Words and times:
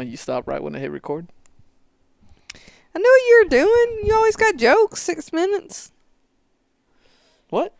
Oh, 0.00 0.02
you 0.02 0.16
stop 0.16 0.48
right 0.48 0.62
when 0.62 0.74
I 0.74 0.78
hit 0.78 0.90
record. 0.90 1.26
I 2.54 2.98
know 2.98 3.02
what 3.02 3.28
you're 3.28 3.44
doing. 3.50 4.06
You 4.06 4.14
always 4.14 4.34
got 4.34 4.56
jokes. 4.56 5.02
Six 5.02 5.30
minutes. 5.30 5.92
What? 7.50 7.74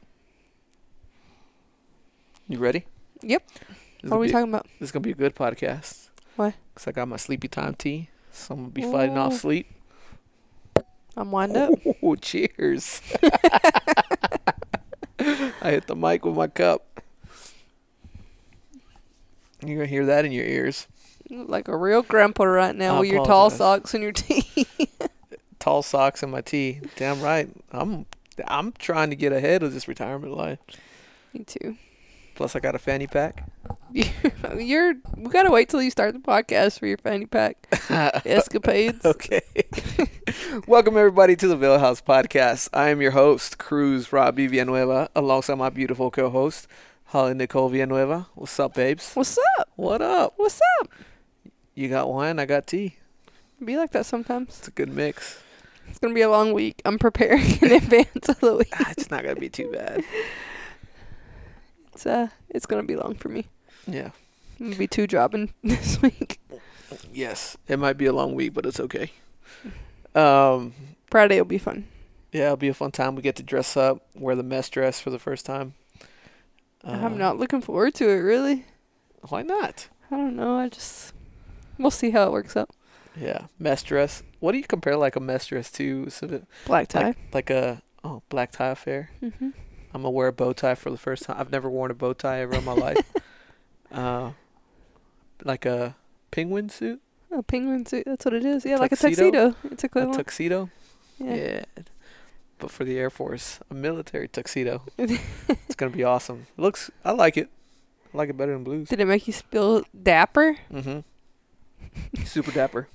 You 2.46 2.58
ready? 2.58 2.84
Yep. 3.22 3.42
This 4.02 4.10
What 4.10 4.18
are 4.18 4.20
we 4.20 4.30
talking 4.30 4.50
about? 4.50 4.66
This 4.78 4.88
is 4.88 4.92
gonna 4.92 5.02
be 5.02 5.12
a 5.12 5.14
good 5.14 5.34
podcast. 5.34 6.10
Why? 6.36 6.56
Cause 6.74 6.86
I 6.86 6.92
got 6.92 7.08
my 7.08 7.16
sleepy 7.16 7.48
time 7.48 7.74
tea, 7.74 8.10
so 8.30 8.52
I'm 8.52 8.60
gonna 8.60 8.70
be 8.70 8.82
fighting 8.82 9.16
off 9.16 9.32
sleep. 9.32 9.66
I'm 11.16 11.32
wind 11.32 11.56
up. 11.56 11.70
Oh, 12.02 12.16
cheers! 12.20 13.00
I 15.18 15.70
hit 15.70 15.86
the 15.86 15.96
mic 15.96 16.26
with 16.26 16.36
my 16.36 16.48
cup. 16.48 17.00
You're 19.64 19.76
gonna 19.76 19.86
hear 19.88 20.04
that 20.04 20.26
in 20.26 20.32
your 20.32 20.44
ears. 20.44 20.86
You 21.30 21.38
look 21.38 21.48
like 21.48 21.68
a 21.68 21.76
real 21.76 22.02
grandpa 22.02 22.42
right 22.42 22.74
now 22.74 22.96
I 22.96 23.00
with 23.00 23.10
your 23.10 23.24
tall 23.24 23.46
apologize. 23.46 23.58
socks 23.58 23.94
and 23.94 24.02
your 24.02 24.10
tea. 24.10 24.66
Tall 25.60 25.80
socks 25.82 26.24
and 26.24 26.32
my 26.32 26.40
tea. 26.40 26.80
Damn 26.96 27.20
right. 27.22 27.48
I'm 27.70 28.06
I'm 28.48 28.72
trying 28.72 29.10
to 29.10 29.16
get 29.16 29.32
ahead 29.32 29.62
of 29.62 29.72
this 29.72 29.86
retirement 29.86 30.36
life. 30.36 30.58
Me 31.32 31.44
too. 31.44 31.76
Plus, 32.34 32.56
I 32.56 32.58
got 32.58 32.74
a 32.74 32.80
fanny 32.80 33.06
pack. 33.06 33.48
You're. 33.92 34.94
We 35.16 35.30
gotta 35.30 35.52
wait 35.52 35.68
till 35.68 35.80
you 35.80 35.90
start 35.90 36.14
the 36.14 36.18
podcast 36.18 36.80
for 36.80 36.86
your 36.86 36.98
fanny 36.98 37.26
pack 37.26 37.68
escapades. 38.24 39.04
Okay. 39.04 39.42
Welcome 40.66 40.96
everybody 40.96 41.36
to 41.36 41.46
the 41.46 41.56
Vill 41.56 41.78
House 41.78 42.00
Podcast. 42.00 42.70
I 42.72 42.88
am 42.88 43.00
your 43.00 43.12
host, 43.12 43.56
Cruz 43.56 44.12
Robbie 44.12 44.48
Villanueva, 44.48 45.10
alongside 45.14 45.56
my 45.58 45.70
beautiful 45.70 46.10
co-host, 46.10 46.66
Holly 47.04 47.34
Nicole 47.34 47.68
Villanueva. 47.68 48.26
What's 48.34 48.58
up, 48.58 48.74
babes? 48.74 49.12
What's 49.14 49.38
up? 49.58 49.68
What 49.76 50.02
up? 50.02 50.32
What's 50.36 50.60
up? 50.80 50.88
You 51.74 51.88
got 51.88 52.08
wine, 52.10 52.38
I 52.38 52.46
got 52.46 52.66
tea. 52.66 52.96
Be 53.64 53.76
like 53.76 53.92
that 53.92 54.06
sometimes. 54.06 54.58
It's 54.58 54.68
a 54.68 54.72
good 54.72 54.88
mix. 54.88 55.42
It's 55.88 55.98
gonna 55.98 56.14
be 56.14 56.20
a 56.22 56.30
long 56.30 56.52
week. 56.52 56.80
I'm 56.84 56.98
preparing 56.98 57.44
in 57.62 57.72
advance 57.72 58.28
of 58.28 58.40
the 58.40 58.56
week. 58.56 58.72
Ah, 58.74 58.90
it's 58.92 59.10
not 59.10 59.22
gonna 59.22 59.36
be 59.36 59.48
too 59.48 59.70
bad. 59.72 60.02
It's 61.92 62.06
uh, 62.06 62.28
it's 62.48 62.66
gonna 62.66 62.82
be 62.84 62.96
long 62.96 63.14
for 63.14 63.28
me. 63.28 63.46
Yeah. 63.86 64.10
Gonna 64.58 64.76
be 64.76 64.86
two 64.86 65.06
jobbing 65.06 65.52
this 65.64 66.00
week. 66.00 66.40
Yes. 67.12 67.56
It 67.68 67.78
might 67.78 67.96
be 67.98 68.06
a 68.06 68.12
long 68.12 68.34
week, 68.34 68.54
but 68.54 68.66
it's 68.66 68.80
okay. 68.80 69.12
Um. 70.12 70.74
Friday 71.08 71.36
will 71.38 71.44
be 71.44 71.58
fun. 71.58 71.86
Yeah, 72.32 72.46
it'll 72.46 72.56
be 72.56 72.66
a 72.68 72.74
fun 72.74 72.90
time. 72.90 73.14
We 73.14 73.22
get 73.22 73.36
to 73.36 73.44
dress 73.44 73.76
up, 73.76 74.06
wear 74.14 74.34
the 74.34 74.42
mess 74.42 74.68
dress 74.68 75.00
for 75.00 75.10
the 75.10 75.20
first 75.20 75.46
time. 75.46 75.74
I'm 76.82 77.04
Uh, 77.14 77.16
not 77.16 77.38
looking 77.38 77.60
forward 77.60 77.94
to 77.94 78.08
it 78.08 78.14
really. 78.16 78.64
Why 79.28 79.42
not? 79.42 79.86
I 80.10 80.16
don't 80.16 80.34
know. 80.34 80.56
I 80.56 80.68
just 80.68 81.12
we'll 81.82 81.90
see 81.90 82.10
how 82.10 82.24
it 82.26 82.32
works 82.32 82.56
out. 82.56 82.70
Yeah, 83.20 83.46
mess 83.58 83.82
dress. 83.82 84.22
What 84.38 84.52
do 84.52 84.58
you 84.58 84.64
compare 84.64 84.96
like 84.96 85.16
a 85.16 85.20
mess 85.20 85.46
dress 85.46 85.70
to? 85.72 86.04
Is 86.06 86.22
it 86.22 86.44
Black 86.66 86.88
tie. 86.88 87.02
like, 87.08 87.16
like 87.32 87.50
a 87.50 87.82
oh 88.04 88.22
black 88.28 88.52
tie 88.52 88.68
affair? 88.68 89.10
mm-hmm. 89.22 89.50
I'm 89.92 90.02
gonna 90.02 90.10
wear 90.10 90.28
a 90.28 90.32
bow 90.32 90.52
tie 90.52 90.76
for 90.76 90.90
the 90.90 90.96
first 90.96 91.24
time. 91.24 91.36
I've 91.38 91.50
never 91.50 91.68
worn 91.68 91.90
a 91.90 91.94
bow 91.94 92.12
tie 92.12 92.40
ever 92.40 92.54
in 92.54 92.64
my 92.64 92.72
life. 92.86 92.98
Uh, 93.90 94.30
like 95.44 95.66
a 95.66 95.96
penguin 96.30 96.68
suit, 96.68 97.00
A 97.32 97.42
penguin 97.42 97.84
suit. 97.84 98.04
That's 98.06 98.24
what 98.24 98.34
it 98.34 98.44
is. 98.44 98.64
Yeah, 98.64 98.76
like 98.76 98.92
a 98.92 98.96
Tuxedo? 98.96 99.50
tuxedo. 99.50 99.56
It's 99.72 99.82
a 99.82 99.86
equivalent. 99.86 100.16
tuxedo. 100.18 100.70
yeah. 101.18 101.34
Yeah. 101.34 101.64
But 102.58 102.70
for 102.70 102.84
the 102.84 102.98
Air 102.98 103.10
Force, 103.10 103.58
a 103.70 103.74
military 103.74 104.28
tuxedo. 104.28 104.82
it's 104.98 105.74
gonna 105.76 105.90
be 105.90 106.04
awesome. 106.04 106.46
It 106.56 106.60
looks. 106.62 106.90
I 107.04 107.10
like 107.12 107.36
it. 107.36 107.48
I 108.14 108.16
like 108.18 108.28
it 108.28 108.36
better 108.36 108.52
than 108.52 108.62
blues. 108.64 108.88
Did 108.88 109.00
it 109.00 109.06
make 109.06 109.26
you 109.26 109.32
feel 109.32 109.82
dapper? 110.00 110.56
Mm-hmm. 110.72 111.00
Super 112.24 112.52
dapper. 112.52 112.88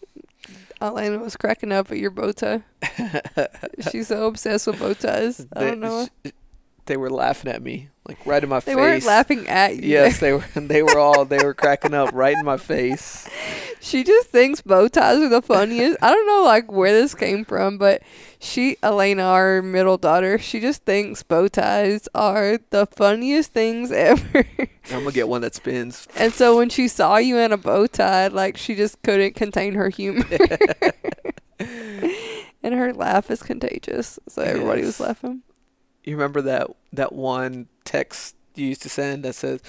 Alana 0.82 1.22
was 1.22 1.36
cracking 1.38 1.72
up 1.72 1.92
at 1.92 1.98
your 1.98 2.12
bow 2.12 2.32
tie. 2.32 2.64
She's 3.92 4.08
so 4.08 4.28
obsessed 4.28 4.68
with 4.68 4.80
bow 4.80 4.94
ties. 4.94 5.46
I 5.54 5.62
don't 5.62 5.80
know. 5.80 6.08
They 6.86 6.98
were 6.98 7.10
laughing 7.10 7.52
at 7.52 7.64
me, 7.64 7.90
like 8.08 8.24
right 8.28 8.44
in 8.44 8.50
my 8.50 8.60
They 8.60 8.66
face. 8.66 8.76
They 8.76 8.82
weren't 8.82 9.06
laughing 9.06 9.48
at 9.48 9.78
you. 9.78 9.90
Yes, 9.90 10.20
they 10.20 10.34
were. 10.34 10.46
They 10.56 10.84
were 10.84 11.00
all. 11.00 11.26
They 11.26 11.44
were 11.44 11.56
cracking 11.56 11.96
up 11.96 12.14
right 12.14 12.36
in 12.38 12.46
my 12.46 12.58
face. 12.58 13.28
She 13.86 14.04
just 14.04 14.30
thinks 14.30 14.62
bow 14.62 14.88
ties 14.88 15.20
are 15.20 15.30
the 15.30 15.44
funniest. 15.44 16.00
I 16.02 16.10
don't 16.10 16.26
know 16.26 16.44
like 16.44 16.72
where 16.72 16.92
this 16.92 17.14
came 17.14 17.46
from, 17.46 17.78
but 17.78 18.02
she 18.40 18.78
Elena, 18.82 19.22
our 19.22 19.62
middle 19.62 19.98
daughter, 19.98 20.40
she 20.40 20.60
just 20.60 20.84
thinks 20.86 21.22
bow 21.22 21.48
ties 21.48 22.10
are 22.16 22.58
the 22.72 22.88
funniest 22.88 23.54
things 23.54 23.92
ever. 23.92 24.44
I'm 24.92 25.04
gonna 25.04 25.12
get 25.12 25.28
one 25.28 25.42
that 25.42 25.54
spins. 25.54 26.08
and 26.16 26.34
so 26.34 26.58
when 26.58 26.70
she 26.70 26.88
saw 26.88 27.18
you 27.18 27.38
in 27.38 27.52
a 27.52 27.58
bow 27.58 27.86
tie, 27.86 28.26
like 28.26 28.58
she 28.58 28.74
just 28.74 29.00
couldn't 29.04 29.36
contain 29.36 29.76
her 29.76 29.90
humor. 29.90 30.26
and 31.60 32.74
her 32.74 32.92
laugh 32.92 33.30
is 33.30 33.44
contagious. 33.44 34.18
So 34.28 34.42
everybody 34.42 34.82
was 34.82 35.00
laughing. 35.00 35.44
You 36.04 36.16
remember 36.16 36.42
that 36.42 36.72
that 36.94 37.14
one 37.14 37.68
text 37.84 38.36
you 38.56 38.66
used 38.66 38.82
to 38.82 38.90
send 38.90 39.24
that 39.26 39.36
says, 39.36 39.62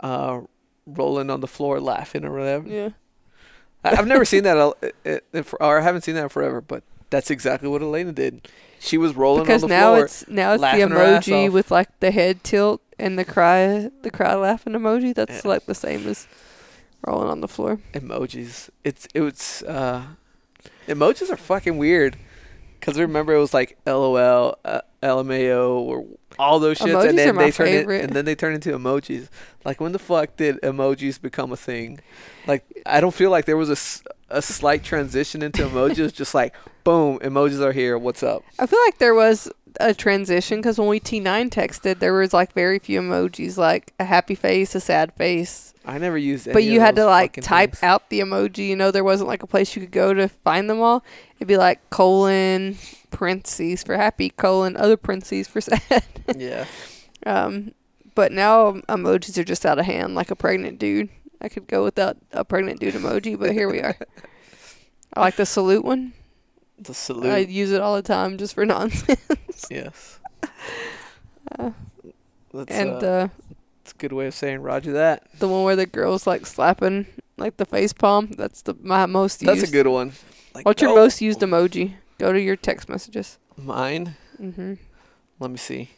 uh, 0.00 0.40
"Rolling 0.86 1.28
on 1.28 1.40
the 1.40 1.46
floor, 1.46 1.80
laughing" 1.80 2.24
or 2.24 2.32
whatever. 2.32 2.66
Yeah. 2.66 2.88
I've 3.84 4.06
never 4.06 4.24
seen 4.24 4.42
that, 4.44 4.56
or 5.60 5.78
I 5.78 5.82
haven't 5.82 6.02
seen 6.02 6.14
that 6.16 6.24
in 6.24 6.28
forever. 6.28 6.60
But 6.60 6.82
that's 7.10 7.30
exactly 7.30 7.68
what 7.68 7.82
Elena 7.82 8.12
did. 8.12 8.48
She 8.80 8.96
was 8.98 9.16
rolling 9.16 9.42
Because 9.44 9.64
on 9.64 9.68
the 9.70 9.74
now 9.76 9.92
floor. 9.94 10.04
it's 10.04 10.28
now 10.28 10.52
it's 10.52 10.60
the 10.60 10.62
laughing 10.62 10.88
her 10.90 10.98
ass 11.02 11.26
emoji 11.26 11.52
with 11.52 11.70
like 11.70 11.88
the 12.00 12.10
head 12.12 12.44
tilt 12.44 12.80
and 12.98 13.18
the 13.18 13.24
cry 13.24 13.90
the 14.02 14.10
cry 14.10 14.34
laughing 14.34 14.72
emoji. 14.74 15.14
That's 15.14 15.44
Yeah. 15.44 15.48
like 15.50 15.66
the 15.66 15.74
same 15.74 16.06
as 16.06 16.28
rolling 17.06 17.28
on 17.28 17.40
the 17.40 17.48
floor. 17.48 17.80
emojis. 17.94 18.70
It's 18.84 19.08
it 19.14 19.20
was 19.20 19.62
uh, 19.66 20.02
emojis 20.86 21.30
are 21.30 21.36
fucking 21.36 21.76
weird. 21.78 22.16
Cause 22.80 22.98
remember 22.98 23.34
it 23.34 23.38
was 23.38 23.52
like 23.52 23.76
LOL, 23.86 24.58
uh, 24.64 24.80
LMAO, 25.02 25.80
or 25.80 26.06
all 26.38 26.60
those 26.60 26.78
shits, 26.78 26.92
Emojis 26.92 27.08
and 27.08 27.18
then 27.18 27.36
they 27.36 27.50
turn 27.50 27.68
it, 27.68 27.88
and 27.88 28.12
then 28.12 28.24
they 28.24 28.34
turn 28.34 28.54
into 28.54 28.70
emojis. 28.70 29.28
Like 29.64 29.80
when 29.80 29.92
the 29.92 29.98
fuck 29.98 30.36
did 30.36 30.60
emojis 30.62 31.20
become 31.20 31.52
a 31.52 31.56
thing? 31.56 32.00
Like 32.46 32.64
I 32.86 33.00
don't 33.00 33.14
feel 33.14 33.30
like 33.30 33.44
there 33.44 33.56
was 33.56 33.70
a, 34.30 34.36
a 34.36 34.42
slight 34.42 34.84
transition 34.84 35.42
into 35.42 35.62
emojis. 35.62 36.14
just 36.14 36.34
like 36.34 36.54
boom, 36.84 37.18
emojis 37.18 37.60
are 37.60 37.72
here. 37.72 37.98
What's 37.98 38.22
up? 38.22 38.42
I 38.58 38.66
feel 38.66 38.78
like 38.86 38.98
there 38.98 39.14
was 39.14 39.50
a 39.80 39.94
transition 39.94 40.58
because 40.58 40.78
when 40.78 40.88
we 40.88 41.00
T9 41.00 41.50
texted, 41.50 41.98
there 41.98 42.12
was 42.12 42.32
like 42.32 42.52
very 42.52 42.78
few 42.78 43.00
emojis, 43.00 43.56
like 43.56 43.92
a 43.98 44.04
happy 44.04 44.34
face, 44.34 44.74
a 44.74 44.80
sad 44.80 45.12
face. 45.14 45.72
I 45.84 45.98
never 45.98 46.18
used. 46.18 46.46
Any 46.46 46.52
but 46.54 46.64
you 46.64 46.80
had 46.80 46.96
to 46.96 47.06
like 47.06 47.40
type 47.40 47.72
things. 47.72 47.82
out 47.82 48.10
the 48.10 48.20
emoji. 48.20 48.68
You 48.68 48.76
know, 48.76 48.90
there 48.90 49.04
wasn't 49.04 49.28
like 49.28 49.42
a 49.42 49.46
place 49.46 49.74
you 49.74 49.80
could 49.82 49.90
go 49.92 50.12
to 50.12 50.28
find 50.28 50.68
them 50.68 50.80
all. 50.80 51.02
It'd 51.36 51.48
be 51.48 51.56
like 51.56 51.88
colon 51.90 52.76
parentheses 53.10 53.82
for 53.82 53.96
happy, 53.96 54.30
colon 54.30 54.76
other 54.76 54.96
parentheses 54.96 55.48
for 55.48 55.60
sad. 55.62 56.02
Yeah, 56.36 56.66
Um, 57.24 57.72
but 58.14 58.32
now 58.32 58.72
emojis 58.88 59.38
are 59.38 59.44
just 59.44 59.64
out 59.64 59.78
of 59.78 59.86
hand, 59.86 60.14
like 60.14 60.30
a 60.30 60.36
pregnant 60.36 60.78
dude. 60.78 61.08
I 61.40 61.48
could 61.48 61.66
go 61.68 61.84
without 61.84 62.16
a 62.32 62.44
pregnant 62.44 62.80
dude 62.80 62.94
emoji, 62.94 63.38
but 63.38 63.52
here 63.52 63.70
we 63.70 63.80
are. 63.80 63.96
I 65.14 65.20
like 65.20 65.36
the 65.36 65.46
salute 65.46 65.84
one. 65.84 66.12
The 66.78 66.94
salute. 66.94 67.30
I 67.30 67.38
use 67.38 67.70
it 67.72 67.80
all 67.80 67.94
the 67.96 68.02
time 68.02 68.38
just 68.38 68.54
for 68.54 68.64
nonsense. 68.76 69.66
yes, 69.70 70.18
Uh, 71.58 71.70
that's 72.52 72.70
and 72.70 72.90
uh, 72.90 73.06
uh, 73.06 73.28
that's 73.82 73.92
a 73.92 73.96
good 73.98 74.12
way 74.12 74.26
of 74.26 74.34
saying 74.34 74.60
Roger 74.60 74.92
that. 74.92 75.26
the 75.38 75.48
one 75.48 75.64
where 75.64 75.76
the 75.76 75.86
girl's 75.86 76.26
like 76.26 76.44
slapping 76.46 77.06
like 77.38 77.56
the 77.56 77.64
face 77.64 77.92
palm. 77.94 78.28
That's 78.36 78.60
the 78.62 78.74
my 78.82 79.06
most 79.06 79.40
used. 79.42 79.60
That's 79.60 79.68
a 79.68 79.72
good 79.72 79.86
one. 79.86 80.12
Like, 80.54 80.66
What's 80.66 80.82
your 80.82 80.94
most 80.94 81.20
used 81.22 81.40
emoji? 81.40 81.94
Go 82.18 82.32
to 82.32 82.40
your 82.40 82.56
text 82.56 82.88
messages. 82.88 83.38
Mine. 83.56 84.16
hmm 84.36 84.74
Let 85.40 85.50
me 85.50 85.56
see. 85.56 85.90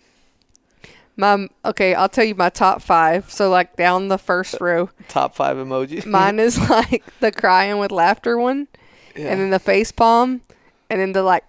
My 1.17 1.49
okay, 1.65 1.94
I'll 1.94 2.09
tell 2.09 2.25
you 2.25 2.35
my 2.37 2.49
top 2.50 2.81
five. 2.81 3.31
So 3.31 3.50
like 3.50 3.75
down 3.77 4.06
the 4.09 4.19
first 4.19 4.61
row, 4.61 4.91
Top 5.09 5.35
five 5.35 5.56
emojis. 5.56 6.06
mine 6.06 6.38
is 6.47 6.59
like 6.71 7.03
the 7.21 7.32
crying 7.32 7.79
with 7.79 7.91
laughter 7.91 8.38
one. 8.38 8.69
yeah. 9.17 9.27
and 9.32 9.41
then 9.41 9.50
the 9.50 9.59
face 9.59 9.91
palm, 9.93 10.43
and 10.91 11.01
then 11.01 11.13
the 11.13 11.23
like, 11.23 11.45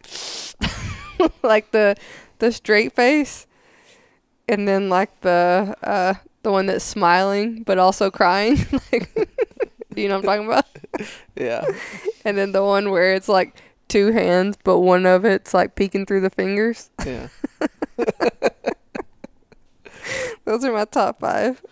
like 1.43 1.71
the 1.71 1.97
the 2.39 2.51
straight 2.51 2.93
face, 2.93 3.47
and 4.47 4.67
then 4.67 4.87
like 4.89 5.21
the 5.21 5.75
uh 5.83 6.13
the 6.43 6.51
one 6.51 6.67
that's 6.67 6.85
smiling 6.85 7.63
but 7.63 7.77
also 7.77 8.09
crying. 8.09 8.57
like, 8.91 9.13
do 9.93 10.01
you 10.01 10.07
know 10.07 10.19
what 10.19 10.29
I'm 10.29 10.45
talking 10.45 10.47
about? 10.47 10.65
yeah. 11.35 11.65
And 12.23 12.37
then 12.37 12.51
the 12.51 12.63
one 12.63 12.91
where 12.91 13.15
it's 13.15 13.27
like 13.27 13.55
two 13.87 14.11
hands, 14.11 14.55
but 14.63 14.79
one 14.79 15.07
of 15.07 15.25
it's 15.25 15.55
like 15.55 15.73
peeking 15.73 16.05
through 16.05 16.21
the 16.21 16.29
fingers. 16.29 16.91
Yeah. 17.03 17.29
Those 20.45 20.63
are 20.63 20.71
my 20.71 20.85
top 20.85 21.19
five. 21.19 21.63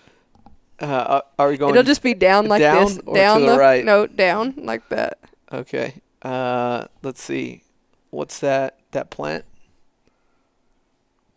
Uh, 0.79 1.21
are- 1.37 1.49
we 1.49 1.57
going? 1.57 1.71
It'll 1.71 1.83
just 1.83 2.01
be 2.01 2.13
down 2.15 2.47
like 2.47 2.61
down 2.61 2.85
this, 2.85 2.97
down 3.13 3.45
the 3.45 3.57
right? 3.59 3.85
No, 3.85 4.07
down 4.07 4.55
like 4.57 4.89
that. 4.89 5.19
okay. 5.51 5.95
Uh, 6.21 6.85
let's 7.01 7.21
see. 7.21 7.63
What's 8.09 8.39
that? 8.39 8.79
That 8.91 9.09
plant? 9.09 9.45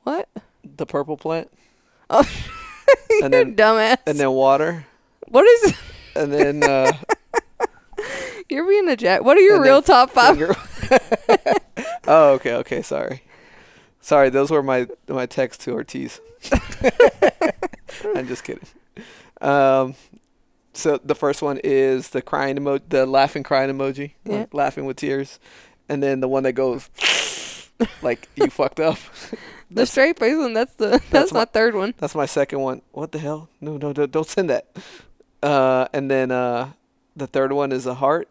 What? 0.02 0.28
The 0.64 0.86
purple 0.86 1.16
plant? 1.16 1.50
Oh, 2.10 2.20
And 3.22 3.22
you 3.22 3.28
then- 3.28 3.56
dumbass. 3.56 3.98
And 4.06 4.18
then 4.18 4.30
water. 4.32 4.86
what 5.28 5.44
is? 5.46 5.74
And 6.14 6.30
then 6.30 6.62
uh, 6.62 6.92
You're 8.50 8.68
being 8.68 8.86
a 8.90 8.96
jack. 8.96 9.24
What 9.24 9.38
are 9.38 9.40
your 9.40 9.62
real 9.62 9.80
top 9.80 10.10
five? 10.10 10.38
Oh, 12.06 12.32
okay, 12.32 12.52
okay. 12.56 12.82
Sorry, 12.82 13.22
sorry. 14.02 14.28
Those 14.28 14.50
were 14.50 14.62
my 14.62 14.88
my 15.08 15.24
texts 15.24 15.64
to 15.64 15.72
Ortiz. 15.72 16.20
I'm 18.14 18.26
just 18.28 18.44
kidding. 18.44 18.66
Um, 19.40 19.94
so 20.74 20.98
the 21.04 21.14
first 21.14 21.42
one 21.42 21.58
is 21.62 22.10
the 22.10 22.22
crying 22.22 22.56
emoji, 22.56 22.82
the 22.88 23.06
laughing 23.06 23.42
crying 23.42 23.70
emoji, 23.70 24.12
Yeah. 24.24 24.38
like 24.40 24.54
laughing 24.54 24.84
with 24.86 24.96
tears, 24.96 25.38
and 25.88 26.02
then 26.02 26.20
the 26.20 26.28
one 26.28 26.42
that 26.44 26.52
goes 26.52 26.88
like 28.02 28.28
you 28.36 28.48
fucked 28.48 28.80
up. 28.80 28.98
The 29.74 29.86
straight 29.86 30.18
face 30.18 30.36
one. 30.36 30.52
That's 30.52 30.74
the. 30.74 31.00
That's, 31.08 31.32
my- 31.32 31.40
my 31.40 31.44
third 31.46 31.74
one. 31.74 31.94
That's 31.96 32.14
my 32.14 32.26
second 32.26 32.60
one. 32.60 32.82
What 32.92 33.10
the 33.10 33.18
hell? 33.18 33.48
No, 33.58 33.78
no, 33.78 33.94
no 33.96 34.04
don't 34.06 34.26
send 34.26 34.50
that. 34.50 34.66
Uh, 35.42 35.88
and 35.94 36.10
then 36.10 36.30
uh, 36.30 36.72
the 37.16 37.26
third 37.26 37.52
one 37.54 37.72
is 37.72 37.86
a 37.86 37.94
heart, 37.94 38.28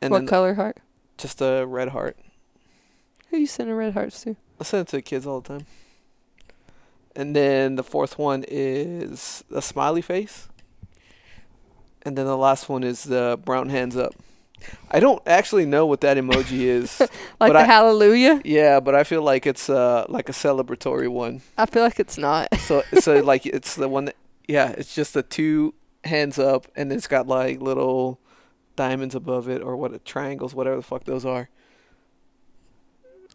and 0.00 0.12
what 0.12 0.28
color 0.28 0.54
heart? 0.54 0.76
just 1.18 1.40
a 1.42 1.64
red 1.66 1.88
heart. 1.88 2.16
Who 3.28 3.36
are 3.38 3.40
you 3.40 3.48
sending 3.48 3.74
red 3.74 3.94
hearts 3.94 4.20
to? 4.22 4.36
I 4.60 4.62
send 4.62 4.82
it 4.82 4.90
to 4.90 4.96
the 4.98 5.02
kids 5.02 5.26
all 5.26 5.40
the 5.40 5.48
time. 5.48 5.66
And 7.16 7.34
then 7.34 7.74
the 7.74 7.82
fourth 7.82 8.16
one 8.16 8.44
is 8.46 9.42
a 9.52 9.60
smiley 9.60 10.00
face. 10.00 10.46
And 12.06 12.16
then 12.16 12.24
the 12.26 12.36
last 12.36 12.68
one 12.68 12.84
is 12.84 13.02
the 13.02 13.38
brown 13.44 13.68
hands 13.68 13.96
up. 13.96 14.14
I 14.90 15.00
don't 15.00 15.20
actually 15.26 15.66
know 15.66 15.84
what 15.86 16.00
that 16.02 16.16
emoji 16.16 16.60
is. 16.60 17.00
Like 17.40 17.52
the 17.52 17.58
I- 17.58 17.64
hallelujah. 17.64 18.40
yeah, 18.44 18.78
but 18.80 18.94
I 18.94 19.02
feel 19.04 19.22
like 19.22 19.44
it's 19.46 19.68
uh 19.68 20.06
like 20.08 20.28
a 20.28 20.32
celebratory 20.32 21.08
one. 21.08 21.42
I 21.58 21.66
feel 21.66 21.82
like 21.82 21.98
it's 22.00 22.16
not. 22.16 22.48
So 22.60 22.82
so 23.00 23.20
like 23.24 23.44
it's 23.44 23.74
the 23.74 23.88
one 23.88 24.06
that 24.06 24.16
yeah, 24.48 24.70
it's 24.78 24.94
just 24.94 25.14
the 25.14 25.22
two 25.24 25.74
hands 26.04 26.38
up 26.38 26.68
and 26.76 26.92
it's 26.92 27.08
got 27.08 27.26
like 27.26 27.60
little 27.60 28.20
diamonds 28.76 29.16
above 29.16 29.48
it 29.48 29.60
or 29.60 29.76
what 29.76 30.04
triangles, 30.04 30.54
whatever 30.54 30.76
the 30.76 30.82
fuck 30.82 31.04
those 31.04 31.24
are. 31.26 31.48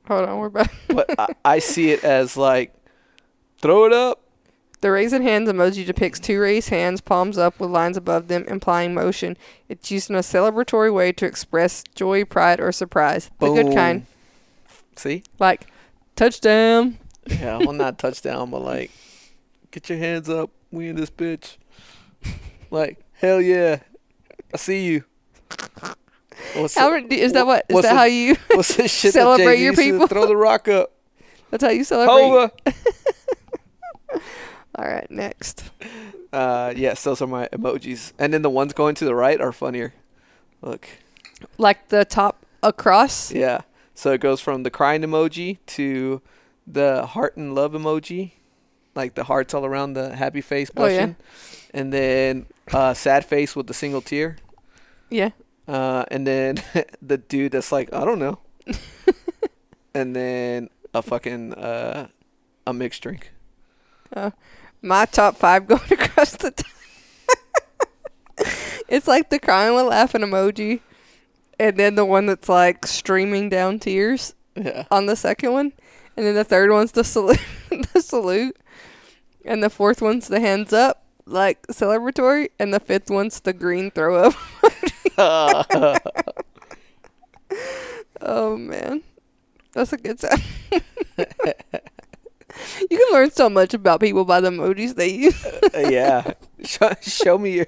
Hold 0.07 0.29
on, 0.29 0.39
we're 0.39 0.49
back. 0.49 0.71
But 0.87 1.13
I, 1.19 1.27
I 1.43 1.59
see 1.59 1.91
it 1.91 2.03
as 2.05 2.37
like 2.37 2.73
throw 3.57 3.85
it 3.85 3.93
up. 3.93 4.23
The 4.81 4.91
raising 4.91 5.21
hands 5.21 5.47
emoji 5.47 5.85
depicts 5.85 6.19
two 6.19 6.39
raised 6.39 6.69
hands, 6.69 7.01
palms 7.01 7.37
up, 7.37 7.59
with 7.59 7.69
lines 7.69 7.97
above 7.97 8.27
them, 8.27 8.43
implying 8.47 8.95
motion. 8.95 9.37
It's 9.69 9.91
used 9.91 10.09
in 10.09 10.15
a 10.15 10.19
celebratory 10.19 10.91
way 10.91 11.11
to 11.13 11.25
express 11.27 11.83
joy, 11.93 12.25
pride, 12.25 12.59
or 12.59 12.71
surprise. 12.71 13.29
The 13.39 13.53
good 13.53 13.75
kind, 13.75 14.07
See? 14.95 15.23
like 15.37 15.67
touchdown. 16.15 16.97
Yeah, 17.27 17.57
well, 17.57 17.73
not 17.73 17.99
touchdown, 17.99 18.49
but 18.49 18.61
like, 18.63 18.89
get 19.69 19.87
your 19.87 19.99
hands 19.99 20.27
up. 20.29 20.49
We 20.71 20.87
in 20.89 20.95
this 20.95 21.11
bitch. 21.11 21.57
Like, 22.71 22.99
hell 23.13 23.39
yeah. 23.39 23.79
I 24.53 24.57
see 24.57 24.85
you. 24.85 25.03
What's 26.55 26.75
How 26.75 26.89
the, 26.99 27.21
is 27.21 27.33
that 27.33 27.45
what? 27.45 27.65
Is 27.69 27.75
that 27.75 27.81
the- 27.83 27.95
how 27.95 28.03
you? 28.05 28.35
Celebrate 28.63 29.59
your 29.59 29.75
people? 29.75 30.07
Throw 30.07 30.25
the 30.25 30.35
rock 30.35 30.67
up. 30.67 30.91
That's 31.51 31.63
how 31.63 31.69
you 31.69 31.83
celebrate. 31.83 32.13
Over. 32.13 32.51
All 34.75 34.85
right, 34.85 35.09
next. 35.11 35.69
Uh, 36.31 36.73
yes, 36.75 37.03
those 37.03 37.21
are 37.21 37.27
my 37.27 37.47
emojis. 37.51 38.13
And 38.17 38.33
then 38.33 38.41
the 38.41 38.49
ones 38.49 38.73
going 38.73 38.95
to 38.95 39.05
the 39.05 39.15
right 39.15 39.39
are 39.41 39.51
funnier. 39.51 39.93
Look. 40.61 40.87
Like 41.57 41.89
the 41.89 42.05
top 42.05 42.45
across. 42.63 43.31
Yeah. 43.31 43.61
So 43.95 44.13
it 44.13 44.21
goes 44.21 44.39
from 44.39 44.63
the 44.63 44.69
crying 44.71 45.01
emoji 45.01 45.57
to 45.67 46.21
the 46.65 47.05
heart 47.05 47.35
and 47.35 47.53
love 47.53 47.73
emoji, 47.73 48.31
like 48.95 49.15
the 49.15 49.25
hearts 49.25 49.53
all 49.53 49.65
around 49.65 49.93
the 49.93 50.15
happy 50.15 50.41
face 50.41 50.71
Oh, 50.77 50.85
yeah. 50.87 51.13
and 51.73 51.91
then 51.91 52.45
uh, 52.71 52.93
sad 52.93 53.25
face 53.25 53.55
with 53.55 53.67
the 53.67 53.73
single 53.73 54.01
tear, 54.01 54.37
Yeah. 55.09 55.31
uh, 55.67 56.05
and 56.09 56.25
then 56.25 56.63
the 57.01 57.17
dude 57.17 57.51
that's 57.51 57.71
like 57.71 57.93
I 57.93 58.05
don't 58.05 58.19
know, 58.19 58.39
and 59.93 60.15
then 60.15 60.69
a 60.93 61.01
fucking 61.01 61.53
uh, 61.55 62.07
a 62.65 62.73
mixed 62.73 63.01
drink. 63.03 63.31
My 64.81 65.05
top 65.05 65.37
five 65.37 65.67
going 65.67 65.81
across 65.91 66.31
the 66.37 66.51
top. 66.51 66.67
it's 68.87 69.07
like 69.07 69.29
the 69.29 69.39
crying 69.39 69.75
with 69.75 69.85
laughing 69.85 70.21
emoji. 70.21 70.79
And 71.59 71.77
then 71.77 71.95
the 71.95 72.05
one 72.05 72.25
that's 72.25 72.49
like 72.49 72.85
streaming 72.87 73.49
down 73.49 73.77
tears 73.79 74.33
Yeah. 74.55 74.85
on 74.89 75.05
the 75.05 75.15
second 75.15 75.51
one. 75.53 75.73
And 76.17 76.25
then 76.25 76.35
the 76.35 76.43
third 76.43 76.71
one's 76.71 76.91
the 76.91 77.03
salute 77.03 77.39
the 77.93 78.01
salute. 78.01 78.57
And 79.45 79.63
the 79.63 79.69
fourth 79.69 80.01
one's 80.01 80.27
the 80.27 80.39
hands 80.39 80.73
up, 80.73 81.03
like 81.25 81.65
celebratory. 81.67 82.49
And 82.59 82.73
the 82.73 82.79
fifth 82.79 83.09
one's 83.09 83.39
the 83.39 83.53
green 83.53 83.91
throw 83.91 84.15
up. 84.25 84.33
Oh 88.21 88.55
man. 88.57 89.01
That's 89.73 89.93
a 89.93 89.97
good 89.97 90.19
time. 90.19 90.41
You 92.89 92.97
can 92.97 93.07
learn 93.13 93.31
so 93.31 93.49
much 93.49 93.73
about 93.73 93.99
people 93.99 94.25
by 94.25 94.39
the 94.41 94.49
emojis 94.49 94.95
they 94.95 95.09
use. 95.11 95.45
yeah. 95.73 96.33
Show, 96.63 96.91
show 97.01 97.37
me 97.39 97.55
your. 97.55 97.65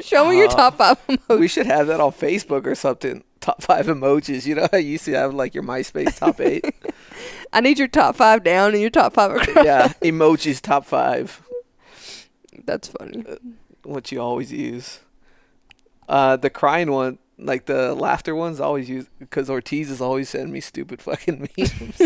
Show 0.00 0.28
me 0.30 0.36
your 0.38 0.46
Uh, 0.46 0.54
top 0.54 0.76
five 0.78 1.06
emojis. 1.08 1.38
We 1.40 1.48
should 1.48 1.66
have 1.66 1.88
that 1.88 2.00
on 2.00 2.12
Facebook 2.12 2.64
or 2.66 2.74
something. 2.76 3.24
Top 3.40 3.62
five 3.62 3.86
emojis. 3.86 4.46
You 4.46 4.54
know 4.54 4.68
how 4.70 4.78
you 4.78 4.90
used 4.90 5.06
to 5.06 5.12
have 5.14 5.34
like 5.34 5.54
your 5.54 5.64
MySpace 5.64 6.16
top 6.18 6.40
eight. 6.40 6.64
I 7.52 7.60
need 7.60 7.78
your 7.80 7.88
top 7.88 8.14
five 8.14 8.44
down 8.44 8.72
and 8.72 8.80
your 8.80 8.90
top 8.90 9.14
five 9.14 9.32
across. 9.32 9.64
yeah, 9.64 9.88
emojis 10.02 10.60
top 10.60 10.84
five. 10.84 11.42
That's 12.64 12.88
funny. 12.88 13.24
What 13.82 14.12
you 14.12 14.20
always 14.20 14.52
use. 14.52 15.00
Uh, 16.08 16.36
the 16.36 16.50
crying 16.50 16.92
one, 16.92 17.18
like 17.38 17.66
the 17.66 17.92
laughter 17.94 18.34
ones, 18.36 18.60
always 18.60 18.88
use 18.88 19.06
because 19.18 19.50
Ortiz 19.50 19.90
is 19.90 20.00
always 20.00 20.28
sending 20.28 20.52
me 20.52 20.60
stupid 20.60 21.02
fucking 21.02 21.48
memes, 21.58 22.00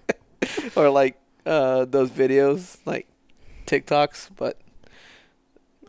or 0.76 0.88
like 0.88 1.18
uh 1.46 1.84
those 1.86 2.10
videos, 2.10 2.78
like 2.84 3.06
TikToks, 3.66 4.30
but 4.36 4.58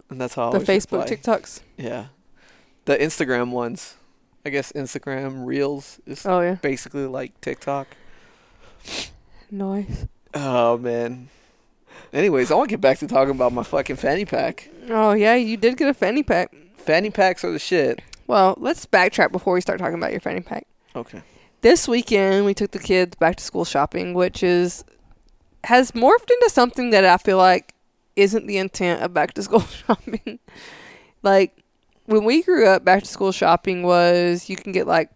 and 0.09 0.21
that's 0.21 0.35
how 0.35 0.47
I 0.49 0.51
the 0.51 0.55
always 0.59 0.67
Facebook 0.67 1.01
reply. 1.09 1.15
TikToks. 1.17 1.61
Yeah, 1.77 2.05
the 2.85 2.95
Instagram 2.97 3.51
ones. 3.51 3.95
I 4.45 4.49
guess 4.49 4.71
Instagram 4.71 5.45
Reels 5.45 5.99
is 6.05 6.25
Oh 6.25 6.39
yeah. 6.39 6.55
basically 6.55 7.05
like 7.05 7.39
TikTok. 7.41 7.87
Nice. 9.51 10.05
Oh 10.33 10.77
man. 10.77 11.29
Anyways, 12.13 12.51
I 12.51 12.55
want 12.55 12.69
to 12.69 12.73
get 12.73 12.81
back 12.81 12.99
to 12.99 13.07
talking 13.07 13.31
about 13.35 13.51
my 13.51 13.63
fucking 13.63 13.95
fanny 13.97 14.23
pack. 14.25 14.69
Oh 14.89 15.11
yeah, 15.13 15.35
you 15.35 15.57
did 15.57 15.77
get 15.77 15.89
a 15.89 15.93
fanny 15.93 16.23
pack. 16.23 16.53
Fanny 16.75 17.09
packs 17.09 17.43
are 17.43 17.51
the 17.51 17.59
shit. 17.59 18.01
Well, 18.27 18.55
let's 18.57 18.85
backtrack 18.85 19.31
before 19.31 19.53
we 19.53 19.61
start 19.61 19.79
talking 19.79 19.95
about 19.97 20.11
your 20.11 20.21
fanny 20.21 20.41
pack. 20.41 20.65
Okay. 20.95 21.21
This 21.61 21.87
weekend 21.87 22.45
we 22.45 22.53
took 22.53 22.71
the 22.71 22.79
kids 22.79 23.15
back 23.15 23.35
to 23.37 23.43
school 23.43 23.65
shopping, 23.65 24.13
which 24.13 24.43
is 24.43 24.85
has 25.67 25.91
morphed 25.91 26.31
into 26.31 26.49
something 26.49 26.91
that 26.91 27.03
I 27.03 27.17
feel 27.17 27.35
like 27.35 27.73
isn't 28.15 28.47
the 28.47 28.57
intent 28.57 29.01
of 29.01 29.13
back 29.13 29.33
to 29.33 29.43
school 29.43 29.59
shopping. 29.85 30.39
like 31.23 31.61
when 32.05 32.23
we 32.23 32.41
grew 32.41 32.65
up, 32.65 32.85
back 32.85 33.03
to 33.03 33.09
school 33.09 33.33
shopping 33.33 33.83
was 33.83 34.49
you 34.49 34.55
can 34.55 34.71
get 34.71 34.87
like 34.87 35.09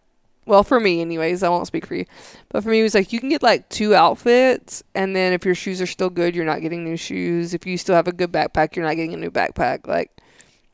well 0.46 0.66
for 0.66 0.82
me 0.82 1.00
anyways, 1.00 1.42
I 1.42 1.48
won't 1.48 1.68
speak 1.68 1.86
for 1.86 1.96
you. 1.96 2.06
But 2.50 2.64
for 2.64 2.70
me 2.70 2.82
it 2.82 2.84
was 2.84 2.94
like 2.94 3.14
you 3.14 3.20
can 3.22 3.30
get 3.30 3.42
like 3.42 3.70
two 3.70 3.96
outfits 3.96 4.84
and 4.94 5.16
then 5.16 5.32
if 5.32 5.46
your 5.46 5.56
shoes 5.56 5.82
are 5.82 5.88
still 5.88 6.10
good, 6.10 6.36
you're 6.36 6.44
not 6.44 6.60
getting 6.60 6.84
new 6.84 6.98
shoes. 6.98 7.54
If 7.54 7.66
you 7.66 7.78
still 7.78 7.96
have 7.96 8.10
a 8.10 8.12
good 8.12 8.34
backpack, 8.34 8.76
you're 8.76 8.86
not 8.86 8.98
getting 8.98 9.14
a 9.14 9.18
new 9.18 9.32
backpack. 9.32 9.88
Like 9.88 10.12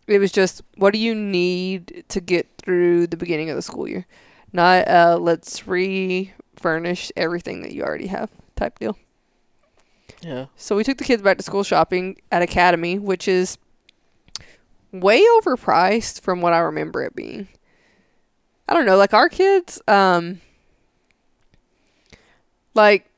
it 0.07 0.17
was 0.17 0.31
just 0.31 0.63
what 0.77 0.91
do 0.91 0.97
you 0.97 1.13
need 1.13 2.03
to 2.07 2.19
get 2.19 2.47
through 2.57 3.05
the 3.05 3.17
beginning 3.17 3.51
of 3.51 3.55
the 3.55 3.61
school 3.61 3.87
year? 3.87 4.07
Not 4.51 4.87
uh 4.87 5.19
let's 5.21 5.67
refurnish 5.67 7.11
everything 7.15 7.61
that 7.61 7.73
you 7.73 7.83
already 7.83 8.07
have 8.07 8.31
type 8.55 8.79
deal. 8.79 8.97
Yeah. 10.21 10.47
So 10.55 10.75
we 10.75 10.83
took 10.83 10.97
the 10.97 11.03
kids 11.03 11.21
back 11.21 11.37
to 11.37 11.43
school 11.43 11.63
shopping 11.63 12.19
at 12.31 12.41
Academy, 12.41 12.97
which 12.97 13.27
is 13.27 13.57
way 14.91 15.23
overpriced 15.39 16.21
from 16.21 16.41
what 16.41 16.53
I 16.53 16.59
remember 16.59 17.03
it 17.03 17.15
being. 17.15 17.47
I 18.67 18.73
don't 18.73 18.85
know, 18.85 18.97
like 18.97 19.13
our 19.13 19.29
kids, 19.29 19.81
um, 19.87 20.41
like 22.73 23.09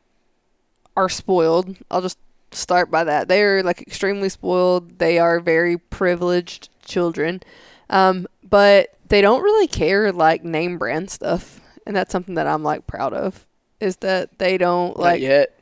are 0.95 1.09
spoiled. 1.09 1.75
I'll 1.89 2.01
just 2.01 2.19
start 2.51 2.91
by 2.91 3.03
that. 3.03 3.27
They 3.27 3.41
are 3.43 3.63
like 3.63 3.81
extremely 3.81 4.29
spoiled. 4.29 4.99
They 4.99 5.17
are 5.19 5.39
very 5.39 5.77
privileged 5.77 6.69
children, 6.83 7.41
um, 7.89 8.27
but 8.47 8.95
they 9.07 9.21
don't 9.21 9.41
really 9.41 9.67
care 9.67 10.11
like 10.11 10.43
name 10.43 10.77
brand 10.77 11.09
stuff, 11.09 11.61
and 11.87 11.95
that's 11.95 12.11
something 12.11 12.35
that 12.35 12.47
I'm 12.47 12.63
like 12.63 12.85
proud 12.85 13.13
of. 13.13 13.45
Is 13.79 13.97
that 13.97 14.37
they 14.39 14.57
don't 14.57 14.97
Not 14.97 14.99
like 14.99 15.21
yet. 15.21 15.58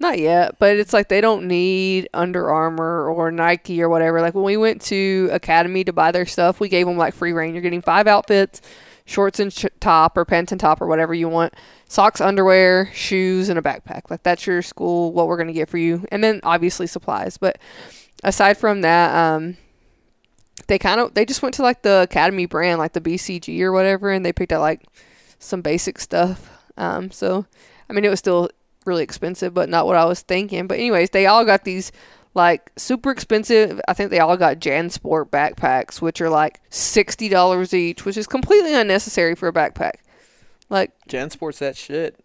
Not 0.00 0.18
yet, 0.18 0.58
but 0.58 0.76
it's 0.76 0.94
like 0.94 1.08
they 1.08 1.20
don't 1.20 1.46
need 1.46 2.08
Under 2.14 2.50
Armour 2.50 3.08
or 3.10 3.30
Nike 3.30 3.82
or 3.82 3.88
whatever. 3.90 4.22
Like 4.22 4.34
when 4.34 4.44
we 4.44 4.56
went 4.56 4.80
to 4.82 5.28
Academy 5.30 5.84
to 5.84 5.92
buy 5.92 6.10
their 6.10 6.24
stuff, 6.24 6.58
we 6.58 6.70
gave 6.70 6.86
them 6.86 6.96
like 6.96 7.14
free 7.14 7.32
reign. 7.32 7.54
You're 7.54 7.62
getting 7.62 7.82
five 7.82 8.06
outfits, 8.06 8.62
shorts 9.04 9.38
and 9.38 9.52
sh- 9.52 9.66
top 9.78 10.16
or 10.16 10.24
pants 10.24 10.52
and 10.52 10.60
top 10.60 10.80
or 10.80 10.86
whatever 10.86 11.12
you 11.12 11.28
want, 11.28 11.52
socks, 11.86 12.18
underwear, 12.18 12.90
shoes, 12.94 13.50
and 13.50 13.58
a 13.58 13.62
backpack. 13.62 14.10
Like 14.10 14.22
that's 14.22 14.46
your 14.46 14.62
school, 14.62 15.12
what 15.12 15.28
we're 15.28 15.36
going 15.36 15.48
to 15.48 15.52
get 15.52 15.68
for 15.68 15.78
you. 15.78 16.06
And 16.10 16.24
then 16.24 16.40
obviously 16.44 16.86
supplies. 16.86 17.36
But 17.36 17.58
aside 18.24 18.56
from 18.56 18.80
that, 18.80 19.14
um, 19.14 19.58
they 20.66 20.78
kind 20.78 20.98
of 20.98 21.12
they 21.12 21.26
just 21.26 21.42
went 21.42 21.54
to 21.56 21.62
like 21.62 21.82
the 21.82 22.02
Academy 22.10 22.46
brand, 22.46 22.78
like 22.78 22.94
the 22.94 23.02
BCG 23.02 23.60
or 23.60 23.72
whatever, 23.72 24.10
and 24.10 24.24
they 24.24 24.32
picked 24.32 24.52
out 24.52 24.62
like 24.62 24.82
some 25.38 25.60
basic 25.60 25.98
stuff. 25.98 26.50
Um, 26.78 27.10
so 27.10 27.44
I 27.90 27.92
mean, 27.92 28.06
it 28.06 28.08
was 28.08 28.18
still 28.18 28.48
really 28.86 29.02
expensive, 29.02 29.54
but 29.54 29.68
not 29.68 29.86
what 29.86 29.96
I 29.96 30.04
was 30.04 30.22
thinking. 30.22 30.66
But 30.66 30.78
anyways, 30.78 31.10
they 31.10 31.26
all 31.26 31.44
got 31.44 31.64
these 31.64 31.92
like 32.34 32.70
super 32.76 33.10
expensive. 33.10 33.80
I 33.88 33.94
think 33.94 34.10
they 34.10 34.20
all 34.20 34.36
got 34.36 34.58
JanSport 34.58 35.30
backpacks, 35.30 36.00
which 36.00 36.20
are 36.20 36.30
like 36.30 36.60
sixty 36.70 37.28
dollars 37.28 37.74
each, 37.74 38.04
which 38.04 38.16
is 38.16 38.26
completely 38.26 38.74
unnecessary 38.74 39.34
for 39.34 39.48
a 39.48 39.52
backpack. 39.52 39.94
Like 40.68 40.92
JanSport's 41.08 41.58
that 41.58 41.76
shit. 41.76 42.22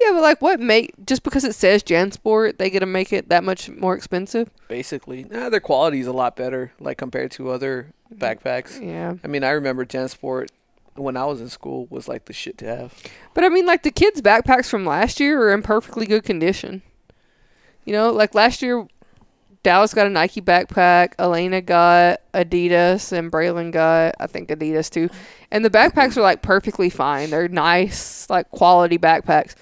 yeah, 0.00 0.10
but 0.10 0.22
like 0.22 0.42
what 0.42 0.60
make 0.60 0.92
just 1.06 1.22
because 1.22 1.44
it 1.44 1.54
says 1.54 1.82
JanSport, 1.82 2.58
they 2.58 2.70
get 2.70 2.80
to 2.80 2.86
make 2.86 3.12
it 3.12 3.28
that 3.28 3.44
much 3.44 3.68
more 3.70 3.94
expensive? 3.94 4.50
Basically, 4.68 5.24
nah, 5.24 5.48
their 5.48 5.60
quality 5.60 6.00
is 6.00 6.06
a 6.06 6.12
lot 6.12 6.36
better, 6.36 6.72
like 6.80 6.98
compared 6.98 7.30
to 7.32 7.50
other 7.50 7.92
mm. 8.12 8.18
backpacks. 8.18 8.84
Yeah. 8.84 9.14
I 9.22 9.28
mean, 9.28 9.44
I 9.44 9.50
remember 9.50 9.84
JanSport 9.84 10.48
when 10.98 11.16
I 11.16 11.24
was 11.24 11.40
in 11.40 11.48
school 11.48 11.86
was 11.90 12.08
like 12.08 12.26
the 12.26 12.32
shit 12.32 12.58
to 12.58 12.66
have. 12.66 12.94
But 13.34 13.44
I 13.44 13.48
mean, 13.48 13.66
like 13.66 13.82
the 13.82 13.90
kids' 13.90 14.22
backpacks 14.22 14.68
from 14.68 14.84
last 14.84 15.20
year 15.20 15.42
are 15.42 15.54
in 15.54 15.62
perfectly 15.62 16.06
good 16.06 16.24
condition. 16.24 16.82
You 17.84 17.92
know, 17.92 18.10
like 18.10 18.34
last 18.34 18.62
year, 18.62 18.86
Dallas 19.62 19.94
got 19.94 20.06
a 20.06 20.10
Nike 20.10 20.40
backpack, 20.40 21.14
Elena 21.18 21.60
got 21.60 22.20
Adidas, 22.32 23.12
and 23.12 23.32
Braylon 23.32 23.72
got, 23.72 24.14
I 24.20 24.26
think, 24.26 24.48
Adidas 24.48 24.90
too. 24.90 25.08
And 25.50 25.64
the 25.64 25.70
backpacks 25.70 26.16
are 26.16 26.22
like 26.22 26.42
perfectly 26.42 26.90
fine. 26.90 27.30
They're 27.30 27.48
nice, 27.48 28.30
like 28.30 28.50
quality 28.50 28.98
backpacks. 28.98 29.54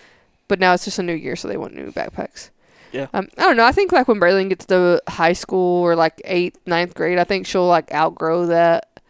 But 0.46 0.60
now 0.60 0.74
it's 0.74 0.84
just 0.84 0.98
a 0.98 1.02
new 1.02 1.14
year, 1.14 1.36
so 1.36 1.48
they 1.48 1.56
want 1.56 1.74
new 1.74 1.90
backpacks. 1.90 2.50
Yeah. 2.92 3.08
Um, 3.12 3.28
I 3.38 3.42
don't 3.42 3.56
know. 3.56 3.64
I 3.64 3.72
think 3.72 3.92
like 3.92 4.06
when 4.06 4.20
Braylon 4.20 4.50
gets 4.50 4.66
to 4.66 5.02
high 5.08 5.32
school 5.32 5.82
or 5.82 5.96
like 5.96 6.20
eighth, 6.24 6.60
ninth 6.66 6.94
grade, 6.94 7.18
I 7.18 7.24
think 7.24 7.46
she'll 7.46 7.66
like 7.66 7.92
outgrow 7.92 8.46
that. 8.46 9.00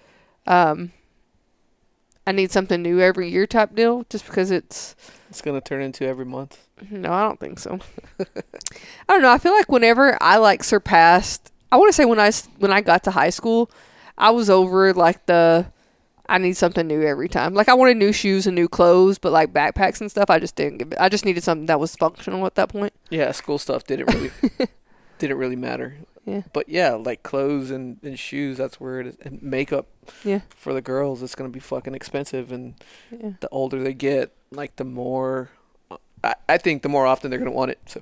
Um, 0.46 0.92
I 2.26 2.32
need 2.32 2.50
something 2.50 2.80
new 2.82 3.00
every 3.00 3.28
year 3.28 3.46
type 3.46 3.74
deal, 3.74 4.04
just 4.08 4.26
because 4.26 4.50
it's 4.50 4.94
It's 5.28 5.42
gonna 5.42 5.60
turn 5.60 5.82
into 5.82 6.06
every 6.06 6.24
month. 6.24 6.66
no, 6.90 7.12
I 7.12 7.22
don't 7.22 7.38
think 7.40 7.58
so. 7.58 7.78
I 8.20 8.24
don't 9.08 9.22
know. 9.22 9.30
I 9.32 9.38
feel 9.38 9.52
like 9.52 9.70
whenever 9.70 10.16
I 10.22 10.36
like 10.38 10.64
surpassed, 10.64 11.52
I 11.70 11.76
want 11.76 11.88
to 11.88 11.92
say 11.92 12.04
when 12.04 12.20
I 12.20 12.30
when 12.58 12.72
I 12.72 12.80
got 12.80 13.04
to 13.04 13.10
high 13.10 13.30
school, 13.30 13.70
I 14.16 14.30
was 14.30 14.48
over 14.48 14.92
like 14.94 15.26
the 15.26 15.66
I 16.26 16.38
need 16.38 16.56
something 16.56 16.86
new 16.86 17.02
every 17.02 17.28
time. 17.28 17.52
Like 17.52 17.68
I 17.68 17.74
wanted 17.74 17.98
new 17.98 18.12
shoes 18.12 18.46
and 18.46 18.54
new 18.54 18.68
clothes, 18.68 19.18
but 19.18 19.32
like 19.32 19.52
backpacks 19.52 20.00
and 20.00 20.10
stuff, 20.10 20.30
I 20.30 20.38
just 20.38 20.56
didn't 20.56 20.78
give 20.78 20.92
it. 20.92 20.98
I 20.98 21.08
just 21.10 21.24
needed 21.26 21.42
something 21.44 21.66
that 21.66 21.78
was 21.80 21.94
functional 21.96 22.46
at 22.46 22.54
that 22.54 22.70
point. 22.70 22.94
Yeah, 23.10 23.30
school 23.32 23.58
stuff 23.58 23.84
didn't 23.84 24.06
really 24.14 24.30
didn't 25.18 25.36
really 25.36 25.56
matter. 25.56 25.96
Yeah. 26.24 26.42
But 26.52 26.68
yeah, 26.68 26.94
like 26.94 27.22
clothes 27.22 27.70
and, 27.70 27.98
and 28.02 28.18
shoes, 28.18 28.56
that's 28.56 28.80
where 28.80 29.00
it 29.00 29.06
is. 29.08 29.16
And 29.20 29.42
makeup 29.42 29.86
Yeah. 30.24 30.40
for 30.48 30.72
the 30.72 30.80
girls, 30.80 31.22
it's 31.22 31.34
gonna 31.34 31.50
be 31.50 31.60
fucking 31.60 31.94
expensive. 31.94 32.50
And 32.52 32.74
Yeah. 33.10 33.32
the 33.40 33.48
older 33.50 33.82
they 33.82 33.92
get, 33.94 34.32
like 34.50 34.76
the 34.76 34.84
more, 34.84 35.50
I, 36.22 36.34
I 36.48 36.56
think 36.58 36.82
the 36.82 36.88
more 36.88 37.06
often 37.06 37.30
they're 37.30 37.38
gonna 37.38 37.50
want 37.50 37.72
it. 37.72 37.78
So 37.86 38.00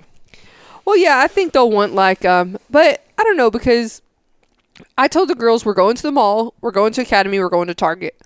Well, 0.85 0.95
yeah, 0.97 1.19
I 1.19 1.27
think 1.27 1.51
they'll 1.53 1.69
want 1.71 1.93
like 1.93 2.23
um, 2.23 2.57
but 2.69 3.05
I 3.17 3.23
don't 3.23 3.37
know 3.37 3.51
because 3.51 4.01
I 4.97 5.07
told 5.07 5.27
the 5.29 5.35
girls 5.35 5.65
we're 5.65 5.73
going 5.73 5.95
to 5.97 6.01
the 6.03 6.11
mall, 6.11 6.53
we're 6.61 6.71
going 6.71 6.93
to 6.93 7.01
Academy, 7.01 7.39
we're 7.39 7.49
going 7.49 7.67
to 7.67 7.73
Target. 7.75 8.19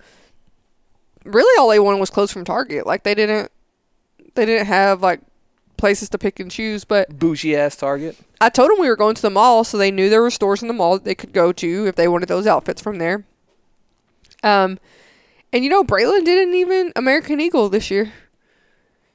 Really, 1.24 1.58
all 1.60 1.68
they 1.68 1.78
wanted 1.80 1.98
was 2.00 2.10
clothes 2.10 2.32
from 2.32 2.44
Target. 2.44 2.86
Like 2.86 3.02
they 3.02 3.14
didn't, 3.14 3.50
they 4.34 4.46
didn't 4.46 4.66
have 4.66 5.02
like 5.02 5.20
places 5.78 6.08
to 6.10 6.18
pick 6.18 6.38
and 6.38 6.50
choose. 6.50 6.84
But 6.84 7.18
bougie 7.18 7.56
ass 7.56 7.76
Target. 7.76 8.16
I 8.40 8.50
told 8.50 8.70
them 8.70 8.78
we 8.78 8.88
were 8.88 8.96
going 8.96 9.14
to 9.14 9.22
the 9.22 9.30
mall, 9.30 9.64
so 9.64 9.78
they 9.78 9.90
knew 9.90 10.10
there 10.10 10.22
were 10.22 10.30
stores 10.30 10.60
in 10.62 10.68
the 10.68 10.74
mall 10.74 10.94
that 10.94 11.04
they 11.04 11.14
could 11.14 11.32
go 11.32 11.52
to 11.52 11.86
if 11.86 11.96
they 11.96 12.06
wanted 12.08 12.28
those 12.28 12.46
outfits 12.46 12.82
from 12.82 12.98
there. 12.98 13.24
Um, 14.42 14.78
and 15.52 15.64
you 15.64 15.70
know, 15.70 15.82
Braylon 15.82 16.24
didn't 16.24 16.54
even 16.54 16.92
American 16.94 17.40
Eagle 17.40 17.68
this 17.68 17.90
year. 17.90 18.12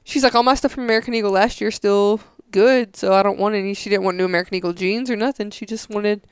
She's 0.02 0.22
like, 0.22 0.34
all 0.34 0.42
my 0.42 0.54
stuff 0.54 0.72
from 0.72 0.84
American 0.84 1.14
Eagle 1.14 1.30
last 1.30 1.60
year 1.60 1.70
still 1.70 2.20
good, 2.50 2.94
so 2.96 3.14
I 3.14 3.22
don't 3.22 3.38
want 3.38 3.54
any. 3.54 3.72
She 3.74 3.88
didn't 3.88 4.04
want 4.04 4.16
new 4.16 4.24
American 4.26 4.54
Eagle 4.54 4.72
jeans 4.74 5.10
or 5.10 5.16
nothing. 5.16 5.50
She 5.50 5.64
just 5.64 5.88
wanted. 5.88 6.26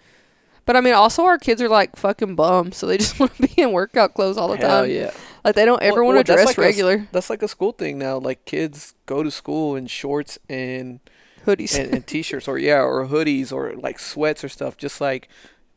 But 0.66 0.76
I 0.76 0.80
mean, 0.80 0.94
also 0.94 1.24
our 1.24 1.38
kids 1.38 1.62
are 1.62 1.68
like 1.68 1.96
fucking 1.96 2.36
bums, 2.36 2.76
so 2.76 2.86
they 2.86 2.98
just 3.04 3.18
want 3.18 3.34
to 3.36 3.42
be 3.42 3.54
in 3.62 3.72
workout 3.72 4.14
clothes 4.14 4.36
all 4.36 4.48
the 4.48 4.56
Hell 4.58 4.82
time. 4.82 4.90
yeah. 4.90 5.10
Like 5.44 5.54
they 5.56 5.64
don't 5.64 5.82
ever 5.82 6.04
Well- 6.04 6.14
want 6.14 6.26
to 6.26 6.30
well, 6.32 6.37
dress 6.37 6.46
that's 6.46 6.58
like 6.58 6.64
a 6.64 6.68
regular. 6.68 7.08
That's 7.12 7.30
like 7.30 7.42
a 7.42 7.49
school 7.49 7.72
thing 7.72 7.99
now. 7.99 8.18
Like 8.18 8.44
kids 8.44 8.94
go 9.06 9.22
to 9.22 9.30
school 9.30 9.75
in 9.76 9.87
shorts 9.88 10.38
and 10.49 11.00
hoodies. 11.46 11.76
and, 11.78 11.92
and 11.92 12.06
t-shirts 12.06 12.46
or 12.46 12.58
yeah 12.58 12.80
or 12.82 13.06
hoodies 13.06 13.52
or 13.52 13.72
like 13.75 13.99
sweats 13.99 14.44
or 14.44 14.49
stuff. 14.49 14.76
Just 14.76 15.00
like 15.00 15.28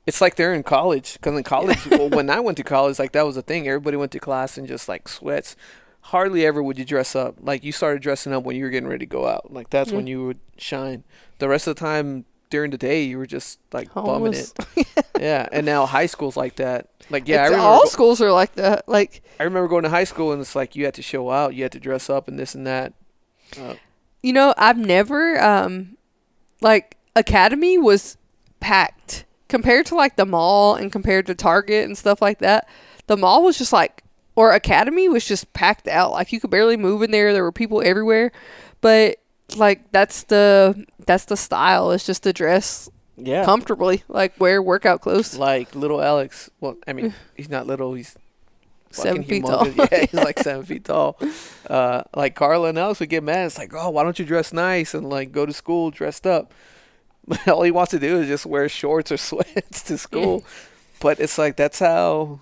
it's 0.06 0.22
like 0.22 0.36
they're 0.36 0.54
in 0.54 0.62
college. 0.64 1.14
Because 1.14 1.36
in 1.38 1.44
college 1.44 1.86
well, 1.92 2.10
when 2.10 2.30
i 2.30 2.40
went 2.40 2.58
to 2.58 2.64
college 2.64 3.00
like 3.00 3.12
that 3.14 3.26
was 3.26 3.38
a 3.38 3.42
thing. 3.42 3.68
Everybody 3.68 3.98
went 3.98 4.12
to 4.12 4.20
class 4.20 4.58
in 4.58 4.68
just 4.68 4.88
like 4.88 5.08
sweats. 5.08 5.56
Hardly 6.02 6.46
ever 6.46 6.62
would 6.62 6.78
you 6.78 6.86
dress 6.86 7.16
up. 7.16 7.38
Like 7.40 7.64
you 7.64 7.72
started 7.72 8.04
dressing 8.04 8.32
up 8.32 8.44
when 8.44 8.56
you 8.56 8.64
were 8.66 8.70
getting 8.70 8.88
ready 8.88 9.08
to 9.08 9.10
go 9.10 9.26
out. 9.28 9.52
Like 9.52 9.72
that's 9.72 9.92
when 9.92 10.06
Mhm. 10.06 10.10
you 10.10 10.26
would 10.28 10.40
shine. 10.58 11.04
The 11.40 11.50
rest 11.50 11.66
of 11.66 11.76
the 11.76 11.80
time 11.80 12.26
during 12.50 12.72
the 12.72 12.78
day 12.78 13.04
you 13.04 13.18
were 13.18 13.26
just 13.26 13.60
like 13.74 13.94
bumming 13.94 14.34
it 14.34 14.54
yeah 15.20 15.48
and 15.52 15.66
now 15.66 15.86
high 15.86 16.06
school's 16.06 16.38
like 16.38 16.56
that 16.56 16.88
like 17.10 17.28
yeah 17.28 17.42
I 17.42 17.46
remember, 17.46 17.66
all 17.66 17.84
go- 17.84 17.90
schools 17.90 18.22
are 18.22 18.32
like 18.32 18.56
that. 18.56 18.88
Like 18.88 19.22
I 19.40 19.44
remember 19.44 19.68
going 19.68 19.84
to 19.84 19.90
high 19.90 20.04
school 20.06 20.32
and 20.32 20.42
it's 20.42 20.56
like 20.56 20.76
you 20.76 20.86
had 20.86 20.94
to 20.96 21.02
show 21.02 21.30
out 21.30 21.54
you 21.54 21.64
had 21.64 21.72
to 21.74 21.80
dress 21.80 22.10
up 22.10 22.28
and 22.28 22.40
this 22.40 22.56
and 22.56 22.66
that 22.66 22.94
uh, 23.60 23.76
You 24.24 24.34
know, 24.34 24.54
I've 24.58 24.78
never 24.78 25.42
um 25.42 25.98
like 26.62 26.98
Academy 27.16 27.78
was 27.78 28.18
packed 28.60 29.26
compared 29.48 29.86
to 29.88 29.96
like 29.96 30.16
the 30.16 30.26
mall 30.26 30.76
and 30.76 30.92
compared 30.92 31.28
to 31.28 31.36
Target 31.36 31.86
and 31.86 31.98
stuff 31.98 32.22
like 32.22 32.40
that. 32.40 32.68
The 33.08 33.18
mall 33.18 33.44
was 33.44 33.58
just 33.58 33.74
like 33.74 34.04
or 34.36 34.52
Academy 34.52 35.08
was 35.08 35.26
just 35.26 35.54
packed 35.54 35.88
out. 35.88 36.12
Like 36.12 36.32
you 36.32 36.40
could 36.40 36.50
barely 36.50 36.78
move 36.78 37.02
in 37.04 37.12
there. 37.12 37.34
There 37.34 37.44
were 37.44 37.52
people 37.52 37.82
everywhere. 37.86 38.32
But 38.82 39.18
like 39.56 39.92
that's 39.92 40.24
the 40.24 40.86
that's 41.06 41.26
the 41.26 41.38
style. 41.38 41.92
It's 41.92 42.06
just 42.06 42.24
to 42.24 42.34
dress 42.34 42.90
yeah 43.18 43.46
comfortably, 43.46 44.04
like 44.08 44.40
wear 44.40 44.62
workout 44.62 45.02
clothes. 45.02 45.38
like 45.38 45.76
little 45.76 46.02
Alex. 46.02 46.50
Well, 46.60 46.78
I 46.88 46.94
mean, 46.94 47.14
he's 47.36 47.50
not 47.50 47.68
little. 47.68 47.94
He's 47.94 48.18
Seven 48.96 49.24
feet 49.24 49.46
tall. 49.46 49.68
yeah, 49.68 50.06
he's 50.06 50.14
like 50.14 50.40
seven 50.40 50.66
feet 50.66 50.86
tall. 50.86 51.18
Uh, 51.70 52.04
like 52.16 52.36
Carla 52.36 52.70
and 52.70 52.78
Alex 52.78 53.02
would 53.02 53.10
get 53.10 53.24
mad. 53.24 53.48
It's 53.48 53.58
like, 53.58 53.74
oh, 53.74 53.90
why 53.90 54.04
don't 54.04 54.18
you 54.18 54.26
dress 54.26 54.54
nice 54.54 54.94
and 54.94 55.10
like 55.10 55.32
go 55.32 55.46
to 55.46 55.54
school 55.54 55.92
dressed 55.92 56.26
up? 56.26 56.54
But 57.28 57.48
all 57.48 57.64
he 57.64 57.72
wants 57.72 57.92
to 57.92 58.00
do 58.00 58.20
is 58.22 58.28
just 58.28 58.46
wear 58.46 58.70
shorts 58.70 59.12
or 59.12 59.18
sweats 59.18 59.84
to 59.84 59.98
school. 59.98 60.46
But 61.00 61.20
it's 61.20 61.38
like 61.38 61.58
that's 61.58 61.80
how 61.80 62.40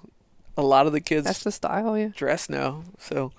a 0.56 0.62
lot 0.62 0.86
of 0.86 0.94
the 0.94 1.02
kids 1.02 1.26
That's 1.26 1.44
the 1.44 1.52
style, 1.52 1.98
yeah. 1.98 2.10
dress 2.16 2.50
now. 2.50 2.84
So 3.00 3.32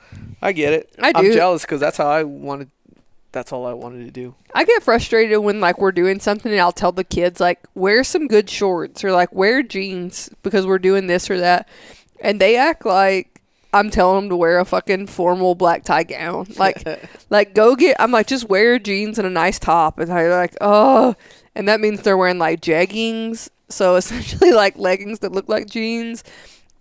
I 0.42 0.52
get 0.52 0.72
it. 0.72 0.94
I 0.98 1.12
do. 1.12 1.18
I'm 1.18 1.32
jealous 1.32 1.62
because 1.62 1.80
that's 1.80 1.96
how 1.96 2.08
I 2.08 2.24
wanted. 2.24 2.70
That's 3.34 3.52
all 3.52 3.66
I 3.66 3.72
wanted 3.72 4.04
to 4.06 4.10
do. 4.10 4.34
I 4.54 4.64
get 4.64 4.82
frustrated 4.82 5.40
when 5.40 5.60
like 5.60 5.78
we're 5.78 5.92
doing 5.92 6.20
something 6.20 6.52
and 6.52 6.60
I'll 6.60 6.72
tell 6.72 6.92
the 6.92 7.04
kids 7.04 7.40
like 7.40 7.66
wear 7.74 8.04
some 8.04 8.28
good 8.28 8.48
shorts 8.48 9.04
or 9.04 9.12
like 9.12 9.34
wear 9.34 9.62
jeans 9.62 10.30
because 10.42 10.66
we're 10.66 10.78
doing 10.78 11.08
this 11.08 11.28
or 11.28 11.38
that, 11.40 11.68
and 12.20 12.40
they 12.40 12.56
act 12.56 12.86
like 12.86 13.34
I'm 13.74 13.90
telling 13.90 14.20
them 14.20 14.28
to 14.28 14.36
wear 14.36 14.60
a 14.60 14.64
fucking 14.64 15.08
formal 15.08 15.56
black 15.56 15.82
tie 15.82 16.04
gown. 16.04 16.46
Like, 16.56 16.86
like 17.28 17.54
go 17.54 17.74
get. 17.74 17.96
I'm 17.98 18.12
like 18.12 18.28
just 18.28 18.48
wear 18.48 18.78
jeans 18.78 19.18
and 19.18 19.26
a 19.26 19.30
nice 19.30 19.58
top, 19.58 19.98
and 19.98 20.08
they're 20.08 20.30
like, 20.30 20.56
oh, 20.60 21.16
and 21.56 21.68
that 21.68 21.80
means 21.80 22.02
they're 22.02 22.16
wearing 22.16 22.38
like 22.38 22.60
jeggings, 22.60 23.48
so 23.68 23.96
essentially 23.96 24.52
like 24.52 24.78
leggings 24.78 25.18
that 25.18 25.32
look 25.32 25.48
like 25.48 25.68
jeans. 25.68 26.22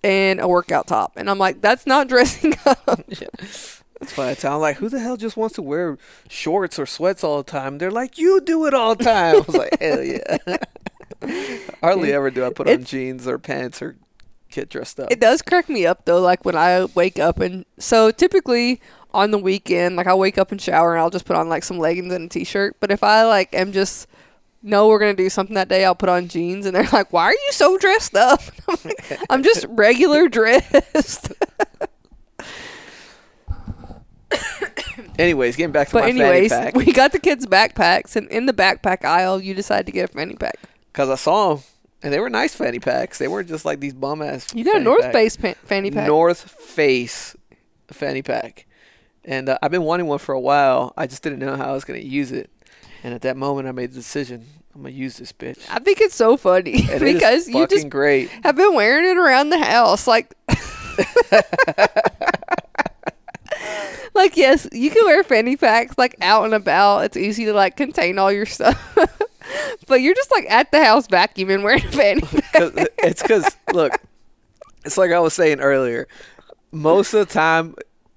And 0.05 0.41
a 0.41 0.50
workout 0.50 0.88
top, 0.88 1.13
and 1.15 1.29
I'm 1.29 1.38
like, 1.39 1.62
that's 1.62 1.88
not 1.88 2.10
dressing 2.10 2.55
up. 2.65 3.00
That's 4.03 4.43
why 4.43 4.50
I 4.50 4.55
like, 4.55 4.77
who 4.77 4.89
the 4.89 5.00
hell 5.00 5.17
just 5.17 5.38
wants 5.38 5.55
to 5.55 5.62
wear 5.62 5.98
shorts 6.29 6.77
or 6.79 6.86
sweats 6.86 7.24
all 7.24 7.38
the 7.38 7.50
time? 7.51 7.77
They're 7.77 7.91
like, 7.91 8.17
you 8.17 8.41
do 8.41 8.65
it 8.65 8.74
all 8.74 8.95
the 8.95 9.03
time. 9.03 9.36
I 9.36 9.39
was 9.39 9.55
like, 9.55 9.79
hell 9.79 10.03
yeah. 10.03 10.38
Hardly 11.81 12.12
ever 12.13 12.29
do 12.31 12.45
I 12.45 12.50
put 12.50 12.67
on 12.67 12.74
It's- 12.74 12.89
jeans 12.89 13.27
or 13.27 13.38
pants 13.39 13.81
or 13.81 13.95
get 14.51 14.69
dressed 14.69 15.00
up. 15.00 15.12
It 15.12 15.19
does 15.19 15.41
crack 15.41 15.69
me 15.69 15.86
up 15.86 16.05
though, 16.05 16.19
like 16.22 16.45
when 16.45 16.55
I 16.55 16.86
wake 16.95 17.17
up 17.19 17.39
and 17.39 17.65
so 17.79 18.12
typically 18.12 18.81
on 19.13 19.31
the 19.31 19.38
weekend, 19.39 19.95
like 19.95 20.05
I'll 20.07 20.19
wake 20.19 20.38
up 20.38 20.51
and 20.51 20.62
shower 20.62 20.93
and 20.93 21.01
I'll 21.01 21.10
just 21.10 21.25
put 21.25 21.36
on 21.36 21.50
like 21.50 21.63
some 21.63 21.79
leggings 21.79 22.13
and 22.13 22.25
a 22.25 22.29
t 22.29 22.43
shirt. 22.43 22.75
But 22.79 22.91
if 22.91 23.03
I 23.03 23.24
like 23.25 23.53
am 23.53 23.72
just 23.72 24.07
no, 24.62 24.88
we're 24.88 25.00
gonna 25.00 25.13
do 25.13 25.29
something 25.29 25.55
that 25.55 25.67
day, 25.69 25.83
I'll 25.86 25.95
put 25.95 26.07
on 26.10 26.27
jeans 26.27 26.65
and 26.65 26.75
they're 26.75 26.88
like, 26.93 27.12
Why 27.12 27.25
are 27.25 27.31
you 27.31 27.50
so 27.51 27.77
dressed 27.77 28.15
up? 28.15 28.41
I'm, 28.69 28.75
like, 28.86 29.19
I'm 29.29 29.43
just 29.43 29.65
regular 29.69 30.27
dressed. 30.29 31.31
Anyways, 35.20 35.55
getting 35.55 35.72
back 35.72 35.88
to 35.89 35.93
but 35.93 36.03
my 36.03 36.10
anyways, 36.10 36.51
fanny 36.51 36.65
pack 36.72 36.75
we 36.75 36.91
got 36.91 37.12
the 37.12 37.20
kids 37.20 37.46
backpacks 37.46 38.15
and 38.15 38.27
in 38.29 38.46
the 38.46 38.53
backpack 38.53 39.05
aisle 39.05 39.41
you 39.41 39.53
decided 39.53 39.86
to 39.86 39.91
get 39.91 40.10
a 40.10 40.13
fanny 40.13 40.36
pack. 40.36 40.55
because 40.91 41.10
I 41.10 41.15
saw 41.15 41.55
them 41.55 41.63
and 42.01 42.13
they 42.13 42.20
were 42.20 42.29
nice 42.29 42.55
fanny 42.55 42.79
packs. 42.79 43.20
They 43.20 43.27
weren't 43.27 43.48
just 43.48 43.63
like 43.63 43.79
these 43.79 43.93
bum 43.93 44.22
ass. 44.22 44.53
You 44.53 44.65
got 44.65 44.77
a 44.77 44.79
North 44.79 45.12
Face 45.12 45.38
pa- 45.38 45.53
fanny 45.63 45.91
pack. 45.91 46.08
North 46.08 46.39
Face 46.50 47.36
fanny 47.88 48.24
pack, 48.24 48.65
and 49.24 49.50
uh, 49.50 49.58
I've 49.62 49.72
been 49.72 49.84
wanting 49.84 50.08
one 50.08 50.20
for 50.20 50.34
a 50.34 50.39
while. 50.39 50.93
I 50.98 51.08
just 51.08 51.22
didn't 51.24 51.39
know 51.39 51.55
how 51.55 51.70
I 51.70 51.72
was 51.74 51.86
going 51.86 52.01
to 52.01 52.08
use 52.08 52.32
it, 52.32 52.50
and 53.03 53.13
at 53.13 53.22
that 53.22 53.38
moment, 53.38 53.67
I 53.67 53.72
made 53.72 53.91
the 53.91 53.96
decision. 53.96 54.46
I'm 54.75 54.82
gonna 54.82 54.96
use 54.96 55.17
this 55.17 55.32
bitch. 55.32 55.60
I 55.70 55.77
think 55.77 56.01
it's 56.01 56.15
so 56.15 56.36
funny 56.36 56.88
And 56.89 57.00
because 57.00 57.48
you 57.48 57.53
fucking 57.53 57.77
just 57.77 57.89
great. 57.89 58.32
I've 58.43 58.55
been 58.55 58.74
wearing 58.74 59.08
it 59.08 59.17
around 59.17 59.51
the 59.51 59.63
house. 59.63 60.08
Like, 60.08 60.34
like 64.13 64.38
yes, 64.38 64.67
you 64.72 64.89
can 64.91 65.05
wear 65.05 65.24
fanny 65.24 65.55
packs 65.58 65.98
like 65.98 66.15
out 66.22 66.46
and 66.46 66.53
about. 66.53 67.05
It's 67.05 67.17
easy 67.17 67.46
to 67.46 67.53
like 67.53 67.75
contain 67.77 68.17
all 68.20 68.32
your 68.32 68.46
stuff. 68.46 68.79
but 69.88 70.01
you're 70.01 70.15
just 70.15 70.32
like 70.32 70.46
at 70.50 70.72
the 70.72 70.84
house 70.84 71.08
vacuuming 71.08 71.63
wearing 71.63 71.86
a 71.86 71.91
fanny 71.91 72.22
pack. 72.22 72.89
it's 73.00 73.22
because 73.22 73.55
look, 73.74 73.93
it's 74.86 74.98
like 74.98 75.12
I 75.12 75.20
was 75.20 75.34
saying 75.34 75.60
earlier. 75.60 76.08
Most 76.72 77.13
of 77.13 77.27
the 77.27 77.32
time, 77.34 77.75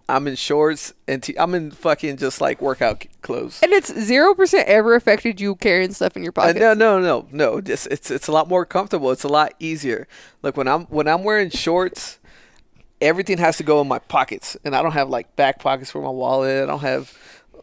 I'm 0.09 0.27
in 0.29 0.37
shorts 0.37 0.95
and 1.09 1.23
t- 1.23 1.35
I'm 1.39 1.55
in 1.55 1.71
fucking 1.73 2.17
just 2.17 2.41
like 2.41 2.63
workout 2.63 3.05
clothes. 3.23 3.61
And 3.63 3.73
it's 3.73 3.93
zero 3.93 4.35
percent 4.35 4.69
ever 4.69 4.95
affected 4.95 5.41
you 5.41 5.57
carrying 5.57 5.93
stuff 5.93 6.17
in 6.17 6.23
your 6.23 6.31
Uh, 6.37 6.47
pocket. 6.55 6.57
no, 6.61 6.75
no, 6.75 7.01
no, 7.01 7.27
no. 7.33 7.61
Just 7.61 7.87
it's 7.89 8.11
it's 8.11 8.29
a 8.29 8.33
lot 8.33 8.49
more 8.49 8.65
comfortable. 8.65 9.11
It's 9.11 9.25
a 9.25 9.29
lot 9.29 9.53
easier. 9.59 10.07
Like 10.43 10.57
when 10.57 10.69
I'm 10.69 10.85
when 10.87 11.09
I'm 11.09 11.23
wearing 11.25 11.51
shorts, 11.51 12.19
everything 13.01 13.39
has 13.39 13.57
to 13.59 13.63
go 13.63 13.81
in 13.81 13.89
my 13.89 13.99
pockets, 13.99 14.57
and 14.65 14.75
I 14.75 14.83
don't 14.83 14.93
have 14.93 15.09
like 15.09 15.35
back 15.37 15.61
pockets 15.61 15.91
for 15.91 16.03
my 16.03 16.11
wallet. 16.11 16.63
I 16.63 16.67
don't 16.67 16.81
have 16.81 17.17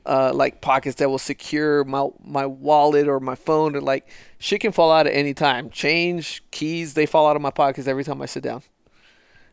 uh, 0.06 0.32
like 0.34 0.62
pockets 0.62 0.98
that 0.98 1.10
will 1.10 1.20
secure 1.20 1.84
my 1.84 2.08
my 2.24 2.46
wallet 2.46 3.08
or 3.08 3.20
my 3.20 3.36
phone. 3.36 3.76
Or 3.76 3.82
like 3.82 4.08
shit 4.40 4.62
can 4.62 4.72
fall 4.72 4.92
out 4.92 5.08
at 5.08 5.14
any 5.14 5.34
time. 5.34 5.70
Change, 5.70 6.44
keys, 6.52 6.94
they 6.94 7.06
fall 7.06 7.28
out 7.28 7.36
of 7.36 7.42
my 7.42 7.52
pockets 7.52 7.88
every 7.88 8.04
time 8.04 8.22
I 8.22 8.26
sit 8.26 8.44
down. 8.44 8.64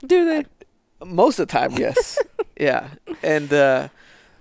Do 0.05 0.25
they? 0.25 0.45
Most 1.05 1.39
of 1.39 1.49
the 1.49 1.53
time, 1.53 1.73
yes. 1.73 2.19
yeah. 2.59 2.89
And 3.23 3.53
uh 3.53 3.89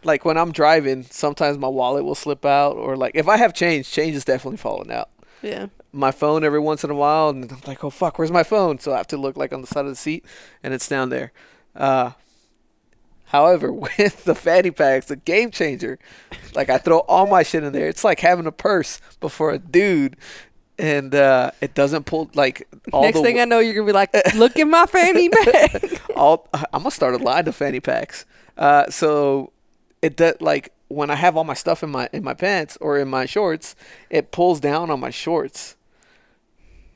like 0.03 0.24
when 0.24 0.38
I'm 0.38 0.51
driving, 0.51 1.03
sometimes 1.03 1.58
my 1.58 1.67
wallet 1.67 2.05
will 2.05 2.15
slip 2.15 2.46
out 2.46 2.75
or 2.75 2.96
like 2.96 3.15
if 3.15 3.27
I 3.27 3.38
have 3.38 3.53
change, 3.53 3.89
change 3.89 4.15
is 4.15 4.25
definitely 4.25 4.58
falling 4.58 4.91
out. 4.91 5.10
Yeah. 5.41 5.67
My 5.91 6.12
phone 6.12 6.43
every 6.43 6.60
once 6.60 6.84
in 6.84 6.89
a 6.89 6.96
while 6.96 7.29
and 7.29 7.51
I'm 7.51 7.62
like, 7.65 7.84
"Oh 7.84 7.89
fuck, 7.89 8.19
where's 8.19 8.31
my 8.31 8.43
phone?" 8.43 8.79
So 8.79 8.93
I 8.93 8.98
have 8.98 9.08
to 9.08 9.17
look 9.17 9.38
like 9.38 9.53
on 9.53 9.62
the 9.62 9.67
side 9.67 9.86
of 9.86 9.91
the 9.91 9.96
seat 9.96 10.25
and 10.63 10.74
it's 10.74 10.88
down 10.88 11.10
there. 11.10 11.31
Uh 11.75 12.12
However, 13.29 13.72
with 13.98 14.24
the 14.24 14.36
fanny 14.36 14.72
packs, 14.72 15.05
the 15.08 15.15
game 15.15 15.51
changer, 15.51 16.00
like 16.55 16.69
I 16.69 16.77
throw 16.77 17.00
all 17.00 17.27
my 17.27 17.43
shit 17.43 17.63
in 17.63 17.74
there. 17.74 17.88
It's 17.88 18.03
like 18.03 18.19
having 18.19 18.48
a 18.48 18.51
purse, 18.51 19.00
before 19.19 19.51
a 19.51 19.60
dude, 19.60 20.17
and 20.79 21.13
uh, 21.13 21.51
it 21.62 21.75
doesn't 21.75 22.05
pull 22.05 22.31
like 22.34 22.67
all 22.91 23.01
the 23.01 23.08
Next 23.08 23.17
the 23.19 23.24
thing 23.24 23.39
I 23.39 23.46
know, 23.46 23.60
you're 23.60 23.75
gonna 23.75 23.86
be 23.86 23.93
like, 23.93 24.10
"Look 24.36 24.58
at 24.58 24.67
my 24.67 24.86
fanny 24.88 25.29
pack." 25.43 26.01
all 26.15 26.48
I'm 26.53 26.81
gonna 26.81 26.91
start 26.91 27.13
a 27.13 27.17
line 27.17 27.48
of 27.48 27.55
fanny 27.55 27.79
packs. 27.79 28.25
Uh, 28.58 28.89
so 28.89 29.51
it 30.01 30.15
does 30.15 30.36
like 30.41 30.74
when 30.89 31.10
I 31.10 31.15
have 31.15 31.38
all 31.38 31.43
my 31.43 31.53
stuff 31.53 31.81
in 31.84 31.89
my 31.89 32.10
in 32.12 32.24
my 32.24 32.34
pants 32.34 32.77
or 32.81 32.98
in 33.00 33.08
my 33.08 33.25
shorts, 33.25 33.75
it 34.10 34.31
pulls 34.31 34.60
down 34.60 34.89
on 34.91 35.00
my 35.00 35.10
shorts. 35.12 35.75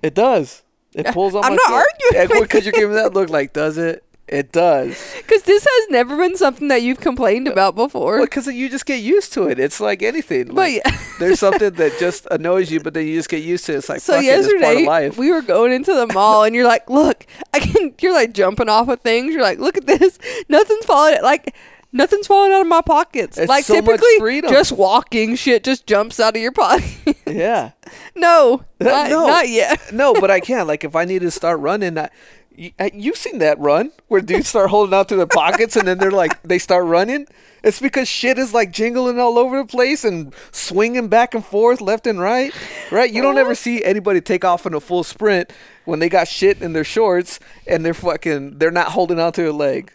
It 0.01 0.13
does. 0.13 0.63
It 0.93 1.05
pulls 1.13 1.33
on 1.35 1.43
I'm 1.45 1.51
my 1.51 1.55
not 1.55 1.69
shorts. 1.69 2.15
arguing 2.17 2.43
because 2.43 2.65
you're 2.65 2.73
giving 2.73 2.89
me 2.89 2.95
that 2.95 3.13
look. 3.13 3.29
Like, 3.29 3.53
does 3.53 3.77
it? 3.77 4.03
It 4.27 4.51
does. 4.51 4.97
Because 5.23 5.43
this 5.43 5.65
has 5.69 5.89
never 5.89 6.17
been 6.17 6.35
something 6.37 6.67
that 6.67 6.81
you've 6.81 6.99
complained 6.99 7.47
uh, 7.47 7.51
about 7.51 7.75
before. 7.75 8.19
Because 8.21 8.47
you 8.47 8.69
just 8.69 8.85
get 8.85 9.01
used 9.01 9.33
to 9.33 9.47
it. 9.47 9.57
It's 9.59 9.79
like 9.79 10.01
anything. 10.03 10.47
but 10.47 10.55
Like, 10.55 10.81
yeah. 10.85 10.97
there's 11.19 11.39
something 11.39 11.71
that 11.71 11.97
just 11.99 12.27
annoys 12.29 12.71
you, 12.71 12.79
but 12.81 12.93
then 12.93 13.07
you 13.07 13.15
just 13.15 13.29
get 13.29 13.41
used 13.43 13.65
to 13.65 13.73
it. 13.73 13.77
It's 13.77 13.89
like 13.89 14.01
so 14.01 14.13
fuck 14.13 14.23
it, 14.23 14.27
it's 14.27 14.47
part 14.47 14.55
of 14.55 14.61
yesterday 14.61 14.85
life. 14.85 15.17
we 15.17 15.31
were 15.31 15.41
going 15.41 15.71
into 15.71 15.93
the 15.93 16.07
mall 16.13 16.43
and 16.43 16.53
you're 16.55 16.67
like, 16.67 16.89
look, 16.89 17.25
I 17.53 17.59
can. 17.59 17.93
You're 18.01 18.13
like 18.13 18.33
jumping 18.33 18.69
off 18.69 18.87
of 18.89 19.01
things. 19.01 19.33
You're 19.33 19.43
like, 19.43 19.59
look 19.59 19.77
at 19.77 19.87
this. 19.87 20.19
Nothing's 20.49 20.85
falling. 20.85 21.21
Like 21.21 21.55
nothing's 21.93 22.27
falling 22.27 22.51
out 22.51 22.61
of 22.61 22.67
my 22.67 22.81
pockets. 22.81 23.37
It's 23.37 23.47
like 23.47 23.63
so 23.63 23.75
typically, 23.75 24.41
just 24.41 24.73
walking 24.73 25.35
shit 25.35 25.63
just 25.63 25.87
jumps 25.87 26.19
out 26.19 26.35
of 26.35 26.41
your 26.41 26.51
pocket. 26.51 27.15
yeah. 27.27 27.71
no, 28.15 28.65
not, 28.79 29.09
No. 29.09 29.27
not 29.27 29.47
yet. 29.47 29.79
no, 29.93 30.13
but 30.13 30.29
I 30.29 30.41
can. 30.41 30.67
Like 30.67 30.83
if 30.83 30.95
I 30.95 31.05
need 31.05 31.21
to 31.21 31.31
start 31.31 31.59
running, 31.59 31.97
I, 31.97 32.09
you, 32.55 32.71
you've 32.93 33.17
seen 33.17 33.39
that 33.39 33.57
run 33.59 33.91
where 34.07 34.21
dudes 34.21 34.49
start 34.49 34.69
holding 34.69 34.93
out 34.93 35.09
to 35.09 35.15
their 35.15 35.27
pockets 35.27 35.75
and 35.75 35.87
then 35.87 35.97
they're 35.99 36.11
like 36.11 36.41
they 36.43 36.59
start 36.59 36.85
running. 36.85 37.27
It's 37.63 37.79
because 37.79 38.09
shit 38.09 38.37
is 38.37 38.53
like 38.53 38.71
jingling 38.71 39.19
all 39.19 39.39
over 39.39 39.57
the 39.57 39.65
place 39.65 40.03
and 40.03 40.35
swinging 40.51 41.07
back 41.07 41.33
and 41.33 41.45
forth, 41.45 41.79
left 41.79 42.05
and 42.07 42.19
right. 42.19 42.53
Right? 42.91 43.09
You 43.11 43.21
don't 43.21 43.37
ever 43.37 43.55
see 43.55 43.81
anybody 43.85 44.19
take 44.19 44.43
off 44.43 44.65
in 44.65 44.73
a 44.73 44.81
full 44.81 45.03
sprint 45.03 45.53
when 45.85 45.99
they 45.99 46.09
got 46.09 46.27
shit 46.27 46.61
in 46.61 46.73
their 46.73 46.83
shorts 46.83 47.39
and 47.65 47.85
they're 47.85 47.93
fucking 47.93 48.57
they're 48.57 48.69
not 48.71 48.89
holding 48.89 49.19
on 49.19 49.31
to 49.33 49.49
a 49.49 49.53
leg. 49.53 49.93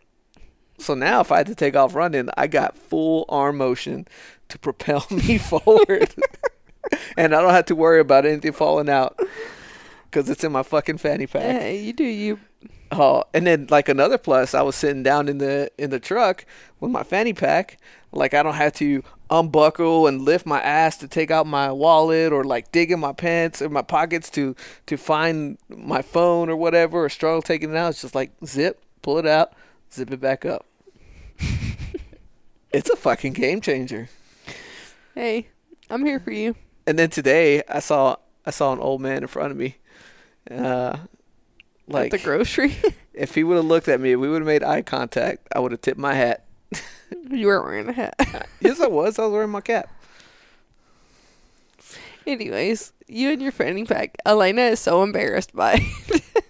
So 0.78 0.94
now 0.94 1.20
if 1.20 1.32
I 1.32 1.38
had 1.38 1.46
to 1.48 1.54
take 1.54 1.76
off 1.76 1.94
running, 1.94 2.28
I 2.36 2.46
got 2.46 2.78
full 2.78 3.24
arm 3.28 3.58
motion 3.58 4.06
to 4.48 4.58
propel 4.58 5.06
me 5.10 5.38
forward. 5.38 6.14
and 7.16 7.34
I 7.34 7.40
don't 7.40 7.52
have 7.52 7.66
to 7.66 7.74
worry 7.74 8.00
about 8.00 8.24
anything 8.24 8.52
falling 8.52 8.88
out 8.88 9.18
because 10.04 10.28
it's 10.30 10.44
in 10.44 10.52
my 10.52 10.62
fucking 10.62 10.98
fanny 10.98 11.26
pack. 11.26 11.42
Hey, 11.42 11.80
you 11.80 11.92
do 11.92 12.04
you. 12.04 12.38
Oh, 12.90 13.24
and 13.34 13.46
then 13.46 13.66
like 13.70 13.88
another 13.88 14.16
plus, 14.16 14.54
I 14.54 14.62
was 14.62 14.74
sitting 14.74 15.02
down 15.02 15.28
in 15.28 15.38
the 15.38 15.70
in 15.76 15.90
the 15.90 16.00
truck 16.00 16.46
with 16.80 16.90
my 16.90 17.02
fanny 17.02 17.34
pack. 17.34 17.78
Like 18.12 18.32
I 18.32 18.42
don't 18.42 18.54
have 18.54 18.72
to 18.74 19.02
unbuckle 19.30 20.06
and 20.06 20.22
lift 20.22 20.46
my 20.46 20.60
ass 20.62 20.96
to 20.96 21.08
take 21.08 21.30
out 21.30 21.46
my 21.46 21.70
wallet 21.70 22.32
or 22.32 22.44
like 22.44 22.72
dig 22.72 22.90
in 22.90 22.98
my 22.98 23.12
pants 23.12 23.60
or 23.60 23.68
my 23.68 23.82
pockets 23.82 24.30
to 24.30 24.56
to 24.86 24.96
find 24.96 25.58
my 25.68 26.00
phone 26.00 26.48
or 26.48 26.56
whatever 26.56 27.04
or 27.04 27.08
struggle 27.10 27.42
taking 27.42 27.70
it 27.70 27.76
out. 27.76 27.90
It's 27.90 28.02
just 28.02 28.14
like 28.14 28.30
zip, 28.46 28.82
pull 29.02 29.18
it 29.18 29.26
out, 29.26 29.52
zip 29.92 30.10
it 30.10 30.20
back 30.20 30.44
up. 30.44 30.66
it's 32.72 32.90
a 32.90 32.96
fucking 32.96 33.32
game 33.32 33.60
changer. 33.60 34.08
Hey, 35.14 35.48
I'm 35.90 36.04
here 36.04 36.20
for 36.20 36.30
you. 36.30 36.54
And 36.86 36.98
then 36.98 37.10
today 37.10 37.62
I 37.68 37.80
saw 37.80 38.16
I 38.46 38.50
saw 38.50 38.72
an 38.72 38.78
old 38.78 39.00
man 39.00 39.18
in 39.18 39.26
front 39.26 39.50
of 39.50 39.56
me. 39.56 39.76
Uh 40.50 40.98
like 41.88 42.12
At 42.12 42.20
the 42.20 42.24
grocery. 42.24 42.76
if 43.14 43.34
he 43.34 43.44
would 43.44 43.56
have 43.56 43.64
looked 43.64 43.88
at 43.88 44.00
me, 44.00 44.14
we 44.16 44.28
would 44.28 44.42
have 44.42 44.46
made 44.46 44.62
eye 44.62 44.82
contact. 44.82 45.48
I 45.54 45.60
would 45.60 45.72
have 45.72 45.80
tipped 45.80 45.98
my 45.98 46.14
hat. 46.14 46.44
you 47.30 47.46
weren't 47.46 47.64
wearing 47.64 47.88
a 47.88 47.92
hat. 47.92 48.48
yes, 48.60 48.80
I 48.80 48.86
was. 48.86 49.18
I 49.18 49.24
was 49.24 49.32
wearing 49.32 49.50
my 49.50 49.60
cap. 49.60 49.90
Anyways, 52.26 52.92
you 53.06 53.30
and 53.30 53.40
your 53.40 53.52
fanny 53.52 53.84
pack. 53.86 54.16
Elena 54.26 54.62
is 54.62 54.80
so 54.80 55.02
embarrassed 55.02 55.54
by. 55.54 55.80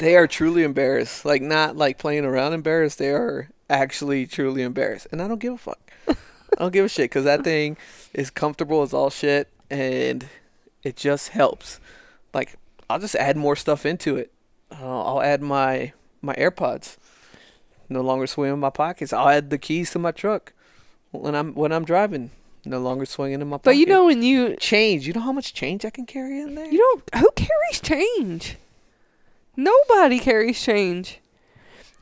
They 0.00 0.16
are 0.16 0.26
truly 0.26 0.62
embarrassed. 0.62 1.24
Like 1.26 1.42
not 1.42 1.76
like 1.76 1.98
playing 1.98 2.24
around 2.24 2.54
embarrassed. 2.54 2.98
They 2.98 3.10
are 3.10 3.50
actually 3.68 4.26
truly 4.26 4.62
embarrassed, 4.62 5.06
and 5.12 5.20
I 5.20 5.28
don't 5.28 5.38
give 5.38 5.52
a 5.52 5.58
fuck. 5.58 5.78
I 6.08 6.14
don't 6.58 6.72
give 6.72 6.86
a 6.86 6.88
shit 6.88 7.10
because 7.10 7.24
that 7.24 7.44
thing 7.44 7.76
is 8.14 8.30
comfortable 8.30 8.82
as 8.82 8.92
all 8.94 9.10
shit, 9.10 9.48
and 9.70 10.26
it 10.82 10.96
just 10.96 11.28
helps. 11.28 11.80
Like 12.32 12.56
I'll 12.88 12.98
just 12.98 13.14
add 13.14 13.36
more 13.36 13.54
stuff 13.54 13.84
into 13.84 14.16
it. 14.16 14.32
Uh, 14.72 15.02
I'll 15.04 15.22
add 15.22 15.42
my 15.42 15.92
my 16.22 16.34
AirPods. 16.34 16.96
No 17.90 18.00
longer 18.00 18.26
swing 18.26 18.52
in 18.54 18.58
my 18.58 18.70
pockets. 18.70 19.12
I'll 19.12 19.28
add 19.28 19.50
the 19.50 19.58
keys 19.58 19.90
to 19.90 19.98
my 19.98 20.12
truck 20.12 20.54
when 21.10 21.34
I'm 21.34 21.52
when 21.54 21.72
I'm 21.72 21.84
driving. 21.84 22.30
No 22.64 22.78
longer 22.78 23.04
swinging 23.04 23.42
in 23.42 23.48
my 23.48 23.56
pocket. 23.56 23.64
but 23.64 23.76
you 23.76 23.84
know 23.86 24.06
when 24.06 24.22
you 24.22 24.56
change. 24.56 25.06
You 25.06 25.12
know 25.12 25.20
how 25.20 25.32
much 25.32 25.52
change 25.52 25.84
I 25.84 25.90
can 25.90 26.06
carry 26.06 26.40
in 26.40 26.54
there? 26.54 26.66
you 26.66 26.78
don't 26.78 27.20
who 27.22 27.30
carries 27.36 27.80
change? 27.82 28.56
Nobody 29.56 30.18
carries 30.18 30.62
change. 30.62 31.20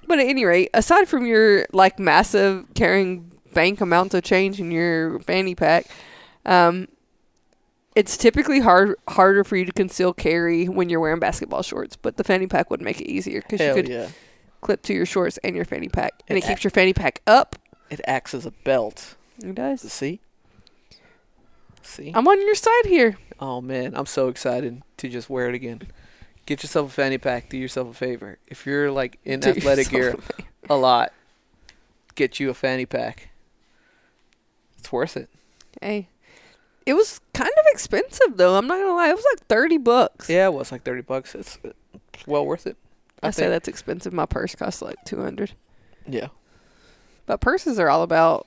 But 0.06 0.18
at 0.18 0.26
any 0.26 0.44
rate, 0.44 0.70
aside 0.72 1.06
from 1.06 1.26
your 1.26 1.66
like 1.72 1.98
massive 1.98 2.66
carrying 2.74 3.30
bank 3.52 3.80
amounts 3.80 4.14
of 4.14 4.22
change 4.22 4.58
in 4.58 4.70
your 4.70 5.20
fanny 5.20 5.54
pack, 5.54 5.86
um, 6.46 6.88
it's 7.94 8.16
typically 8.16 8.60
hard 8.60 8.94
harder 9.08 9.44
for 9.44 9.56
you 9.56 9.64
to 9.66 9.72
conceal 9.72 10.12
carry 10.12 10.66
when 10.66 10.88
you're 10.88 11.00
wearing 11.00 11.18
basketball 11.20 11.62
shorts. 11.62 11.96
But 11.96 12.16
the 12.16 12.24
fanny 12.24 12.46
pack 12.46 12.70
would 12.70 12.80
make 12.80 13.00
it 13.00 13.10
easier 13.10 13.42
because 13.42 13.60
you 13.60 13.74
could 13.74 13.88
yeah. 13.88 14.08
clip 14.60 14.82
to 14.82 14.94
your 14.94 15.04
shorts 15.04 15.38
and 15.38 15.54
your 15.54 15.64
fanny 15.64 15.88
pack, 15.88 16.22
and 16.28 16.38
It 16.38 16.44
it 16.44 16.48
keeps 16.48 16.64
your 16.64 16.70
fanny 16.70 16.94
pack 16.94 17.20
up. 17.26 17.56
It 17.90 18.00
acts 18.06 18.34
as 18.34 18.46
a 18.46 18.50
belt. 18.50 19.16
It 19.42 19.54
does. 19.54 19.80
See? 19.92 20.20
See? 21.82 22.12
I'm 22.14 22.28
on 22.28 22.40
your 22.40 22.54
side 22.54 22.86
here. 22.86 23.18
Oh 23.40 23.60
man, 23.60 23.94
I'm 23.94 24.06
so 24.06 24.28
excited 24.28 24.82
to 24.98 25.08
just 25.08 25.28
wear 25.28 25.48
it 25.48 25.54
again. 25.54 25.82
Get 26.48 26.62
yourself 26.62 26.88
a 26.88 26.94
fanny 26.94 27.18
pack. 27.18 27.50
Do 27.50 27.58
yourself 27.58 27.90
a 27.90 27.92
favor. 27.92 28.38
If 28.46 28.64
you're 28.64 28.90
like 28.90 29.18
in 29.26 29.40
Do 29.40 29.50
athletic 29.50 29.90
gear 29.90 30.16
a 30.70 30.72
a 30.72 30.76
lot, 30.76 31.12
get 32.14 32.40
you 32.40 32.48
a 32.48 32.54
fanny 32.54 32.86
pack. 32.86 33.28
It's 34.78 34.90
worth 34.90 35.18
it. 35.18 35.28
Hey, 35.82 36.08
it 36.86 36.94
was 36.94 37.20
kind 37.34 37.50
of 37.50 37.64
expensive 37.70 38.38
though. 38.38 38.56
I'm 38.56 38.66
not 38.66 38.78
gonna 38.78 38.94
lie. 38.94 39.10
It 39.10 39.14
was 39.14 39.26
like 39.34 39.46
thirty 39.46 39.76
bucks. 39.76 40.30
Yeah, 40.30 40.48
well, 40.48 40.60
was 40.60 40.72
like 40.72 40.84
thirty 40.84 41.02
bucks. 41.02 41.34
It's, 41.34 41.58
it's 42.14 42.26
well 42.26 42.46
worth 42.46 42.66
it. 42.66 42.78
I, 43.22 43.30
say 43.30 43.50
that's 43.50 43.68
expensive. 43.68 44.14
My 44.14 44.24
purse 44.24 44.54
costs 44.54 44.80
like 44.80 44.96
two 45.04 45.20
hundred. 45.20 45.52
Yeah. 46.06 46.28
But 47.26 47.42
purses 47.42 47.78
are 47.78 47.90
all 47.90 48.02
about 48.02 48.46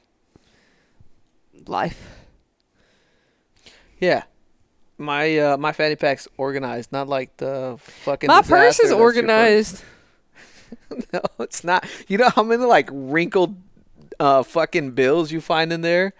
life. 1.67 2.25
Yeah. 3.99 4.23
My 5.01 5.37
uh, 5.37 5.57
my 5.57 5.71
fanny 5.71 5.95
pack's 5.95 6.27
organized, 6.37 6.91
not 6.91 7.07
like 7.07 7.35
the 7.37 7.77
fucking. 7.79 8.27
My 8.27 8.41
purse 8.41 8.79
is 8.79 8.91
organized. 8.91 9.83
no, 11.13 11.21
it's 11.39 11.63
not. 11.63 11.85
You 12.07 12.17
know 12.17 12.29
how 12.29 12.43
many 12.43 12.63
like 12.63 12.89
wrinkled, 12.91 13.55
uh, 14.19 14.43
fucking 14.43 14.91
bills 14.91 15.31
you 15.31 15.41
find 15.41 15.73
in 15.73 15.81
there? 15.81 16.13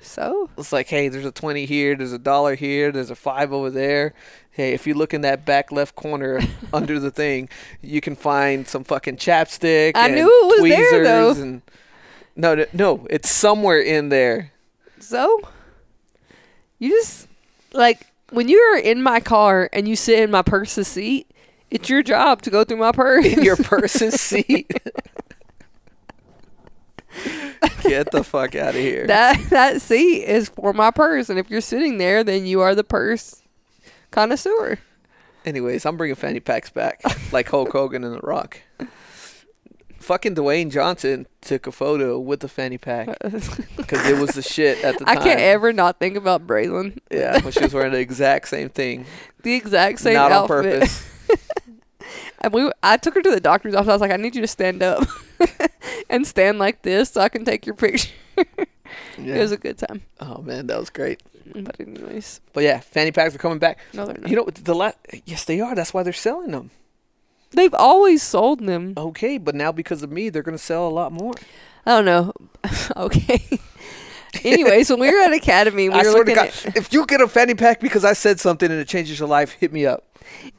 So 0.00 0.50
It's 0.58 0.72
like, 0.72 0.88
hey, 0.88 1.08
there's 1.08 1.24
a 1.24 1.30
twenty 1.30 1.66
here, 1.66 1.94
there's 1.94 2.12
a 2.12 2.18
dollar 2.18 2.56
here, 2.56 2.90
there's 2.90 3.10
a 3.10 3.14
five 3.14 3.52
over 3.52 3.70
there. 3.70 4.14
Hey, 4.50 4.72
if 4.72 4.86
you 4.86 4.94
look 4.94 5.14
in 5.14 5.20
that 5.20 5.46
back 5.46 5.70
left 5.70 5.94
corner 5.94 6.40
under 6.72 6.98
the 6.98 7.10
thing, 7.10 7.48
you 7.80 8.00
can 8.00 8.16
find 8.16 8.66
some 8.66 8.82
fucking 8.82 9.16
chapstick. 9.16 9.92
I 9.94 10.06
and 10.06 10.16
knew 10.16 10.26
it 10.26 10.60
was 10.62 10.70
there, 10.70 10.88
tweezers 10.88 11.06
though. 11.06 11.42
And 11.42 11.62
no, 12.34 12.54
no, 12.54 12.66
no, 12.72 13.06
it's 13.08 13.30
somewhere 13.30 13.80
in 13.80 14.08
there. 14.08 14.52
so 14.98 15.40
you 16.78 16.90
just 16.90 17.28
like 17.72 18.06
when 18.30 18.48
you're 18.48 18.78
in 18.78 19.02
my 19.02 19.20
car 19.20 19.68
and 19.72 19.88
you 19.88 19.96
sit 19.96 20.20
in 20.20 20.30
my 20.30 20.42
purse's 20.42 20.88
seat, 20.88 21.30
it's 21.70 21.88
your 21.88 22.02
job 22.02 22.42
to 22.42 22.50
go 22.50 22.64
through 22.64 22.78
my 22.78 22.92
purse. 22.92 23.24
in 23.26 23.42
your 23.42 23.56
purse's 23.62 24.20
seat. 24.20 24.70
Get 27.82 28.10
the 28.12 28.22
fuck 28.24 28.54
out 28.54 28.70
of 28.70 28.80
here. 28.80 29.06
that 29.06 29.50
that 29.50 29.82
seat 29.82 30.22
is 30.24 30.48
for 30.48 30.72
my 30.72 30.90
purse, 30.90 31.28
and 31.28 31.38
if 31.38 31.50
you're 31.50 31.60
sitting 31.60 31.98
there, 31.98 32.22
then 32.22 32.46
you 32.46 32.60
are 32.60 32.74
the 32.74 32.84
purse 32.84 33.42
connoisseur. 34.10 34.78
Anyways, 35.44 35.84
I'm 35.86 35.96
bringing 35.96 36.14
fanny 36.14 36.40
packs 36.40 36.70
back, 36.70 37.00
like 37.32 37.48
Hulk 37.48 37.72
Hogan 37.72 38.04
and 38.04 38.14
The 38.14 38.20
Rock. 38.20 38.60
Fucking 40.00 40.34
Dwayne 40.34 40.70
Johnson 40.70 41.26
took 41.40 41.66
a 41.66 41.72
photo 41.72 42.18
with 42.18 42.40
the 42.40 42.48
fanny 42.48 42.78
pack 42.78 43.08
because 43.76 44.06
it 44.08 44.18
was 44.18 44.30
the 44.30 44.42
shit 44.42 44.82
at 44.82 44.98
the 44.98 45.04
I 45.08 45.14
time. 45.14 45.22
I 45.22 45.24
can't 45.24 45.40
ever 45.40 45.72
not 45.72 45.98
think 45.98 46.16
about 46.16 46.46
Braylon. 46.46 46.98
Yeah, 47.10 47.40
when 47.42 47.52
she 47.52 47.60
was 47.62 47.72
wearing 47.74 47.92
the 47.92 48.00
exact 48.00 48.48
same 48.48 48.68
thing, 48.70 49.04
The 49.42 49.54
exact 49.54 50.00
same 50.00 50.14
not 50.14 50.32
outfit. 50.32 50.56
on 50.56 50.62
purpose. 50.80 51.06
And 52.42 52.52
we, 52.54 52.70
I 52.82 52.96
took 52.96 53.14
her 53.14 53.20
to 53.22 53.30
the 53.30 53.38
doctor's 53.40 53.74
office. 53.74 53.88
I 53.90 53.92
was 53.92 54.00
like, 54.00 54.10
I 54.10 54.16
need 54.16 54.34
you 54.34 54.40
to 54.40 54.46
stand 54.48 54.82
up 54.82 55.06
and 56.08 56.26
stand 56.26 56.58
like 56.58 56.80
this 56.82 57.10
so 57.10 57.20
I 57.20 57.28
can 57.28 57.44
take 57.44 57.66
your 57.66 57.74
picture. 57.74 58.08
Yeah. 59.18 59.36
It 59.36 59.40
was 59.40 59.52
a 59.52 59.58
good 59.58 59.76
time. 59.78 60.02
oh 60.20 60.40
man, 60.40 60.66
that 60.68 60.78
was 60.80 60.88
great. 60.90 61.22
But 61.54 61.78
anyways, 61.78 62.40
But 62.54 62.64
yeah, 62.64 62.80
fanny 62.80 63.12
packs 63.12 63.34
are 63.34 63.38
coming 63.38 63.58
back. 63.58 63.78
no, 63.92 64.06
they're 64.06 64.16
not. 64.16 64.30
You 64.30 64.36
know 64.36 64.44
the 64.46 64.74
la- 64.74 64.92
Yes, 65.26 65.44
they 65.44 65.60
are. 65.60 65.74
That's 65.74 65.92
why 65.92 66.02
they're 66.02 66.12
selling 66.14 66.52
them. 66.52 66.70
They've 67.52 67.74
always 67.74 68.22
sold 68.22 68.66
them. 68.66 68.94
Okay, 68.96 69.38
but 69.38 69.54
now 69.54 69.72
because 69.72 70.02
of 70.02 70.10
me, 70.10 70.28
they're 70.28 70.42
gonna 70.42 70.58
sell 70.58 70.86
a 70.86 70.90
lot 70.90 71.12
more. 71.12 71.34
I 71.86 71.96
don't 71.96 72.04
know. 72.04 72.32
okay. 72.96 73.58
anyways, 74.44 74.90
when 74.90 75.00
we 75.00 75.10
were 75.12 75.20
at 75.20 75.32
Academy, 75.32 75.88
we 75.88 75.94
I 75.94 75.98
were 75.98 76.04
swear 76.04 76.24
to 76.24 76.30
looking 76.30 76.34
God, 76.34 76.46
at. 76.66 76.76
if 76.76 76.92
you 76.92 77.06
get 77.06 77.20
a 77.20 77.28
fanny 77.28 77.54
pack 77.54 77.80
because 77.80 78.04
I 78.04 78.12
said 78.12 78.38
something 78.38 78.70
and 78.70 78.80
it 78.80 78.88
changes 78.88 79.18
your 79.18 79.28
life, 79.28 79.52
hit 79.52 79.72
me 79.72 79.86
up. 79.86 80.04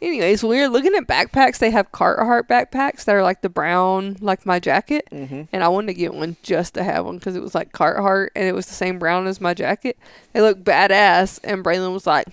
Anyways, 0.02 0.44
when 0.44 0.52
we 0.52 0.60
were 0.60 0.68
looking 0.68 0.96
at 0.96 1.08
backpacks. 1.08 1.60
They 1.60 1.72
have 1.72 1.92
Carhartt 1.92 2.48
backpacks 2.48 3.06
that 3.06 3.16
are 3.16 3.24
like 3.24 3.42
the 3.42 3.50
brown, 3.50 4.18
like 4.20 4.46
my 4.46 4.60
jacket. 4.60 5.08
Mm-hmm. 5.12 5.44
And 5.52 5.64
I 5.64 5.68
wanted 5.68 5.88
to 5.88 5.94
get 5.94 6.14
one 6.14 6.38
just 6.44 6.74
to 6.74 6.84
have 6.84 7.06
one 7.06 7.18
because 7.18 7.36
it 7.36 7.42
was 7.42 7.56
like 7.56 7.72
Carhartt 7.72 8.30
and 8.36 8.46
it 8.46 8.54
was 8.54 8.68
the 8.68 8.74
same 8.74 9.00
brown 9.00 9.28
as 9.28 9.40
my 9.40 9.54
jacket. 9.54 9.98
They 10.34 10.42
look 10.42 10.64
badass. 10.64 11.40
And 11.44 11.64
Braylon 11.64 11.94
was 11.94 12.08
like, 12.08 12.28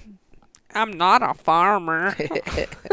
I'm 0.74 0.92
not 0.92 1.22
a 1.22 1.34
farmer. 1.34 2.16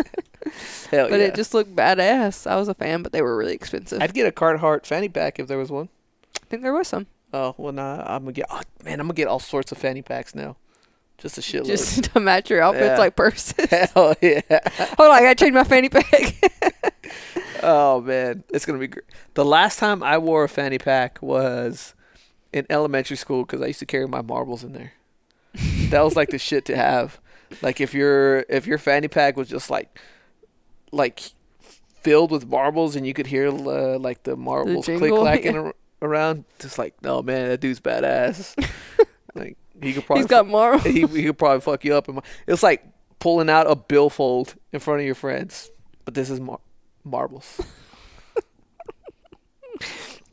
Hell 0.92 1.10
but 1.10 1.20
yeah. 1.20 1.28
it 1.28 1.36
just 1.36 1.54
looked 1.54 1.76
badass. 1.76 2.46
I 2.50 2.56
was 2.56 2.68
a 2.68 2.74
fan, 2.74 3.02
but 3.04 3.12
they 3.12 3.22
were 3.22 3.36
really 3.38 3.54
expensive. 3.54 4.02
I'd 4.02 4.14
get 4.14 4.28
a 4.28 4.32
Carhartt 4.32 4.86
fanny 4.86 5.10
pack 5.10 5.40
if 5.40 5.48
there 5.48 5.58
was 5.58 5.72
one. 5.72 5.90
I 6.42 6.46
think 6.48 6.62
there 6.62 6.74
was 6.74 6.88
some. 6.88 7.08
Oh 7.34 7.56
well, 7.58 7.74
nah. 7.74 8.04
I'm 8.06 8.24
gonna 8.24 8.32
get. 8.34 8.46
Oh, 8.50 8.62
man, 8.84 9.00
I'm 9.00 9.08
gonna 9.08 9.16
get 9.16 9.28
all 9.28 9.40
sorts 9.40 9.72
of 9.72 9.78
fanny 9.78 10.02
packs 10.02 10.36
now. 10.36 10.56
Just 11.18 11.38
a 11.38 11.42
shitload. 11.42 11.66
Just 11.68 12.04
to 12.14 12.20
match 12.20 12.50
your 12.50 12.62
outfits 12.62 12.86
Yeah. 12.88 12.98
like 12.98 13.16
purses. 13.16 13.70
Hell 13.94 14.16
yeah. 14.22 14.42
Hold 14.98 15.10
on, 15.10 15.18
I 15.18 15.22
gotta 15.22 15.36
change 15.36 15.54
my 15.54 15.64
fanny 15.64 15.90
pack. 15.90 16.04
Oh 17.64 18.02
man, 18.02 18.44
it's 18.54 18.66
gonna 18.66 18.80
be 18.80 18.88
great. 18.88 19.06
The 19.34 19.46
last 19.46 19.80
time 19.80 20.04
I 20.04 20.18
wore 20.18 20.44
a 20.44 20.50
fanny 20.50 20.78
pack 20.78 21.20
was 21.22 21.94
in 22.54 22.66
elementary 22.70 23.18
school 23.18 23.44
because 23.44 23.62
I 23.62 23.68
used 23.68 23.80
to 23.80 23.86
carry 23.86 24.08
my 24.08 24.22
marbles 24.22 24.64
in 24.64 24.74
there. 24.74 24.94
that 25.90 26.02
was 26.02 26.16
like 26.16 26.30
the 26.30 26.38
shit 26.38 26.66
to 26.66 26.76
have. 26.76 27.20
Like 27.62 27.80
if 27.82 27.94
your 27.94 28.46
if 28.50 28.68
your 28.68 28.78
fanny 28.78 29.08
pack 29.08 29.36
was 29.38 29.48
just 29.48 29.70
like 29.70 30.00
like 30.96 31.22
filled 32.02 32.32
with 32.32 32.46
marbles 32.48 32.96
and 32.96 33.06
you 33.06 33.14
could 33.14 33.28
hear 33.28 33.48
uh, 33.48 33.98
like 34.00 34.24
the 34.24 34.36
marbles 34.36 34.86
click 34.86 35.12
clacking 35.12 35.54
yeah. 35.56 35.60
ar- 35.62 35.76
around, 36.02 36.46
just 36.60 36.78
like 36.78 36.94
no 37.02 37.22
man, 37.22 37.50
that 37.50 37.60
dude's 37.62 37.80
badass. 37.80 38.56
like 39.36 39.58
he 39.82 39.94
could 39.94 40.06
probably 40.06 40.22
He's 40.24 40.30
got 40.30 40.48
marbles. 40.48 40.84
he, 40.84 41.02
he 41.08 41.24
could 41.24 41.38
probably 41.38 41.62
fuck 41.62 41.84
you 41.84 41.96
up. 41.96 42.08
And 42.08 42.22
it's 42.48 42.64
like 42.64 42.86
pulling 43.20 43.50
out 43.50 43.70
a 43.70 43.76
billfold 43.76 44.56
in 44.72 44.80
front 44.80 45.02
of 45.02 45.06
your 45.06 45.16
friends, 45.16 45.70
but 46.06 46.14
this 46.14 46.30
is 46.30 46.40
mar- 46.40 46.60
marbles. 47.04 47.60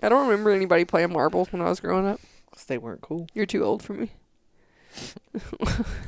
I 0.03 0.09
don't 0.09 0.27
remember 0.29 0.51
anybody 0.51 0.85
playing 0.85 1.13
marbles 1.13 1.53
when 1.53 1.63
I 1.63 1.69
was 1.69 1.81
growing 1.81 2.07
up. 2.07 2.21
'Cause 2.53 2.65
they 2.67 2.77
weren't 2.77 3.01
cool. 3.01 3.27
You're 3.35 3.47
too 3.47 3.65
old 3.65 3.83
for 3.83 3.95
me. 3.95 4.11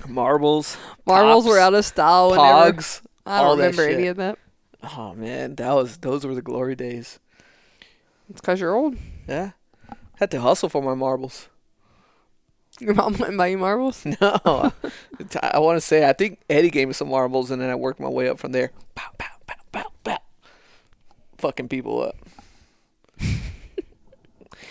Marbles, 0.07 0.77
Marbles 1.07 1.45
Tops, 1.45 1.53
were 1.55 1.59
out 1.59 1.73
of 1.73 1.85
style. 1.87 2.33
Pogs. 2.33 3.01
I 3.25 3.41
don't 3.41 3.59
remember 3.59 3.89
any 3.89 4.09
of 4.09 4.19
that. 4.19 4.39
Oh 4.97 5.15
man, 5.15 5.55
that 5.57 5.73
was 5.73 5.99
those 5.99 6.25
were 6.27 6.35
the 6.35 6.43
glory 6.43 6.75
days. 6.75 7.19
It's 8.29 8.41
because 8.41 8.61
you're 8.61 8.75
old. 8.75 8.97
Yeah, 9.29 9.53
had 10.17 10.31
to 10.33 10.41
hustle 10.41 10.69
for 10.69 10.83
my 10.83 10.95
marbles. 10.95 11.49
Your 12.81 12.95
mom 12.95 13.13
went 13.13 13.29
and 13.29 13.39
buy 13.39 13.49
you 13.49 13.59
marbles. 13.59 14.05
No, 14.21 14.73
I 15.43 15.59
want 15.59 15.77
to 15.77 15.81
say 15.81 16.09
I 16.09 16.13
think 16.13 16.41
Eddie 16.51 16.71
gave 16.71 16.89
me 16.89 16.95
some 16.95 17.09
marbles, 17.09 17.51
and 17.51 17.63
then 17.63 17.71
I 17.71 17.75
worked 17.77 18.01
my 18.01 18.09
way 18.09 18.29
up 18.29 18.39
from 18.39 18.53
there. 18.53 18.73
Pow, 18.95 19.11
pow, 19.17 19.27
pow, 19.47 19.55
pow, 19.73 19.85
pow. 20.03 20.19
Fucking 21.39 21.69
people 21.69 22.03
up. 22.03 22.17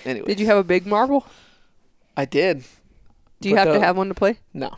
anyway, 0.05 0.27
Did 0.27 0.39
you 0.39 0.45
have 0.47 0.57
a 0.57 0.63
big 0.63 0.85
marble? 0.85 1.25
I 2.17 2.25
did. 2.25 2.63
Do 3.41 3.49
you 3.49 3.55
But, 3.55 3.67
have 3.67 3.75
to 3.75 3.79
uh, 3.79 3.83
have 3.83 3.97
one 3.97 4.09
to 4.09 4.13
play? 4.13 4.37
No. 4.53 4.75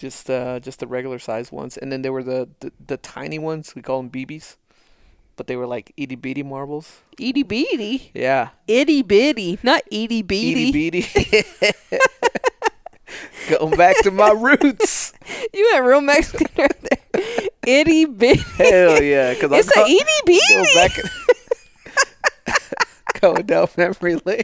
Just 0.00 0.30
uh 0.30 0.58
just 0.60 0.80
the 0.80 0.86
regular 0.86 1.18
size 1.20 1.52
ones. 1.52 1.76
And 1.76 1.92
then 1.92 2.00
there 2.00 2.12
were 2.12 2.24
the, 2.24 2.48
the, 2.60 2.72
the 2.86 2.96
tiny 2.96 3.38
ones, 3.38 3.74
we 3.76 3.82
call 3.82 4.00
them 4.00 4.08
BBs. 4.08 4.56
But 5.36 5.46
they 5.46 5.56
were 5.56 5.66
like 5.66 5.92
itty 5.96 6.16
bitty 6.16 6.42
marbles. 6.42 7.00
Itty 7.18 7.42
bitty. 7.44 8.10
Yeah. 8.14 8.48
Itty 8.66 9.02
bitty. 9.02 9.58
Not 9.62 9.82
itty 9.92 10.22
bitty. 10.22 10.68
Itty 10.70 10.90
bitty. 10.90 11.44
Going 13.50 13.76
back 13.76 13.96
to 14.02 14.10
my 14.10 14.30
roots. 14.32 15.12
You 15.52 15.68
went 15.72 15.84
real 15.84 16.00
Mexican 16.00 16.46
right 16.58 16.80
there. 17.12 17.22
Itty 17.66 18.04
bitty. 18.06 18.40
Hell 18.56 19.02
yeah. 19.02 19.34
Cause 19.34 19.50
It's 19.52 19.70
I'm 19.76 19.84
a 19.84 19.88
itty 19.88 20.40
go 20.48 20.64
bitty. 20.64 20.74
back 20.74 22.60
going 23.20 23.46
down 23.46 23.68
memory 23.76 24.16
lane. 24.24 24.42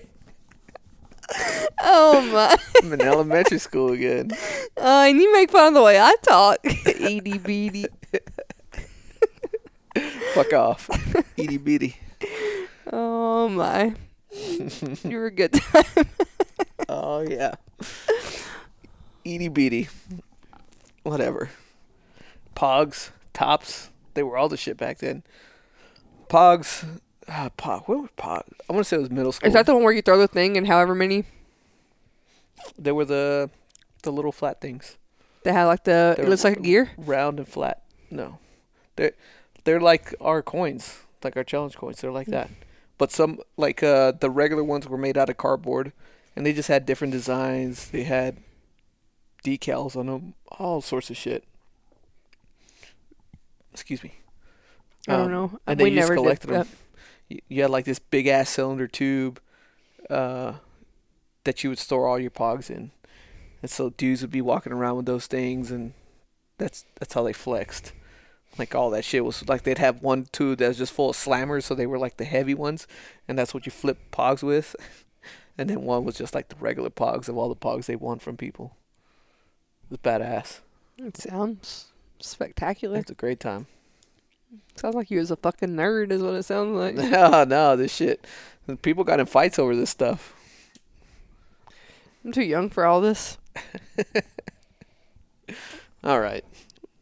Oh 1.81 2.21
my. 2.33 2.57
I'm 2.83 2.93
in 2.93 3.01
elementary 3.01 3.59
school 3.59 3.93
again. 3.93 4.31
Uh, 4.77 5.07
and 5.09 5.19
you 5.19 5.33
make 5.33 5.51
fun 5.51 5.69
of 5.69 5.75
the 5.75 5.83
way 5.83 5.99
I 6.01 6.15
talk. 6.23 6.59
itty 6.65 7.39
bitty. 7.39 7.87
Fuck 10.35 10.53
off. 10.53 10.89
Itty 11.37 11.59
bitty. 11.59 11.97
Oh 12.93 13.49
my. 13.49 13.95
You 15.05 15.19
were 15.19 15.27
a 15.27 15.31
good 15.31 15.53
time. 15.53 15.85
Oh 16.89 17.21
yeah. 17.21 17.55
Itty 19.25 19.49
bitty. 19.49 19.89
Whatever. 21.03 21.51
Pogs, 22.55 23.11
tops, 23.33 23.91
they 24.15 24.23
were 24.23 24.37
all 24.37 24.49
the 24.49 24.57
shit 24.57 24.77
back 24.77 24.99
then. 24.99 25.25
Pogs, 26.29 27.01
ah, 27.29 27.51
pog. 27.59 27.87
What 27.89 28.01
were 28.03 28.09
pog? 28.17 28.43
I 28.69 28.73
want 28.73 28.85
to 28.85 28.89
say 28.89 28.97
it 28.97 29.01
was 29.01 29.11
middle 29.11 29.33
school. 29.33 29.47
Is 29.49 29.55
that 29.55 29.67
the 29.67 29.75
one 29.75 29.83
where 29.85 29.93
you 29.93 30.03
throw 30.03 30.19
the 30.19 30.29
thing 30.29 30.57
and 30.57 30.67
however 30.67 30.95
many 30.95 31.25
they 32.79 32.93
were 32.93 33.05
the 33.05 33.51
the 34.03 34.13
little 34.13 34.33
flat 34.33 34.61
things, 34.61 34.97
that 35.45 35.53
had 35.53 35.65
like 35.65 35.85
the 35.85 36.15
They're 36.17 36.27
it 36.27 36.29
looks 36.29 36.45
like 36.45 36.57
a 36.59 36.61
gear? 36.61 36.91
round 36.97 37.39
and 37.39 37.47
flat. 37.49 37.83
No, 38.11 38.39
they're 38.97 39.13
they're 39.65 39.81
like 39.81 40.15
our 40.21 40.43
coins, 40.43 40.99
like 41.25 41.37
our 41.37 41.45
challenge 41.45 41.77
coins. 41.77 42.01
They're 42.01 42.13
like 42.13 42.29
that. 42.29 42.51
But 42.99 43.13
some 43.13 43.41
like 43.57 43.83
uh 43.83 44.13
the 44.13 44.31
regular 44.31 44.65
ones 44.65 44.89
were 44.89 44.97
made 44.99 45.19
out 45.19 45.29
of 45.29 45.37
cardboard, 45.37 45.93
and 46.35 46.47
they 46.47 46.53
just 46.53 46.69
had 46.69 46.87
different 46.87 47.13
designs. 47.13 47.91
They 47.91 48.05
had 48.05 48.39
decals 49.45 49.97
on 49.97 50.07
them, 50.07 50.35
all 50.59 50.81
sorts 50.81 51.11
of 51.11 51.17
shit. 51.17 51.45
Excuse 53.73 54.03
me. 54.03 54.15
I 55.09 55.13
don't 55.13 55.27
Um, 55.27 55.31
know. 55.33 55.61
and 55.67 55.81
we 55.81 55.91
then 55.91 55.99
just 55.99 56.13
collected 56.13 56.49
that. 56.51 56.67
them. 56.67 56.69
You, 56.69 56.77
you 57.29 57.63
had 57.63 57.71
like 57.71 57.85
this 57.85 57.99
big 57.99 58.27
ass 58.27 58.51
cylinder 58.51 58.87
tube, 58.87 59.41
uh, 60.11 60.55
that 61.45 61.63
you 61.65 61.71
would 61.71 61.79
store 61.79 62.07
all 62.07 62.19
your 62.19 62.31
pogs 62.31 62.71
in, 62.71 62.91
and 63.63 63.71
so 63.71 63.91
dudes 63.91 64.23
would 64.23 64.31
be 64.31 64.43
walking 64.43 64.73
around 64.73 64.97
with 64.97 65.07
those 65.07 65.27
things, 65.27 65.71
and 65.71 65.93
that's 66.59 66.85
that's 66.99 67.15
how 67.15 67.23
they 67.23 67.33
flexed. 67.33 67.93
Like 68.59 68.75
all 68.75 68.91
that 68.91 69.05
shit 69.05 69.25
was 69.25 69.47
like 69.49 69.63
they'd 69.63 69.79
have 69.79 70.03
one 70.03 70.27
tube 70.33 70.59
that 70.59 70.69
was 70.69 70.79
just 70.79 70.93
full 70.93 71.11
of 71.11 71.17
slammers, 71.17 71.65
so 71.65 71.75
they 71.75 71.87
were 71.87 71.99
like 71.99 72.17
the 72.17 72.25
heavy 72.25 72.55
ones, 72.55 72.87
and 73.29 73.39
that's 73.39 73.53
what 73.53 73.67
you 73.67 73.73
flip 73.73 73.99
pogs 74.13 74.43
with. 74.43 74.77
And 75.59 75.71
then 75.71 75.83
one 75.83 76.05
was 76.05 76.17
just 76.17 76.35
like 76.35 76.49
the 76.49 76.57
regular 76.57 76.91
pogs 76.91 77.29
of 77.29 77.37
all 77.37 77.49
the 77.49 77.57
pogs 77.57 77.87
they 77.87 77.97
won 77.97 78.19
from 78.19 78.37
people. 78.37 78.77
It 79.85 79.93
was 79.93 80.01
badass. 80.01 80.61
It 80.99 81.17
sounds 81.17 81.93
spectacular. 82.19 82.99
It's 82.99 83.11
a 83.11 83.15
great 83.15 83.41
time. 83.41 83.67
Sounds 84.77 84.95
like 84.95 85.11
you 85.11 85.19
was 85.19 85.31
a 85.31 85.37
fucking 85.37 85.71
nerd, 85.71 86.11
is 86.11 86.23
what 86.23 86.35
it 86.35 86.43
sounds 86.45 86.77
like. 86.77 86.95
no, 87.11 87.45
no, 87.45 87.77
this 87.77 87.95
shit. 87.95 88.27
People 88.83 89.05
got 89.05 89.21
in 89.21 89.27
fights 89.27 89.59
over 89.59 89.75
this 89.77 89.91
stuff. 89.91 90.35
I'm 92.25 92.33
too 92.33 92.43
young 92.43 92.69
for 92.71 92.85
all 92.85 93.01
this. 93.01 93.39
All 96.05 96.21
right. 96.21 96.45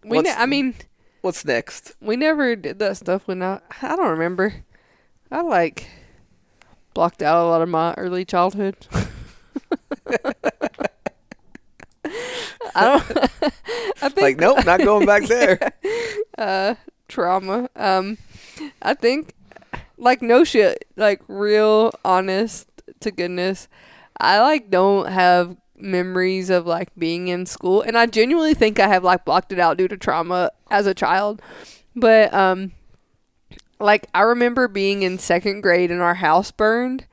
We, 0.05 0.21
ne- 0.21 0.31
I 0.31 0.47
mean, 0.47 0.75
What's 1.23 1.45
next? 1.45 1.95
we 2.01 2.17
never 2.17 2.55
did 2.57 2.79
that 2.79 2.97
stuff 2.99 3.27
when 3.27 3.43
I. 3.43 3.61
I 3.83 3.97
don't 3.97 4.11
remember. 4.11 4.65
I 5.31 5.41
like 5.43 5.89
blocked 6.95 7.23
out 7.23 7.43
a 7.45 7.49
lot 7.49 7.63
of 7.63 7.69
my 7.69 7.95
early 7.95 8.25
childhood. 8.25 8.77
I 12.75 12.85
don't. 12.85 13.03
I 14.03 14.09
think 14.09 14.17
Like, 14.21 14.37
nope, 14.39 14.65
not 14.67 14.81
going 14.81 15.07
back 15.07 15.25
there. 15.25 15.59
uh 16.39 16.75
trauma. 17.09 17.69
Um 17.77 18.19
I 18.83 18.95
think 18.95 19.35
like 19.97 20.23
no 20.23 20.45
shit, 20.45 20.87
like 20.97 21.23
real 21.29 21.93
honest 22.05 22.69
to 23.01 23.11
goodness. 23.11 23.69
I 24.21 24.41
like 24.41 24.71
don't 24.71 25.09
have 25.09 25.57
memories 25.77 26.51
of 26.51 26.67
like 26.67 26.89
being 26.97 27.29
in 27.29 27.47
school 27.47 27.83
and 27.83 27.99
I 27.99 28.07
genuinely 28.07 28.55
think 28.55 28.79
I 28.79 28.89
have 28.89 29.05
like 29.05 29.25
blocked 29.25 29.53
it 29.53 29.59
out 29.59 29.77
due 29.77 29.89
to 29.89 29.97
trauma 29.97 30.51
as 30.71 30.87
a 30.87 30.95
child. 30.95 31.43
But 31.95 32.33
um 32.33 32.73
like 33.81 34.07
I 34.15 34.23
remember 34.23 34.69
being 34.69 35.03
in 35.03 35.19
second 35.19 35.61
grade 35.61 35.91
and 35.91 36.01
our 36.01 36.15
house 36.15 36.51
burned 36.51 37.07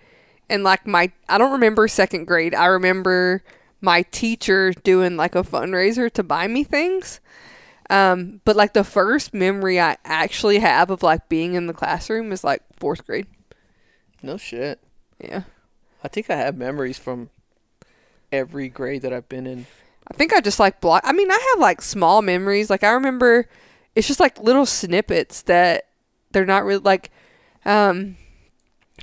and 0.50 0.64
like 0.64 0.86
my 0.86 1.12
I 1.28 1.38
don't 1.38 1.52
remember 1.52 1.88
second 1.88 2.26
grade. 2.26 2.54
I 2.54 2.66
remember 2.66 3.44
my 3.80 4.04
teacher 4.04 4.72
doing 4.72 5.18
like 5.18 5.36
a 5.36 5.44
fundraiser 5.44 6.12
to 6.12 6.24
buy 6.24 6.48
me 6.48 6.64
things. 6.64 7.20
Um, 7.92 8.40
but 8.46 8.56
like 8.56 8.72
the 8.72 8.86
first 8.86 9.34
memory 9.34 9.78
I 9.78 9.98
actually 10.06 10.60
have 10.60 10.90
of 10.90 11.04
like 11.04 11.28
being 11.28 11.56
in 11.56 11.68
the 11.68 11.74
classroom 11.74 12.32
is 12.32 12.42
like 12.42 12.64
fourth 12.78 13.06
grade. 13.06 13.28
No 14.24 14.38
shit. 14.38 14.80
Yeah. 15.20 15.44
I 16.02 16.08
think 16.08 16.30
I 16.30 16.38
have 16.38 16.56
memories 16.56 16.98
from 16.98 17.30
every 18.32 18.70
grade 18.70 19.02
that 19.02 19.12
I've 19.12 19.28
been 19.28 19.46
in. 19.46 19.66
I 20.10 20.14
think 20.14 20.34
I 20.34 20.40
just 20.40 20.58
like 20.58 20.80
block. 20.80 21.04
I 21.06 21.12
mean, 21.12 21.30
I 21.30 21.52
have 21.52 21.60
like 21.60 21.82
small 21.82 22.22
memories. 22.22 22.70
Like 22.70 22.84
I 22.84 22.92
remember, 22.92 23.50
it's 23.94 24.08
just 24.08 24.22
like 24.22 24.40
little 24.40 24.66
snippets 24.66 25.42
that 25.44 25.88
they're 26.32 26.46
not 26.46 26.64
really 26.64 26.82
like. 26.82 27.12
Um, 27.66 28.16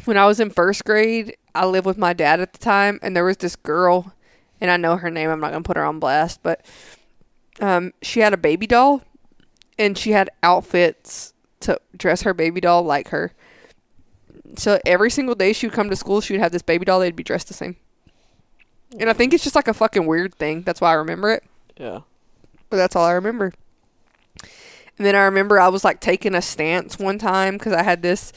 when 0.06 0.16
I 0.16 0.24
was 0.24 0.40
in 0.40 0.48
first 0.48 0.86
grade, 0.86 1.36
I 1.54 1.66
lived 1.66 1.86
with 1.86 1.98
my 1.98 2.14
dad 2.14 2.40
at 2.40 2.54
the 2.54 2.58
time, 2.58 2.98
and 3.02 3.14
there 3.14 3.24
was 3.24 3.36
this 3.36 3.54
girl, 3.54 4.14
and 4.62 4.70
I 4.70 4.78
know 4.78 4.96
her 4.96 5.10
name. 5.10 5.28
I'm 5.28 5.40
not 5.40 5.52
gonna 5.52 5.62
put 5.62 5.76
her 5.76 5.84
on 5.84 5.98
blast, 5.98 6.42
but 6.42 6.64
um, 7.60 7.92
she 8.02 8.20
had 8.20 8.32
a 8.32 8.36
baby 8.36 8.66
doll, 8.66 9.02
and 9.78 9.96
she 9.96 10.12
had 10.12 10.30
outfits 10.42 11.32
to 11.60 11.80
dress 11.96 12.22
her 12.22 12.34
baby 12.34 12.60
doll 12.60 12.82
like 12.82 13.08
her. 13.08 13.32
So 14.56 14.78
every 14.86 15.10
single 15.10 15.34
day 15.34 15.52
she 15.52 15.66
would 15.66 15.74
come 15.74 15.90
to 15.90 15.96
school, 15.96 16.20
she 16.20 16.32
would 16.34 16.40
have 16.40 16.52
this 16.52 16.62
baby 16.62 16.84
doll. 16.84 17.00
They'd 17.00 17.16
be 17.16 17.22
dressed 17.22 17.48
the 17.48 17.54
same. 17.54 17.76
And 18.98 19.10
I 19.10 19.12
think 19.12 19.34
it's 19.34 19.44
just 19.44 19.54
like 19.56 19.68
a 19.68 19.74
fucking 19.74 20.06
weird 20.06 20.34
thing. 20.34 20.62
That's 20.62 20.80
why 20.80 20.90
I 20.90 20.94
remember 20.94 21.30
it. 21.32 21.44
Yeah. 21.76 22.00
But 22.70 22.78
that's 22.78 22.96
all 22.96 23.04
I 23.04 23.12
remember. 23.12 23.52
And 24.96 25.06
then 25.06 25.14
I 25.14 25.20
remember 25.20 25.60
I 25.60 25.68
was 25.68 25.84
like 25.84 26.00
taking 26.00 26.34
a 26.34 26.42
stance 26.42 26.98
one 26.98 27.18
time 27.18 27.54
because 27.54 27.72
I 27.72 27.82
had 27.82 28.02
this 28.02 28.32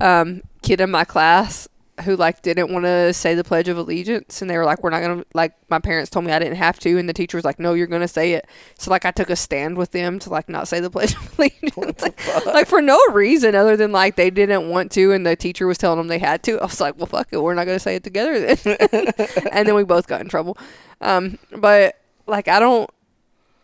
um, 0.00 0.42
kid 0.62 0.80
in 0.80 0.90
my 0.90 1.04
class 1.04 1.68
who 2.02 2.16
like 2.16 2.42
didn't 2.42 2.72
want 2.72 2.84
to 2.84 3.12
say 3.12 3.34
the 3.34 3.44
Pledge 3.44 3.68
of 3.68 3.76
Allegiance, 3.76 4.40
and 4.40 4.50
they 4.50 4.56
were 4.56 4.64
like, 4.64 4.82
"We're 4.82 4.90
not 4.90 5.00
gonna." 5.00 5.24
Like 5.34 5.52
my 5.68 5.78
parents 5.78 6.10
told 6.10 6.24
me 6.24 6.32
I 6.32 6.38
didn't 6.38 6.56
have 6.56 6.78
to, 6.80 6.98
and 6.98 7.08
the 7.08 7.12
teacher 7.12 7.36
was 7.36 7.44
like, 7.44 7.58
"No, 7.58 7.74
you're 7.74 7.86
gonna 7.86 8.08
say 8.08 8.32
it." 8.32 8.46
So 8.78 8.90
like 8.90 9.04
I 9.04 9.10
took 9.10 9.30
a 9.30 9.36
stand 9.36 9.76
with 9.76 9.92
them 9.92 10.18
to 10.20 10.30
like 10.30 10.48
not 10.48 10.68
say 10.68 10.80
the 10.80 10.90
Pledge 10.90 11.14
of 11.14 11.34
Allegiance, 11.38 12.02
like, 12.02 12.46
like, 12.46 12.66
for 12.68 12.80
no 12.80 12.98
reason 13.12 13.54
other 13.54 13.76
than 13.76 13.92
like 13.92 14.16
they 14.16 14.30
didn't 14.30 14.68
want 14.68 14.92
to, 14.92 15.12
and 15.12 15.26
the 15.26 15.36
teacher 15.36 15.66
was 15.66 15.78
telling 15.78 15.98
them 15.98 16.08
they 16.08 16.18
had 16.18 16.42
to. 16.44 16.58
I 16.60 16.64
was 16.64 16.80
like, 16.80 16.96
"Well, 16.96 17.06
fuck 17.06 17.28
it, 17.30 17.42
we're 17.42 17.54
not 17.54 17.66
gonna 17.66 17.78
say 17.78 17.96
it 17.96 18.04
together 18.04 18.54
then." 18.54 18.76
and 19.52 19.68
then 19.68 19.74
we 19.74 19.84
both 19.84 20.06
got 20.06 20.20
in 20.20 20.28
trouble. 20.28 20.56
Um, 21.00 21.38
but 21.56 22.00
like 22.26 22.48
I 22.48 22.60
don't, 22.60 22.90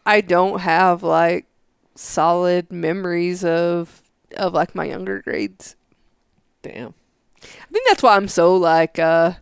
I 0.07 0.21
don't 0.21 0.61
have 0.61 1.03
like 1.03 1.47
solid 1.95 2.73
memories 2.73 3.45
of 3.45 4.03
of 4.37 4.53
like 4.53 4.75
my 4.75 4.85
younger 4.85 5.21
grades. 5.21 5.77
Damn. 6.63 6.95
I 7.45 7.73
think 7.73 7.87
that's 7.89 8.03
why 8.03 8.17
I'm 8.17 8.29
so 8.29 8.57
like 8.57 8.99
uh 8.99 9.33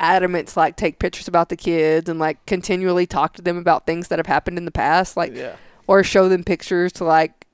adamant 0.00 0.48
to 0.48 0.58
like 0.58 0.76
take 0.76 0.98
pictures 0.98 1.28
about 1.28 1.48
the 1.48 1.56
kids 1.56 2.08
and 2.08 2.18
like 2.18 2.44
continually 2.46 3.06
talk 3.06 3.34
to 3.34 3.42
them 3.42 3.56
about 3.56 3.86
things 3.86 4.08
that 4.08 4.18
have 4.18 4.26
happened 4.26 4.58
in 4.58 4.64
the 4.64 4.70
past, 4.70 5.16
like 5.16 5.34
yeah. 5.34 5.56
or 5.86 6.02
show 6.02 6.28
them 6.28 6.44
pictures 6.44 6.92
to 6.94 7.04
like 7.04 7.46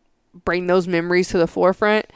bring 0.44 0.66
those 0.66 0.88
memories 0.88 1.28
to 1.28 1.38
the 1.38 1.46
forefront. 1.46 2.06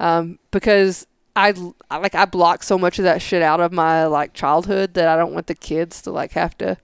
Um, 0.00 0.38
because 0.50 1.06
I, 1.36 1.54
I 1.90 1.98
like 1.98 2.14
I 2.14 2.24
block 2.24 2.62
so 2.62 2.78
much 2.78 2.98
of 2.98 3.04
that 3.04 3.22
shit 3.22 3.42
out 3.42 3.60
of 3.60 3.72
my 3.72 4.06
like 4.06 4.34
childhood 4.34 4.94
that 4.94 5.08
I 5.08 5.16
don't 5.16 5.34
want 5.34 5.46
the 5.46 5.54
kids 5.54 6.02
to 6.02 6.10
like 6.10 6.32
have 6.32 6.56
to 6.58 6.76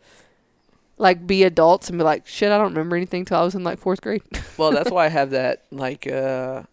like 0.98 1.26
be 1.26 1.44
adults 1.44 1.88
and 1.88 1.98
be 1.98 2.04
like 2.04 2.26
shit 2.26 2.52
I 2.52 2.58
don't 2.58 2.68
remember 2.68 2.96
anything 2.96 3.24
till 3.24 3.38
I 3.38 3.42
was 3.42 3.54
in 3.54 3.64
like 3.64 3.78
fourth 3.78 4.00
grade. 4.00 4.22
Well, 4.56 4.70
that's 4.70 4.90
why 4.92 5.06
I 5.06 5.08
have 5.08 5.30
that. 5.30 5.64
Like, 5.70 6.06
uh, 6.06 6.64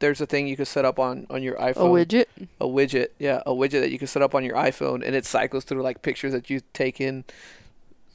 there's 0.00 0.20
a 0.20 0.26
thing 0.26 0.46
you 0.46 0.56
can 0.56 0.64
set 0.64 0.84
up 0.84 0.98
on 0.98 1.26
on 1.30 1.42
your 1.42 1.56
iPhone. 1.56 1.76
A 2.00 2.04
widget. 2.06 2.26
a 2.60 2.66
widget, 2.66 3.08
yeah, 3.18 3.42
a 3.46 3.50
widget 3.52 3.80
that 3.80 3.90
you 3.90 3.98
can 3.98 4.06
set 4.08 4.22
up 4.22 4.34
on 4.34 4.44
your 4.44 4.54
iPhone, 4.56 5.04
and 5.04 5.14
it 5.16 5.24
cycles 5.26 5.64
through 5.64 5.82
like 5.82 6.02
pictures 6.02 6.32
that 6.32 6.48
you've 6.50 6.70
taken. 6.72 7.24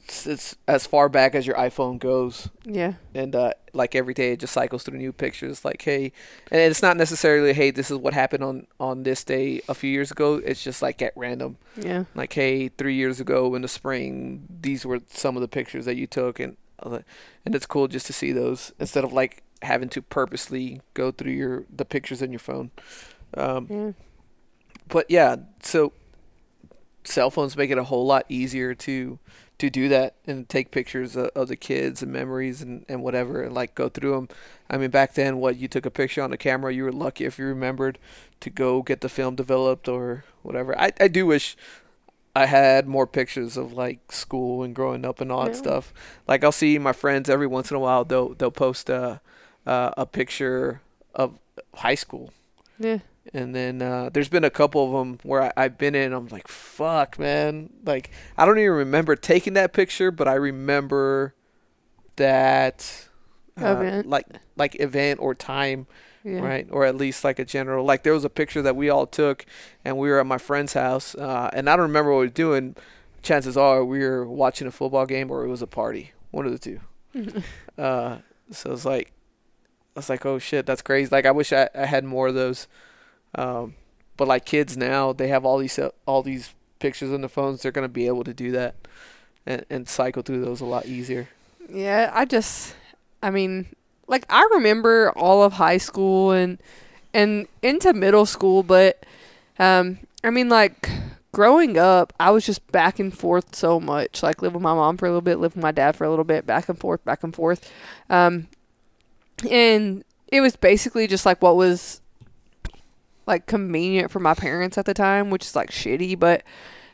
It's, 0.06 0.26
it's 0.26 0.56
as 0.68 0.86
far 0.86 1.08
back 1.08 1.34
as 1.34 1.46
your 1.46 1.56
iPhone 1.56 1.98
goes, 1.98 2.50
Yeah. 2.66 2.94
and 3.14 3.34
uh, 3.34 3.54
like 3.72 3.94
every 3.94 4.12
day 4.12 4.32
it 4.32 4.40
just 4.40 4.52
cycles 4.52 4.82
through 4.82 4.98
new 4.98 5.12
pictures. 5.14 5.64
Like, 5.64 5.80
hey, 5.80 6.12
and 6.50 6.60
it's 6.60 6.82
not 6.82 6.98
necessarily, 6.98 7.54
hey, 7.54 7.70
this 7.70 7.90
is 7.90 7.96
what 7.96 8.12
happened 8.12 8.44
on 8.44 8.66
on 8.78 9.04
this 9.04 9.24
day 9.24 9.62
a 9.66 9.72
few 9.72 9.90
years 9.90 10.10
ago. 10.10 10.42
It's 10.44 10.62
just 10.62 10.82
like 10.82 11.00
at 11.00 11.14
random, 11.16 11.56
Yeah. 11.80 12.04
like, 12.14 12.34
hey, 12.34 12.68
three 12.68 12.96
years 12.96 13.18
ago 13.18 13.54
in 13.54 13.62
the 13.62 13.68
spring, 13.68 14.46
these 14.60 14.84
were 14.84 15.00
some 15.10 15.36
of 15.36 15.40
the 15.40 15.48
pictures 15.48 15.86
that 15.86 15.96
you 15.96 16.06
took, 16.06 16.38
and 16.38 16.58
uh, 16.82 16.98
and 17.46 17.54
it's 17.54 17.64
cool 17.64 17.88
just 17.88 18.04
to 18.06 18.12
see 18.12 18.30
those 18.30 18.72
instead 18.78 19.04
of 19.04 19.12
like 19.14 19.42
having 19.64 19.88
to 19.90 20.02
purposely 20.02 20.80
go 20.94 21.10
through 21.10 21.32
your 21.32 21.64
the 21.74 21.84
pictures 21.84 22.22
in 22.22 22.32
your 22.32 22.38
phone. 22.40 22.70
Um, 23.36 23.70
Yeah. 23.70 23.92
but 24.88 25.06
yeah, 25.10 25.36
so 25.62 25.92
cell 27.04 27.30
phones 27.30 27.56
make 27.56 27.70
it 27.70 27.78
a 27.78 27.84
whole 27.84 28.06
lot 28.06 28.24
easier 28.28 28.74
to 28.74 29.18
to 29.56 29.70
do 29.70 29.88
that 29.88 30.16
and 30.26 30.48
take 30.48 30.72
pictures 30.72 31.14
of, 31.14 31.26
of 31.36 31.46
the 31.46 31.54
kids 31.56 32.02
and 32.02 32.12
memories 32.12 32.60
and, 32.60 32.84
and 32.88 33.02
whatever 33.04 33.40
and 33.42 33.54
like 33.54 33.72
go 33.76 33.88
through 33.88 34.10
them. 34.12 34.28
I 34.68 34.76
mean, 34.78 34.90
back 34.90 35.14
then, 35.14 35.36
what 35.38 35.56
you 35.56 35.68
took 35.68 35.86
a 35.86 35.92
picture 35.92 36.22
on 36.22 36.30
the 36.30 36.36
camera, 36.36 36.74
you 36.74 36.82
were 36.82 36.92
lucky 36.92 37.24
if 37.24 37.38
you 37.38 37.44
remembered 37.46 37.98
to 38.40 38.50
go 38.50 38.82
get 38.82 39.00
the 39.00 39.08
film 39.08 39.36
developed 39.36 39.88
or 39.88 40.24
whatever. 40.42 40.76
I 40.78 40.92
I 41.00 41.08
do 41.08 41.26
wish 41.26 41.56
I 42.36 42.46
had 42.46 42.88
more 42.88 43.06
pictures 43.06 43.56
of 43.56 43.72
like 43.72 44.10
school 44.12 44.62
and 44.64 44.74
growing 44.74 45.04
up 45.04 45.20
and 45.20 45.30
all 45.32 45.44
that 45.44 45.54
Yeah. 45.54 45.56
stuff. 45.56 45.94
Like 46.26 46.44
I'll 46.44 46.52
see 46.52 46.78
my 46.78 46.92
friends 46.92 47.30
every 47.30 47.46
once 47.46 47.70
in 47.70 47.76
a 47.76 47.80
while. 47.80 48.04
They'll 48.04 48.34
they'll 48.34 48.50
post 48.50 48.88
a 48.90 49.20
uh, 49.66 49.90
a 49.96 50.06
picture 50.06 50.80
of 51.14 51.38
high 51.74 51.94
school 51.94 52.32
Yeah. 52.78 52.98
and 53.32 53.54
then 53.54 53.80
uh, 53.82 54.10
there's 54.12 54.28
been 54.28 54.44
a 54.44 54.50
couple 54.50 54.84
of 54.84 54.92
them 54.92 55.18
where 55.22 55.42
I, 55.42 55.52
I've 55.56 55.78
been 55.78 55.94
in. 55.94 56.12
I'm 56.12 56.28
like, 56.28 56.48
fuck, 56.48 57.18
man. 57.18 57.70
Like, 57.84 58.10
I 58.36 58.44
don't 58.46 58.58
even 58.58 58.72
remember 58.72 59.16
taking 59.16 59.54
that 59.54 59.72
picture, 59.72 60.10
but 60.10 60.28
I 60.28 60.34
remember 60.34 61.34
that 62.16 63.06
uh, 63.60 63.66
Event. 63.76 64.08
like 64.08 64.26
like 64.56 64.80
event 64.80 65.20
or 65.20 65.34
time, 65.34 65.86
Yeah. 66.24 66.40
right? 66.40 66.66
Or 66.70 66.84
at 66.84 66.96
least 66.96 67.24
like 67.24 67.38
a 67.38 67.44
general. 67.44 67.84
Like 67.84 68.02
there 68.02 68.12
was 68.12 68.24
a 68.24 68.30
picture 68.30 68.62
that 68.62 68.76
we 68.76 68.88
all 68.90 69.06
took, 69.06 69.44
and 69.84 69.96
we 69.98 70.08
were 70.08 70.20
at 70.20 70.26
my 70.26 70.38
friend's 70.38 70.72
house, 70.74 71.14
uh, 71.14 71.50
and 71.52 71.68
I 71.68 71.76
don't 71.76 71.86
remember 71.86 72.10
what 72.12 72.18
we 72.20 72.26
were 72.26 72.30
doing. 72.32 72.76
Chances 73.22 73.56
are 73.56 73.84
we 73.84 74.00
were 74.00 74.26
watching 74.28 74.66
a 74.66 74.70
football 74.70 75.06
game 75.06 75.30
or 75.30 75.44
it 75.44 75.48
was 75.48 75.62
a 75.62 75.66
party, 75.66 76.12
one 76.30 76.46
of 76.46 76.52
the 76.52 76.58
two. 76.58 76.80
Uh, 77.78 78.18
so 78.52 78.70
it's 78.72 78.84
like, 78.84 79.10
I 79.96 80.00
was 80.00 80.08
like, 80.08 80.26
oh 80.26 80.38
shit, 80.38 80.66
that's 80.66 80.82
crazy. 80.82 81.08
Like 81.10 81.26
I 81.26 81.30
wish 81.30 81.52
I, 81.52 81.68
I 81.74 81.86
had 81.86 82.04
more 82.04 82.28
of 82.28 82.34
those. 82.34 82.66
Um, 83.34 83.74
but 84.16 84.28
like 84.28 84.44
kids 84.44 84.76
now, 84.76 85.12
they 85.12 85.28
have 85.28 85.44
all 85.44 85.58
these 85.58 85.78
all 86.06 86.22
these 86.22 86.54
pictures 86.78 87.12
on 87.12 87.20
their 87.20 87.28
phones. 87.28 87.62
They're 87.62 87.72
gonna 87.72 87.88
be 87.88 88.06
able 88.06 88.24
to 88.24 88.34
do 88.34 88.50
that, 88.52 88.74
and 89.46 89.64
and 89.70 89.88
cycle 89.88 90.22
through 90.22 90.44
those 90.44 90.60
a 90.60 90.64
lot 90.64 90.86
easier. 90.86 91.28
Yeah, 91.68 92.10
I 92.12 92.24
just 92.24 92.74
I 93.22 93.30
mean, 93.30 93.66
like 94.06 94.24
I 94.28 94.46
remember 94.52 95.12
all 95.16 95.42
of 95.42 95.54
high 95.54 95.78
school 95.78 96.32
and 96.32 96.58
and 97.12 97.46
into 97.62 97.92
middle 97.92 98.26
school, 98.26 98.62
but 98.62 99.04
um 99.58 99.98
I 100.22 100.30
mean 100.30 100.48
like 100.48 100.90
growing 101.32 101.78
up, 101.78 102.12
I 102.20 102.30
was 102.30 102.46
just 102.46 102.66
back 102.70 102.98
and 102.98 103.16
forth 103.16 103.54
so 103.54 103.80
much. 103.80 104.22
Like 104.22 104.42
live 104.42 104.54
with 104.54 104.62
my 104.62 104.74
mom 104.74 104.96
for 104.96 105.06
a 105.06 105.10
little 105.10 105.20
bit, 105.20 105.38
live 105.38 105.54
with 105.54 105.62
my 105.62 105.72
dad 105.72 105.96
for 105.96 106.04
a 106.04 106.10
little 106.10 106.24
bit, 106.24 106.46
back 106.46 106.68
and 106.68 106.78
forth, 106.78 107.04
back 107.04 107.22
and 107.22 107.34
forth. 107.34 107.70
Um 108.10 108.48
and 109.46 110.04
it 110.28 110.40
was 110.40 110.56
basically 110.56 111.06
just 111.06 111.26
like 111.26 111.42
what 111.42 111.56
was 111.56 112.00
like 113.26 113.46
convenient 113.46 114.10
for 114.10 114.20
my 114.20 114.34
parents 114.34 114.76
at 114.76 114.84
the 114.84 114.94
time, 114.94 115.30
which 115.30 115.44
is 115.44 115.56
like 115.56 115.70
shitty, 115.70 116.18
but 116.18 116.42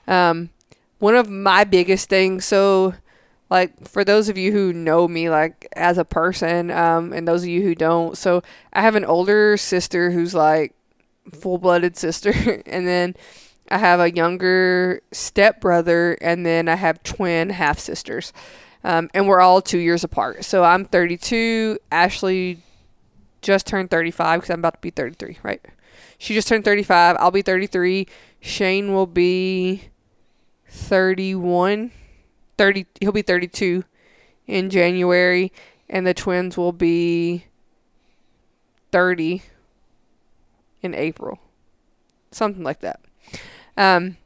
um 0.07 0.51
one 0.99 1.15
of 1.15 1.31
my 1.31 1.65
biggest 1.65 2.09
things 2.09 2.45
so 2.45 2.95
like 3.49 3.89
for 3.89 4.05
those 4.05 4.29
of 4.29 4.37
you 4.37 4.53
who 4.53 4.73
know 4.73 5.09
me 5.09 5.31
like 5.31 5.67
as 5.75 5.99
a 5.99 6.05
person 6.05 6.71
um 6.71 7.13
and 7.13 7.27
those 7.27 7.43
of 7.43 7.49
you 7.49 7.63
who 7.63 7.75
don't 7.75 8.19
so 8.19 8.43
i 8.73 8.83
have 8.83 8.95
an 8.95 9.05
older 9.05 9.57
sister 9.57 10.11
who's 10.11 10.35
like 10.35 10.75
full-blooded 11.33 11.97
sister 11.97 12.33
and 12.67 12.87
then 12.87 13.15
I 13.71 13.79
have 13.79 14.01
a 14.01 14.13
younger 14.13 15.01
stepbrother, 15.13 16.19
and 16.21 16.45
then 16.45 16.69
I 16.69 16.75
have 16.75 17.03
twin 17.05 17.51
half 17.51 17.79
sisters. 17.79 18.33
Um, 18.83 19.11
and 19.13 19.29
we're 19.29 19.41
all 19.41 19.61
two 19.61 19.79
years 19.79 20.05
apart. 20.05 20.45
So 20.45 20.65
I'm 20.65 20.85
32. 20.85 21.79
Ashley 21.93 22.63
just 23.43 23.67
turned 23.67 23.91
35 23.91 24.41
because 24.41 24.51
I'm 24.51 24.61
about 24.61 24.75
to 24.75 24.81
be 24.81 24.91
33, 24.91 25.39
right? 25.43 25.61
She 26.19 26.35
just 26.35 26.49
turned 26.49 26.65
35. 26.65 27.17
I'll 27.19 27.31
be 27.31 27.43
33. 27.43 28.07
Shane 28.41 28.93
will 28.93 29.07
be 29.07 29.85
31. 30.69 31.91
30. 32.59 32.87
He'll 33.01 33.13
be 33.13 33.23
32 33.23 33.85
in 34.47 34.69
January, 34.69 35.53
and 35.89 36.07
the 36.07 36.13
twins 36.13 36.57
will 36.57 36.73
be 36.73 37.47
30 38.93 39.43
in 40.83 40.95
April, 40.95 41.39
something 42.33 42.63
like 42.63 42.81
that. 42.81 43.01
Um, 43.77 44.17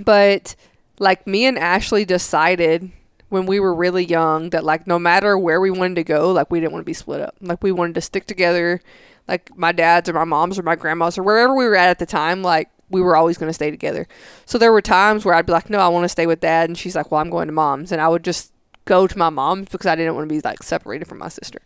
but 0.00 0.54
like 0.98 1.26
me 1.26 1.44
and 1.46 1.58
Ashley 1.58 2.04
decided 2.04 2.92
when 3.34 3.46
we 3.46 3.58
were 3.58 3.74
really 3.74 4.04
young 4.04 4.50
that 4.50 4.62
like 4.62 4.86
no 4.86 4.96
matter 4.96 5.36
where 5.36 5.60
we 5.60 5.68
wanted 5.68 5.96
to 5.96 6.04
go, 6.04 6.30
like 6.30 6.52
we 6.52 6.60
didn't 6.60 6.72
want 6.72 6.82
to 6.82 6.86
be 6.86 6.92
split 6.94 7.20
up. 7.20 7.34
Like 7.40 7.64
we 7.64 7.72
wanted 7.72 7.96
to 7.96 8.00
stick 8.00 8.26
together. 8.26 8.80
Like 9.26 9.50
my 9.56 9.72
dad's 9.72 10.08
or 10.08 10.12
my 10.12 10.22
mom's 10.22 10.56
or 10.56 10.62
my 10.62 10.76
grandma's 10.76 11.18
or 11.18 11.24
wherever 11.24 11.52
we 11.52 11.64
were 11.64 11.74
at 11.74 11.88
at 11.88 11.98
the 11.98 12.06
time, 12.06 12.42
like 12.42 12.70
we 12.90 13.00
were 13.00 13.16
always 13.16 13.36
going 13.36 13.50
to 13.50 13.52
stay 13.54 13.72
together. 13.72 14.06
So 14.46 14.56
there 14.56 14.70
were 14.70 14.80
times 14.80 15.24
where 15.24 15.34
I'd 15.34 15.46
be 15.46 15.52
like, 15.52 15.68
"No, 15.68 15.80
I 15.80 15.88
want 15.88 16.04
to 16.04 16.08
stay 16.08 16.26
with 16.28 16.38
dad," 16.38 16.70
and 16.70 16.78
she's 16.78 16.94
like, 16.94 17.10
"Well, 17.10 17.20
I'm 17.20 17.28
going 17.28 17.48
to 17.48 17.52
mom's," 17.52 17.90
and 17.90 18.00
I 18.00 18.06
would 18.06 18.22
just 18.22 18.52
go 18.84 19.08
to 19.08 19.18
my 19.18 19.30
mom's 19.30 19.68
because 19.68 19.86
I 19.86 19.96
didn't 19.96 20.14
want 20.14 20.28
to 20.28 20.32
be 20.32 20.40
like 20.40 20.62
separated 20.62 21.08
from 21.08 21.18
my 21.18 21.28
sister. 21.28 21.60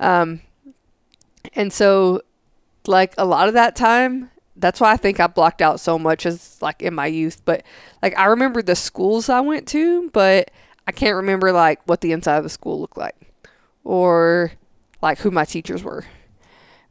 Um, 0.00 0.40
and 1.54 1.72
so 1.72 2.22
like 2.88 3.14
a 3.16 3.24
lot 3.24 3.46
of 3.46 3.54
that 3.54 3.76
time 3.76 4.30
that's 4.56 4.80
why 4.80 4.92
I 4.92 4.96
think 4.96 5.20
I 5.20 5.26
blocked 5.26 5.60
out 5.60 5.80
so 5.80 5.98
much 5.98 6.26
as 6.26 6.60
like 6.62 6.82
in 6.82 6.94
my 6.94 7.06
youth. 7.06 7.42
But 7.44 7.62
like 8.02 8.18
I 8.18 8.24
remember 8.24 8.62
the 8.62 8.74
schools 8.74 9.28
I 9.28 9.40
went 9.40 9.68
to, 9.68 10.10
but 10.10 10.50
I 10.86 10.92
can't 10.92 11.16
remember 11.16 11.52
like 11.52 11.80
what 11.86 12.00
the 12.00 12.12
inside 12.12 12.36
of 12.36 12.44
the 12.44 12.50
school 12.50 12.80
looked 12.80 12.96
like 12.96 13.16
or 13.84 14.52
like 15.02 15.18
who 15.18 15.30
my 15.30 15.44
teachers 15.44 15.82
were. 15.82 16.04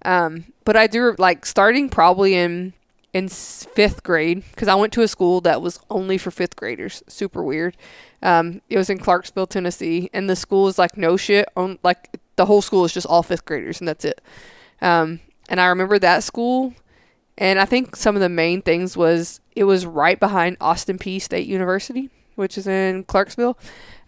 Um, 0.03 0.45
but 0.63 0.77
I 0.77 0.87
do 0.87 1.15
like 1.17 1.45
starting 1.45 1.89
probably 1.89 2.35
in 2.35 2.73
in 3.13 3.29
fifth 3.29 4.03
grade 4.03 4.43
because 4.51 4.67
I 4.67 4.75
went 4.75 4.91
to 4.93 5.01
a 5.01 5.07
school 5.07 5.39
that 5.41 5.61
was 5.61 5.79
only 5.89 6.17
for 6.17 6.31
fifth 6.31 6.57
graders. 6.57 7.01
Super 7.07 7.41
weird. 7.43 7.77
Um, 8.21 8.61
it 8.69 8.77
was 8.77 8.89
in 8.89 8.97
Clarksville, 8.97 9.47
Tennessee, 9.47 10.09
and 10.13 10.29
the 10.29 10.35
school 10.35 10.67
is 10.67 10.77
like 10.77 10.97
no 10.97 11.15
shit. 11.15 11.47
On 11.55 11.79
like 11.81 12.19
the 12.35 12.45
whole 12.45 12.61
school 12.61 12.83
is 12.83 12.93
just 12.93 13.07
all 13.07 13.23
fifth 13.23 13.45
graders, 13.45 13.79
and 13.79 13.87
that's 13.87 14.03
it. 14.03 14.21
Um, 14.81 15.21
and 15.47 15.61
I 15.61 15.67
remember 15.67 15.97
that 15.99 16.23
school, 16.23 16.73
and 17.37 17.57
I 17.57 17.65
think 17.65 17.95
some 17.95 18.15
of 18.15 18.21
the 18.21 18.29
main 18.29 18.61
things 18.61 18.97
was 18.97 19.39
it 19.55 19.63
was 19.63 19.85
right 19.85 20.19
behind 20.19 20.57
Austin 20.59 20.99
Peay 20.99 21.21
State 21.21 21.47
University, 21.47 22.09
which 22.35 22.57
is 22.57 22.67
in 22.67 23.03
Clarksville. 23.05 23.57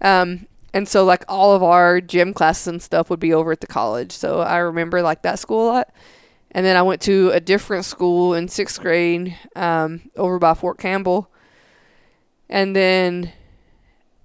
Um, 0.02 0.48
and 0.74 0.88
so 0.88 1.04
like 1.04 1.24
all 1.28 1.54
of 1.56 1.64
our 1.64 2.02
gym 2.02 2.34
classes 2.34 2.68
and 2.68 2.82
stuff 2.82 3.10
would 3.10 3.20
be 3.20 3.34
over 3.34 3.52
at 3.52 3.62
the 3.62 3.68
college. 3.68 4.12
So 4.12 4.42
I 4.42 4.58
remember 4.58 5.02
like 5.02 5.24
that 5.24 5.40
school 5.40 5.66
a 5.66 5.72
lot. 5.72 5.94
And 6.52 6.66
then 6.66 6.78
I 6.78 6.82
went 6.82 7.02
to 7.04 7.32
a 7.32 7.40
different 7.40 7.86
school 7.86 8.34
in 8.34 8.48
sixth 8.48 8.80
grade 8.80 9.38
um, 9.56 10.10
over 10.16 10.40
by 10.40 10.54
Fort 10.54 10.78
Campbell. 10.78 11.30
And 12.50 12.76
then 12.76 13.34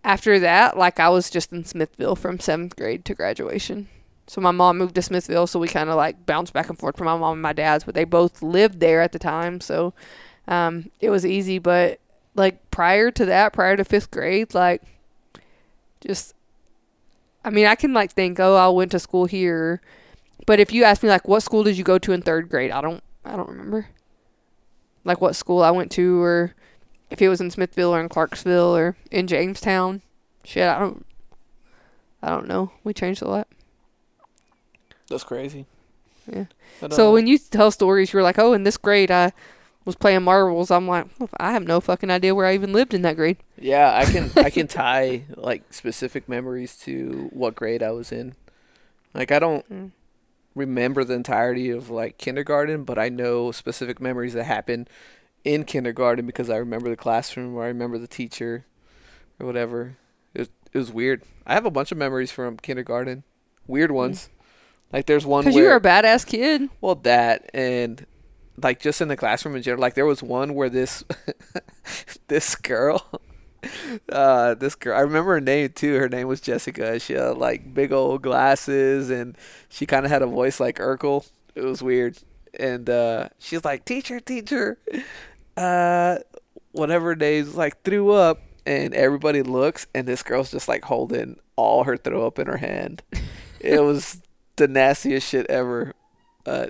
after 0.05 0.39
that, 0.41 0.77
like 0.77 1.01
I 1.01 1.09
was 1.09 1.31
just 1.31 1.53
in 1.53 1.65
Smithville 1.65 2.17
from 2.17 2.39
seventh 2.39 2.77
grade 2.77 3.05
to 3.07 3.15
graduation. 3.15 3.89
So 4.27 4.41
my 4.41 4.53
mom 4.53 4.79
moved 4.79 4.95
to 4.95 5.03
Smithville, 5.03 5.47
so 5.47 5.59
we 5.59 5.69
kind 5.69 5.91
of 5.91 5.97
like 5.97 6.25
bounced 6.25 6.53
back 6.53 6.69
and 6.69 6.79
forth 6.79 6.97
from 6.97 7.07
my 7.07 7.17
mom 7.17 7.35
and 7.35 7.43
my 7.43 7.53
dad's, 7.53 7.85
but 7.85 7.95
they 7.95 8.05
both 8.05 8.41
lived 8.41 8.81
there 8.81 9.01
at 9.01 9.13
the 9.13 9.19
time, 9.19 9.61
so 9.61 9.95
um, 10.47 10.91
it 11.01 11.11
was 11.11 11.27
easy. 11.27 11.59
But 11.59 12.01
like 12.35 12.71
prior 12.71 13.11
to 13.11 13.25
that, 13.27 13.53
prior 13.53 13.77
to 13.77 13.85
fifth 13.85 14.11
grade, 14.11 14.55
like 14.55 14.83
just, 16.01 16.35
I 17.45 17.51
mean, 17.51 17.67
I 17.67 17.75
can 17.75 17.93
like 17.93 18.13
think, 18.13 18.41
oh, 18.41 18.57
I 18.57 18.69
went 18.69 18.91
to 18.93 18.99
school 18.99 19.27
here, 19.27 19.81
but 20.47 20.61
if 20.61 20.73
you 20.73 20.85
ask 20.85 21.03
me 21.03 21.09
like, 21.09 21.29
what 21.29 21.43
school 21.43 21.63
did 21.63 21.77
you 21.77 21.85
go 21.85 21.99
to 21.99 22.13
in 22.13 22.23
third 22.23 22.49
grade? 22.49 22.71
I 22.71 22.81
don't, 22.81 23.03
I 23.25 23.37
don't 23.37 23.49
remember. 23.49 23.89
Like 25.05 25.21
what 25.21 25.37
school 25.37 25.63
I 25.63 25.71
went 25.71 25.91
to, 25.93 26.23
or 26.23 26.55
if 27.11 27.21
it 27.21 27.29
was 27.29 27.41
in 27.41 27.51
Smithville 27.51 27.95
or 27.95 28.01
in 28.01 28.09
Clarksville 28.09 28.77
or 28.77 28.97
in 29.11 29.27
Jamestown. 29.27 30.03
Shit, 30.45 30.69
I 30.69 30.79
don't, 30.79 31.05
I 32.23 32.31
don't 32.31 32.49
know. 32.49 32.73
We 32.85 32.95
changed 32.95 33.23
a 33.23 33.29
lot. 33.29 33.49
That's 35.09 35.25
crazy. 35.25 35.67
Yeah. 36.33 36.45
But, 36.81 36.95
So 36.95 37.13
when 37.13 37.27
you 37.27 37.37
tell 37.37 37.71
stories, 37.71 38.13
you're 38.13 38.23
like, 38.23 38.39
oh, 38.39 38.53
in 38.53 38.63
this 38.63 38.77
grade 38.77 39.11
I 39.11 39.33
was 39.85 39.97
playing 39.97 40.23
marbles. 40.23 40.71
I'm 40.71 40.87
like, 40.89 41.07
I 41.39 41.53
have 41.53 41.65
no 41.67 41.81
fucking 41.81 42.11
idea 42.11 42.35
where 42.35 42.47
I 42.47 42.55
even 42.55 42.73
lived 42.73 42.95
in 42.95 43.03
that 43.03 43.17
grade. 43.17 43.39
yeah, 43.59 43.93
I 43.95 44.05
can 44.05 44.31
I 44.37 44.51
can 44.51 44.67
tie 44.69 45.25
like 45.37 45.73
specific 45.73 46.29
memories 46.29 46.77
to 46.81 47.29
what 47.33 47.55
grade 47.55 47.83
I 47.83 47.91
was 47.93 48.13
in. 48.13 48.35
Like 49.15 49.31
I 49.33 49.39
don't 49.39 49.69
Mm. 49.71 49.91
remember 50.55 51.05
the 51.05 51.15
entirety 51.15 51.71
of 51.71 51.91
like 51.91 52.19
kindergarten, 52.19 52.85
but 52.85 52.99
I 52.99 53.09
know 53.09 53.53
specific 53.53 54.01
memories 54.01 54.35
that 54.35 54.45
happened 54.45 54.89
in 55.45 55.65
kindergarten 55.65 56.27
because 56.27 56.49
I 56.51 56.57
remember 56.57 56.89
the 56.89 56.97
classroom 56.97 57.55
or 57.57 57.65
I 57.65 57.69
remember 57.69 57.99
the 57.99 58.07
teacher 58.07 58.65
or 59.41 59.47
whatever. 59.47 59.97
It 60.35 60.39
was, 60.41 60.49
it 60.73 60.79
was 60.79 60.93
weird. 60.93 61.23
I 61.47 61.55
have 61.55 61.67
a 61.67 61.71
bunch 61.71 61.91
of 61.93 61.99
memories 61.99 62.31
from 62.31 62.57
kindergarten, 62.59 63.25
weird 63.67 63.91
ones. 63.91 64.29
Like 64.93 65.07
there's 65.07 65.27
one 65.27 65.41
Because 65.45 65.55
where 65.55 65.65
you 65.65 65.71
were 65.71 65.77
a 65.77 65.81
badass 65.81 66.27
kid. 66.27 66.69
well, 66.81 66.95
that 66.97 67.51
and 67.55 68.07
like 68.61 68.81
just 68.81 69.01
in 69.01 69.09
the 69.09 69.17
classroom 69.17 69.57
in 69.57 69.63
general. 69.63 69.81
Like 69.81 69.95
there 69.95 70.07
was 70.07 70.23
one 70.23 70.55
where 70.55 70.69
this 70.69 71.05
this 72.29 72.55
girl, 72.55 73.21
uh, 74.13 74.55
this 74.55 74.75
girl. 74.75 74.97
I 74.97 75.01
remember 75.01 75.33
her 75.35 75.41
name 75.41 75.71
too. 75.71 75.95
Her 75.95 76.09
name 76.09 76.29
was 76.29 76.41
Jessica. 76.41 76.99
She 76.99 77.15
had 77.15 77.39
like 77.39 77.75
big 77.75 77.93
old 77.93 78.23
glasses, 78.23 79.11
and 79.11 79.37
she 79.69 79.87
kind 79.87 80.05
of 80.05 80.11
had 80.11 80.23
a 80.23 80.27
voice 80.27 80.61
like 80.61 80.79
Urkel. 80.79 81.29
It 81.55 81.65
was 81.65 81.83
weird. 81.83 82.19
And 82.59 82.89
uh, 82.91 83.29
she's 83.39 83.65
like, 83.65 83.85
"Teacher, 83.85 84.21
teacher, 84.21 84.79
uh, 85.57 86.19
whatever 86.73 87.15
name's 87.15 87.55
like 87.55 87.83
threw 87.83 88.11
up." 88.11 88.41
And 88.65 88.95
everybody 88.95 89.43
looks, 89.43 89.89
and 89.93 90.07
this 90.07 90.23
girl's 90.23 90.53
just 90.53 90.69
like 90.69 90.85
holding 90.85 91.41
all 91.57 91.83
her 91.85 91.97
throw 91.97 92.27
up 92.27 92.39
in 92.39 92.47
her 92.47 92.59
hand. 92.59 93.03
It 93.65 93.81
was 93.81 94.21
the 94.57 94.67
nastiest 94.67 95.29
shit 95.29 95.47
ever. 95.49 95.93
Uh, 96.45 96.67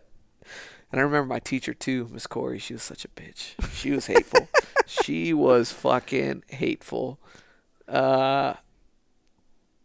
and 0.92 1.00
I 1.00 1.04
remember 1.04 1.26
my 1.26 1.40
teacher 1.40 1.74
too, 1.74 2.08
Miss 2.12 2.26
Corey. 2.28 2.58
She 2.60 2.74
was 2.74 2.82
such 2.82 3.04
a 3.04 3.08
bitch. 3.08 3.54
She 3.74 3.90
was 3.90 4.06
hateful. 4.06 4.48
she 4.86 5.32
was 5.34 5.72
fucking 5.72 6.44
hateful. 6.48 7.18
Uh, 7.88 8.54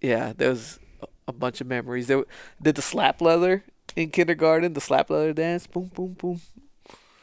yeah, 0.01 0.33
there 0.35 0.49
was 0.49 0.79
a- 1.27 1.33
bunch 1.33 1.59
of 1.61 1.67
memories. 1.67 2.07
There 2.07 2.23
did 2.61 2.75
the 2.75 2.81
slap 2.81 3.21
leather 3.21 3.63
in 3.95 4.09
kindergarten, 4.11 4.73
the 4.73 4.81
slap 4.81 5.09
leather 5.09 5.33
dance, 5.33 5.65
boom, 5.67 5.89
boom, 5.93 6.13
boom. 6.13 6.41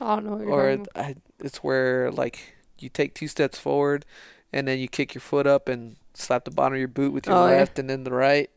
I 0.01 0.17
don't 0.17 0.25
know. 0.27 0.45
Or. 0.45 0.79
I, 0.95 1.15
it's 1.41 1.59
where 1.59 2.11
like 2.11 2.55
you 2.79 2.89
take 2.89 3.15
two 3.15 3.29
steps 3.29 3.59
forward, 3.59 4.05
and 4.53 4.67
then 4.69 4.79
you 4.79 4.89
kick 4.89 5.15
your 5.15 5.21
foot 5.23 5.47
up 5.47 5.69
and 5.69 5.97
slap 6.15 6.45
the 6.45 6.51
bottom 6.51 6.75
of 6.75 6.79
your 6.79 6.89
boot 6.89 7.13
with 7.13 7.27
your 7.27 7.37
Oh, 7.37 7.47
yeah. 7.49 7.57
left, 7.59 7.79
and 7.79 7.89
then 7.89 8.05
the 8.05 8.13
right, 8.13 8.51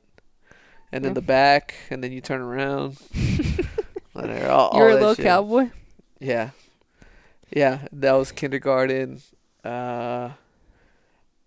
and 0.91 1.03
then 1.05 1.11
Yeah. 1.11 1.15
the 1.15 1.21
back, 1.21 1.75
and 1.89 2.03
then 2.03 2.11
you 2.11 2.21
turn 2.21 2.41
around. 2.41 2.97
Whatever, 4.21 4.49
all, 4.49 4.69
all 4.69 4.79
You're 4.79 4.89
a 4.89 4.93
little 4.95 5.13
shit. 5.15 5.25
cowboy. 5.25 5.69
Yeah. 6.19 6.49
Yeah, 7.53 7.87
that 7.91 8.13
was 8.13 8.31
kindergarten. 8.31 9.21
Uh 9.63 10.31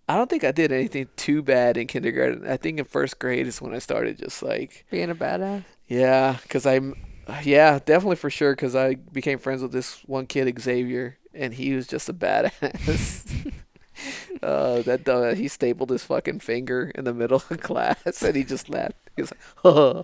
I 0.07 0.15
don't 0.17 0.29
think 0.29 0.43
I 0.43 0.51
did 0.51 0.71
anything 0.71 1.07
too 1.15 1.41
bad 1.41 1.77
in 1.77 1.87
kindergarten. 1.87 2.45
I 2.47 2.57
think 2.57 2.79
in 2.79 2.85
first 2.85 3.17
grade 3.19 3.47
is 3.47 3.61
when 3.61 3.73
I 3.73 3.79
started 3.79 4.17
just 4.17 4.43
like, 4.43 4.85
Being 4.91 5.09
a 5.09 5.15
badass. 5.15 5.63
yeah, 5.87 6.37
cuz 6.49 6.65
I'm 6.65 6.95
yeah, 7.43 7.79
definitely 7.85 8.15
for 8.17 8.29
sure 8.29 8.55
cuz 8.55 8.75
I 8.75 8.95
became 8.95 9.37
friends 9.39 9.61
with 9.61 9.71
this 9.71 10.01
one 10.05 10.25
kid 10.25 10.47
Xavier 10.59 11.17
and 11.33 11.53
he 11.53 11.73
was 11.73 11.87
just 11.87 12.09
a 12.09 12.13
badass. 12.13 13.53
uh 14.43 14.81
that 14.81 15.07
uh, 15.07 15.35
he 15.35 15.47
stapled 15.47 15.89
his 15.91 16.03
fucking 16.03 16.39
finger 16.39 16.91
in 16.95 17.03
the 17.03 17.13
middle 17.13 17.43
of 17.49 17.59
class 17.69 18.21
and 18.23 18.35
he 18.35 18.43
just 18.43 18.69
laughed. 18.69 18.95
He 19.15 19.21
was 19.21 19.31
like, 19.31 19.41
"Huh." 19.63 20.03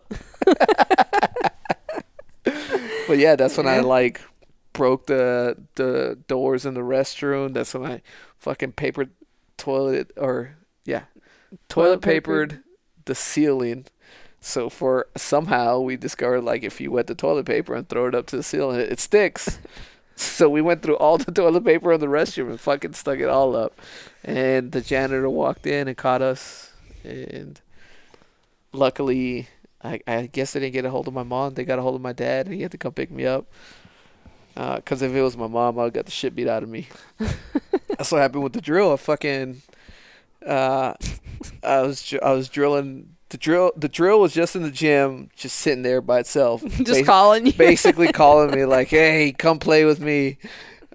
But 3.08 3.18
yeah, 3.20 3.36
that's 3.36 3.58
when 3.58 3.68
I 3.68 3.80
like 3.80 4.22
broke 4.74 5.08
the 5.08 5.58
the 5.76 6.20
doors 6.28 6.66
in 6.66 6.74
the 6.76 6.82
restroom. 6.82 7.54
That's 7.54 7.74
when 7.74 7.92
I 7.92 8.02
fucking 8.38 8.74
papered 8.74 9.12
toilet 9.58 10.12
or 10.18 10.58
yeah, 10.86 11.04
toilet 11.70 12.02
Toilet 12.02 12.02
papered. 12.02 12.50
papered 12.52 12.64
the 13.06 13.16
ceiling. 13.16 13.86
So 14.42 14.70
for 14.70 15.08
somehow 15.18 15.80
we 15.80 15.98
discovered 15.98 16.42
like 16.42 16.64
if 16.64 16.80
you 16.82 16.92
wet 16.92 17.08
the 17.08 17.16
toilet 17.16 17.46
paper 17.46 17.76
and 17.76 17.88
throw 17.90 18.08
it 18.08 18.16
up 18.16 18.28
to 18.28 18.38
the 18.38 18.44
ceiling, 18.44 18.80
it, 18.80 18.92
it 18.94 19.00
sticks. 19.00 19.60
so 20.16 20.50
we 20.50 20.62
went 20.62 20.82
through 20.84 20.98
all 20.98 21.18
the 21.18 21.32
toilet 21.34 21.66
paper 21.66 21.94
in 21.94 22.00
the 22.00 22.08
restroom 22.08 22.50
and 22.50 22.60
fucking 22.60 22.94
stuck 22.94 23.20
it 23.20 23.30
all 23.30 23.56
up. 23.56 23.80
And 24.24 24.72
the 24.72 24.82
janitor 24.82 25.30
walked 25.30 25.66
in 25.68 25.88
and 25.88 25.98
caught 25.98 26.22
us. 26.22 26.74
And 27.04 27.60
luckily, 28.74 29.48
I, 29.84 30.00
I 30.08 30.26
guess 30.28 30.54
they 30.54 30.60
didn't 30.60 30.74
get 30.74 30.86
a 30.86 30.90
hold 30.90 31.08
of 31.08 31.14
my 31.14 31.24
mom. 31.24 31.54
They 31.54 31.64
got 31.66 31.80
a 31.80 31.82
hold 31.82 31.96
of 31.96 32.02
my 32.02 32.14
dad, 32.14 32.48
and 32.48 32.56
he 32.56 32.62
had 32.62 32.72
to 32.72 32.78
come 32.78 32.94
pick 32.94 33.12
me 33.12 33.26
up. 33.26 33.46
Because 34.56 35.04
if 35.04 35.14
it 35.14 35.22
was 35.22 35.38
my 35.38 35.46
mom, 35.48 35.78
I 35.78 35.84
would 35.84 35.94
got 35.94 36.06
the 36.06 36.12
shit 36.12 36.36
beat 36.36 36.48
out 36.48 36.64
of 36.64 36.70
me. 36.70 36.88
That's 37.90 38.12
what 38.12 38.22
happened 38.22 38.44
with 38.44 38.54
the 38.54 38.62
drill. 38.62 38.92
I 38.92 38.96
fucking, 38.98 39.62
uh, 40.46 40.94
I 41.64 41.82
was 41.82 42.14
I 42.24 42.32
was 42.32 42.50
drilling 42.50 43.16
the 43.30 43.38
drill. 43.38 43.72
The 43.78 43.88
drill 43.90 44.20
was 44.20 44.34
just 44.34 44.56
in 44.56 44.64
the 44.64 44.72
gym, 44.72 45.30
just 45.36 45.58
sitting 45.58 45.84
there 45.84 46.02
by 46.02 46.20
itself, 46.20 46.64
Just 46.66 47.02
basi- 47.02 47.06
calling 47.06 47.46
you. 47.46 47.54
basically 47.54 48.12
calling 48.12 48.50
me 48.52 48.66
like, 48.78 48.88
"Hey, 48.88 49.32
come 49.32 49.60
play 49.60 49.86
with 49.86 50.00
me." 50.00 50.38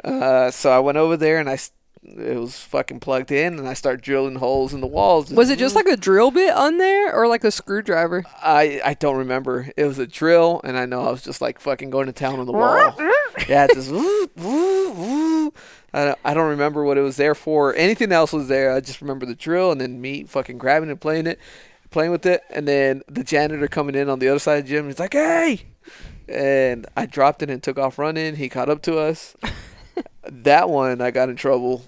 Uh, 0.03 0.51
so 0.51 0.71
I 0.73 0.81
went 0.81 0.99
over 0.99 1.17
there 1.17 1.39
and 1.39 1.49
I, 1.49 1.59
it 2.05 2.37
was 2.37 2.59
fucking 2.59 2.99
plugged 3.01 3.31
in, 3.31 3.59
and 3.59 3.69
I 3.69 3.75
start 3.75 4.03
drilling 4.03 4.37
holes 4.37 4.75
in 4.75 4.81
the 4.81 4.89
walls. 4.89 5.31
Was 5.31 5.51
it 5.51 5.59
just 5.59 5.77
like 5.77 5.87
a 5.87 5.97
drill 5.97 6.33
bit 6.33 6.53
on 6.53 6.79
there 6.79 7.15
or 7.15 7.29
like 7.29 7.45
a 7.45 7.51
screwdriver? 7.51 8.25
I 8.43 8.81
I 8.85 8.95
don't 8.95 9.17
remember. 9.17 9.71
It 9.77 9.85
was 9.85 9.99
a 9.99 10.07
drill, 10.07 10.61
and 10.65 10.77
I 10.77 10.85
know 10.85 11.03
I 11.03 11.11
was 11.11 11.23
just 11.23 11.41
like 11.41 11.61
fucking 11.61 11.91
going 11.91 12.07
to 12.07 12.13
town 12.13 12.41
on 12.41 12.47
the 12.47 12.53
wall. 12.53 12.97
yeah, 13.49 13.69
just 13.69 13.91
woo, 13.91 14.31
woo, 14.37 14.93
woo. 14.93 15.53
I 15.95 16.07
don't, 16.07 16.19
I 16.25 16.35
don't 16.35 16.49
remember 16.49 16.83
what 16.85 16.99
it 16.99 17.03
was 17.03 17.17
there 17.17 17.35
for. 17.37 17.75
Anything 17.75 18.11
else 18.11 18.33
was 18.33 18.49
there. 18.49 18.73
I 18.73 18.81
just 18.81 19.01
remember 19.01 19.25
the 19.25 19.37
drill, 19.37 19.71
and 19.71 19.81
then 19.81 20.01
me 20.01 20.25
fucking 20.25 20.59
grabbing 20.59 20.91
and 20.91 21.01
playing 21.01 21.29
it, 21.29 21.39
playing 21.91 22.11
with 22.11 22.27
it, 22.27 22.43
and 22.51 22.67
then 22.67 23.03
the 23.07 23.23
janitor 23.23 23.69
coming 23.69 23.95
in 23.95 24.09
on 24.09 24.19
the 24.19 24.29
other 24.29 24.41
side 24.41 24.59
of 24.59 24.65
the 24.65 24.71
gym. 24.71 24.87
He's 24.87 24.99
like, 24.99 25.13
"Hey!" 25.13 25.67
And 26.29 26.87
I 26.97 27.07
dropped 27.07 27.43
it 27.43 27.51
and 27.51 27.63
took 27.63 27.79
off 27.79 27.99
running. 27.99 28.37
He 28.37 28.49
caught 28.49 28.69
up 28.69 28.83
to 28.83 28.99
us. 28.99 29.37
that 30.25 30.69
one 30.69 31.01
I 31.01 31.13
got 31.13 31.29
in 31.29 31.37
trouble. 31.37 31.85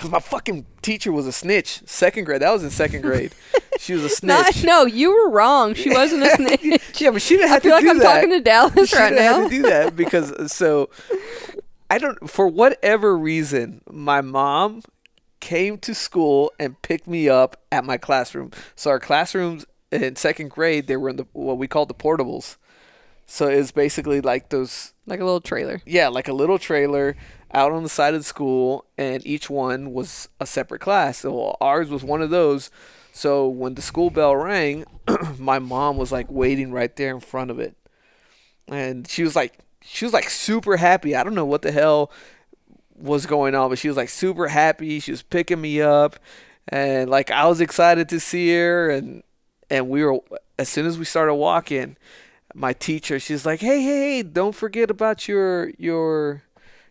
Cause 0.00 0.10
my 0.10 0.18
fucking 0.18 0.64
teacher 0.82 1.12
was 1.12 1.26
a 1.26 1.32
snitch. 1.32 1.82
Second 1.86 2.24
grade. 2.24 2.40
That 2.42 2.52
was 2.52 2.64
in 2.64 2.70
second 2.70 3.02
grade. 3.02 3.32
She 3.78 3.94
was 3.94 4.04
a 4.04 4.08
snitch. 4.10 4.62
Not, 4.62 4.64
no, 4.64 4.84
you 4.84 5.10
were 5.10 5.30
wrong. 5.30 5.72
She 5.72 5.88
wasn't 5.88 6.24
a 6.24 6.30
snitch. 6.36 7.00
Yeah, 7.00 7.12
but 7.12 7.22
she 7.22 7.36
didn't 7.36 7.48
I 7.50 7.54
have 7.54 7.62
feel 7.62 7.70
to 7.70 7.74
like 7.76 7.84
do 7.84 7.90
I'm 7.90 7.98
that. 7.98 8.14
talking 8.14 8.30
to 8.30 8.40
Dallas 8.40 8.90
she 8.90 8.96
right 8.96 9.08
didn't 9.08 9.24
now. 9.24 9.40
have 9.40 9.48
to 9.50 9.56
do 9.56 9.62
that 9.62 9.96
because 9.96 10.52
so 10.52 10.90
I 11.88 11.96
don't 11.96 12.28
for 12.28 12.46
whatever 12.46 13.16
reason 13.16 13.80
my 13.90 14.20
mom 14.20 14.82
came 15.40 15.78
to 15.78 15.94
school 15.94 16.52
and 16.60 16.80
picked 16.82 17.06
me 17.06 17.30
up 17.30 17.56
at 17.72 17.86
my 17.86 17.96
classroom. 17.96 18.50
So 18.76 18.90
our 18.90 19.00
classrooms 19.00 19.64
in 19.90 20.16
second 20.16 20.50
grade 20.50 20.86
they 20.86 20.98
were 20.98 21.08
in 21.08 21.16
the 21.16 21.26
what 21.32 21.56
we 21.56 21.66
called 21.66 21.88
the 21.88 21.94
portables. 21.94 22.56
So 23.24 23.46
it's 23.46 23.70
basically 23.72 24.20
like 24.20 24.50
those 24.50 24.92
Like 25.06 25.20
a 25.20 25.24
little 25.24 25.40
trailer. 25.40 25.80
yeah, 25.86 26.08
like 26.08 26.28
a 26.28 26.34
little 26.34 26.58
trailer 26.58 27.16
out 27.52 27.72
on 27.72 27.82
the 27.82 27.88
side 27.88 28.14
of 28.14 28.20
the 28.20 28.24
school, 28.24 28.84
and 28.96 29.26
each 29.26 29.50
one 29.50 29.92
was 29.92 30.28
a 30.38 30.46
separate 30.46 30.80
class. 30.80 31.18
So 31.18 31.56
ours 31.60 31.90
was 31.90 32.04
one 32.04 32.22
of 32.22 32.30
those. 32.30 32.70
So 33.12 33.48
when 33.48 33.74
the 33.74 33.82
school 33.82 34.10
bell 34.10 34.36
rang, 34.36 34.84
my 35.38 35.58
mom 35.58 35.96
was 35.96 36.12
like 36.12 36.30
waiting 36.30 36.72
right 36.72 36.94
there 36.94 37.12
in 37.12 37.20
front 37.20 37.50
of 37.50 37.58
it, 37.58 37.76
and 38.68 39.08
she 39.08 39.22
was 39.22 39.34
like, 39.34 39.58
she 39.82 40.04
was 40.04 40.14
like 40.14 40.30
super 40.30 40.76
happy. 40.76 41.16
I 41.16 41.24
don't 41.24 41.34
know 41.34 41.44
what 41.44 41.62
the 41.62 41.72
hell 41.72 42.12
was 42.96 43.26
going 43.26 43.54
on, 43.54 43.70
but 43.70 43.78
she 43.78 43.88
was 43.88 43.96
like 43.96 44.10
super 44.10 44.48
happy. 44.48 45.00
She 45.00 45.10
was 45.10 45.22
picking 45.22 45.60
me 45.60 45.80
up, 45.80 46.16
and 46.68 47.10
like 47.10 47.30
I 47.30 47.46
was 47.46 47.60
excited 47.60 48.08
to 48.10 48.20
see 48.20 48.54
her, 48.54 48.90
and 48.90 49.22
and 49.68 49.88
we 49.88 50.04
were 50.04 50.20
as 50.58 50.68
soon 50.68 50.86
as 50.86 50.98
we 50.98 51.04
started 51.04 51.34
walking, 51.34 51.96
my 52.54 52.72
teacher, 52.72 53.18
she's 53.18 53.46
like, 53.46 53.60
"Hey, 53.60 53.82
hey, 53.82 54.16
hey, 54.16 54.22
don't 54.22 54.54
forget 54.54 54.90
about 54.90 55.26
your 55.26 55.70
your 55.78 56.42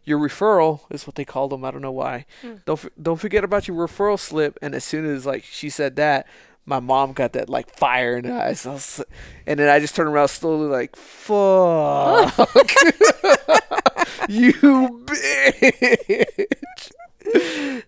your 0.06 0.20
referral." 0.20 0.82
Is 0.90 1.06
what 1.08 1.16
they 1.16 1.26
call 1.26 1.48
them. 1.48 1.64
I 1.66 1.72
don't 1.72 1.82
know 1.82 1.92
why. 1.92 2.26
Don't 2.66 2.84
f- 2.86 2.90
don't 3.02 3.18
forget 3.20 3.44
about 3.44 3.68
your 3.68 3.78
referral 3.88 4.20
slip. 4.20 4.58
And 4.62 4.74
as 4.76 4.84
soon 4.84 5.06
as 5.06 5.26
like 5.26 5.44
she 5.44 5.70
said 5.70 5.96
that, 5.98 6.28
my 6.66 6.80
mom 6.80 7.14
got 7.14 7.34
that 7.34 7.50
like 7.50 7.76
fire 7.76 8.18
in 8.18 8.26
her 8.26 8.40
eyes. 8.40 8.66
I 8.66 8.72
was- 8.74 9.04
and 9.48 9.60
then 9.60 9.70
I 9.70 9.80
just 9.80 9.96
turned 9.96 10.10
around 10.10 10.28
slowly, 10.30 10.68
like, 10.68 10.96
"Fuck, 10.96 12.36
you 14.30 14.54
bitch." 15.06 16.92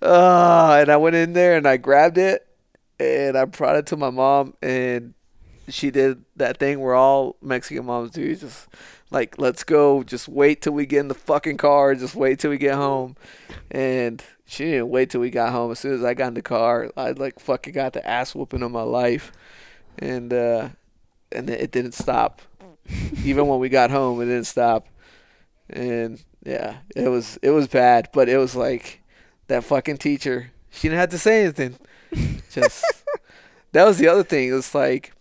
Uh, 0.01 0.77
and 0.81 0.89
I 0.89 0.97
went 0.97 1.15
in 1.15 1.33
there 1.33 1.55
and 1.57 1.67
I 1.67 1.77
grabbed 1.77 2.17
it 2.17 2.45
and 2.99 3.37
I 3.37 3.45
brought 3.45 3.75
it 3.77 3.85
to 3.87 3.97
my 3.97 4.09
mom 4.09 4.53
and 4.61 5.13
she 5.67 5.89
did 5.89 6.23
that 6.35 6.57
thing 6.57 6.79
where 6.79 6.93
all 6.93 7.37
Mexican 7.41 7.85
moms 7.85 8.11
do, 8.11 8.35
just 8.35 8.67
like 9.11 9.37
let's 9.37 9.63
go, 9.63 10.03
just 10.03 10.27
wait 10.27 10.61
till 10.61 10.73
we 10.73 10.85
get 10.85 11.01
in 11.01 11.07
the 11.09 11.13
fucking 11.13 11.57
car, 11.57 11.93
just 11.95 12.15
wait 12.15 12.39
till 12.39 12.49
we 12.49 12.57
get 12.57 12.75
home. 12.75 13.15
And 13.69 14.23
she 14.45 14.65
didn't 14.65 14.89
wait 14.89 15.09
till 15.09 15.21
we 15.21 15.29
got 15.29 15.51
home. 15.51 15.71
As 15.71 15.79
soon 15.79 15.93
as 15.93 16.03
I 16.03 16.13
got 16.13 16.29
in 16.29 16.33
the 16.33 16.41
car, 16.41 16.89
I 16.95 17.11
like 17.11 17.39
fucking 17.39 17.73
got 17.73 17.93
the 17.93 18.05
ass 18.07 18.33
whooping 18.33 18.63
of 18.63 18.71
my 18.71 18.83
life. 18.83 19.31
And 19.99 20.33
uh 20.33 20.69
and 21.31 21.49
it 21.49 21.71
didn't 21.71 21.93
stop. 21.93 22.41
Even 23.23 23.47
when 23.47 23.59
we 23.59 23.69
got 23.69 23.91
home, 23.91 24.21
it 24.21 24.25
didn't 24.25 24.45
stop. 24.45 24.87
And 25.69 26.23
yeah, 26.45 26.77
it 26.95 27.09
was 27.09 27.37
it 27.41 27.51
was 27.51 27.67
bad, 27.67 28.09
but 28.13 28.29
it 28.29 28.37
was 28.37 28.55
like 28.55 29.01
that 29.47 29.63
fucking 29.63 29.97
teacher. 29.97 30.51
She 30.69 30.87
didn't 30.87 30.99
have 30.99 31.09
to 31.09 31.17
say 31.17 31.43
anything. 31.43 31.75
Just 32.49 32.83
that 33.73 33.85
was 33.85 33.97
the 33.97 34.07
other 34.07 34.23
thing. 34.23 34.49
It 34.49 34.53
was 34.53 34.73
like 34.73 35.13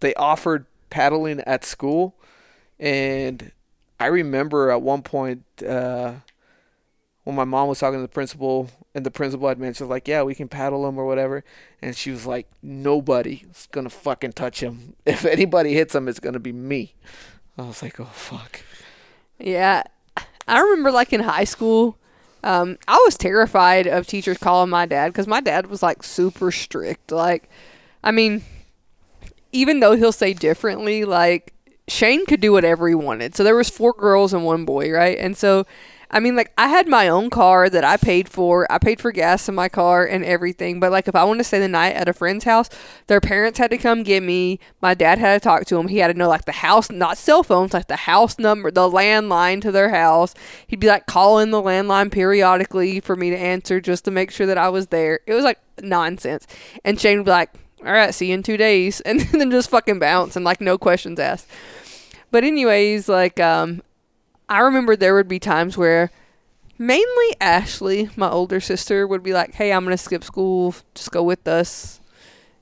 they 0.00 0.14
offered 0.14 0.66
paddling 0.90 1.40
at 1.40 1.64
school, 1.64 2.14
and 2.78 3.52
I 4.00 4.06
remember 4.06 4.70
at 4.70 4.82
one 4.82 5.02
point 5.02 5.44
uh, 5.66 6.14
when 7.24 7.36
my 7.36 7.44
mom 7.44 7.68
was 7.68 7.78
talking 7.78 7.98
to 7.98 8.02
the 8.02 8.08
principal, 8.08 8.68
and 8.94 9.04
the 9.04 9.10
principal 9.10 9.48
had 9.48 9.58
mentioned 9.58 9.88
like, 9.88 10.08
"Yeah, 10.08 10.22
we 10.22 10.34
can 10.34 10.48
paddle 10.48 10.86
him 10.86 10.98
or 10.98 11.06
whatever," 11.06 11.44
and 11.80 11.96
she 11.96 12.10
was 12.10 12.26
like, 12.26 12.46
"Nobody's 12.62 13.68
gonna 13.72 13.90
fucking 13.90 14.32
touch 14.32 14.62
him. 14.62 14.94
If 15.06 15.24
anybody 15.24 15.74
hits 15.74 15.94
him, 15.94 16.08
it's 16.08 16.20
gonna 16.20 16.38
be 16.38 16.52
me." 16.52 16.94
I 17.56 17.62
was 17.62 17.82
like, 17.82 17.98
"Oh 18.00 18.04
fuck." 18.12 18.60
Yeah. 19.38 19.84
I 20.46 20.60
remember 20.60 20.92
like 20.92 21.12
in 21.12 21.20
high 21.20 21.44
school, 21.44 21.96
um, 22.42 22.76
I 22.86 23.00
was 23.06 23.16
terrified 23.16 23.86
of 23.86 24.06
teachers 24.06 24.36
calling 24.36 24.68
my 24.68 24.84
dad 24.84 25.08
because 25.08 25.26
my 25.26 25.40
dad 25.40 25.68
was 25.68 25.82
like 25.82 26.02
super 26.02 26.50
strict. 26.52 27.10
Like, 27.10 27.48
I 28.02 28.10
mean, 28.10 28.44
even 29.52 29.80
though 29.80 29.96
he'll 29.96 30.12
say 30.12 30.34
differently, 30.34 31.06
like 31.06 31.53
Shane 31.86 32.24
could 32.26 32.40
do 32.40 32.52
whatever 32.52 32.88
he 32.88 32.94
wanted. 32.94 33.34
So 33.34 33.44
there 33.44 33.56
was 33.56 33.68
four 33.68 33.92
girls 33.92 34.32
and 34.32 34.44
one 34.44 34.64
boy, 34.64 34.90
right? 34.90 35.18
And 35.18 35.36
so 35.36 35.66
I 36.10 36.20
mean 36.20 36.36
like 36.36 36.52
I 36.56 36.68
had 36.68 36.86
my 36.86 37.08
own 37.08 37.28
car 37.28 37.68
that 37.68 37.84
I 37.84 37.96
paid 37.96 38.28
for. 38.28 38.70
I 38.70 38.78
paid 38.78 39.00
for 39.00 39.12
gas 39.12 39.48
in 39.48 39.54
my 39.54 39.68
car 39.68 40.06
and 40.06 40.24
everything. 40.24 40.80
But 40.80 40.92
like 40.92 41.08
if 41.08 41.14
I 41.14 41.24
wanted 41.24 41.38
to 41.38 41.44
stay 41.44 41.58
the 41.58 41.68
night 41.68 41.94
at 41.94 42.08
a 42.08 42.14
friend's 42.14 42.44
house, 42.44 42.70
their 43.06 43.20
parents 43.20 43.58
had 43.58 43.70
to 43.70 43.76
come 43.76 44.02
get 44.02 44.22
me. 44.22 44.60
My 44.80 44.94
dad 44.94 45.18
had 45.18 45.34
to 45.34 45.44
talk 45.44 45.66
to 45.66 45.78
him. 45.78 45.88
He 45.88 45.98
had 45.98 46.08
to 46.08 46.14
know 46.14 46.28
like 46.28 46.46
the 46.46 46.52
house, 46.52 46.90
not 46.90 47.18
cell 47.18 47.42
phones, 47.42 47.74
like 47.74 47.88
the 47.88 47.96
house 47.96 48.38
number, 48.38 48.70
the 48.70 48.88
landline 48.88 49.60
to 49.62 49.72
their 49.72 49.90
house. 49.90 50.34
He'd 50.66 50.80
be 50.80 50.86
like 50.86 51.06
calling 51.06 51.50
the 51.50 51.62
landline 51.62 52.10
periodically 52.10 53.00
for 53.00 53.14
me 53.14 53.28
to 53.30 53.36
answer 53.36 53.80
just 53.80 54.06
to 54.06 54.10
make 54.10 54.30
sure 54.30 54.46
that 54.46 54.58
I 54.58 54.70
was 54.70 54.86
there. 54.86 55.20
It 55.26 55.34
was 55.34 55.44
like 55.44 55.58
nonsense. 55.82 56.46
And 56.82 56.98
Shane 56.98 57.18
would 57.18 57.26
be 57.26 57.30
like, 57.30 57.50
all 57.86 57.92
right, 57.92 58.14
see 58.14 58.28
you 58.28 58.34
in 58.34 58.42
two 58.42 58.56
days. 58.56 59.00
And 59.06 59.20
then 59.20 59.50
just 59.50 59.70
fucking 59.70 59.98
bounce 59.98 60.36
and 60.36 60.44
like 60.44 60.60
no 60.60 60.78
questions 60.78 61.18
asked. 61.18 61.48
But 62.30 62.44
anyways, 62.44 63.08
like 63.08 63.38
um 63.40 63.82
I 64.48 64.60
remember 64.60 64.96
there 64.96 65.14
would 65.14 65.28
be 65.28 65.38
times 65.38 65.76
where 65.76 66.10
mainly 66.78 67.36
Ashley, 67.40 68.10
my 68.16 68.28
older 68.28 68.60
sister, 68.60 69.06
would 69.06 69.22
be 69.22 69.32
like, 69.32 69.54
Hey, 69.54 69.72
I'm 69.72 69.84
gonna 69.84 69.96
skip 69.96 70.24
school, 70.24 70.74
just 70.94 71.10
go 71.10 71.22
with 71.22 71.46
us. 71.46 72.00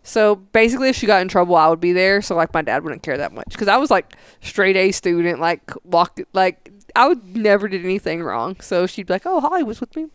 So 0.02 0.34
basically 0.34 0.88
if 0.88 0.96
she 0.96 1.06
got 1.06 1.22
in 1.22 1.28
trouble 1.28 1.54
I 1.54 1.68
would 1.68 1.80
be 1.80 1.92
there, 1.92 2.20
so 2.22 2.34
like 2.34 2.52
my 2.52 2.62
dad 2.62 2.82
wouldn't 2.82 3.02
care 3.02 3.18
that 3.18 3.32
much. 3.32 3.50
Because 3.50 3.68
I 3.68 3.76
was 3.76 3.90
like 3.90 4.14
straight 4.40 4.76
A 4.76 4.90
student, 4.92 5.40
like 5.40 5.72
walk 5.84 6.18
like 6.32 6.70
I 6.94 7.08
would 7.08 7.36
never 7.36 7.68
did 7.68 7.84
anything 7.84 8.22
wrong. 8.22 8.60
So 8.60 8.86
she'd 8.86 9.06
be 9.06 9.14
like, 9.14 9.26
Oh, 9.26 9.40
Holly 9.40 9.62
was 9.62 9.80
with 9.80 9.94
me 9.96 10.06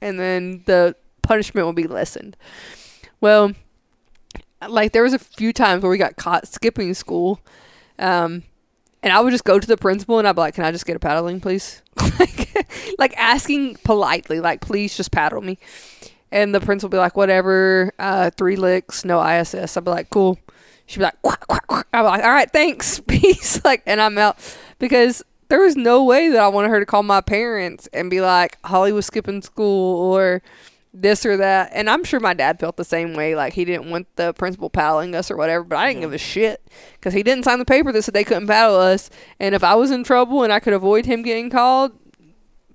and 0.00 0.18
then 0.18 0.62
the 0.66 0.96
punishment 1.22 1.66
would 1.66 1.76
be 1.76 1.86
lessened. 1.86 2.36
Well, 3.20 3.52
like 4.66 4.92
there 4.92 5.02
was 5.02 5.12
a 5.12 5.18
few 5.18 5.52
times 5.52 5.82
where 5.82 5.90
we 5.90 5.98
got 5.98 6.16
caught 6.16 6.48
skipping 6.48 6.94
school 6.94 7.40
um 7.98 8.42
and 9.02 9.12
i 9.12 9.20
would 9.20 9.30
just 9.30 9.44
go 9.44 9.58
to 9.58 9.66
the 9.66 9.76
principal 9.76 10.18
and 10.18 10.26
i'd 10.26 10.34
be 10.34 10.40
like 10.40 10.54
can 10.54 10.64
i 10.64 10.72
just 10.72 10.86
get 10.86 10.96
a 10.96 10.98
paddling 10.98 11.40
please? 11.40 11.82
Like, 12.18 12.66
like 12.98 13.16
asking 13.16 13.76
politely 13.84 14.40
like 14.40 14.60
please 14.60 14.96
just 14.96 15.12
paddle 15.12 15.40
me. 15.40 15.58
And 16.32 16.52
the 16.54 16.60
principal 16.60 16.88
would 16.88 16.96
be 16.96 16.98
like 16.98 17.16
whatever 17.16 17.92
uh 17.98 18.30
three 18.36 18.56
licks 18.56 19.04
no 19.04 19.20
iss 19.24 19.54
i'd 19.54 19.84
be 19.84 19.90
like 19.90 20.10
cool. 20.10 20.38
She'd 20.86 20.98
be 20.98 21.04
like 21.04 21.22
quack, 21.22 21.46
quack, 21.46 21.66
quack. 21.68 21.86
be 21.92 21.98
like 21.98 22.24
all 22.24 22.30
right 22.30 22.50
thanks 22.50 23.00
peace. 23.06 23.64
Like 23.64 23.82
and 23.86 24.00
i'm 24.00 24.18
out. 24.18 24.36
Because 24.80 25.22
there 25.48 25.60
was 25.60 25.76
no 25.76 26.02
way 26.04 26.28
that 26.28 26.40
i 26.40 26.48
wanted 26.48 26.68
her 26.70 26.80
to 26.80 26.86
call 26.86 27.02
my 27.02 27.20
parents 27.20 27.88
and 27.92 28.10
be 28.10 28.20
like 28.20 28.58
holly 28.64 28.92
was 28.92 29.06
skipping 29.06 29.42
school 29.42 29.96
or 30.12 30.42
this 30.92 31.24
or 31.26 31.36
that. 31.36 31.70
And 31.72 31.88
I'm 31.88 32.04
sure 32.04 32.20
my 32.20 32.34
dad 32.34 32.58
felt 32.58 32.76
the 32.76 32.84
same 32.84 33.14
way. 33.14 33.34
Like 33.34 33.52
he 33.52 33.64
didn't 33.64 33.90
want 33.90 34.06
the 34.16 34.32
principal 34.34 34.70
paddling 34.70 35.14
us 35.14 35.30
or 35.30 35.36
whatever, 35.36 35.64
but 35.64 35.78
I 35.78 35.88
didn't 35.88 36.02
give 36.02 36.12
a 36.12 36.18
shit 36.18 36.66
because 36.94 37.14
he 37.14 37.22
didn't 37.22 37.44
sign 37.44 37.58
the 37.58 37.64
paper 37.64 37.92
that 37.92 38.02
said 38.02 38.14
they 38.14 38.24
couldn't 38.24 38.46
paddle 38.46 38.76
us. 38.76 39.10
And 39.38 39.54
if 39.54 39.62
I 39.64 39.74
was 39.74 39.90
in 39.90 40.04
trouble 40.04 40.42
and 40.42 40.52
I 40.52 40.60
could 40.60 40.72
avoid 40.72 41.06
him 41.06 41.22
getting 41.22 41.50
called, 41.50 41.92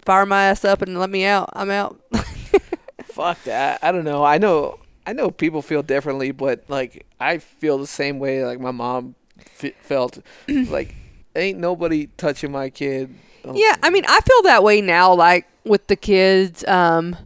fire 0.06 0.26
my 0.26 0.46
ass 0.46 0.66
up 0.66 0.82
and 0.82 1.00
let 1.00 1.10
me 1.10 1.26
out. 1.26 1.50
I'm 1.54 1.70
out. 1.70 2.00
Fuck 3.06 3.44
that. 3.44 3.80
I 3.84 3.92
don't 3.92 4.06
know. 4.06 4.24
I 4.24 4.38
know. 4.38 4.80
I 5.06 5.14
know 5.14 5.32
people 5.32 5.62
feel 5.62 5.84
differently, 5.84 6.32
but 6.32 6.64
like 6.68 7.06
I 7.20 7.40
feel 7.40 7.78
the 7.78 7.88
same 7.88 8.20
way. 8.20 8.46
Like 8.46 8.60
my 8.60 8.72
mom 8.72 9.16
f- 9.62 9.76
felt. 9.82 10.20
like 10.48 10.96
ain't 11.36 11.60
nobody 11.60 12.08
touching 12.18 12.52
my 12.52 12.70
kid. 12.70 13.14
Yeah, 13.54 13.76
I 13.84 13.90
mean, 13.90 14.06
I 14.08 14.22
feel 14.22 14.42
that 14.44 14.64
way 14.64 14.80
now, 14.80 15.14
like 15.14 15.48
with 15.66 15.88
the 15.88 15.96
kids. 15.96 16.64
Um, 16.66 17.18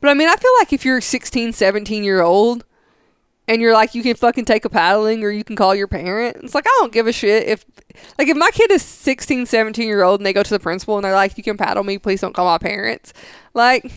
but 0.00 0.10
I 0.10 0.14
mean, 0.14 0.28
I 0.28 0.36
feel 0.36 0.52
like 0.60 0.72
if 0.72 0.84
you're 0.84 1.00
16, 1.00 1.52
17 1.52 2.04
year 2.04 2.22
old 2.22 2.64
and 3.46 3.60
you're 3.60 3.72
like, 3.72 3.94
you 3.94 4.02
can 4.02 4.14
fucking 4.14 4.44
take 4.44 4.64
a 4.64 4.68
paddling 4.68 5.24
or 5.24 5.30
you 5.30 5.44
can 5.44 5.56
call 5.56 5.74
your 5.74 5.88
parent, 5.88 6.38
it's 6.42 6.54
like, 6.54 6.66
I 6.66 6.76
don't 6.78 6.92
give 6.92 7.06
a 7.06 7.12
shit. 7.12 7.48
If, 7.48 7.64
like, 8.18 8.28
if 8.28 8.36
my 8.36 8.50
kid 8.52 8.70
is 8.70 8.82
16, 8.82 9.46
17 9.46 9.86
year 9.86 10.02
old 10.02 10.20
and 10.20 10.26
they 10.26 10.32
go 10.32 10.42
to 10.42 10.50
the 10.50 10.60
principal 10.60 10.96
and 10.96 11.04
they're 11.04 11.12
like, 11.12 11.36
you 11.36 11.44
can 11.44 11.56
paddle 11.56 11.84
me, 11.84 11.98
please 11.98 12.20
don't 12.20 12.34
call 12.34 12.46
my 12.46 12.58
parents. 12.58 13.12
Like, 13.52 13.90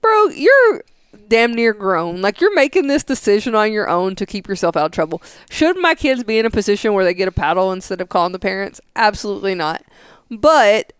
bro, 0.00 0.28
you're 0.28 0.84
damn 1.28 1.54
near 1.54 1.74
grown. 1.74 2.22
Like, 2.22 2.40
you're 2.40 2.54
making 2.54 2.86
this 2.86 3.04
decision 3.04 3.54
on 3.54 3.72
your 3.72 3.88
own 3.88 4.14
to 4.16 4.26
keep 4.26 4.48
yourself 4.48 4.76
out 4.76 4.86
of 4.86 4.92
trouble. 4.92 5.22
Should 5.50 5.78
my 5.78 5.94
kids 5.94 6.24
be 6.24 6.38
in 6.38 6.46
a 6.46 6.50
position 6.50 6.94
where 6.94 7.04
they 7.04 7.14
get 7.14 7.28
a 7.28 7.32
paddle 7.32 7.72
instead 7.72 8.00
of 8.00 8.08
calling 8.08 8.32
the 8.32 8.38
parents? 8.38 8.80
Absolutely 8.96 9.54
not. 9.54 9.82
But 10.30 10.92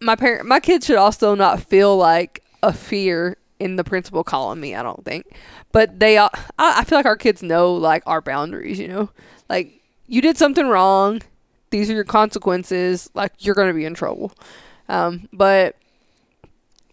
my 0.00 0.16
parent, 0.16 0.46
my 0.46 0.60
kids 0.60 0.86
should 0.86 0.96
also 0.96 1.34
not 1.34 1.62
feel 1.62 1.96
like 1.96 2.42
a 2.62 2.72
fear 2.72 3.36
in 3.58 3.76
the 3.76 3.84
principal 3.84 4.22
calling 4.24 4.60
me. 4.60 4.74
I 4.74 4.82
don't 4.82 5.04
think, 5.04 5.26
but 5.72 5.98
they, 6.00 6.18
all- 6.18 6.30
I, 6.58 6.80
I 6.80 6.84
feel 6.84 6.98
like 6.98 7.06
our 7.06 7.16
kids 7.16 7.42
know 7.42 7.74
like 7.74 8.02
our 8.06 8.20
boundaries. 8.20 8.78
You 8.78 8.88
know, 8.88 9.10
like 9.48 9.80
you 10.06 10.20
did 10.20 10.36
something 10.38 10.66
wrong. 10.68 11.22
These 11.70 11.90
are 11.90 11.94
your 11.94 12.04
consequences. 12.04 13.10
Like 13.14 13.32
you're 13.44 13.54
gonna 13.54 13.74
be 13.74 13.84
in 13.84 13.94
trouble. 13.94 14.32
Um, 14.88 15.28
but 15.32 15.76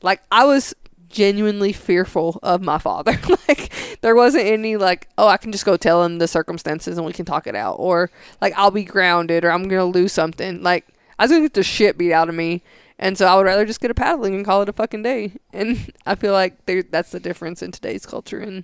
like 0.01 0.21
I 0.31 0.45
was 0.45 0.73
genuinely 1.09 1.73
fearful 1.73 2.39
of 2.41 2.61
my 2.61 2.77
father. 2.77 3.19
like 3.47 3.71
there 4.01 4.15
wasn't 4.15 4.45
any 4.45 4.77
like, 4.77 5.07
oh, 5.17 5.27
I 5.27 5.37
can 5.37 5.51
just 5.51 5.65
go 5.65 5.77
tell 5.77 6.03
him 6.03 6.17
the 6.17 6.27
circumstances 6.27 6.97
and 6.97 7.05
we 7.05 7.13
can 7.13 7.25
talk 7.25 7.47
it 7.47 7.55
out, 7.55 7.75
or 7.79 8.09
like 8.41 8.53
I'll 8.57 8.71
be 8.71 8.83
grounded 8.83 9.45
or 9.45 9.51
I'm 9.51 9.67
gonna 9.67 9.85
lose 9.85 10.11
something. 10.11 10.61
Like 10.63 10.87
I 11.19 11.23
was 11.23 11.31
gonna 11.31 11.43
get 11.43 11.53
the 11.53 11.63
shit 11.63 11.97
beat 11.97 12.13
out 12.13 12.29
of 12.29 12.35
me, 12.35 12.61
and 12.99 13.17
so 13.17 13.25
I 13.25 13.35
would 13.35 13.45
rather 13.45 13.65
just 13.65 13.79
get 13.81 13.91
a 13.91 13.95
paddling 13.95 14.35
and 14.35 14.45
call 14.45 14.61
it 14.61 14.69
a 14.69 14.73
fucking 14.73 15.03
day. 15.03 15.33
And 15.51 15.91
I 16.05 16.15
feel 16.15 16.33
like 16.33 16.65
there 16.65 16.83
that's 16.83 17.11
the 17.11 17.19
difference 17.19 17.61
in 17.61 17.71
today's 17.71 18.05
culture 18.05 18.39
and 18.39 18.63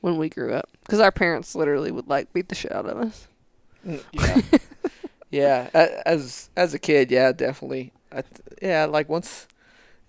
when 0.00 0.18
we 0.18 0.28
grew 0.28 0.52
up, 0.54 0.68
because 0.82 1.00
our 1.00 1.10
parents 1.10 1.54
literally 1.54 1.90
would 1.90 2.06
like 2.08 2.32
beat 2.32 2.48
the 2.48 2.54
shit 2.54 2.72
out 2.72 2.86
of 2.86 2.98
us. 2.98 3.28
Mm, 3.86 4.02
Yeah. 5.30 5.68
yeah. 5.72 6.00
As 6.06 6.50
as 6.56 6.74
a 6.74 6.78
kid, 6.78 7.10
yeah, 7.10 7.32
definitely. 7.32 7.92
I, 8.12 8.22
th- 8.22 8.58
yeah, 8.62 8.84
like 8.84 9.08
once 9.08 9.48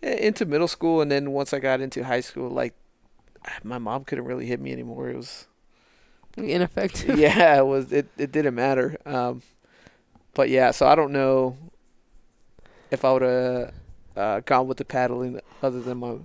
eh, 0.04 0.18
into 0.28 0.46
middle 0.46 0.68
school, 0.68 1.02
and 1.02 1.10
then 1.12 1.32
once 1.32 1.54
I 1.54 1.60
got 1.60 1.82
into 1.82 2.04
high 2.04 2.22
school, 2.22 2.50
like 2.50 2.74
my 3.64 3.78
mom 3.78 4.04
couldn't 4.04 4.26
really 4.26 4.46
hit 4.46 4.60
me 4.60 4.72
anymore. 4.72 5.10
It 5.10 5.16
was 5.16 5.48
Ineffective. 6.36 7.18
yeah, 7.18 7.58
it 7.58 7.66
was 7.66 7.92
it, 7.92 8.08
it 8.18 8.32
didn't 8.32 8.54
matter. 8.56 8.98
Um, 9.06 9.42
but 10.36 10.50
yeah, 10.50 10.70
so 10.72 10.86
I 10.86 10.94
don't 10.94 11.12
know 11.12 11.58
if 12.92 13.06
I 13.06 13.14
would 13.14 13.22
have 13.22 13.74
uh, 14.16 14.40
gone 14.42 14.68
with 14.68 14.78
the 14.78 14.86
paddling 14.86 15.40
other 15.62 15.82
than 15.82 15.98
my, 15.98 16.16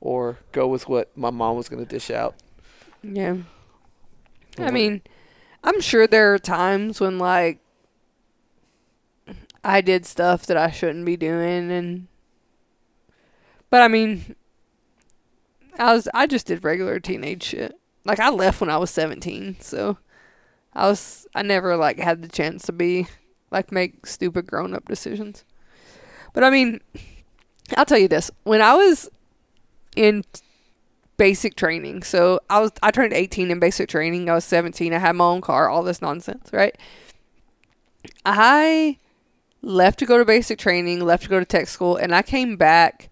or 0.00 0.38
go 0.52 0.68
with 0.68 0.88
what 0.88 1.16
my 1.16 1.30
mom 1.30 1.56
was 1.56 1.68
gonna 1.68 1.84
dish 1.84 2.10
out. 2.10 2.34
Yeah. 3.02 3.36
I 4.58 4.70
mean, 4.70 5.02
I'm 5.64 5.80
sure 5.80 6.06
there 6.06 6.34
are 6.34 6.38
times 6.38 7.00
when 7.00 7.18
like 7.18 7.60
I 9.62 9.80
did 9.80 10.06
stuff 10.06 10.46
that 10.46 10.56
I 10.56 10.70
shouldn't 10.70 11.04
be 11.04 11.16
doing 11.16 11.70
and 11.70 12.08
but 13.68 13.82
I 13.82 13.88
mean 13.88 14.34
I 15.78 15.94
was 15.94 16.08
I 16.12 16.26
just 16.26 16.46
did 16.46 16.64
regular 16.64 16.98
teenage 17.00 17.42
shit. 17.42 17.78
Like 18.04 18.20
I 18.20 18.30
left 18.30 18.60
when 18.60 18.70
I 18.70 18.78
was 18.78 18.90
17, 18.90 19.58
so 19.60 19.98
I 20.72 20.88
was 20.88 21.26
I 21.34 21.42
never 21.42 21.76
like 21.76 21.98
had 21.98 22.22
the 22.22 22.28
chance 22.28 22.64
to 22.64 22.72
be 22.72 23.06
like 23.50 23.72
make 23.72 24.06
stupid 24.06 24.46
grown-up 24.46 24.86
decisions. 24.86 25.44
But 26.32 26.44
I 26.44 26.50
mean, 26.50 26.80
I'll 27.76 27.84
tell 27.84 27.98
you 27.98 28.08
this. 28.08 28.30
When 28.44 28.62
I 28.62 28.74
was 28.74 29.10
in 29.96 30.24
basic 31.20 31.54
training. 31.54 32.02
So 32.02 32.40
I 32.48 32.60
was 32.60 32.72
I 32.82 32.90
turned 32.90 33.12
18 33.12 33.50
in 33.50 33.60
basic 33.60 33.90
training. 33.90 34.30
I 34.30 34.34
was 34.34 34.44
17. 34.46 34.94
I 34.94 34.98
had 34.98 35.14
my 35.16 35.26
own 35.26 35.42
car, 35.42 35.68
all 35.68 35.82
this 35.82 36.00
nonsense, 36.00 36.48
right? 36.50 36.74
I 38.24 38.96
left 39.60 39.98
to 39.98 40.06
go 40.06 40.16
to 40.16 40.24
basic 40.24 40.58
training, 40.58 41.00
left 41.00 41.24
to 41.24 41.28
go 41.28 41.38
to 41.38 41.44
tech 41.44 41.68
school, 41.68 41.96
and 41.96 42.14
I 42.14 42.22
came 42.22 42.56
back 42.56 43.10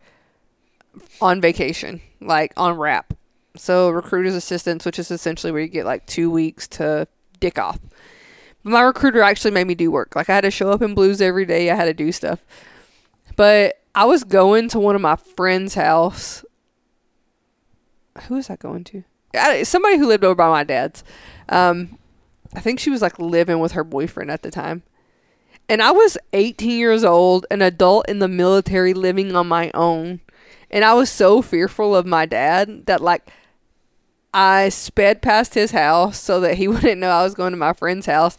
on 1.20 1.42
vacation, 1.42 2.00
like 2.18 2.54
on 2.56 2.78
RAP. 2.78 3.12
So 3.56 3.90
recruiter's 3.90 4.34
assistance, 4.34 4.86
which 4.86 4.98
is 4.98 5.10
essentially 5.10 5.52
where 5.52 5.60
you 5.60 5.68
get 5.68 5.84
like 5.84 6.06
2 6.06 6.30
weeks 6.30 6.66
to 6.68 7.06
dick 7.40 7.58
off. 7.58 7.78
My 8.62 8.80
recruiter 8.80 9.20
actually 9.20 9.50
made 9.50 9.66
me 9.66 9.74
do 9.74 9.90
work. 9.90 10.16
Like 10.16 10.30
I 10.30 10.34
had 10.34 10.44
to 10.44 10.50
show 10.50 10.70
up 10.70 10.80
in 10.80 10.94
blues 10.94 11.20
every 11.20 11.44
day. 11.44 11.70
I 11.70 11.74
had 11.74 11.84
to 11.84 11.92
do 11.92 12.10
stuff. 12.10 12.42
But 13.38 13.80
I 13.94 14.04
was 14.04 14.24
going 14.24 14.68
to 14.70 14.80
one 14.80 14.96
of 14.96 15.00
my 15.00 15.14
friend's 15.14 15.74
house 15.74 16.44
who 18.22 18.34
was 18.34 18.50
I 18.50 18.56
going 18.56 18.84
to? 18.84 19.04
I, 19.34 19.62
somebody 19.62 19.96
who 19.96 20.08
lived 20.08 20.24
over 20.24 20.34
by 20.34 20.48
my 20.48 20.64
dad's. 20.64 21.04
Um, 21.48 21.98
I 22.52 22.60
think 22.60 22.80
she 22.80 22.90
was 22.90 23.00
like 23.00 23.18
living 23.18 23.60
with 23.60 23.72
her 23.72 23.84
boyfriend 23.84 24.30
at 24.30 24.42
the 24.42 24.50
time. 24.50 24.82
And 25.68 25.82
I 25.82 25.90
was 25.90 26.16
18 26.32 26.78
years 26.78 27.04
old, 27.04 27.46
an 27.48 27.62
adult 27.62 28.08
in 28.08 28.18
the 28.18 28.28
military 28.28 28.92
living 28.92 29.36
on 29.36 29.46
my 29.46 29.70
own. 29.72 30.20
And 30.68 30.84
I 30.84 30.94
was 30.94 31.08
so 31.08 31.42
fearful 31.42 31.94
of 31.94 32.06
my 32.06 32.26
dad 32.26 32.86
that 32.86 33.00
like 33.00 33.30
I 34.32 34.70
sped 34.70 35.22
past 35.22 35.54
his 35.54 35.70
house 35.70 36.18
so 36.18 36.40
that 36.40 36.56
he 36.56 36.66
wouldn't 36.68 37.00
know 37.00 37.10
I 37.10 37.22
was 37.22 37.34
going 37.34 37.52
to 37.52 37.58
my 37.58 37.72
friend's 37.72 38.06
house. 38.06 38.36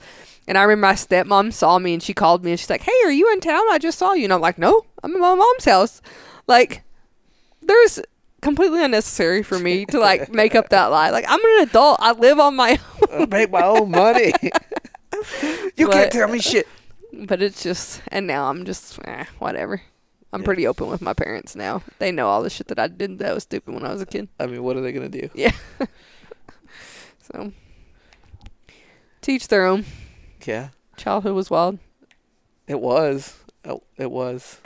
And 0.50 0.58
I 0.58 0.64
remember 0.64 0.88
my 0.88 0.94
stepmom 0.94 1.54
saw 1.54 1.78
me 1.78 1.94
and 1.94 2.02
she 2.02 2.14
called 2.16 2.44
me 2.44 2.50
and 2.52 2.60
she's 2.60 2.70
like, 2.72 2.82
Hey, 2.82 2.92
are 3.06 3.12
you 3.12 3.32
in 3.32 3.40
town? 3.40 3.62
I 3.70 3.78
just 3.78 4.00
saw 4.00 4.14
you. 4.14 4.24
And 4.24 4.34
I'm 4.34 4.42
like, 4.42 4.58
No, 4.58 4.84
I'm 5.04 5.14
at 5.14 5.20
my 5.22 5.36
mom's 5.36 5.66
house. 5.66 6.02
Like, 6.48 6.82
there's 7.62 8.00
completely 8.42 8.84
unnecessary 8.84 9.44
for 9.44 9.60
me 9.60 9.86
to 9.86 10.00
like 10.00 10.30
make 10.34 10.56
up 10.56 10.70
that 10.70 10.88
lie. 10.88 11.12
Like, 11.12 11.26
I'm 11.28 11.40
an 11.40 11.68
adult. 11.70 11.98
I 12.02 12.14
live 12.14 12.40
on 12.40 12.56
my 12.56 12.72
own. 13.12 13.22
I 13.22 13.26
make 13.28 13.52
my 13.52 13.64
own 13.64 13.92
money. 13.92 14.34
you 15.78 15.86
But- 15.88 15.92
can't 15.94 16.12
tell 16.12 16.28
me 16.28 16.40
shit. 16.40 16.68
But 17.14 17.42
it's 17.42 17.62
just, 17.64 18.02
and 18.10 18.26
now 18.28 18.50
I'm 18.50 18.66
just, 18.66 18.98
eh, 19.06 19.26
whatever. 19.40 19.82
I'm 20.34 20.42
Yeah. 20.42 20.46
pretty 20.46 20.66
open 20.68 20.88
with 20.90 21.02
my 21.02 21.14
parents 21.14 21.56
now. 21.56 21.82
They 22.00 22.12
know 22.12 22.28
all 22.28 22.42
the 22.44 22.50
shit 22.52 22.68
that 22.70 22.80
I 22.80 22.88
did 22.88 23.18
that 23.20 23.34
was 23.34 23.44
stupid 23.44 23.74
when 23.74 23.84
I 23.84 23.92
was 23.92 24.02
a 24.02 24.06
kid. 24.06 24.30
I 24.40 24.46
mean, 24.46 24.64
what 24.64 24.78
are 24.78 24.82
they 24.82 24.92
gonna 24.92 25.10
do? 25.10 25.30
Yeah. 25.36 25.52
so, 27.34 27.52
teach 29.22 29.48
their 29.48 29.66
own. 29.66 29.86
Yeah, 30.50 30.70
Childhood 30.98 31.34
was 31.34 31.50
wild. 31.50 31.78
it 32.68 32.80
was. 32.80 33.38
It 33.98 34.10
was. 34.12 34.60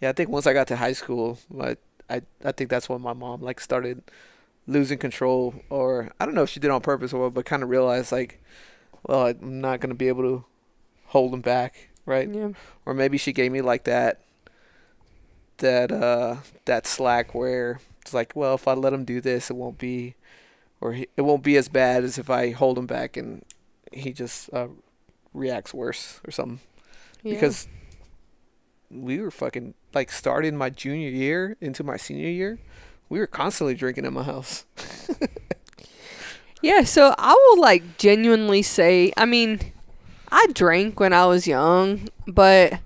Yeah, 0.00 0.08
I 0.08 0.12
think 0.12 0.28
once 0.28 0.46
I 0.46 0.52
got 0.52 0.66
to 0.68 0.76
high 0.76 0.92
school, 0.94 1.38
I 1.60 1.76
I 2.10 2.22
I 2.44 2.52
think 2.52 2.68
that's 2.70 2.88
when 2.88 3.00
my 3.00 3.12
mom 3.12 3.40
like 3.42 3.60
started 3.60 4.02
losing 4.66 4.98
control, 4.98 5.54
or 5.70 6.10
I 6.18 6.24
don't 6.26 6.34
know 6.34 6.42
if 6.42 6.50
she 6.50 6.60
did 6.60 6.70
on 6.70 6.80
purpose 6.80 7.12
or 7.12 7.20
what, 7.22 7.34
but 7.34 7.44
kind 7.44 7.62
of 7.62 7.68
realized 7.68 8.10
like, 8.12 8.42
well, 9.06 9.26
I'm 9.26 9.60
not 9.60 9.80
gonna 9.80 9.94
be 9.94 10.08
able 10.08 10.22
to 10.24 10.44
hold 11.06 11.32
him 11.34 11.42
back, 11.42 11.88
right? 12.06 12.28
Yeah. 12.28 12.50
or 12.86 12.94
maybe 12.94 13.18
she 13.18 13.32
gave 13.32 13.52
me 13.52 13.60
like 13.60 13.84
that 13.84 14.20
that 15.58 15.92
uh 15.92 16.36
that 16.64 16.86
slack 16.86 17.34
where 17.34 17.78
it's 18.00 18.12
like 18.12 18.32
well 18.34 18.54
if 18.54 18.66
i 18.66 18.72
let 18.72 18.92
him 18.92 19.04
do 19.04 19.20
this 19.20 19.48
it 19.48 19.54
won't 19.54 19.78
be 19.78 20.14
or 20.80 20.94
he, 20.94 21.06
it 21.16 21.22
won't 21.22 21.44
be 21.44 21.56
as 21.56 21.68
bad 21.68 22.02
as 22.02 22.18
if 22.18 22.28
i 22.28 22.50
hold 22.50 22.76
him 22.76 22.86
back 22.86 23.16
and 23.16 23.44
he 23.92 24.12
just 24.12 24.52
uh 24.52 24.68
reacts 25.34 25.72
worse 25.72 26.20
or 26.26 26.30
something 26.30 26.60
yeah. 27.22 27.34
because 27.34 27.68
we 28.90 29.20
were 29.20 29.30
fucking 29.30 29.74
like 29.94 30.10
starting 30.10 30.56
my 30.56 30.68
junior 30.68 31.08
year 31.08 31.56
into 31.60 31.82
my 31.82 31.96
senior 31.96 32.28
year 32.28 32.58
we 33.08 33.18
were 33.18 33.26
constantly 33.26 33.74
drinking 33.74 34.04
at 34.04 34.12
my 34.12 34.22
house 34.22 34.66
Yeah, 36.62 36.84
so 36.84 37.12
I 37.18 37.32
will 37.32 37.60
like 37.60 37.98
genuinely 37.98 38.62
say, 38.62 39.12
I 39.16 39.26
mean, 39.26 39.58
I 40.30 40.46
drank 40.54 41.00
when 41.00 41.12
I 41.12 41.26
was 41.26 41.46
young, 41.48 42.08
but 42.26 42.78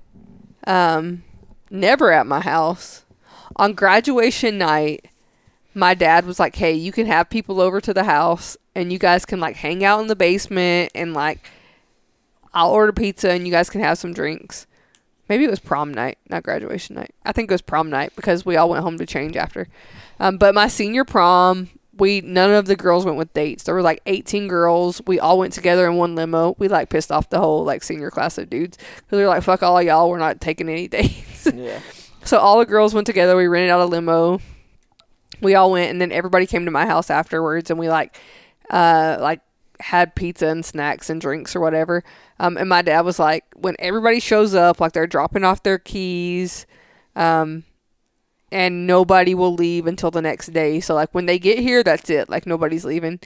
um 0.66 1.22
never 1.70 2.10
at 2.10 2.26
my 2.26 2.40
house. 2.40 3.04
On 3.56 3.74
graduation 3.74 4.58
night, 4.58 5.08
my 5.74 5.92
dad 5.94 6.24
was 6.24 6.40
like, 6.40 6.56
"Hey, 6.56 6.72
you 6.72 6.90
can 6.90 7.06
have 7.06 7.28
people 7.28 7.60
over 7.60 7.80
to 7.82 7.92
the 7.92 8.04
house 8.04 8.56
and 8.76 8.92
you 8.92 8.98
guys 8.98 9.24
can 9.24 9.40
like 9.40 9.56
hang 9.56 9.84
out 9.84 10.00
in 10.00 10.06
the 10.06 10.16
basement 10.16 10.92
and 10.94 11.14
like 11.14 11.40
I'll 12.54 12.70
order 12.70 12.92
pizza 12.92 13.30
and 13.30 13.46
you 13.46 13.52
guys 13.52 13.70
can 13.70 13.80
have 13.80 13.98
some 13.98 14.12
drinks." 14.12 14.66
Maybe 15.28 15.44
it 15.44 15.50
was 15.50 15.58
prom 15.58 15.92
night, 15.92 16.18
not 16.30 16.44
graduation 16.44 16.94
night. 16.94 17.12
I 17.24 17.32
think 17.32 17.50
it 17.50 17.54
was 17.54 17.62
prom 17.62 17.90
night 17.90 18.12
because 18.14 18.46
we 18.46 18.56
all 18.56 18.68
went 18.68 18.84
home 18.84 18.96
to 18.98 19.06
change 19.06 19.36
after. 19.36 19.66
Um, 20.20 20.38
but 20.38 20.54
my 20.54 20.68
senior 20.68 21.04
prom, 21.04 21.68
we 21.92 22.20
none 22.20 22.52
of 22.52 22.66
the 22.66 22.76
girls 22.76 23.04
went 23.04 23.18
with 23.18 23.34
dates. 23.34 23.64
There 23.64 23.74
were 23.74 23.82
like 23.82 24.02
18 24.06 24.46
girls. 24.46 25.02
We 25.04 25.18
all 25.18 25.36
went 25.36 25.52
together 25.52 25.88
in 25.88 25.96
one 25.96 26.14
limo. 26.14 26.54
We 26.58 26.68
like 26.68 26.90
pissed 26.90 27.10
off 27.10 27.28
the 27.28 27.40
whole 27.40 27.64
like 27.64 27.82
senior 27.82 28.10
class 28.10 28.38
of 28.38 28.48
dudes 28.48 28.76
because 28.76 29.18
they're 29.18 29.26
like, 29.26 29.42
"Fuck 29.42 29.64
all 29.64 29.82
y'all, 29.82 30.08
we're 30.08 30.18
not 30.18 30.40
taking 30.40 30.68
any 30.68 30.86
dates." 30.96 31.48
yeah 31.52 31.80
so 32.26 32.38
all 32.38 32.58
the 32.58 32.66
girls 32.66 32.92
went 32.92 33.06
together. 33.06 33.36
We 33.36 33.46
rented 33.46 33.70
out 33.70 33.80
a 33.80 33.86
limo. 33.86 34.40
We 35.40 35.54
all 35.54 35.70
went, 35.70 35.90
and 35.90 36.00
then 36.00 36.12
everybody 36.12 36.46
came 36.46 36.64
to 36.64 36.70
my 36.70 36.86
house 36.86 37.10
afterwards, 37.10 37.70
and 37.70 37.78
we 37.78 37.88
like, 37.88 38.18
uh, 38.70 39.18
like 39.20 39.40
had 39.80 40.14
pizza 40.14 40.46
and 40.46 40.64
snacks 40.64 41.10
and 41.10 41.20
drinks 41.20 41.54
or 41.54 41.60
whatever. 41.60 42.02
Um, 42.38 42.56
and 42.56 42.68
my 42.68 42.82
dad 42.82 43.02
was 43.02 43.18
like, 43.18 43.44
when 43.54 43.76
everybody 43.78 44.20
shows 44.20 44.54
up, 44.54 44.80
like 44.80 44.92
they're 44.92 45.06
dropping 45.06 45.44
off 45.44 45.62
their 45.62 45.78
keys, 45.78 46.66
um, 47.14 47.64
and 48.52 48.86
nobody 48.86 49.34
will 49.34 49.54
leave 49.54 49.86
until 49.86 50.10
the 50.10 50.22
next 50.22 50.48
day. 50.48 50.80
So 50.80 50.94
like 50.94 51.14
when 51.14 51.26
they 51.26 51.38
get 51.38 51.58
here, 51.58 51.82
that's 51.82 52.08
it. 52.10 52.28
Like 52.30 52.46
nobody's 52.46 52.84
leaving. 52.84 53.20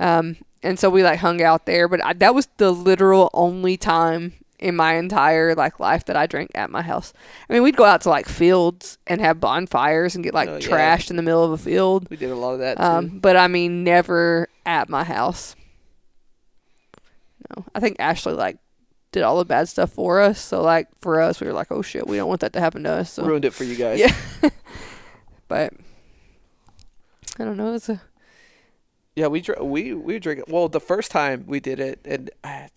Um, 0.00 0.36
and 0.62 0.78
so 0.78 0.90
we 0.90 1.02
like 1.02 1.20
hung 1.20 1.40
out 1.42 1.66
there. 1.66 1.88
But 1.88 2.04
I, 2.04 2.12
that 2.14 2.34
was 2.34 2.48
the 2.56 2.70
literal 2.72 3.30
only 3.32 3.76
time 3.76 4.32
in 4.64 4.74
my 4.76 4.94
entire 4.94 5.54
like 5.54 5.78
life 5.78 6.04
that 6.06 6.16
I 6.16 6.26
drank 6.26 6.50
at 6.54 6.70
my 6.70 6.82
house. 6.82 7.12
I 7.48 7.52
mean, 7.52 7.62
we'd 7.62 7.76
go 7.76 7.84
out 7.84 8.00
to 8.02 8.08
like 8.08 8.26
fields 8.28 8.98
and 9.06 9.20
have 9.20 9.38
bonfires 9.40 10.14
and 10.14 10.24
get 10.24 10.32
like 10.34 10.48
Oh, 10.48 10.54
yeah. 10.56 10.66
trashed 10.66 11.10
in 11.10 11.16
the 11.16 11.22
middle 11.22 11.44
of 11.44 11.52
a 11.52 11.58
field. 11.58 12.08
We 12.10 12.16
did 12.16 12.30
a 12.30 12.34
lot 12.36 12.52
of 12.54 12.58
that 12.60 12.78
too. 12.78 12.82
Um, 12.82 13.18
but 13.20 13.36
I 13.36 13.46
mean, 13.46 13.84
never 13.84 14.48
at 14.66 14.88
my 14.88 15.04
house. 15.04 15.54
No, 17.56 17.64
I 17.74 17.80
think 17.80 17.96
Ashley 17.98 18.32
like 18.32 18.56
did 19.12 19.22
all 19.22 19.38
the 19.38 19.44
bad 19.44 19.68
stuff 19.68 19.92
for 19.92 20.20
us. 20.20 20.40
So 20.40 20.62
like 20.62 20.88
for 21.00 21.20
us, 21.20 21.40
we 21.40 21.46
were 21.46 21.52
like, 21.52 21.70
oh 21.70 21.82
shit, 21.82 22.06
we 22.06 22.16
don't 22.16 22.28
want 22.28 22.40
that 22.40 22.52
to 22.54 22.60
happen 22.60 22.82
to 22.84 22.90
us. 22.90 23.12
So, 23.12 23.24
Ruined 23.24 23.44
it 23.44 23.52
for 23.54 23.64
you 23.64 23.76
guys. 23.76 24.00
Yeah. 24.42 24.50
but 25.46 25.72
I 27.38 27.44
don't 27.44 27.56
know. 27.56 27.74
It's 27.74 27.88
a 27.88 28.00
Yeah, 29.14 29.26
we 29.26 29.40
dr- 29.42 29.62
we 29.62 29.92
we 29.92 30.18
drink 30.18 30.40
it. 30.40 30.48
Well, 30.48 30.68
the 30.68 30.80
first 30.80 31.10
time 31.10 31.44
we 31.46 31.60
did 31.60 31.80
it, 31.80 32.00
and 32.04 32.30
I, 32.42 32.68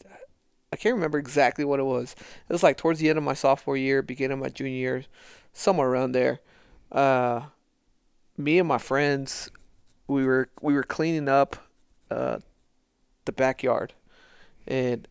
I 0.72 0.76
can't 0.76 0.96
remember 0.96 1.18
exactly 1.18 1.64
what 1.64 1.80
it 1.80 1.84
was. 1.84 2.16
It 2.48 2.54
was 2.54 2.64
like 2.64 2.78
towards 2.78 3.00
the 3.00 3.10
end 3.10 3.18
of 3.18 3.24
my 3.24 3.34
sophomore 3.34 3.78
year, 3.78 4.02
beginning 4.02 4.34
of 4.34 4.40
my 4.40 4.50
junior 4.50 4.78
year, 4.78 5.06
somewhere 5.54 5.88
around 5.88 6.12
there. 6.12 6.40
Uh, 6.92 7.42
me 8.38 8.60
and 8.60 8.68
my 8.68 8.78
friends, 8.78 9.50
we 10.08 10.26
were 10.26 10.50
we 10.62 10.74
were 10.74 10.84
cleaning 10.84 11.30
up, 11.30 11.56
uh, 12.12 12.40
the 13.26 13.32
backyard, 13.32 13.94
and 14.68 15.08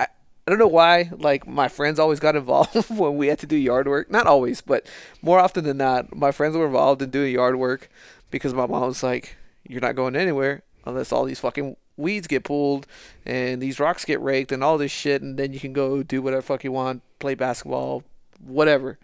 I 0.00 0.06
I 0.46 0.50
don't 0.50 0.58
know 0.58 0.66
why. 0.66 1.10
Like 1.16 1.46
my 1.46 1.68
friends 1.68 2.00
always 2.00 2.20
got 2.20 2.36
involved 2.42 2.90
when 2.90 3.16
we 3.16 3.28
had 3.28 3.38
to 3.40 3.46
do 3.46 3.56
yard 3.56 3.86
work. 3.86 4.10
Not 4.10 4.26
always, 4.26 4.60
but 4.60 4.86
more 5.22 5.38
often 5.38 5.64
than 5.64 5.76
not, 5.76 6.14
my 6.14 6.32
friends 6.32 6.56
were 6.56 6.66
involved 6.66 7.02
in 7.02 7.10
doing 7.10 7.32
yard 7.32 7.56
work 7.56 7.88
because 8.32 8.52
my 8.52 8.66
mom 8.66 8.82
was 8.82 9.02
like, 9.04 9.36
"You're 9.68 9.80
not 9.80 9.96
going 9.96 10.16
anywhere 10.16 10.62
unless 10.84 11.12
all 11.12 11.24
these 11.24 11.40
fucking 11.40 11.76
weeds 12.02 12.26
get 12.26 12.44
pulled 12.44 12.86
and 13.24 13.62
these 13.62 13.80
rocks 13.80 14.04
get 14.04 14.20
raked 14.20 14.52
and 14.52 14.62
all 14.62 14.76
this 14.76 14.92
shit, 14.92 15.22
and 15.22 15.38
then 15.38 15.52
you 15.52 15.60
can 15.60 15.72
go 15.72 16.02
do 16.02 16.20
whatever 16.20 16.42
fuck 16.42 16.64
you 16.64 16.72
want, 16.72 17.02
play 17.18 17.34
basketball, 17.34 18.02
whatever." 18.44 18.98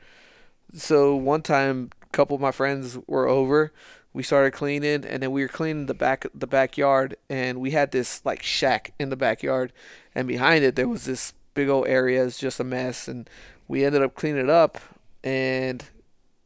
So 0.75 1.17
one 1.17 1.43
time, 1.43 1.91
a 2.03 2.07
couple 2.09 2.35
of 2.35 2.43
my 2.43 2.51
friends 2.53 2.99
were 3.07 3.27
over. 3.27 3.73
We 4.13 4.23
started 4.23 4.53
cleaning, 4.53 5.05
and 5.05 5.23
then 5.23 5.31
we 5.33 5.43
were 5.43 5.49
cleaning 5.49 5.87
the 5.87 5.95
back 5.95 6.27
the 6.35 6.47
backyard, 6.47 7.17
and 7.31 7.61
we 7.61 7.71
had 7.71 7.93
this 7.93 8.21
like 8.25 8.43
shack 8.43 8.93
in 8.99 9.11
the 9.11 9.17
backyard, 9.17 9.73
and 10.15 10.27
behind 10.27 10.65
it 10.65 10.77
there 10.77 10.89
was 10.89 11.05
this 11.05 11.33
big 11.55 11.69
old 11.69 11.87
area. 11.87 12.25
It's 12.25 12.39
just 12.39 12.61
a 12.61 12.65
mess, 12.65 13.09
and 13.09 13.31
we 13.69 13.85
ended 13.85 14.03
up 14.03 14.15
cleaning 14.15 14.45
it 14.45 14.51
up, 14.51 14.79
and 15.23 15.85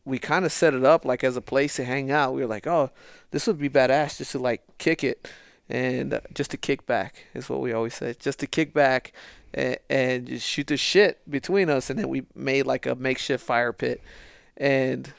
we 0.05 0.18
kind 0.18 0.44
of 0.44 0.53
set 0.53 0.74
it 0.74 0.84
up 0.84 1.05
like 1.05 1.22
as 1.22 1.36
a 1.36 1.40
place 1.40 1.76
to 1.76 1.84
hang 1.84 2.11
out. 2.11 2.34
We 2.34 2.42
were 2.42 2.48
like, 2.48 2.66
oh, 2.66 2.90
this 3.30 3.46
would 3.46 3.59
be 3.59 3.70
badass 3.70 4.18
just 4.18 4.32
to 4.32 4.38
like 4.38 4.62
kick 4.78 5.05
it, 5.05 5.30
and 5.72 6.14
uh, 6.14 6.20
just 6.34 6.52
to 6.52 6.56
kick 6.56 6.86
back 6.86 7.26
is 7.34 7.48
what 7.48 7.60
we 7.60 7.72
always 7.72 7.94
say, 7.94 8.14
just 8.18 8.38
to 8.40 8.46
kick 8.46 8.72
back 8.72 9.12
and, 9.52 9.78
and 9.88 10.26
just 10.28 10.46
shoot 10.46 10.68
the 10.68 10.76
shit 10.76 11.28
between 11.28 11.68
us, 11.70 11.90
and 11.90 11.98
then 11.98 12.08
we 12.08 12.22
made 12.34 12.66
like 12.66 12.86
a 12.86 12.94
makeshift 12.94 13.44
fire 13.44 13.72
pit, 13.72 14.00
and 14.56 15.12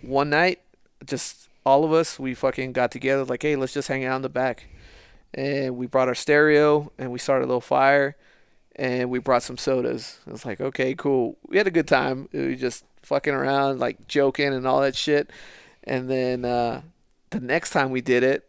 one 0.00 0.30
night, 0.30 0.60
just 1.06 1.48
all 1.64 1.84
of 1.84 1.92
us, 1.92 2.18
we 2.18 2.34
fucking 2.34 2.72
got 2.72 2.90
together 2.90 3.24
like, 3.24 3.42
hey, 3.42 3.54
let's 3.54 3.74
just 3.74 3.88
hang 3.88 4.04
out 4.04 4.16
in 4.16 4.22
the 4.22 4.28
back, 4.28 4.66
and 5.34 5.76
we 5.76 5.86
brought 5.86 6.08
our 6.08 6.14
stereo 6.14 6.90
and 6.98 7.12
we 7.12 7.18
started 7.18 7.44
a 7.44 7.46
little 7.46 7.60
fire. 7.60 8.16
And 8.74 9.10
we 9.10 9.18
brought 9.18 9.42
some 9.42 9.58
sodas. 9.58 10.18
It 10.26 10.32
was 10.32 10.46
like, 10.46 10.58
okay, 10.58 10.94
cool. 10.94 11.36
We 11.46 11.58
had 11.58 11.66
a 11.66 11.70
good 11.70 11.86
time. 11.86 12.30
We 12.32 12.46
were 12.46 12.54
just 12.54 12.86
fucking 13.02 13.34
around, 13.34 13.80
like 13.80 14.08
joking 14.08 14.54
and 14.54 14.66
all 14.66 14.80
that 14.80 14.96
shit. 14.96 15.28
And 15.84 16.08
then 16.08 16.46
uh, 16.46 16.80
the 17.28 17.40
next 17.40 17.72
time 17.72 17.90
we 17.90 18.00
did 18.00 18.22
it, 18.22 18.48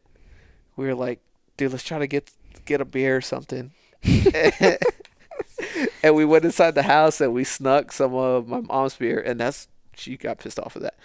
we 0.76 0.86
were 0.86 0.96
like, 0.96 1.20
dude, 1.58 1.72
let's 1.72 1.84
try 1.84 2.00
to 2.00 2.08
get 2.08 2.32
get 2.66 2.82
a 2.82 2.86
beer 2.86 3.18
or 3.18 3.22
something. 3.22 3.72
and 6.04 6.16
we 6.16 6.26
went 6.26 6.46
inside 6.46 6.76
the 6.76 6.84
house 6.84 7.22
and 7.22 7.34
we 7.34 7.44
snuck 7.44 7.92
some 7.92 8.14
of 8.14 8.48
my 8.48 8.62
mom's 8.62 8.96
beer, 8.96 9.20
and 9.20 9.40
that's 9.40 9.68
she 9.96 10.18
got 10.18 10.40
pissed 10.40 10.60
off 10.60 10.76
of 10.76 10.82
that. 10.82 10.96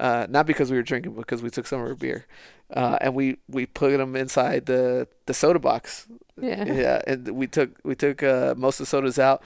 Uh, 0.00 0.26
not 0.28 0.46
because 0.46 0.70
we 0.70 0.76
were 0.76 0.82
drinking, 0.82 1.12
but 1.12 1.22
because 1.22 1.42
we 1.42 1.50
took 1.50 1.66
some 1.66 1.80
of 1.80 1.88
her 1.88 1.94
beer, 1.94 2.26
uh, 2.72 2.98
and 3.00 3.14
we 3.14 3.38
we 3.48 3.66
put 3.66 3.96
them 3.96 4.16
inside 4.16 4.66
the 4.66 5.06
the 5.26 5.34
soda 5.34 5.58
box. 5.58 6.06
yeah. 6.40 6.64
Yeah, 6.64 7.02
and 7.06 7.28
we 7.30 7.46
took 7.46 7.70
we 7.84 7.94
took 7.94 8.22
uh, 8.22 8.54
most 8.56 8.80
of 8.80 8.86
the 8.86 8.90
sodas 8.90 9.18
out, 9.18 9.42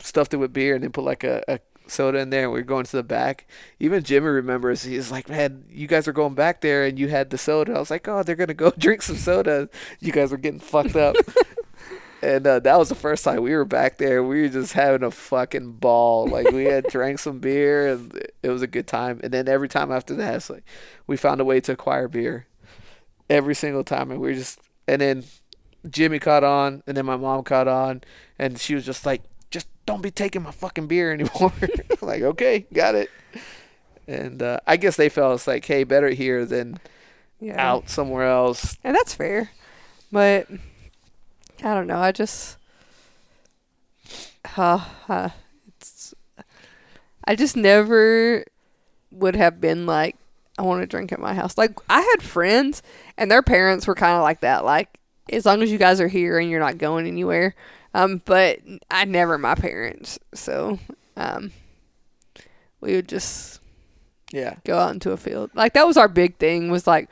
stuffed 0.00 0.34
it 0.34 0.38
with 0.38 0.52
beer, 0.52 0.74
and 0.74 0.84
then 0.84 0.92
put 0.92 1.04
like 1.04 1.24
a, 1.24 1.42
a 1.48 1.58
soda 1.88 2.18
in 2.18 2.30
there. 2.30 2.44
And 2.44 2.52
we 2.52 2.60
are 2.60 2.64
going 2.64 2.84
to 2.84 2.96
the 2.96 3.02
back. 3.02 3.46
Even 3.80 4.02
Jimmy 4.02 4.26
remembers. 4.28 4.82
He's 4.82 5.10
like, 5.10 5.28
"Man, 5.28 5.64
you 5.70 5.86
guys 5.86 6.08
are 6.08 6.12
going 6.12 6.34
back 6.34 6.60
there, 6.60 6.84
and 6.84 6.98
you 6.98 7.08
had 7.08 7.30
the 7.30 7.38
soda." 7.38 7.74
I 7.74 7.78
was 7.78 7.90
like, 7.90 8.08
"Oh, 8.08 8.22
they're 8.22 8.36
gonna 8.36 8.54
go 8.54 8.70
drink 8.78 9.02
some 9.02 9.16
soda." 9.16 9.68
You 10.00 10.12
guys 10.12 10.30
were 10.30 10.36
getting 10.38 10.60
fucked 10.60 10.96
up. 10.96 11.16
And 12.22 12.46
uh, 12.46 12.60
that 12.60 12.78
was 12.78 12.88
the 12.88 12.94
first 12.94 13.24
time 13.24 13.42
we 13.42 13.54
were 13.54 13.64
back 13.64 13.98
there. 13.98 14.22
We 14.22 14.42
were 14.42 14.48
just 14.48 14.72
having 14.72 15.02
a 15.02 15.10
fucking 15.10 15.72
ball. 15.72 16.26
Like 16.26 16.50
we 16.50 16.64
had 16.64 16.86
drank 16.90 17.18
some 17.18 17.38
beer, 17.38 17.92
and 17.92 18.28
it 18.42 18.48
was 18.48 18.62
a 18.62 18.66
good 18.66 18.86
time. 18.86 19.20
And 19.22 19.32
then 19.32 19.48
every 19.48 19.68
time 19.68 19.92
after 19.92 20.14
that, 20.14 20.34
it's 20.34 20.50
like 20.50 20.64
we 21.06 21.16
found 21.16 21.40
a 21.40 21.44
way 21.44 21.60
to 21.60 21.72
acquire 21.72 22.08
beer. 22.08 22.46
Every 23.28 23.54
single 23.54 23.84
time, 23.84 24.10
and 24.10 24.20
we 24.20 24.28
were 24.28 24.34
just. 24.34 24.60
And 24.88 25.00
then 25.00 25.24
Jimmy 25.88 26.18
caught 26.18 26.44
on, 26.44 26.82
and 26.86 26.96
then 26.96 27.06
my 27.06 27.16
mom 27.16 27.42
caught 27.42 27.68
on, 27.68 28.02
and 28.38 28.58
she 28.58 28.74
was 28.74 28.86
just 28.86 29.04
like, 29.04 29.22
"Just 29.22 29.35
don't 29.86 30.02
be 30.02 30.10
taking 30.10 30.42
my 30.42 30.50
fucking 30.50 30.86
beer 30.88 31.12
anymore." 31.14 31.52
like, 32.02 32.22
okay, 32.22 32.66
got 32.72 32.94
it. 32.94 33.10
And 34.08 34.40
uh, 34.42 34.60
I 34.66 34.76
guess 34.76 34.96
they 34.96 35.08
felt 35.08 35.34
it's 35.34 35.46
like, 35.46 35.64
hey, 35.64 35.82
better 35.84 36.10
here 36.10 36.44
than 36.44 36.78
Yeah. 37.40 37.56
out 37.58 37.88
somewhere 37.88 38.26
else. 38.28 38.76
And 38.84 38.94
that's 38.94 39.14
fair. 39.14 39.50
But 40.12 40.48
I 41.64 41.74
don't 41.74 41.86
know. 41.88 41.98
I 41.98 42.12
just 42.12 42.56
uh, 44.56 44.84
uh, 45.08 45.30
it's 45.66 46.14
I 47.24 47.34
just 47.34 47.56
never 47.56 48.44
would 49.10 49.36
have 49.36 49.60
been 49.60 49.86
like 49.86 50.16
I 50.58 50.62
want 50.62 50.82
to 50.82 50.86
drink 50.86 51.12
at 51.12 51.18
my 51.20 51.34
house. 51.34 51.58
Like 51.58 51.72
I 51.90 52.00
had 52.00 52.22
friends 52.22 52.82
and 53.18 53.30
their 53.30 53.42
parents 53.42 53.86
were 53.86 53.94
kind 53.94 54.16
of 54.16 54.22
like 54.22 54.40
that 54.40 54.64
like 54.64 54.88
as 55.30 55.44
long 55.44 55.62
as 55.62 55.72
you 55.72 55.78
guys 55.78 56.00
are 56.00 56.08
here 56.08 56.38
and 56.38 56.48
you're 56.50 56.60
not 56.60 56.78
going 56.78 57.06
anywhere. 57.06 57.54
Um 57.96 58.22
but 58.24 58.60
I 58.90 59.04
never 59.06 59.38
my 59.38 59.54
parents. 59.54 60.18
So 60.34 60.78
um 61.16 61.52
we 62.80 62.94
would 62.94 63.08
just 63.08 63.60
Yeah, 64.32 64.56
go 64.64 64.78
out 64.78 64.94
into 64.94 65.12
a 65.12 65.16
field. 65.16 65.50
Like 65.54 65.74
that 65.74 65.86
was 65.86 65.96
our 65.96 66.08
big 66.08 66.38
thing 66.38 66.70
was 66.70 66.86
like 66.86 67.08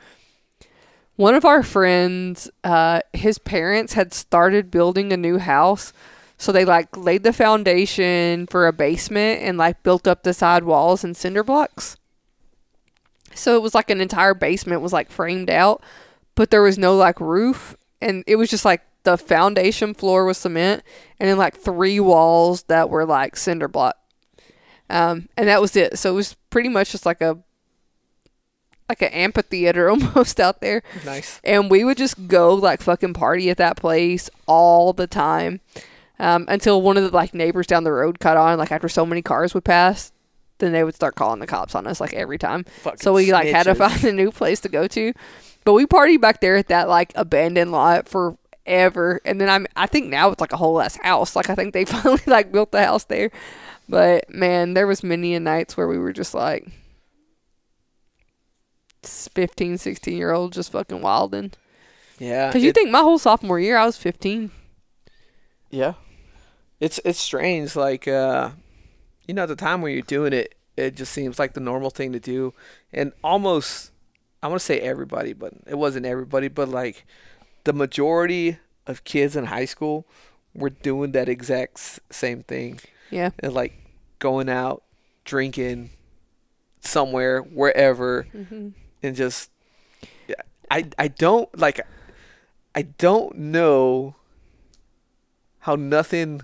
one 1.15 1.33
of 1.35 1.45
our 1.45 1.63
friends, 1.63 2.49
uh, 2.63 2.99
his 3.13 3.37
parents 3.37 3.93
had 3.93 4.13
started 4.13 4.69
building 4.71 5.13
a 5.13 5.17
new 5.17 5.37
house. 5.37 5.93
So 6.37 6.51
they 6.51 6.65
like 6.65 6.95
laid 6.97 7.23
the 7.23 7.31
foundation 7.31 8.47
for 8.47 8.67
a 8.67 8.73
basement 8.73 9.41
and 9.41 9.57
like 9.57 9.83
built 9.83 10.07
up 10.07 10.23
the 10.23 10.33
side 10.33 10.65
walls 10.65 11.03
and 11.03 11.15
cinder 11.15 11.43
blocks. 11.43 11.95
So 13.33 13.55
it 13.55 13.61
was 13.61 13.75
like 13.75 13.89
an 13.89 14.01
entire 14.01 14.33
basement 14.33 14.81
was 14.81 14.93
like 14.93 15.11
framed 15.11 15.49
out, 15.49 15.81
but 16.35 16.49
there 16.51 16.61
was 16.61 16.77
no 16.77 16.95
like 16.95 17.19
roof 17.19 17.75
and 18.01 18.23
it 18.27 18.35
was 18.37 18.49
just 18.49 18.65
like 18.65 18.81
the 19.05 19.17
foundation 19.17 19.93
floor 19.93 20.25
was 20.25 20.37
cement 20.37 20.83
and 21.19 21.29
then 21.29 21.37
like 21.37 21.55
three 21.55 21.99
walls 21.99 22.63
that 22.63 22.89
were 22.89 23.05
like 23.05 23.37
cinder 23.37 23.67
block. 23.67 23.95
Um, 24.89 25.29
and 25.37 25.47
that 25.47 25.61
was 25.61 25.75
it. 25.75 25.97
So 25.97 26.11
it 26.11 26.15
was 26.15 26.35
pretty 26.49 26.69
much 26.69 26.91
just 26.91 27.05
like 27.05 27.21
a 27.21 27.39
like 28.87 29.01
an 29.01 29.09
amphitheater 29.13 29.89
almost 29.89 30.39
out 30.39 30.61
there. 30.61 30.83
nice. 31.05 31.39
And 31.43 31.71
we 31.71 31.83
would 31.83 31.97
just 31.97 32.27
go 32.27 32.53
like 32.53 32.81
fucking 32.81 33.13
party 33.13 33.49
at 33.49 33.57
that 33.57 33.77
place 33.77 34.29
all 34.47 34.93
the 34.93 35.07
time. 35.07 35.61
Um, 36.17 36.45
until 36.47 36.81
one 36.81 36.95
of 36.95 37.03
the 37.03 37.09
like 37.09 37.33
neighbors 37.33 37.67
down 37.67 37.83
the 37.83 37.91
road 37.91 38.19
caught 38.19 38.37
on, 38.37 38.57
like 38.57 38.71
after 38.71 38.87
so 38.87 39.05
many 39.05 39.21
cars 39.21 39.53
would 39.53 39.65
pass, 39.65 40.13
then 40.59 40.71
they 40.71 40.83
would 40.83 40.95
start 40.95 41.15
calling 41.15 41.39
the 41.39 41.47
cops 41.47 41.75
on 41.75 41.87
us 41.87 41.99
like 41.99 42.13
every 42.13 42.37
time. 42.37 42.63
Fucking 42.63 42.99
So 42.99 43.13
we 43.13 43.31
like 43.33 43.47
had 43.47 43.63
to 43.63 43.75
find 43.75 44.03
a 44.03 44.13
new 44.13 44.31
place 44.31 44.61
to 44.61 44.69
go 44.69 44.87
to. 44.87 45.13
But 45.65 45.73
we 45.73 45.85
partied 45.85 46.21
back 46.21 46.41
there 46.41 46.55
at 46.55 46.67
that 46.67 46.87
like 46.87 47.11
abandoned 47.15 47.71
lot 47.71 48.07
forever. 48.65 49.21
And 49.25 49.39
then 49.39 49.49
I'm 49.49 49.67
I 49.75 49.87
think 49.87 50.07
now 50.07 50.29
it's 50.31 50.41
like 50.41 50.53
a 50.53 50.57
whole 50.57 50.81
ass 50.81 50.97
house. 50.97 51.35
Like 51.35 51.49
I 51.49 51.55
think 51.55 51.73
they 51.73 51.85
finally 51.85 52.21
like 52.27 52.51
built 52.51 52.71
the 52.71 52.83
house 52.83 53.05
there. 53.05 53.31
But 53.87 54.29
man, 54.29 54.73
there 54.73 54.87
was 54.87 55.03
many 55.03 55.35
a 55.35 55.39
nights 55.39 55.77
where 55.77 55.87
we 55.87 55.97
were 55.99 56.13
just 56.13 56.33
like 56.33 56.67
15, 59.03 59.77
16 59.77 60.17
year 60.17 60.31
old 60.31 60.53
just 60.53 60.71
fucking 60.71 61.01
wilding. 61.01 61.51
Yeah, 62.17 62.47
Because 62.47 62.63
you 62.63 62.71
think 62.71 62.89
my 62.91 63.01
whole 63.01 63.19
sophomore 63.19 63.59
year 63.59 63.77
I 63.77 63.85
was 63.85 63.97
15. 63.97 64.49
Yeah. 65.69 65.93
It's 66.79 66.99
it's 67.05 67.19
strange, 67.19 67.75
like 67.75 68.07
uh 68.07 68.51
you 69.27 69.33
know, 69.33 69.43
at 69.43 69.49
the 69.49 69.55
time 69.55 69.81
when 69.81 69.93
you're 69.93 70.01
doing 70.01 70.33
it, 70.33 70.55
it 70.77 70.95
just 70.95 71.11
seems 71.11 71.39
like 71.39 71.53
the 71.53 71.59
normal 71.59 71.89
thing 71.89 72.11
to 72.13 72.19
do. 72.19 72.53
And 72.93 73.11
almost 73.23 73.91
I 74.41 74.47
wanna 74.47 74.59
say 74.59 74.79
everybody, 74.79 75.33
but 75.33 75.53
it 75.67 75.75
wasn't 75.75 76.05
everybody, 76.05 76.47
but 76.47 76.69
like 76.69 77.05
the 77.65 77.73
majority 77.73 78.57
of 78.87 79.03
kids 79.03 79.35
in 79.35 79.45
high 79.45 79.65
school 79.65 80.07
were 80.53 80.69
doing 80.69 81.11
that 81.11 81.27
exact 81.29 81.99
same 82.09 82.41
thing 82.43 82.79
Yeah. 83.11 83.31
and 83.39 83.53
like 83.53 83.73
going 84.19 84.47
out 84.49 84.83
drinking 85.25 85.89
somewhere 86.79 87.41
wherever 87.41 88.23
hmm 88.31 88.69
and 89.03 89.15
just 89.15 89.51
I 90.71 90.85
I 90.97 91.07
don't 91.09 91.49
like 91.59 91.79
I 92.73 92.81
don't 92.83 93.35
know 93.37 94.15
how 95.59 95.75
nothing 95.75 96.41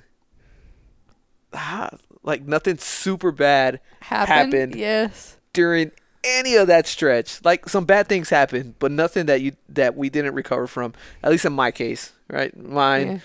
like 2.24 2.44
nothing 2.44 2.78
super 2.78 3.32
bad 3.32 3.80
Happened. 4.02 4.54
Happened. 4.54 4.76
Yes. 4.76 5.38
during 5.54 5.92
any 6.24 6.56
of 6.56 6.68
that 6.68 6.88
stretch. 6.88 7.44
Like 7.44 7.68
some 7.70 7.86
bad 7.86 8.08
things 8.08 8.30
happened, 8.30 8.76
but 8.80 8.92
nothing 8.92 9.26
that 9.28 9.42
you 9.42 9.54
that 9.70 9.96
we 9.96 10.10
didn't 10.10 10.34
recover 10.36 10.68
from. 10.68 10.94
At 11.24 11.32
least 11.32 11.46
in 11.46 11.54
my 11.54 11.72
case, 11.72 12.14
right? 12.30 12.56
Mine, 12.58 13.08
Yeah. 13.08 13.20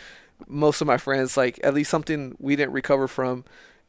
most 0.49 0.81
of 0.81 0.87
my 0.87 0.97
friends, 0.99 1.37
like 1.37 1.59
at 1.63 1.75
least 1.75 1.91
something 1.91 2.37
we 2.39 2.57
didn't 2.57 2.73
recover 2.73 3.07
from, 3.09 3.45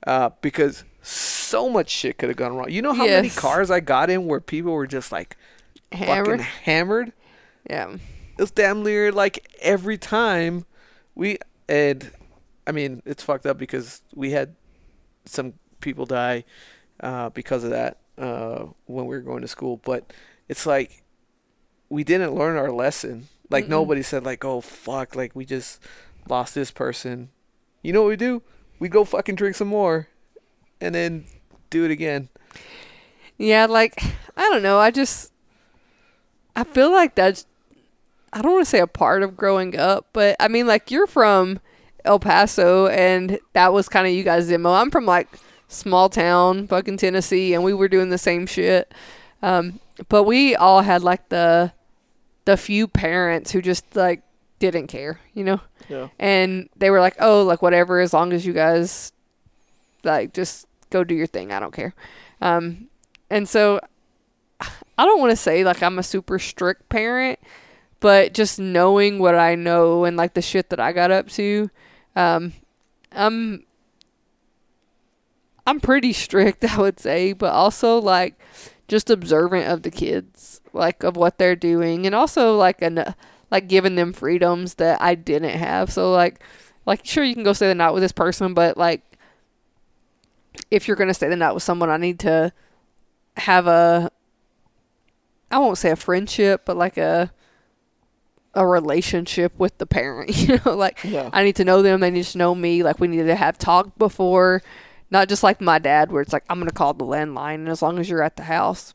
uh, 0.06 0.32
because 0.42 0.84
so 1.02 1.70
much 1.70 1.90
shit 1.90 2.18
could 2.18 2.30
have 2.30 2.38
gone 2.38 2.56
wrong. 2.56 2.70
You 2.70 2.82
know 2.82 2.94
how 2.94 3.06
many 3.06 3.30
cars 3.30 3.72
I 3.72 3.80
got 3.80 4.10
in 4.10 4.26
where 4.28 4.40
people 4.42 4.74
were 4.74 4.88
just 4.88 5.12
like 5.12 5.38
Hammered. 5.92 6.40
fucking 6.42 6.46
hammered. 6.64 7.14
Yeah. 7.70 7.94
It 7.94 8.42
was 8.42 8.52
damn 8.52 8.84
near 8.84 9.12
like 9.12 9.48
every 9.62 9.98
time 9.98 10.66
we 11.16 11.38
and 11.70 12.12
I 12.68 12.72
mean 12.72 13.02
it's 13.06 13.24
fucked 13.24 13.46
up 13.46 13.58
because 13.58 14.02
we 14.14 14.32
had 14.32 14.56
some 15.26 15.54
people 15.82 16.06
die 16.06 16.44
uh, 17.02 17.30
because 17.30 17.64
of 17.64 17.70
that 17.72 17.98
uh, 18.18 18.66
when 18.86 19.06
we 19.06 19.16
were 19.16 19.22
going 19.22 19.42
to 19.42 19.48
school, 19.48 19.78
but 19.84 20.12
it's 20.48 20.66
like 20.66 21.04
we 21.90 22.04
didn't 22.04 22.36
learn 22.36 22.58
our 22.58 22.72
lesson. 22.72 23.28
Like 23.50 23.66
Mm-mm. 23.66 23.70
nobody 23.70 24.04
said 24.04 24.24
like, 24.26 24.44
"Oh 24.46 24.62
fuck!" 24.62 25.16
Like 25.16 25.36
we 25.36 25.46
just 25.46 25.82
lost 26.30 26.56
this 26.56 26.72
person. 26.72 27.30
You 27.82 27.94
know 27.94 28.02
what 28.04 28.10
we 28.10 28.18
do? 28.18 28.42
We 28.80 28.90
go 28.90 29.04
fucking 29.04 29.36
drink 29.36 29.56
some 29.56 29.70
more, 29.70 30.08
and 30.82 30.94
then 30.96 31.26
do 31.70 31.86
it 31.86 31.92
again. 31.92 32.30
Yeah, 33.38 33.66
like 33.66 34.02
I 34.36 34.42
don't 34.50 34.64
know. 34.64 34.80
I 34.80 34.92
just 34.92 35.32
I 36.56 36.64
feel 36.64 36.92
like 36.92 37.16
that's 37.16 37.46
I 38.34 38.42
don't 38.42 38.54
want 38.54 38.66
to 38.66 38.70
say 38.70 38.80
a 38.80 38.88
part 38.88 39.24
of 39.24 39.38
growing 39.38 39.78
up, 39.78 40.08
but 40.14 40.36
I 40.40 40.48
mean 40.48 40.68
like 40.68 40.92
you're 40.92 41.08
from 41.08 41.60
El 42.06 42.20
Paso 42.20 42.88
and 42.88 43.40
that 43.54 43.74
was 43.74 43.90
kind 43.90 44.08
of 44.08 44.14
you 44.14 44.24
guys' 44.24 44.48
demo. 44.50 44.72
I'm 44.72 44.92
from 44.92 45.06
like 45.06 45.28
small 45.68 46.10
town, 46.10 46.68
fucking 46.68 46.98
Tennessee, 46.98 47.54
and 47.54 47.64
we 47.64 47.74
were 47.74 47.88
doing 47.88 48.10
the 48.10 48.18
same 48.18 48.46
shit. 48.46 48.94
Um, 49.42 49.80
but 50.10 50.24
we 50.24 50.56
all 50.56 50.82
had 50.82 51.04
like 51.04 51.30
the 51.30 51.74
the 52.46 52.58
few 52.58 52.88
parents 52.88 53.52
who 53.52 53.62
just 53.62 53.96
like 53.96 54.24
didn't 54.60 54.88
care, 54.88 55.20
you 55.34 55.44
know? 55.44 55.62
Yeah. 55.90 56.08
and 56.18 56.70
they 56.76 56.90
were 56.90 57.00
like, 57.00 57.16
"Oh, 57.20 57.44
like 57.44 57.62
whatever, 57.62 58.00
as 58.00 58.14
long 58.14 58.34
as 58.34 58.46
you 58.46 58.54
guys 58.54 59.12
like 60.04 60.34
just 60.34 60.66
go 60.90 61.04
do 61.04 61.16
your 61.16 61.28
thing, 61.28 61.52
I 61.52 61.60
don't 61.60 61.74
care." 61.74 61.94
Um, 62.42 62.88
and 63.30 63.48
so 63.48 63.80
I 64.62 65.06
don't 65.06 65.20
want 65.20 65.32
to 65.32 65.36
say 65.38 65.64
like 65.64 65.84
I'm 65.84 66.00
a 66.00 66.04
super 66.04 66.40
strict 66.40 66.90
parent, 66.90 67.40
but 68.00 68.34
just 68.34 68.60
knowing 68.60 69.20
what 69.20 69.36
I 69.36 69.56
know 69.56 70.06
and 70.06 70.18
like 70.18 70.34
the 70.34 70.42
shit 70.42 70.70
that 70.70 70.80
I 70.80 70.92
got 70.94 71.12
up 71.12 71.30
to, 71.32 71.70
um, 72.16 72.54
I'm 73.12 73.64
I'm 75.68 75.80
pretty 75.80 76.14
strict, 76.14 76.64
I 76.72 76.80
would 76.80 77.00
say, 77.00 77.34
but 77.34 77.52
also 77.52 78.00
like 78.00 78.40
just 78.88 79.10
observant 79.10 79.68
of 79.68 79.84
the 79.84 79.92
kids, 79.92 80.62
like 80.74 81.04
of 81.04 81.16
what 81.18 81.38
they're 81.38 81.56
doing, 81.56 82.08
and 82.08 82.16
also 82.16 82.56
like 82.58 82.82
an 82.82 83.14
like 83.52 83.68
giving 83.68 83.96
them 83.96 84.14
freedoms 84.14 84.76
that 84.76 85.02
I 85.02 85.14
didn't 85.14 85.58
have. 85.58 85.92
So 85.92 86.12
like 86.12 86.42
like 86.86 87.06
sure 87.06 87.24
you 87.24 87.36
can 87.36 87.44
go 87.44 87.54
stay 87.54 87.68
the 87.68 87.76
night 87.76 87.92
with 87.92 88.02
this 88.02 88.12
person, 88.14 88.54
but 88.54 88.78
like 88.78 89.02
if 90.72 90.88
you're 90.88 90.98
gonna 90.98 91.14
stay 91.14 91.28
the 91.28 91.36
night 91.36 91.54
with 91.54 91.64
someone, 91.64 91.90
I 91.90 91.98
need 91.98 92.20
to 92.22 92.54
have 93.36 93.68
a 93.68 94.10
I 95.52 95.60
won't 95.60 95.78
say 95.78 95.92
a 95.92 95.96
friendship, 95.96 96.64
but 96.66 96.78
like 96.78 96.98
a 96.98 97.32
a 98.54 98.66
relationship 98.66 99.54
with 99.58 99.78
the 99.78 99.86
parent. 99.86 100.30
You 100.38 100.60
know, 100.66 100.76
like 100.76 101.00
Yeah. 101.04 101.30
I 101.34 101.44
need 101.44 101.58
to 101.58 101.66
know 101.66 101.82
them. 101.82 102.00
They 102.00 102.10
need 102.10 102.26
to 102.26 102.38
know 102.38 102.56
me. 102.56 102.84
Like 102.84 103.00
we 103.00 103.08
need 103.08 103.24
to 103.24 103.36
have 103.36 103.58
talked 103.58 103.98
before, 103.98 104.64
not 105.10 105.30
just 105.30 105.44
like 105.44 105.62
my 105.62 105.80
dad, 105.80 106.12
where 106.12 106.22
it's 106.22 106.34
like 106.34 106.44
I'm 106.50 106.60
gonna 106.60 106.72
call 106.72 106.94
the 106.94 107.06
landline, 107.06 107.56
and 107.56 107.70
as 107.70 107.82
long 107.82 108.00
as 108.00 108.10
you're 108.10 108.24
at 108.24 108.36
the 108.38 108.44
house. 108.44 108.94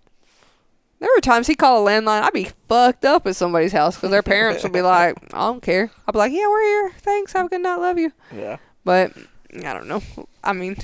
There 0.99 1.11
were 1.17 1.21
times 1.21 1.49
he 1.49 1.57
called 1.57 1.87
a 1.87 1.91
landline. 1.91 2.23
I'd 2.23 2.33
be 2.33 2.51
fucked 2.69 3.05
up 3.05 3.27
at 3.27 3.35
somebody's 3.35 3.73
house 3.73 3.97
because 3.97 4.11
their 4.11 4.23
parents 4.23 4.63
would 4.63 4.73
be 4.73 4.83
like, 4.95 5.17
"I 5.35 5.41
don't 5.41 5.63
care." 5.63 5.91
I'd 6.07 6.13
be 6.13 6.19
like, 6.19 6.33
"Yeah, 6.33 6.47
we're 6.49 6.63
here. 6.63 6.93
Thanks. 6.99 7.33
Have 7.33 7.47
a 7.47 7.49
good 7.49 7.61
night. 7.61 7.77
Love 7.77 7.99
you." 7.99 8.13
Yeah. 8.33 8.59
But 8.85 9.13
I 9.55 9.73
don't 9.75 9.89
know. 9.89 10.03
I 10.45 10.53
mean, 10.53 10.77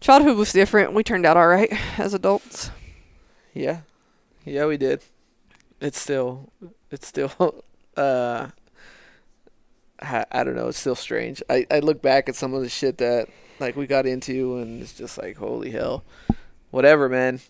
childhood 0.00 0.36
was 0.36 0.52
different. 0.52 0.94
We 0.94 1.02
turned 1.02 1.26
out 1.26 1.36
all 1.36 1.46
right 1.46 1.70
as 1.98 2.14
adults. 2.14 2.70
Yeah, 3.52 3.80
yeah, 4.44 4.66
we 4.66 4.76
did. 4.76 5.02
It's 5.80 6.00
still, 6.00 6.50
it's 6.90 7.06
still, 7.06 7.32
uh, 7.96 8.48
I, 10.00 10.24
I 10.30 10.44
don't 10.44 10.56
know. 10.56 10.68
It's 10.68 10.78
still 10.78 10.94
strange. 10.94 11.42
I 11.50 11.66
I 11.70 11.80
look 11.80 12.00
back 12.00 12.28
at 12.28 12.34
some 12.36 12.54
of 12.54 12.62
the 12.62 12.68
shit 12.68 12.98
that 12.98 13.28
like 13.60 13.76
we 13.76 13.86
got 13.86 14.06
into, 14.06 14.56
and 14.58 14.82
it's 14.82 14.92
just 14.92 15.18
like 15.18 15.36
holy 15.36 15.70
hell. 15.70 16.04
Whatever, 16.70 17.08
man. 17.08 17.40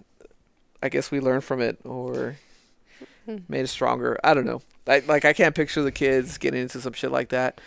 I 0.83 0.89
guess 0.89 1.11
we 1.11 1.21
learned 1.21 1.45
from 1.45 1.61
it 1.61 1.79
or 1.85 2.37
made 3.49 3.65
us 3.65 3.71
stronger. 3.71 4.19
I 4.23 4.35
don't 4.35 4.47
know. 4.47 4.63
Like 4.87 5.09
like 5.09 5.25
I 5.25 5.33
can't 5.33 5.55
picture 5.55 5.83
the 5.83 5.93
kids 5.93 6.39
getting 6.39 6.61
into 6.63 6.81
some 6.81 6.93
shit 6.93 7.11
like 7.11 7.31
that, 7.31 7.61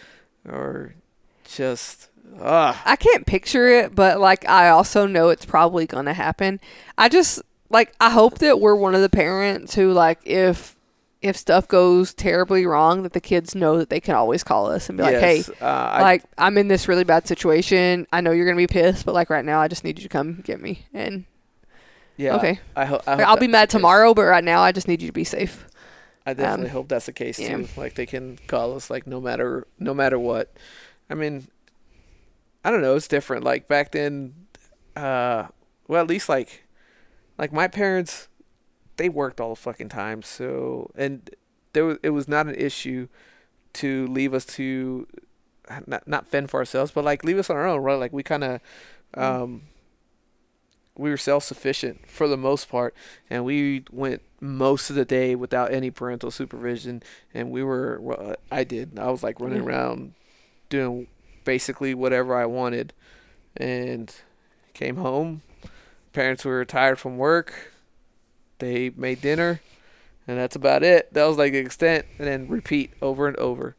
or 0.48 0.96
just 1.44 2.10
ah. 2.40 2.82
I 2.86 2.96
can't 2.96 3.26
picture 3.26 3.68
it, 3.68 3.94
but 3.94 4.20
like 4.20 4.48
I 4.48 4.70
also 4.70 5.06
know 5.06 5.30
it's 5.30 5.46
probably 5.46 5.86
going 5.86 6.06
to 6.06 6.14
happen. 6.14 6.60
I 6.98 7.10
just 7.10 7.42
like 7.70 7.94
I 8.00 8.10
hope 8.10 8.40
that 8.40 8.60
we're 8.60 8.76
one 8.76 8.96
of 8.96 9.02
the 9.02 9.10
parents 9.10 9.76
who 9.76 9.92
like 9.92 10.20
if 10.26 10.76
if 11.22 11.38
stuff 11.38 11.68
goes 11.68 12.14
terribly 12.14 12.66
wrong 12.66 13.04
that 13.04 13.14
the 13.14 13.22
kids 13.22 13.54
know 13.54 13.78
that 13.78 13.90
they 13.90 14.00
can 14.00 14.16
always 14.16 14.44
call 14.44 14.72
us 14.72 14.90
and 14.90 14.98
be 14.98 15.04
like, 15.04 15.18
"Hey, 15.18 15.44
uh, 15.62 15.98
like 16.02 16.24
I'm 16.38 16.58
in 16.58 16.68
this 16.68 16.88
really 16.88 17.04
bad 17.04 17.28
situation. 17.28 18.08
I 18.12 18.22
know 18.22 18.32
you're 18.32 18.46
going 18.46 18.58
to 18.58 18.62
be 18.62 18.68
pissed, 18.68 19.06
but 19.06 19.14
like 19.14 19.30
right 19.30 19.46
now 19.46 19.60
I 19.62 19.68
just 19.68 19.84
need 19.84 19.98
you 20.00 20.04
to 20.04 20.10
come 20.10 20.42
get 20.44 20.60
me." 20.62 20.86
And 20.94 21.26
yeah. 22.18 22.36
okay. 22.38 22.60
I, 22.76 22.86
ho- 22.86 23.02
I 23.08 23.12
like, 23.16 23.20
hope 23.20 23.28
I'll 23.28 23.38
be 23.38 23.48
mad 23.48 23.70
tomorrow, 23.70 24.14
but 24.14 24.24
right 24.24 24.44
now 24.44 24.62
I 24.62 24.72
just 24.72 24.88
need 24.88 25.02
you 25.02 25.08
to 25.08 25.14
be 25.14 25.24
safe. 25.24 25.68
I 26.26 26.34
definitely 26.34 26.68
Um, 26.68 26.72
hope 26.74 26.88
that's 26.90 27.08
the 27.08 27.14
case 27.14 27.40
yeah. 27.40 27.58
too. 27.58 27.68
Like 27.76 27.96
they 27.96 28.06
can 28.06 28.38
call 28.48 28.76
us 28.76 28.90
like 28.90 29.08
no 29.08 29.20
matter 29.22 29.68
no 29.80 29.94
matter 29.94 30.20
what. 30.20 30.54
I 31.10 31.16
mean, 31.16 31.48
I 32.64 32.72
don't 32.72 32.82
know. 32.82 32.96
It's 32.96 33.08
different. 33.08 33.44
Like 33.44 33.68
back 33.68 33.92
then, 33.92 34.34
uh, 34.96 35.48
well, 35.88 36.02
at 36.02 36.08
least 36.08 36.30
like, 36.30 36.64
like 37.38 37.52
my 37.52 37.68
parents, 37.68 38.28
they 38.98 39.10
worked 39.10 39.40
all 39.40 39.50
the 39.50 39.56
fucking 39.56 39.90
time. 39.90 40.22
So 40.22 40.92
and 40.96 41.30
there 41.74 41.86
was 41.86 41.98
it 42.04 42.10
was 42.12 42.28
not 42.28 42.48
an 42.48 42.56
issue 42.56 43.08
to 43.74 44.08
leave 44.08 44.34
us 44.34 44.46
to 44.46 45.08
not 45.88 46.08
not 46.08 46.28
fend 46.28 46.50
for 46.50 46.60
ourselves, 46.60 46.92
but 46.92 47.04
like 47.06 47.24
leave 47.24 47.38
us 47.38 47.50
on 47.50 47.56
our 47.56 47.68
own. 47.68 47.82
Right? 47.82 47.96
Like 47.96 48.12
we 48.14 48.24
kind 48.24 48.44
of, 48.44 48.62
um, 49.14 49.64
we 50.98 51.10
were 51.10 51.18
self 51.18 51.44
sufficient 51.44 52.10
for 52.10 52.28
the 52.28 52.38
most 52.38 52.70
part, 52.70 52.94
and 53.30 53.46
we 53.46 53.86
went 53.92 54.22
most 54.42 54.90
of 54.90 54.96
the 54.96 55.06
day 55.06 55.36
without 55.36 55.72
any 55.74 55.90
parental 55.92 56.32
supervision. 56.32 57.02
And 57.34 57.52
we 57.52 57.64
were, 57.64 58.00
well, 58.02 58.36
I 58.52 58.64
did. 58.64 59.00
I 59.00 59.10
was 59.10 59.24
like 59.24 59.40
running 59.40 59.60
Yeah. 59.64 59.70
around 59.70 60.14
doing 60.70 61.08
basically 61.46 61.94
whatever 61.94 62.36
I 62.36 62.46
wanted, 62.46 62.94
and 63.56 64.14
came 64.74 64.98
home. 64.98 65.42
Parents 66.12 66.44
were 66.44 66.66
tired 66.66 67.00
from 67.00 67.18
work. 67.18 67.71
They 68.62 68.92
made 68.96 69.22
dinner, 69.22 69.60
and 70.28 70.38
that's 70.38 70.56
about 70.56 70.84
it. 70.84 71.12
That 71.14 71.26
was 71.26 71.38
like 71.38 71.52
the 71.52 71.58
extent, 71.58 72.06
and 72.20 72.28
then 72.28 72.48
repeat 72.48 72.94
over 73.02 73.28
and 73.28 73.36
over, 73.38 73.76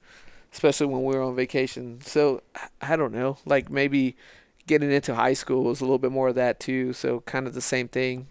especially 0.52 0.88
when 0.88 1.04
we 1.04 1.14
were 1.14 1.22
on 1.22 1.36
vacation. 1.36 2.00
So 2.02 2.42
I- 2.80 2.96
don't 2.96 3.12
know, 3.14 3.38
like 3.46 3.70
maybe 3.70 4.16
getting 4.66 4.90
into 4.90 5.14
high 5.14 5.34
school 5.34 5.62
was 5.62 5.80
a 5.80 5.84
little 5.84 5.98
bit 5.98 6.10
more 6.10 6.28
of 6.28 6.34
that 6.34 6.58
too. 6.58 6.92
So 6.92 7.20
kind 7.20 7.46
of 7.46 7.54
the 7.54 7.60
same 7.60 7.86
thing, 7.86 8.26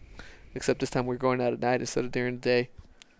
except 0.53 0.81
this 0.81 0.89
time 0.89 1.05
we're 1.05 1.15
going 1.15 1.39
out 1.41 1.53
at 1.53 1.61
night 1.61 1.79
instead 1.79 2.03
of 2.03 2.11
during 2.11 2.35
the 2.35 2.41
day. 2.41 2.69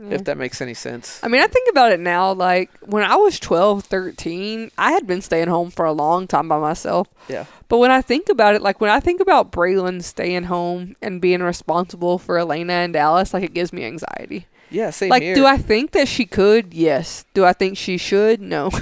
Yeah. 0.02 0.16
If 0.16 0.24
that 0.24 0.38
makes 0.38 0.62
any 0.62 0.74
sense. 0.74 1.20
I 1.22 1.28
mean, 1.28 1.42
I 1.42 1.48
think 1.48 1.70
about 1.70 1.92
it 1.92 2.00
now. 2.00 2.34
Like 2.34 2.72
when 2.80 3.04
I 3.04 3.16
was 3.16 3.40
12, 3.40 3.84
13, 3.84 4.72
I 4.78 4.92
had 4.94 5.06
been 5.06 5.22
staying 5.22 5.48
home 5.48 5.70
for 5.70 5.86
a 5.86 5.92
long 5.92 6.28
time 6.28 6.48
by 6.48 6.58
myself. 6.60 7.08
Yeah. 7.28 7.46
But 7.68 7.78
when 7.78 7.92
I 7.92 8.02
think 8.02 8.28
about 8.28 8.56
it, 8.56 8.62
like 8.62 8.82
when 8.82 8.90
I 8.90 9.00
think 9.00 9.22
about 9.22 9.52
Braylon 9.52 10.02
staying 10.02 10.44
home 10.44 10.96
and 11.02 11.22
being 11.22 11.44
responsible 11.44 12.18
for 12.18 12.40
Elena 12.40 12.74
and 12.74 12.94
Dallas, 12.94 13.34
like 13.34 13.44
it 13.44 13.54
gives 13.54 13.72
me 13.72 13.86
anxiety. 13.86 14.48
Yeah. 14.72 14.90
Same 14.90 15.10
like, 15.10 15.22
here. 15.22 15.36
do 15.36 15.46
I 15.46 15.58
think 15.58 15.92
that 15.92 16.08
she 16.08 16.26
could? 16.26 16.74
Yes. 16.74 17.26
Do 17.34 17.46
I 17.46 17.54
think 17.54 17.78
she 17.78 17.98
should? 17.98 18.42
No. 18.42 18.72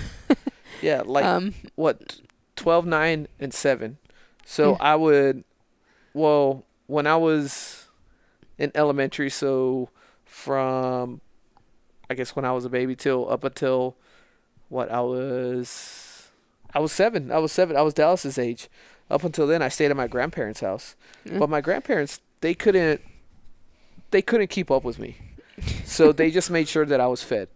Yeah. 0.81 1.01
Like 1.05 1.25
um, 1.25 1.55
what 1.75 2.21
12 2.55 2.85
9 2.85 3.27
and 3.39 3.53
7 3.53 3.97
so 4.45 4.71
Yeah. 4.71 4.77
i 4.81 4.95
would 4.95 5.43
well 6.13 6.65
when 6.87 7.07
i 7.07 7.15
was 7.15 7.87
in 8.57 8.71
elementary 8.75 9.29
so 9.29 9.89
from 10.39 11.21
i 12.09 12.13
guess 12.13 12.35
when 12.35 12.45
i 12.45 12.51
was 12.51 12.65
a 12.65 12.69
baby 12.69 12.95
till 12.95 13.29
up 13.29 13.43
until 13.43 13.95
what 14.69 14.91
I 14.91 15.01
was, 15.01 16.29
I 16.73 16.79
was 16.79 16.91
seven. 16.91 17.31
I 17.31 17.39
was 17.39 17.51
seven. 17.51 17.75
I 17.75 17.81
was 17.81 17.93
Dallas's 17.93 18.37
age. 18.37 18.69
Up 19.09 19.23
until 19.23 19.47
then, 19.47 19.61
I 19.61 19.69
stayed 19.69 19.89
at 19.89 19.97
my 19.97 20.07
grandparents' 20.07 20.61
house. 20.61 20.95
Yeah. 21.25 21.39
But 21.39 21.49
my 21.49 21.61
grandparents, 21.61 22.21
they 22.41 22.53
couldn't, 22.53 23.01
they 24.11 24.21
couldn't 24.21 24.51
keep 24.51 24.69
up 24.71 24.83
with 24.83 24.99
me, 24.99 25.17
so 25.83 26.11
they 26.11 26.29
just 26.29 26.51
made 26.51 26.67
sure 26.67 26.85
that 26.85 27.01
I 27.01 27.07
was 27.07 27.23
fed. 27.23 27.49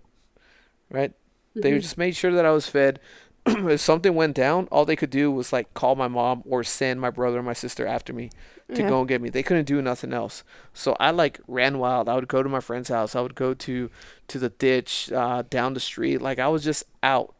Right? 0.90 1.14
They 1.56 1.72
mm-hmm. 1.72 1.80
just 1.80 1.98
made 1.98 2.16
sure 2.16 2.32
that 2.32 2.46
I 2.46 2.52
was 2.52 2.68
fed. 2.68 3.00
if 3.46 3.82
something 3.82 4.16
went 4.16 4.36
down, 4.36 4.68
all 4.72 4.86
they 4.86 4.96
could 4.96 5.10
do 5.10 5.32
was 5.32 5.52
like 5.52 5.74
call 5.74 5.96
my 5.96 6.08
mom 6.08 6.44
or 6.46 6.64
send 6.64 7.02
my 7.02 7.10
brother 7.10 7.38
and 7.38 7.46
my 7.46 7.54
sister 7.54 7.86
after 7.86 8.14
me 8.14 8.30
to 8.74 8.82
Yeah. 8.82 8.90
go 8.90 9.00
and 9.00 9.08
get 9.08 9.22
me. 9.22 9.30
They 9.30 9.44
couldn't 9.44 9.66
do 9.66 9.82
nothing 9.82 10.14
else. 10.14 10.44
So 10.74 10.96
I 11.00 11.12
like 11.12 11.40
ran 11.48 11.78
wild. 11.80 12.08
I 12.08 12.16
would 12.16 12.28
go 12.28 12.42
to 12.42 12.50
my 12.50 12.62
friend's 12.62 12.90
house. 12.90 13.16
I 13.16 13.22
would 13.22 13.36
go 13.36 13.54
to 13.54 13.90
to 14.30 14.40
the 14.40 14.50
ditch 14.50 15.12
uh, 15.12 15.44
down 15.50 15.74
the 15.74 15.80
street. 15.82 16.22
Like 16.22 16.40
I 16.40 16.48
was 16.48 16.64
just 16.64 16.84
out, 17.04 17.36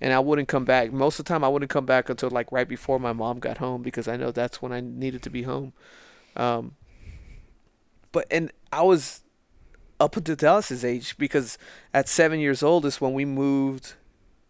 and 0.00 0.12
I 0.12 0.18
wouldn't 0.18 0.48
come 0.48 0.64
back. 0.64 0.92
Most 0.92 1.18
of 1.20 1.24
the 1.24 1.28
time, 1.28 1.44
I 1.44 1.48
wouldn't 1.48 1.70
come 1.70 1.86
back 1.86 2.10
until 2.10 2.30
like 2.30 2.50
right 2.50 2.68
before 2.68 2.98
my 2.98 3.12
mom 3.12 3.38
got 3.38 3.58
home 3.58 3.82
because 3.82 4.08
I 4.08 4.16
know 4.16 4.32
that's 4.32 4.60
when 4.60 4.72
I 4.72 4.80
needed 4.80 5.22
to 5.22 5.30
be 5.30 5.42
home. 5.42 5.72
Um, 6.34 6.74
but 8.12 8.26
and 8.30 8.50
I 8.72 8.82
was 8.82 9.22
up 10.00 10.16
until 10.16 10.36
Dallas's 10.36 10.84
age 10.84 11.16
because 11.16 11.56
at 11.94 12.08
seven 12.08 12.40
years 12.40 12.62
old 12.62 12.84
is 12.84 13.00
when 13.00 13.12
we 13.12 13.24
moved. 13.24 13.94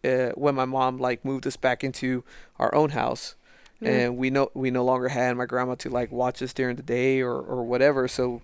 Uh, 0.07 0.31
when 0.35 0.55
my 0.55 0.65
mom 0.65 0.99
like 0.99 1.25
moved 1.25 1.47
us 1.47 1.57
back 1.57 1.83
into 1.83 2.23
our 2.59 2.73
own 2.75 2.91
house, 2.91 3.35
Yeah. 3.81 3.91
and 3.91 4.17
we 4.17 4.31
no 4.31 4.51
we 4.55 4.71
no 4.71 4.85
longer 4.85 5.09
had 5.09 5.37
my 5.37 5.47
grandma 5.47 5.75
to 5.77 5.89
like 5.91 6.13
watch 6.13 6.41
us 6.43 6.53
during 6.53 6.77
the 6.77 6.83
day 6.83 7.21
or 7.21 7.35
or 7.35 7.65
whatever. 7.65 8.07
So 8.09 8.43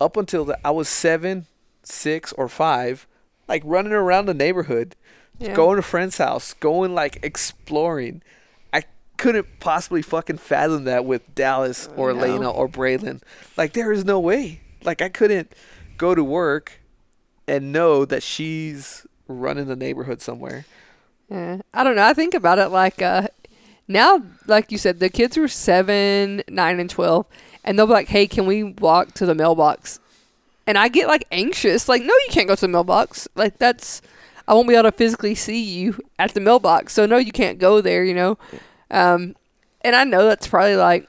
up 0.00 0.16
until 0.16 0.44
the, 0.44 0.58
I 0.64 0.70
was 0.70 0.88
seven, 0.88 1.46
six 1.82 2.32
or 2.34 2.48
five, 2.48 3.06
like 3.48 3.62
running 3.64 3.92
around 3.92 4.26
the 4.26 4.34
neighborhood, 4.34 4.94
Yeah. 5.38 5.54
going 5.54 5.76
to 5.76 5.82
friends' 5.82 6.18
house, 6.18 6.54
going 6.54 6.94
like 6.94 7.18
exploring. 7.22 8.22
I 8.72 8.82
couldn't 9.16 9.46
possibly 9.60 10.02
fucking 10.02 10.38
fathom 10.38 10.84
that 10.84 11.04
with 11.04 11.34
Dallas 11.34 11.88
or 11.96 12.12
No. 12.12 12.22
Lena 12.22 12.50
or 12.50 12.68
Braylon. 12.68 13.20
Like 13.56 13.72
there 13.74 13.92
is 13.92 14.04
no 14.04 14.18
way. 14.20 14.60
Like 14.84 15.00
I 15.02 15.08
couldn't 15.08 15.52
go 15.98 16.14
to 16.14 16.24
work 16.24 16.80
and 17.46 17.72
know 17.72 18.04
that 18.04 18.22
she's 18.22 19.06
running 19.32 19.66
the 19.66 19.76
neighborhood 19.76 20.20
somewhere. 20.20 20.64
Yeah. 21.30 21.62
I 21.72 21.84
don't 21.84 21.96
know. 21.96 22.04
I 22.04 22.14
think 22.14 22.34
about 22.34 22.58
it 22.58 22.68
like 22.68 23.00
uh 23.00 23.28
now 23.88 24.22
like 24.46 24.70
you 24.70 24.78
said, 24.78 25.00
the 25.00 25.08
kids 25.08 25.36
are 25.38 25.48
seven, 25.48 26.42
nine 26.48 26.78
and 26.78 26.90
twelve 26.90 27.26
and 27.64 27.78
they'll 27.78 27.86
be 27.86 27.92
like, 27.92 28.08
Hey, 28.08 28.26
can 28.26 28.46
we 28.46 28.62
walk 28.62 29.12
to 29.14 29.26
the 29.26 29.34
mailbox? 29.34 29.98
And 30.66 30.78
I 30.78 30.88
get 30.88 31.08
like 31.08 31.26
anxious, 31.32 31.88
like, 31.88 32.02
no, 32.02 32.14
you 32.14 32.28
can't 32.30 32.48
go 32.48 32.54
to 32.54 32.60
the 32.60 32.68
mailbox. 32.68 33.28
Like 33.34 33.58
that's 33.58 34.02
I 34.46 34.54
won't 34.54 34.68
be 34.68 34.74
able 34.74 34.90
to 34.90 34.92
physically 34.92 35.34
see 35.34 35.62
you 35.62 35.98
at 36.18 36.34
the 36.34 36.40
mailbox. 36.40 36.92
So 36.92 37.06
no, 37.06 37.16
you 37.16 37.32
can't 37.32 37.58
go 37.58 37.80
there, 37.80 38.04
you 38.04 38.14
know? 38.14 38.38
Um 38.90 39.36
and 39.80 39.96
I 39.96 40.04
know 40.04 40.26
that's 40.26 40.46
probably 40.46 40.76
like 40.76 41.08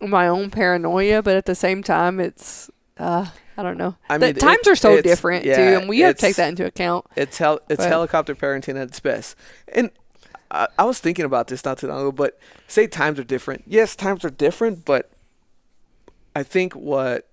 my 0.00 0.28
own 0.28 0.50
paranoia, 0.50 1.22
but 1.22 1.36
at 1.36 1.46
the 1.46 1.54
same 1.54 1.82
time 1.82 2.20
it's 2.20 2.70
uh 2.98 3.26
I 3.56 3.62
don't 3.62 3.78
know. 3.78 3.96
I 4.08 4.18
the 4.18 4.26
mean, 4.26 4.34
times 4.34 4.68
are 4.68 4.76
so 4.76 5.00
different 5.00 5.44
yeah, 5.44 5.56
too, 5.56 5.78
and 5.80 5.88
we 5.88 6.00
have 6.00 6.16
to 6.16 6.20
take 6.20 6.36
that 6.36 6.48
into 6.50 6.66
account. 6.66 7.06
It's 7.16 7.38
hel- 7.38 7.60
it's 7.68 7.78
But- 7.78 7.88
helicopter 7.88 8.34
parenting 8.34 8.76
at 8.80 8.88
its 8.88 9.00
best. 9.00 9.36
And 9.68 9.90
I, 10.50 10.68
I 10.78 10.84
was 10.84 10.98
thinking 10.98 11.24
about 11.24 11.48
this 11.48 11.64
not 11.64 11.78
too 11.78 11.88
long 11.88 12.00
ago, 12.00 12.12
but 12.12 12.38
say 12.68 12.86
times 12.86 13.18
are 13.18 13.24
different. 13.24 13.64
Yes, 13.66 13.96
times 13.96 14.24
are 14.24 14.30
different, 14.30 14.84
but 14.84 15.10
I 16.34 16.42
think 16.42 16.74
what 16.74 17.26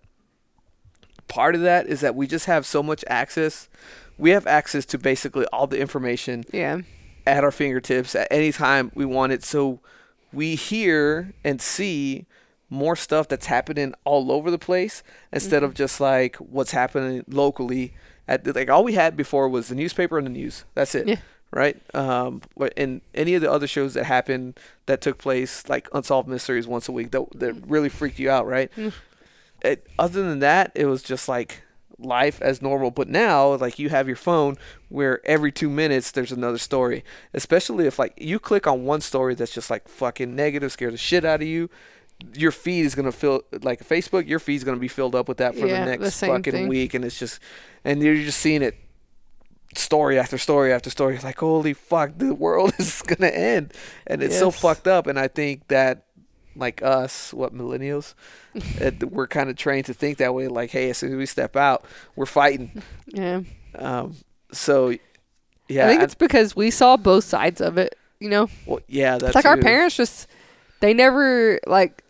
part 1.28 1.56
of 1.56 1.62
that 1.62 1.88
is 1.88 2.00
that 2.02 2.16
we 2.16 2.26
just 2.28 2.46
have 2.46 2.66
so 2.66 2.82
much 2.82 3.04
access. 3.08 3.68
We 4.18 4.30
have 4.32 4.48
access 4.48 4.86
to 4.88 4.98
basically 4.98 5.46
all 5.48 5.68
the 5.68 5.80
information 5.80 6.44
Yeah. 6.52 6.80
at 7.26 7.44
our 7.44 7.52
fingertips 7.52 8.16
at 8.16 8.28
any 8.32 8.52
time 8.52 8.92
we 8.96 9.04
want 9.06 9.34
it. 9.34 9.44
So 9.44 9.80
we 10.32 10.56
hear 10.56 11.34
and 11.44 11.62
see 11.62 12.26
more 12.74 12.96
stuff 12.96 13.28
that's 13.28 13.46
happening 13.46 13.94
all 14.04 14.32
over 14.32 14.50
the 14.52 14.58
place 14.60 15.04
instead 15.32 15.58
Mm-hmm. 15.58 15.66
of 15.66 15.74
just 15.76 16.02
like 16.02 16.36
what's 16.38 16.72
happening 16.72 17.24
locally. 17.28 17.94
At 18.28 18.48
like 18.56 18.70
all 18.70 18.84
we 18.84 18.94
had 18.94 19.16
before 19.16 19.48
was 19.50 19.68
the 19.68 19.76
newspaper 19.76 20.18
and 20.18 20.26
the 20.28 20.32
news. 20.32 20.66
That's 20.76 20.96
it. 20.96 21.08
Yeah. 21.08 21.18
Right. 21.52 21.78
Um. 21.96 22.42
but- 22.58 22.74
And 22.78 23.02
any 23.14 23.36
of 23.36 23.42
the 23.42 23.52
other 23.52 23.68
shows 23.68 23.94
that 23.94 24.06
happened 24.06 24.60
that 24.88 25.02
took 25.02 25.18
place, 25.20 25.68
like 25.70 25.88
Unsolved 25.94 26.28
Mysteries 26.28 26.66
once 26.68 26.88
a 26.90 26.92
week, 26.92 27.12
that 27.12 27.26
that 27.36 27.54
really 27.68 27.90
freaked 27.90 28.18
you 28.20 28.30
out, 28.32 28.48
right? 28.48 28.72
Mm. 28.76 28.94
It, 29.62 29.86
other 30.00 30.24
than 30.28 30.40
that, 30.40 30.72
it 30.76 30.86
was 30.88 31.04
just 31.04 31.30
like 31.30 31.62
life 32.00 32.42
as 32.42 32.62
normal. 32.62 32.92
But 32.92 33.08
now, 33.08 33.54
like 33.56 33.78
you 33.78 33.90
have 33.90 34.08
your 34.08 34.18
phone 34.18 34.58
where 34.90 35.22
every 35.28 35.52
two 35.52 35.70
minutes 35.70 36.12
there's 36.12 36.32
another 36.32 36.58
story. 36.58 37.04
Especially 37.34 37.86
if 37.88 38.00
like 38.00 38.14
you 38.18 38.40
click 38.40 38.66
on 38.66 38.84
one 38.86 39.02
story 39.02 39.36
that's 39.36 39.54
just 39.54 39.70
like 39.70 39.88
fucking 39.88 40.36
negative, 40.36 40.72
scare 40.72 40.92
the 40.92 40.98
shit 40.98 41.24
out 41.24 41.42
of 41.42 41.48
you. 41.48 41.70
Your 42.36 42.52
feed 42.52 42.86
is 42.86 42.96
gonna 42.96 43.12
fill 43.12 43.44
like 43.62 43.88
Facebook. 43.88 44.28
Your 44.28 44.40
feed's 44.40 44.64
gonna 44.64 44.78
be 44.78 44.88
filled 44.88 45.16
up 45.16 45.28
with 45.28 45.38
that 45.38 45.54
for 45.56 45.68
Yeah, 45.68 45.86
the 45.86 45.92
the 45.92 45.98
next 46.04 46.16
same 46.16 46.30
fucking 46.32 46.52
thing. 46.54 46.68
week, 46.68 46.94
and 46.94 47.04
it's 47.06 47.18
just, 47.20 47.40
and 47.84 48.02
you're 48.02 48.16
just 48.16 48.40
seeing 48.40 48.62
it 48.62 48.76
story 49.76 50.20
after 50.20 50.38
story 50.38 50.72
after 50.74 50.90
story. 50.90 51.18
Like 51.24 51.40
holy 51.40 51.74
fuck, 51.74 52.12
the 52.18 52.34
world 52.46 52.74
is 52.78 53.02
gonna 53.02 53.32
end, 53.32 53.74
and 54.08 54.22
it's 54.24 54.38
so 54.38 54.52
fucked 54.52 54.88
up. 54.88 55.08
And 55.08 55.20
I 55.20 55.28
think 55.28 55.68
that 55.70 56.06
like 56.56 56.82
us, 56.84 57.34
what 57.34 57.54
millennials, 57.54 58.14
it, 58.56 59.04
we're 59.12 59.28
kind 59.28 59.50
of 59.50 59.56
trained 59.56 59.86
to 59.88 59.94
think 59.94 60.20
that 60.20 60.34
way. 60.36 60.48
Like, 60.48 60.70
hey, 60.72 60.90
as 60.92 61.00
soon 61.00 61.12
as 61.14 61.18
we 61.18 61.26
step 61.26 61.56
out, 61.56 61.84
we're 62.16 62.26
fighting. 62.28 62.82
Yeah. 63.08 63.42
Um, 63.76 64.16
so, 64.52 64.96
yeah, 65.68 65.86
I 65.86 65.90
think 65.90 66.02
I- 66.02 66.04
it's 66.04 66.14
because 66.16 66.56
we 66.56 66.70
saw 66.70 66.96
both 66.98 67.24
sides 67.24 67.60
of 67.62 67.78
it. 67.78 67.96
You 68.20 68.30
know, 68.30 68.48
well, 68.66 68.80
yeah, 68.88 69.18
that's 69.18 69.24
it's 69.30 69.36
like 69.36 69.46
our 69.46 69.58
parents 69.58 69.98
just 69.98 70.28
they 70.80 70.94
never 70.94 71.60
like 71.68 72.03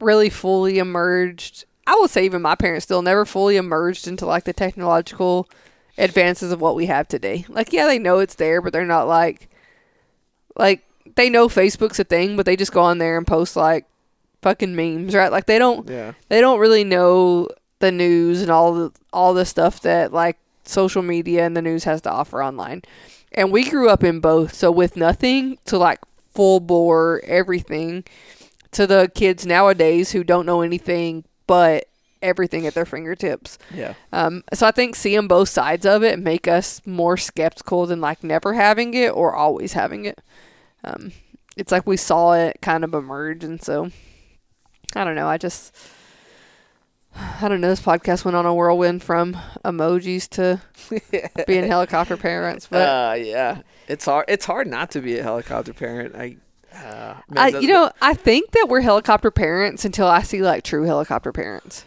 really 0.00 0.30
fully 0.30 0.78
emerged. 0.78 1.64
I 1.86 1.96
would 2.00 2.10
say 2.10 2.24
even 2.24 2.42
my 2.42 2.54
parents 2.54 2.84
still 2.84 3.02
never 3.02 3.24
fully 3.24 3.56
emerged 3.56 4.06
into 4.06 4.26
like 4.26 4.44
the 4.44 4.52
technological 4.52 5.48
advances 5.96 6.52
of 6.52 6.60
what 6.60 6.76
we 6.76 6.86
have 6.86 7.08
today. 7.08 7.44
Like, 7.48 7.72
yeah, 7.72 7.86
they 7.86 7.98
know 7.98 8.18
it's 8.18 8.34
there, 8.36 8.60
but 8.60 8.72
they're 8.72 8.84
not 8.84 9.08
like 9.08 9.48
like 10.56 10.84
they 11.16 11.30
know 11.30 11.48
Facebook's 11.48 11.98
a 11.98 12.04
thing, 12.04 12.36
but 12.36 12.46
they 12.46 12.56
just 12.56 12.72
go 12.72 12.82
on 12.82 12.98
there 12.98 13.16
and 13.16 13.26
post 13.26 13.56
like 13.56 13.86
fucking 14.42 14.74
memes, 14.76 15.14
right? 15.14 15.32
Like 15.32 15.46
they 15.46 15.58
don't 15.58 15.88
Yeah, 15.88 16.12
they 16.28 16.40
don't 16.40 16.60
really 16.60 16.84
know 16.84 17.48
the 17.80 17.92
news 17.92 18.42
and 18.42 18.50
all 18.50 18.74
the 18.74 18.92
all 19.12 19.34
the 19.34 19.44
stuff 19.44 19.80
that 19.82 20.12
like 20.12 20.36
social 20.64 21.02
media 21.02 21.46
and 21.46 21.56
the 21.56 21.62
news 21.62 21.84
has 21.84 22.00
to 22.02 22.10
offer 22.10 22.42
online. 22.42 22.82
And 23.32 23.52
we 23.52 23.68
grew 23.68 23.88
up 23.88 24.02
in 24.04 24.20
both, 24.20 24.54
so 24.54 24.70
with 24.70 24.96
nothing 24.96 25.58
to 25.66 25.78
like 25.78 26.00
full 26.34 26.60
bore 26.60 27.20
everything 27.24 28.04
to 28.72 28.86
the 28.86 29.10
kids 29.14 29.46
nowadays 29.46 30.12
who 30.12 30.22
don't 30.24 30.46
know 30.46 30.60
anything 30.62 31.24
but 31.46 31.84
everything 32.20 32.66
at 32.66 32.74
their 32.74 32.84
fingertips. 32.84 33.58
yeah, 33.72 33.94
Um, 34.12 34.42
so 34.52 34.66
I 34.66 34.70
think 34.72 34.96
seeing 34.96 35.28
both 35.28 35.48
sides 35.48 35.86
of 35.86 36.02
it 36.02 36.18
make 36.18 36.48
us 36.48 36.82
more 36.84 37.16
skeptical 37.16 37.86
than 37.86 38.00
like 38.00 38.24
never 38.24 38.54
having 38.54 38.92
it 38.94 39.10
or 39.10 39.34
always 39.34 39.72
having 39.74 40.04
it. 40.04 40.20
Um, 40.84 41.12
it's 41.56 41.72
like 41.72 41.86
we 41.86 41.96
saw 41.96 42.32
it 42.32 42.58
kind 42.60 42.84
of 42.84 42.92
emerge, 42.94 43.44
and 43.44 43.62
so 43.62 43.90
I 44.96 45.04
don't 45.04 45.14
know. 45.14 45.28
I 45.28 45.38
just 45.38 45.76
I 47.40 47.48
don't 47.48 47.60
know. 47.60 47.68
This 47.68 47.80
podcast 47.80 48.24
went 48.24 48.36
on 48.36 48.46
a 48.46 48.54
whirlwind 48.54 49.02
from 49.02 49.36
emojis 49.64 50.28
to 50.30 50.60
being 51.46 51.66
helicopter 51.66 52.16
parents, 52.16 52.68
but 52.70 52.88
uh, 52.88 53.14
yeah. 53.14 53.62
It's 53.88 54.04
hard. 54.04 54.26
It's 54.28 54.44
hard 54.44 54.66
not 54.66 54.90
to 54.92 55.00
be 55.00 55.18
a 55.18 55.22
helicopter 55.22 55.72
parent. 55.72 56.14
I, 56.14 56.36
uh, 56.84 57.14
man, 57.28 57.54
I, 57.54 57.58
you 57.58 57.68
know, 57.68 57.90
I 58.00 58.14
think 58.14 58.52
that 58.52 58.66
we're 58.68 58.80
helicopter 58.80 59.30
parents 59.30 59.84
until 59.84 60.06
I 60.06 60.22
see 60.22 60.42
like 60.42 60.64
true 60.64 60.84
helicopter 60.84 61.32
parents. 61.32 61.84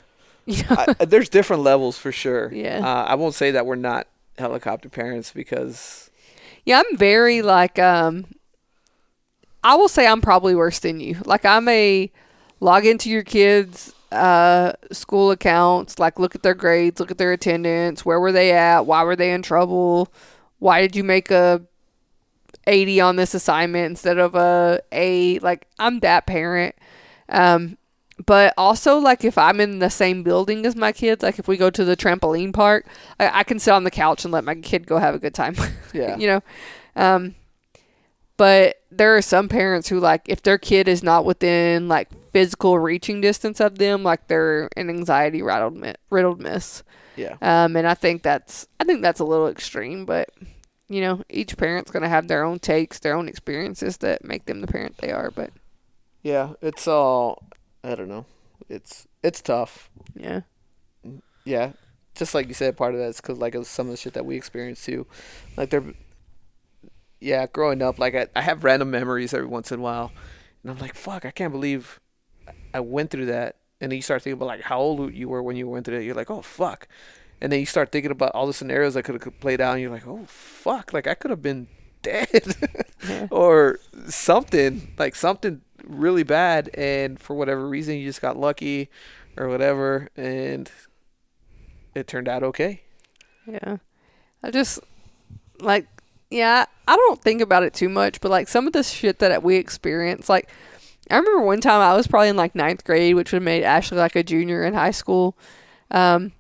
I, 0.70 0.94
there's 1.06 1.30
different 1.30 1.64
levels 1.64 1.98
for 1.98 2.12
sure. 2.12 2.52
Yeah. 2.54 2.80
Uh, 2.86 3.06
I 3.06 3.16
won't 3.16 3.36
say 3.36 3.52
that 3.52 3.66
we're 3.66 3.76
not 3.76 4.08
helicopter 4.38 4.90
parents 4.90 5.32
because 5.32 6.10
Yeah, 6.66 6.82
I'm 6.86 6.98
very 6.98 7.42
like 7.42 7.78
um 7.80 8.26
I 9.64 9.76
will 9.76 9.88
say 9.88 10.08
I'm 10.08 10.22
probably 10.22 10.56
worse 10.56 10.80
than 10.80 11.00
you. 11.00 11.18
Like 11.26 11.46
I'm 11.46 11.68
a 11.68 12.12
log 12.60 12.86
into 12.86 13.10
your 13.10 13.24
kids 13.24 13.94
uh 14.12 14.74
school 14.92 15.32
accounts, 15.32 16.00
like 16.00 16.20
look 16.20 16.36
at 16.36 16.44
their 16.44 16.56
grades, 16.56 17.00
look 17.00 17.12
at 17.12 17.18
their 17.18 17.32
attendance, 17.32 18.04
where 18.06 18.20
were 18.20 18.32
they 18.32 18.52
at, 18.52 18.86
why 18.86 19.04
were 19.04 19.16
they 19.16 19.32
in 19.32 19.42
trouble? 19.42 20.12
Why 20.60 20.82
did 20.82 20.96
you 20.96 21.04
make 21.04 21.32
a 21.32 21.62
80 22.68 23.02
on 23.02 23.16
this 23.16 23.34
assignment 23.34 23.86
instead 23.86 24.18
of 24.18 24.36
a 24.36 24.82
A? 24.92 25.40
Like 25.40 25.68
I'm 25.80 26.00
that 26.02 26.26
parent. 26.26 26.76
Um 27.30 27.78
but 28.26 28.54
also 28.56 28.98
like 28.98 29.24
if 29.24 29.38
I'm 29.38 29.60
in 29.60 29.80
the 29.80 29.90
same 29.90 30.22
building 30.22 30.66
as 30.68 30.76
my 30.76 30.92
kids, 30.92 31.24
like 31.24 31.40
if 31.40 31.48
we 31.48 31.58
go 31.58 31.72
to 31.72 31.84
the 31.84 31.98
trampoline 31.98 32.54
park, 32.54 32.86
I, 33.20 33.40
I 33.40 33.44
can 33.44 33.58
sit 33.58 33.72
on 33.72 33.84
the 33.84 33.90
couch 33.90 34.24
and 34.26 34.32
let 34.32 34.44
my 34.44 34.54
kid 34.56 34.86
go 34.86 34.98
have 35.00 35.16
a 35.16 35.20
good 35.20 35.34
time. 35.34 35.56
Yeah. 35.94 36.18
you 36.18 36.28
know. 36.28 36.42
Um 36.96 37.36
but 38.38 38.78
there 38.90 39.16
are 39.16 39.22
some 39.22 39.48
parents 39.50 39.88
who 39.90 40.00
like 40.00 40.22
if 40.28 40.42
their 40.42 40.58
kid 40.58 40.88
is 40.88 41.04
not 41.04 41.26
within 41.26 41.88
like 41.88 42.10
physical 42.32 42.80
reaching 42.80 43.22
distance 43.22 43.60
of 43.60 43.78
them, 43.78 44.04
like 44.04 44.28
they're 44.28 44.70
an 44.78 44.90
anxiety 44.90 45.42
riddled 45.42 45.76
mi- 45.76 45.94
riddled 46.10 46.40
miss. 46.40 46.84
yeah. 47.16 47.36
Um 47.42 47.76
and 47.76 47.88
I 47.88 47.94
think 47.94 48.24
that's 48.24 48.68
I 48.80 48.84
think 48.84 49.02
that's 49.02 49.20
a 49.20 49.26
little 49.26 49.48
extreme, 49.48 50.06
but 50.06 50.30
you 50.94 51.02
know, 51.02 51.22
each 51.30 51.58
parent's 51.58 51.92
gonna 51.92 52.10
have 52.10 52.28
their 52.28 52.44
own 52.44 52.60
takes, 52.60 53.00
their 53.00 53.16
own 53.16 53.28
experiences 53.28 53.98
that 53.98 54.24
make 54.24 54.46
them 54.46 54.62
the 54.62 54.68
parent 54.68 54.98
they 54.98 55.12
are. 55.12 55.32
But 55.32 55.52
Yeah, 56.22 56.54
it's 56.62 56.88
all 56.88 57.44
I 57.84 57.96
don't 57.96 58.10
know. 58.10 58.26
It's 58.70 59.08
it's 59.24 59.42
tough. 59.42 59.90
yeah, 60.16 60.42
Yeah, 61.46 61.74
just 62.16 62.34
like 62.34 62.48
you 62.48 62.54
said, 62.54 62.78
part 62.78 62.94
of 62.94 63.00
that 63.00 63.08
is 63.08 63.18
because 63.18 63.40
like 63.40 63.56
of 63.56 63.68
some 63.68 63.88
of 63.88 63.92
the 63.92 63.98
shit 63.98 64.14
that 64.14 64.26
we 64.26 64.36
experienced 64.36 64.86
too. 64.86 65.08
Like 65.58 65.70
they're, 65.70 65.84
yeah, 67.20 67.46
growing 67.48 67.82
up, 67.82 68.00
like 68.00 68.16
I, 68.16 68.28
I 68.36 68.42
have 68.42 68.64
random 68.64 68.92
memories 68.92 69.34
every 69.34 69.48
once 69.48 69.72
in 69.72 69.80
a 69.80 69.84
while, 69.84 70.12
and 70.64 70.72
I'm 70.72 70.80
like, 70.80 70.96
fuck, 70.96 71.26
I 71.26 71.32
can't 71.32 71.52
believe 71.52 72.00
I 72.74 72.80
went 72.80 73.12
through 73.12 73.28
that. 73.28 73.58
And 73.80 73.92
then 73.92 73.96
you 73.98 74.02
start 74.02 74.22
thinking 74.22 74.38
about 74.38 74.46
like 74.48 74.62
how 74.62 74.80
old 74.80 75.14
you 75.14 75.30
were 75.30 75.42
when 75.42 75.56
you 75.56 75.68
went 75.68 75.86
through 75.86 75.98
that. 75.98 76.04
You're 76.04 76.16
like, 76.16 76.30
oh 76.32 76.42
fuck, 76.42 76.88
and 77.42 77.52
then 77.52 77.60
you 77.60 77.66
start 77.66 77.92
thinking 77.92 78.12
about 78.12 78.32
all 78.36 78.46
the 78.46 78.54
scenarios 78.54 78.94
that 78.94 79.04
could 79.04 79.22
have 79.22 79.40
played 79.40 79.60
out, 79.60 79.74
and 79.74 79.82
you're 79.82 79.92
like, 79.92 80.08
oh 80.08 80.26
fuck, 80.28 80.94
like 80.94 81.08
I 81.08 81.16
could 81.16 81.32
have 81.32 81.42
been 81.42 81.68
dead 82.02 82.56
yeah, 83.08 83.28
or 83.30 83.80
something 84.08 84.94
like 84.98 85.16
something 85.16 85.62
really 85.84 86.24
bad, 86.24 86.70
and 86.76 87.20
for 87.20 87.36
whatever 87.36 87.68
reason 87.68 87.96
you 87.96 88.06
just 88.06 88.22
got 88.22 88.38
lucky 88.38 88.90
or 89.38 89.48
whatever, 89.48 90.10
and 90.16 90.72
it 91.96 92.08
turned 92.08 92.28
out 92.28 92.44
okay. 92.44 92.82
yeah. 93.46 93.78
I 94.44 94.50
just 94.50 94.80
like, 95.60 95.88
yeah, 96.30 96.66
I 96.88 96.96
don't 96.96 97.22
think 97.22 97.42
about 97.42 97.64
it 97.64 97.74
too 97.74 97.90
much, 97.90 98.22
but 98.22 98.32
like 98.32 98.48
some 98.48 98.66
of 98.66 98.74
the 98.74 98.84
shit 98.84 99.20
that 99.20 99.44
we 99.44 99.56
experience, 99.56 100.30
like. 100.30 100.50
I 101.10 101.18
remember 101.18 101.42
one 101.42 101.60
time 101.60 101.82
I 101.82 101.94
was 101.94 102.08
probably 102.08 102.30
in 102.30 102.38
like 102.38 102.56
ninth 102.56 102.86
grade, 102.86 103.16
which 103.16 103.32
would 103.34 103.38
have 103.38 103.44
made 103.44 103.64
Ashley 103.64 103.98
like 103.98 104.16
a 104.16 104.24
junior 104.24 104.64
in 104.64 104.74
high 104.74 104.92
school. 104.92 105.36
Um, 105.90 106.32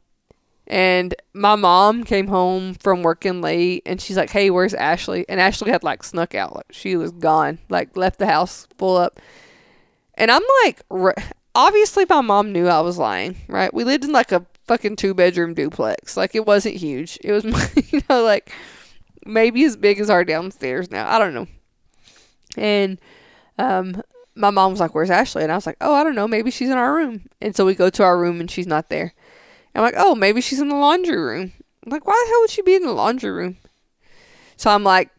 and 0.67 1.13
my 1.33 1.55
mom 1.55 2.03
came 2.03 2.27
home 2.27 2.73
from 2.75 3.03
working 3.03 3.41
late 3.41 3.83
and 3.85 3.99
she's 3.99 4.17
like, 4.17 4.29
Hey, 4.29 4.49
where's 4.49 4.73
Ashley? 4.73 5.25
And 5.27 5.39
Ashley 5.39 5.71
had 5.71 5.83
like 5.83 6.03
snuck 6.03 6.35
out. 6.35 6.55
Like 6.55 6.67
she 6.71 6.95
was 6.95 7.11
gone, 7.11 7.59
like 7.69 7.97
left 7.97 8.19
the 8.19 8.27
house 8.27 8.67
full 8.77 8.97
up. 8.97 9.19
And 10.15 10.29
I'm 10.29 10.43
like, 10.63 10.81
obviously 11.55 12.05
my 12.09 12.21
mom 12.21 12.51
knew 12.51 12.67
I 12.67 12.81
was 12.81 12.97
lying, 12.97 13.35
right? 13.47 13.73
We 13.73 13.83
lived 13.83 14.05
in 14.05 14.11
like 14.11 14.31
a 14.31 14.45
fucking 14.67 14.95
two 14.95 15.13
bedroom 15.13 15.53
duplex. 15.53 16.15
Like 16.15 16.35
it 16.35 16.45
wasn't 16.45 16.75
huge. 16.75 17.17
It 17.23 17.31
was, 17.31 17.43
you 17.91 18.01
know, 18.09 18.23
like 18.23 18.51
maybe 19.25 19.63
as 19.65 19.75
big 19.75 19.99
as 19.99 20.09
our 20.09 20.23
downstairs 20.23 20.91
now. 20.91 21.09
I 21.09 21.19
don't 21.19 21.33
know. 21.33 21.47
And, 22.57 22.99
um, 23.57 24.01
my 24.35 24.49
mom 24.49 24.71
was 24.71 24.79
like, 24.79 24.95
Where's 24.95 25.09
Ashley? 25.09 25.43
And 25.43 25.51
I 25.51 25.55
was 25.55 25.65
like, 25.65 25.77
Oh, 25.81 25.93
I 25.93 26.03
don't 26.03 26.15
know. 26.15 26.27
Maybe 26.27 26.51
she's 26.51 26.69
in 26.69 26.77
our 26.77 26.93
room. 26.93 27.23
And 27.41 27.55
so 27.55 27.65
we 27.65 27.75
go 27.75 27.89
to 27.89 28.03
our 28.03 28.17
room 28.17 28.39
and 28.39 28.49
she's 28.49 28.67
not 28.67 28.89
there. 28.89 29.13
I'm 29.75 29.81
like, 29.81 29.95
oh, 29.97 30.15
maybe 30.15 30.41
she's 30.41 30.59
in 30.59 30.69
the 30.69 30.75
laundry 30.75 31.17
room. 31.17 31.53
I'm 31.85 31.91
like, 31.91 32.05
why 32.05 32.21
the 32.23 32.29
hell 32.29 32.41
would 32.41 32.49
she 32.49 32.61
be 32.61 32.75
in 32.75 32.83
the 32.83 32.91
laundry 32.91 33.31
room? 33.31 33.57
So 34.57 34.69
I'm 34.69 34.83
like, 34.83 35.09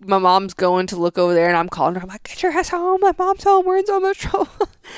my 0.00 0.18
mom's 0.18 0.54
going 0.54 0.86
to 0.88 0.96
look 0.96 1.18
over 1.18 1.34
there, 1.34 1.48
and 1.48 1.56
I'm 1.56 1.68
calling 1.68 1.94
her. 1.94 2.00
I'm 2.00 2.08
like, 2.08 2.22
get 2.22 2.42
your 2.42 2.52
ass 2.52 2.68
home. 2.70 3.00
My 3.00 3.14
mom's 3.18 3.44
home. 3.44 3.66
We're 3.66 3.78
in 3.78 3.86
so 3.86 4.00
much 4.00 4.18
trouble. 4.18 4.48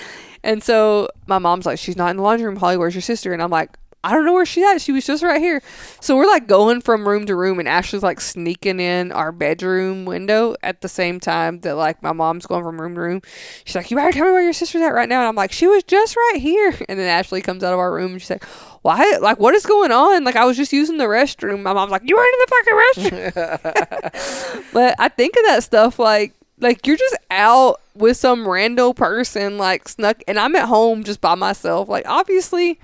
and 0.43 0.63
so 0.63 1.09
my 1.27 1.39
mom's 1.39 1.67
like, 1.67 1.79
she's 1.79 1.97
not 1.97 2.11
in 2.11 2.17
the 2.17 2.23
laundry 2.23 2.47
room. 2.47 2.57
Holly, 2.57 2.77
where's 2.77 2.95
your 2.95 3.03
sister? 3.03 3.33
And 3.33 3.43
I'm 3.43 3.51
like, 3.51 3.77
I 4.03 4.15
don't 4.15 4.25
know 4.25 4.33
where 4.33 4.47
she's 4.47 4.65
at. 4.65 4.81
She 4.81 4.93
was 4.93 5.05
just 5.05 5.23
right 5.23 5.41
here. 5.41 5.63
So 6.01 6.17
we're 6.17 6.27
like 6.27 6.47
going 6.47 6.81
from 6.81 7.07
room 7.07 7.27
to 7.27 7.37
room, 7.37 7.59
and 7.59 7.69
Ashley's 7.69 8.03
like 8.03 8.21
sneaking 8.21 8.81
in 8.81 9.13
our 9.13 9.31
bedroom 9.31 10.07
window 10.07 10.55
at 10.63 10.81
the 10.81 10.89
same 10.89 11.21
time 11.21 11.61
that 11.61 11.75
like 11.75 12.03
my 12.03 12.13
mom's 12.13 12.47
going 12.47 12.65
from 12.65 12.81
room 12.81 12.95
to 12.95 13.01
room. 13.01 13.23
She's 13.65 13.75
like, 13.75 13.91
You 13.91 13.99
better 13.99 14.13
tell 14.13 14.25
me 14.25 14.33
where 14.33 14.43
your 14.43 14.55
sister's 14.55 14.81
at 14.83 14.95
right 14.95 15.09
now. 15.09 15.21
And 15.21 15.29
I'm 15.29 15.35
like, 15.35 15.53
She 15.53 15.67
was 15.67 15.83
just 15.83 16.17
right 16.17 16.39
here. 16.41 16.75
And 16.89 16.99
then 16.99 17.07
Ashley 17.07 17.41
comes 17.41 17.63
out 17.63 17.73
of 17.73 17.79
our 17.79 17.93
room 17.93 18.13
and 18.13 18.21
she's 18.21 18.31
like, 18.31 18.45
Why? 18.83 19.19
Like, 19.21 19.39
what 19.39 19.55
is 19.55 19.67
going 19.67 19.93
on? 19.93 20.25
Like, 20.25 20.35
I 20.35 20.45
was 20.45 20.57
just 20.57 20.73
using 20.73 20.97
the 20.97 21.05
restroom. 21.05 21.63
My 21.63 21.73
mom's 21.73 21.93
like, 21.93 22.03
You 22.05 22.17
weren't 22.17 22.35
in 22.35 22.41
the 22.41 23.11
fucking 23.13 23.33
restroom. 23.33 24.65
but 24.73 24.95
I 24.99 25.09
think 25.09 25.37
of 25.37 25.45
that 25.47 25.63
stuff 25.63 25.99
like, 25.99 26.35
like 26.59 26.87
you're 26.87 26.97
just 26.97 27.17
out 27.31 27.81
with 27.95 28.17
some 28.17 28.45
rando 28.45 28.95
person 28.95 29.59
like 29.59 29.89
snuck 29.89 30.23
and 30.29 30.39
I'm 30.39 30.57
at 30.57 30.69
home 30.69 31.05
just 31.05 31.21
by 31.21 31.35
myself. 31.35 31.89
Like 31.89 32.07
obviously 32.07 32.79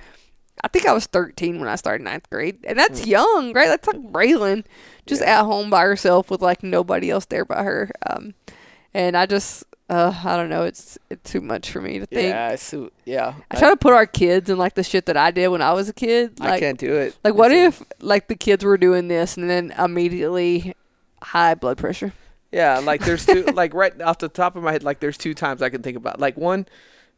I 0.65 0.69
think 0.69 0.87
I 0.87 0.93
was 0.93 1.07
13 1.07 1.61
when 1.61 1.69
I 1.69 1.77
started 1.77 2.03
ninth 2.05 2.29
grade, 2.31 2.59
and 2.65 2.79
that's 2.79 3.07
young, 3.07 3.53
right? 3.53 3.69
That's 3.69 3.87
like 3.87 4.01
Braylon, 4.13 4.65
just 5.07 5.21
Yeah. 5.23 5.41
at 5.41 5.45
home 5.45 5.69
by 5.71 5.83
herself 5.83 6.31
with 6.31 6.41
like 6.43 6.63
nobody 6.63 7.11
else 7.11 7.27
there 7.27 7.45
but 7.45 7.59
her. 7.59 7.91
Um, 8.09 8.35
and 8.95 9.17
I 9.17 9.27
just, 9.27 9.65
uh, 9.91 10.15
I 10.25 10.37
don't 10.37 10.49
know, 10.49 10.63
it's 10.65 10.99
it's 11.11 11.31
too 11.31 11.41
much 11.43 11.71
for 11.71 11.81
me 11.83 11.99
to 11.99 12.07
think. 12.07 12.29
Yeah, 12.31 12.57
I. 12.59 12.89
Yeah, 13.05 13.35
I 13.51 13.59
try 13.59 13.69
to 13.71 13.77
put 13.77 13.93
our 13.93 14.07
kids 14.07 14.49
in 14.49 14.57
like 14.57 14.75
the 14.75 14.83
shit 14.83 15.07
that 15.07 15.17
I 15.17 15.31
did 15.31 15.49
when 15.49 15.61
I 15.63 15.73
was 15.75 15.89
a 15.89 15.93
kid. 15.93 16.41
Like, 16.41 16.53
I 16.55 16.61
can't 16.61 16.79
do 16.79 16.95
it. 16.95 17.17
like 17.23 17.35
what 17.35 17.53
It's 17.53 17.81
if 17.81 17.87
like 18.01 18.29
the 18.29 18.35
kids 18.35 18.65
were 18.65 18.79
doing 18.79 19.09
this 19.09 19.37
and 19.37 19.49
then 19.51 19.73
immediately 19.79 20.75
high 21.23 21.55
blood 21.55 21.77
pressure? 21.79 22.13
Yeah, 22.51 22.79
like 22.79 23.05
there's 23.05 23.27
two. 23.27 23.43
like 23.55 23.75
right 23.75 24.01
off 24.01 24.19
the 24.19 24.29
top 24.29 24.57
of 24.57 24.63
my 24.63 24.73
head, 24.73 24.83
like 24.83 25.01
there's 25.01 25.19
two 25.19 25.35
times 25.35 25.61
I 25.61 25.69
can 25.69 25.83
think 25.83 25.97
about. 25.99 26.19
Like 26.19 26.37
one, 26.39 26.67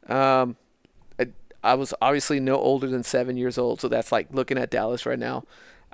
um, 0.08 0.56
I, 1.62 1.74
was 1.74 1.94
obviously 2.00 2.40
no 2.40 2.56
older 2.56 2.86
than 2.86 3.02
seven 3.02 3.36
years 3.36 3.58
old, 3.58 3.80
so 3.80 3.88
that's 3.88 4.12
like 4.12 4.28
looking 4.32 4.58
at 4.58 4.70
Dallas 4.70 5.06
right 5.06 5.18
now. 5.18 5.44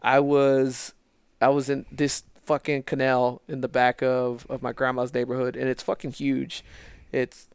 I 0.02 0.20
was, 0.20 0.94
I 1.40 1.48
was 1.48 1.70
in 1.70 1.86
this 1.90 2.24
fucking 2.44 2.82
canal 2.82 3.40
in 3.48 3.62
the 3.62 3.68
back 3.68 4.02
of 4.02 4.46
of 4.50 4.62
my 4.62 4.72
grandma's 4.72 5.14
neighborhood, 5.14 5.56
and 5.56 5.68
it's 5.68 5.82
fucking 5.82 6.12
huge. 6.12 6.64
It's, 7.12 7.48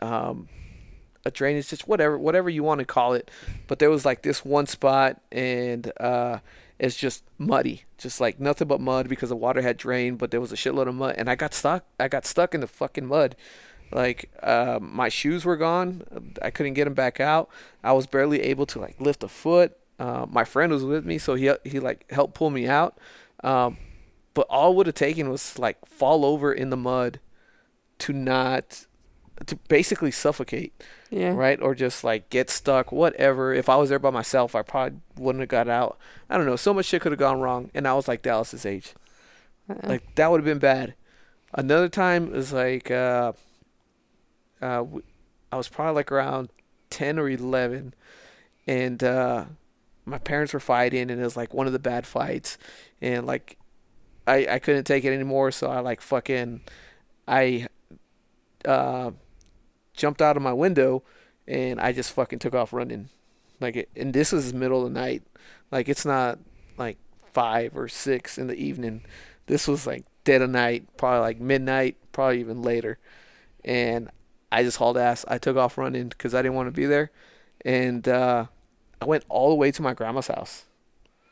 um, 0.00 0.48
a 1.24 1.30
drainage 1.30 1.68
just 1.68 1.88
whatever, 1.88 2.18
whatever 2.18 2.50
you 2.50 2.62
want 2.62 2.80
to 2.80 2.84
call 2.84 3.14
it. 3.14 3.30
But 3.66 3.78
there 3.78 3.90
was 3.90 4.04
like 4.04 4.22
this 4.22 4.44
one 4.44 4.66
spot, 4.66 5.20
and 5.32 5.90
uh, 5.98 6.38
it's 6.78 6.96
just 6.96 7.24
muddy, 7.38 7.84
just 7.98 8.20
like 8.20 8.40
nothing 8.40 8.68
but 8.68 8.80
mud 8.80 9.08
because 9.08 9.30
the 9.30 9.36
water 9.36 9.62
had 9.62 9.76
drained, 9.76 10.18
but 10.18 10.30
there 10.30 10.40
was 10.40 10.52
a 10.52 10.56
shitload 10.56 10.88
of 10.88 10.94
mud, 10.94 11.14
and 11.16 11.28
I 11.30 11.34
got 11.34 11.54
stuck. 11.54 11.84
I 11.98 12.08
got 12.08 12.26
stuck 12.26 12.54
in 12.54 12.60
the 12.60 12.66
fucking 12.66 13.06
mud. 13.06 13.36
Like 13.94 14.28
uh, 14.42 14.78
my 14.82 15.08
shoes 15.08 15.44
were 15.44 15.56
gone. 15.56 16.02
I 16.42 16.50
couldn't 16.50 16.74
get 16.74 16.84
them 16.84 16.94
back 16.94 17.20
out. 17.20 17.48
I 17.82 17.92
was 17.92 18.06
barely 18.06 18.42
able 18.42 18.66
to 18.66 18.80
like 18.80 19.00
lift 19.00 19.22
a 19.22 19.28
foot. 19.28 19.76
Uh, 19.98 20.26
my 20.28 20.44
friend 20.44 20.72
was 20.72 20.84
with 20.84 21.06
me, 21.06 21.16
so 21.18 21.34
he 21.36 21.50
he 21.64 21.78
like 21.80 22.10
helped 22.10 22.34
pull 22.34 22.50
me 22.50 22.66
out. 22.66 22.98
Um, 23.44 23.78
but 24.34 24.46
all 24.50 24.72
it 24.72 24.74
would 24.76 24.86
have 24.86 24.96
taken 24.96 25.30
was 25.30 25.58
like 25.58 25.78
fall 25.86 26.24
over 26.24 26.52
in 26.52 26.70
the 26.70 26.76
mud 26.76 27.20
to 28.00 28.12
not 28.12 28.86
to 29.46 29.56
basically 29.68 30.10
suffocate 30.10 30.72
Yeah. 31.10 31.34
right? 31.34 31.60
Or 31.60 31.74
just 31.74 32.02
like 32.04 32.30
get 32.30 32.50
stuck, 32.50 32.90
whatever. 32.92 33.52
If 33.54 33.68
I 33.68 33.76
was 33.76 33.88
there 33.90 33.98
by 33.98 34.10
myself, 34.10 34.54
I 34.54 34.62
probably 34.62 34.98
wouldn't 35.16 35.40
have 35.40 35.48
got 35.48 35.68
out. 35.68 35.98
I 36.28 36.36
don't 36.36 36.46
know. 36.46 36.56
So 36.56 36.74
much 36.74 36.86
shit 36.86 37.02
could 37.02 37.12
have 37.12 37.18
gone 37.18 37.40
wrong, 37.40 37.70
and 37.74 37.86
I 37.86 37.94
was 37.94 38.08
like 38.08 38.22
Dallas's 38.22 38.66
age. 38.66 38.94
Uh-uh. 39.70 39.88
Like 39.88 40.14
that 40.16 40.30
would 40.30 40.38
have 40.40 40.44
been 40.44 40.58
bad. 40.58 40.94
Another 41.52 41.88
time 41.88 42.34
is 42.34 42.52
like 42.52 42.90
uh, 42.90 43.32
uh, 44.64 44.84
I 45.52 45.56
was 45.56 45.68
probably 45.68 45.94
like 45.94 46.10
around 46.10 46.48
ten 46.90 47.18
or 47.18 47.28
eleven, 47.28 47.94
and 48.66 49.02
uh, 49.02 49.44
my 50.04 50.18
parents 50.18 50.52
were 50.54 50.60
fighting, 50.60 51.10
and 51.10 51.20
it 51.20 51.24
was 51.24 51.36
like 51.36 51.52
one 51.52 51.66
of 51.66 51.72
the 51.72 51.78
bad 51.78 52.06
fights, 52.06 52.58
and 53.00 53.26
like 53.26 53.58
I 54.26 54.46
I 54.46 54.58
couldn't 54.58 54.84
take 54.84 55.04
it 55.04 55.12
anymore, 55.12 55.50
so 55.50 55.70
I 55.70 55.80
like 55.80 56.00
fucking 56.00 56.62
I 57.28 57.68
uh 58.64 59.10
jumped 59.94 60.22
out 60.22 60.36
of 60.36 60.42
my 60.42 60.52
window 60.52 61.02
and 61.46 61.80
I 61.80 61.92
just 61.92 62.12
fucking 62.12 62.38
took 62.38 62.54
off 62.54 62.72
running. 62.72 63.08
Like 63.60 63.76
it, 63.76 63.88
and 63.96 64.12
this 64.12 64.32
was 64.32 64.52
middle 64.52 64.84
of 64.86 64.92
the 64.92 64.98
night. 64.98 65.22
Like 65.70 65.88
it's 65.88 66.04
not 66.04 66.38
like 66.76 66.98
five 67.32 67.76
or 67.76 67.88
six 67.88 68.38
in 68.38 68.46
the 68.46 68.56
evening. 68.56 69.04
This 69.46 69.68
was 69.68 69.86
like 69.86 70.04
dead 70.24 70.42
of 70.42 70.50
night, 70.50 70.96
probably 70.96 71.20
like 71.20 71.40
midnight, 71.40 71.96
probably 72.12 72.40
even 72.40 72.62
later. 72.62 72.98
And 73.64 74.10
I 74.54 74.62
just 74.62 74.76
hauled 74.76 74.96
ass. 74.96 75.24
I 75.28 75.38
took 75.38 75.56
off 75.56 75.76
running 75.78 76.08
because 76.08 76.34
I 76.34 76.42
didn't 76.42 76.54
want 76.54 76.68
to 76.68 76.72
be 76.72 76.86
there, 76.86 77.10
and 77.64 78.06
uh, 78.08 78.46
I 79.00 79.04
went 79.04 79.24
all 79.28 79.48
the 79.50 79.54
way 79.56 79.70
to 79.72 79.82
my 79.82 79.94
grandma's 79.94 80.28
house. 80.28 80.64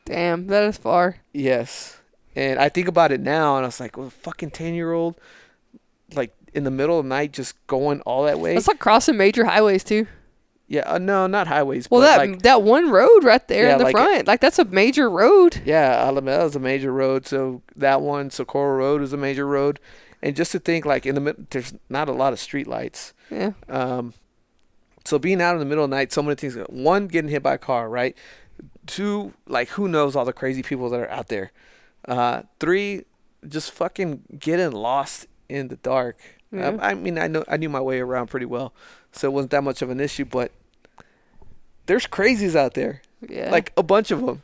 Damn, 0.05 0.47
that 0.47 0.63
is 0.65 0.77
far. 0.77 1.17
Yes. 1.33 1.99
And 2.35 2.59
I 2.59 2.67
think 2.69 2.87
about 2.87 3.11
it 3.11 3.21
now, 3.21 3.55
and 3.57 3.63
I 3.65 3.67
was 3.67 3.79
like, 3.79 3.95
well, 3.97 4.09
fucking 4.09 4.51
10 4.51 4.73
year 4.73 4.91
old, 4.91 5.15
like 6.15 6.33
in 6.53 6.63
the 6.63 6.71
middle 6.71 6.99
of 6.99 7.05
the 7.05 7.09
night, 7.09 7.31
just 7.31 7.55
going 7.67 8.01
all 8.01 8.23
that 8.25 8.39
way. 8.39 8.53
That's 8.55 8.67
like 8.67 8.79
crossing 8.79 9.17
major 9.17 9.45
highways 9.45 9.83
too. 9.83 10.07
yeah, 10.67 10.81
uh, 10.85 10.97
no, 10.97 11.27
not 11.27 11.47
highways. 11.47 11.89
Well, 11.89 12.01
but 12.01 12.07
that 12.07 12.17
like, 12.17 12.41
that 12.41 12.63
one 12.63 12.89
road 12.89 13.23
right 13.23 13.47
there 13.47 13.65
Yeah, 13.67 13.73
in 13.73 13.77
the 13.77 13.83
like- 13.85 13.95
front, 13.95 14.27
like 14.27 14.41
that's 14.41 14.59
a 14.59 14.65
major 14.65 15.09
road. 15.09 15.61
yeah, 15.65 16.03
Alameda 16.05 16.43
is 16.45 16.55
a 16.55 16.59
major 16.59 16.91
road. 16.91 17.25
So 17.27 17.61
that 17.75 18.01
one, 18.01 18.29
Socorro 18.31 18.77
Road 18.77 19.01
is 19.01 19.13
a 19.13 19.17
major 19.17 19.45
road. 19.47 19.79
And 20.23 20.35
just 20.37 20.53
to 20.53 20.59
think, 20.59 20.85
like, 20.85 21.05
in 21.05 21.15
the 21.15 21.21
mid, 21.21 21.47
there's 21.49 21.73
not 21.89 22.07
a 22.07 22.13
lot 22.13 22.31
of 22.31 22.39
street 22.39 22.65
lights. 22.65 23.13
Yeah. 23.29 23.51
Um, 23.67 24.13
so 25.03 25.19
being 25.19 25.41
out 25.41 25.51
in 25.53 25.59
the 25.59 25.65
middle 25.65 25.83
of 25.83 25.89
the 25.89 25.95
night, 25.97 26.13
so 26.13 26.23
many 26.23 26.35
things. 26.35 26.55
One, 26.69 27.07
getting 27.07 27.29
hit 27.29 27.43
by 27.43 27.55
a 27.55 27.57
car, 27.57 27.89
right? 27.89 28.15
Two, 28.87 29.33
like 29.47 29.67
who 29.69 29.89
knows 29.89 30.15
all 30.15 30.23
the 30.23 30.31
crazy 30.31 30.63
people 30.63 30.89
that 30.91 30.99
are 31.01 31.09
out 31.09 31.27
there. 31.27 31.51
Uh, 32.07 32.43
three, 32.61 33.03
just 33.47 33.71
fucking 33.73 34.23
getting 34.39 34.71
lost 34.71 35.27
in 35.49 35.67
the 35.67 35.75
dark. 35.75 36.17
Yeah. 36.53 36.67
Um, 36.67 36.79
I 36.81 36.93
mean, 36.93 37.17
I 37.17 37.27
know 37.27 37.43
I 37.49 37.57
knew 37.57 37.67
my 37.69 37.81
way 37.81 37.99
around 37.99 38.27
pretty 38.27 38.45
well, 38.45 38.73
so 39.11 39.27
it 39.27 39.31
wasn't 39.33 39.51
that 39.51 39.63
much 39.63 39.81
of 39.81 39.89
an 39.89 39.99
issue. 39.99 40.23
But 40.23 40.51
there's 41.87 42.07
crazies 42.07 42.55
out 42.55 42.73
there, 42.75 43.01
Yeah. 43.27 43.49
like 43.51 43.73
a 43.75 43.83
bunch 43.83 44.11
of 44.11 44.25
them. 44.25 44.43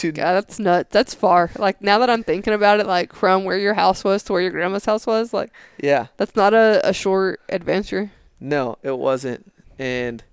To 0.00 0.12
God, 0.12 0.32
that's 0.34 0.58
nuts. 0.58 0.88
That's 0.90 1.14
far. 1.14 1.50
Like 1.58 1.82
now 1.82 1.98
that 1.98 2.10
I'm 2.10 2.24
thinking 2.24 2.52
about 2.52 2.80
it, 2.80 2.86
like 2.86 3.14
from 3.14 3.44
where 3.44 3.58
your 3.58 3.74
house 3.74 4.02
was 4.02 4.22
to 4.24 4.32
where 4.32 4.42
your 4.42 4.50
grandma's 4.50 4.84
house 4.84 5.06
was, 5.06 5.32
like 5.32 5.52
yeah. 5.78 6.06
that's 6.16 6.34
not 6.34 6.54
a, 6.54 6.80
a 6.82 6.92
short 6.92 7.40
adventure. 7.48 8.12
No, 8.40 8.78
it 8.82 8.98
wasn't. 8.98 9.52
And 9.78 10.24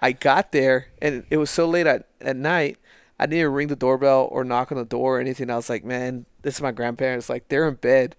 I 0.00 0.12
got 0.12 0.52
there, 0.52 0.88
and 1.00 1.24
it 1.30 1.36
was 1.36 1.50
so 1.50 1.66
late 1.68 1.86
at, 1.86 2.08
at 2.20 2.36
night. 2.36 2.78
I 3.18 3.26
didn't 3.26 3.40
even 3.40 3.52
ring 3.52 3.68
the 3.68 3.76
doorbell 3.76 4.28
or 4.30 4.42
knock 4.44 4.72
on 4.72 4.78
the 4.78 4.84
door 4.84 5.18
or 5.18 5.20
anything. 5.20 5.48
I 5.48 5.56
was 5.56 5.70
like, 5.70 5.84
man, 5.84 6.26
this 6.42 6.56
is 6.56 6.60
my 6.60 6.72
grandparents. 6.72 7.28
Like, 7.28 7.48
they're 7.48 7.68
in 7.68 7.74
bed. 7.74 8.16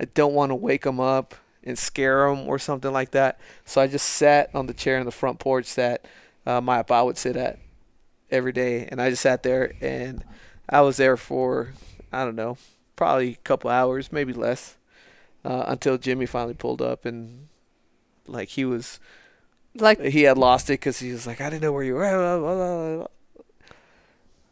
I 0.00 0.06
don't 0.06 0.32
want 0.32 0.50
to 0.50 0.56
wake 0.56 0.84
them 0.84 0.98
up 0.98 1.34
and 1.62 1.78
scare 1.78 2.28
them 2.28 2.48
or 2.48 2.58
something 2.58 2.90
like 2.90 3.10
that. 3.10 3.38
So 3.66 3.82
I 3.82 3.86
just 3.86 4.08
sat 4.08 4.48
on 4.54 4.66
the 4.66 4.72
chair 4.72 4.98
in 4.98 5.04
the 5.04 5.12
front 5.12 5.38
porch 5.38 5.74
that 5.74 6.06
uh, 6.46 6.62
my 6.62 6.82
pa 6.82 7.04
would 7.04 7.18
sit 7.18 7.36
at 7.36 7.58
every 8.30 8.52
day. 8.52 8.86
And 8.90 9.00
I 9.00 9.10
just 9.10 9.22
sat 9.22 9.42
there, 9.42 9.74
and 9.80 10.24
I 10.68 10.80
was 10.82 10.96
there 10.96 11.16
for, 11.16 11.72
I 12.12 12.24
don't 12.24 12.36
know, 12.36 12.56
probably 12.96 13.32
a 13.32 13.36
couple 13.44 13.70
hours, 13.70 14.12
maybe 14.12 14.32
less, 14.32 14.76
uh, 15.44 15.64
until 15.68 15.98
Jimmy 15.98 16.26
finally 16.26 16.54
pulled 16.54 16.82
up 16.82 17.04
and, 17.04 17.48
like, 18.26 18.50
he 18.50 18.64
was 18.64 19.00
Like, 19.74 20.00
he 20.00 20.22
had 20.22 20.38
lost 20.38 20.68
it 20.70 20.74
because 20.74 20.98
he 21.00 21.12
was 21.12 21.26
like, 21.26 21.40
I 21.40 21.50
didn't 21.50 21.62
know 21.62 21.72
where 21.72 21.84
you 21.84 21.94
were. 21.94 23.06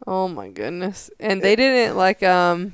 oh 0.07 0.27
my 0.27 0.49
goodness. 0.49 1.09
And 1.19 1.41
they 1.41 1.55
didn't 1.55 1.97
like 1.97 2.23
um 2.23 2.73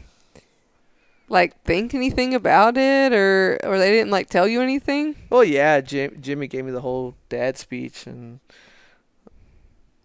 like 1.28 1.60
think 1.64 1.94
anything 1.94 2.34
about 2.36 2.78
it 2.78 3.14
or 3.14 3.58
or 3.64 3.78
they 3.80 3.92
didn't 3.92 4.12
like 4.12 4.30
tell 4.30 4.48
you 4.48 4.62
anything? 4.62 5.16
Well, 5.30 5.44
yeah, 5.44 5.82
Jim, 5.82 6.18
Jimmy 6.22 6.48
gave 6.48 6.66
me 6.66 6.72
the 6.72 6.82
whole 6.82 7.16
dad 7.30 7.58
speech 7.58 8.06
and 8.08 8.40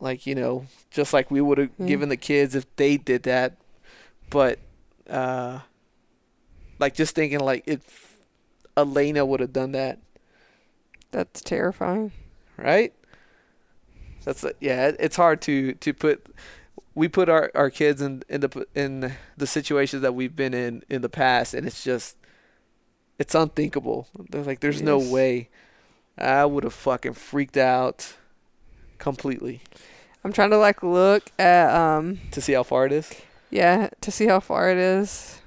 like 0.00 0.26
you 0.26 0.34
know, 0.34 0.66
just 0.90 1.12
like 1.12 1.30
we 1.30 1.40
would 1.40 1.58
have 1.58 1.76
Mm. 1.78 1.86
given 1.86 2.08
the 2.08 2.16
kids 2.16 2.54
if 2.54 2.64
they 2.76 2.96
did 2.96 3.22
that, 3.24 3.56
but 4.30 4.58
uh, 5.08 5.60
like 6.78 6.94
just 6.94 7.14
thinking 7.14 7.40
like 7.40 7.64
if 7.66 8.16
Elena 8.76 9.24
would 9.26 9.40
have 9.40 9.52
done 9.52 9.72
that, 9.72 9.98
That's 11.10 11.40
terrifying. 11.42 12.12
right? 12.56 12.92
That's 14.24 14.44
a, 14.44 14.52
yeah. 14.60 14.92
It's 14.98 15.16
hard 15.16 15.40
to 15.42 15.74
to 15.74 15.92
put. 15.94 16.26
We 16.94 17.08
put 17.08 17.28
our, 17.28 17.50
our 17.54 17.70
kids 17.70 18.02
in 18.02 18.22
in 18.28 18.40
the 18.42 18.66
in 18.74 19.12
the 19.36 19.46
situations 19.46 20.02
that 20.02 20.14
we've 20.14 20.34
been 20.36 20.52
in 20.54 20.82
in 20.90 21.02
the 21.02 21.08
past, 21.08 21.54
and 21.54 21.66
it's 21.66 21.82
just 21.84 22.16
it's 23.18 23.34
unthinkable. 23.34 24.08
They're 24.30 24.42
like, 24.42 24.60
there's 24.60 24.82
no 24.82 24.98
way. 24.98 25.48
I 26.18 26.44
would 26.44 26.64
have 26.64 26.74
fucking 26.74 27.14
freaked 27.14 27.56
out 27.56 28.14
completely 28.98 29.62
I'm 30.24 30.32
trying 30.32 30.50
to 30.50 30.58
like 30.58 30.82
look 30.82 31.30
at 31.38 31.74
um 31.74 32.20
to 32.32 32.40
see 32.40 32.52
how 32.52 32.62
far 32.62 32.86
it 32.86 32.92
is. 32.92 33.10
yeah, 33.50 33.88
to 34.00 34.10
see 34.10 34.26
how 34.26 34.40
far 34.40 34.70
it 34.70 34.78
is. 34.78 35.40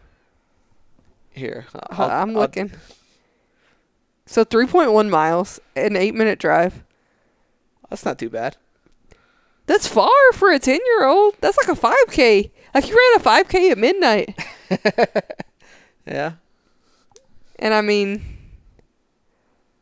Here, 1.31 1.65
I'll- 1.89 2.09
I'm 2.09 2.29
I'll- 2.31 2.35
looking. 2.41 2.71
So 4.25 4.45
3.1 4.45 5.09
miles, 5.09 5.59
an 5.75 5.95
8 5.97 6.15
minute 6.15 6.39
drive. 6.39 6.83
That's 7.89 8.05
not 8.05 8.17
too 8.17 8.29
bad. 8.29 8.55
That's 9.65 9.85
far 9.87 10.09
for 10.33 10.51
a 10.51 10.59
10 10.59 10.79
year 10.85 11.05
old. 11.05 11.35
That's 11.41 11.57
like 11.57 11.67
a 11.67 11.79
5K. 11.79 12.49
Like 12.73 12.87
you 12.87 12.95
ran 12.95 13.19
a 13.19 13.23
5K 13.23 13.71
at 13.71 13.77
midnight. 13.77 14.37
Yeah, 16.05 16.33
And 17.59 17.73
I 17.73 17.79
mean, 17.81 18.21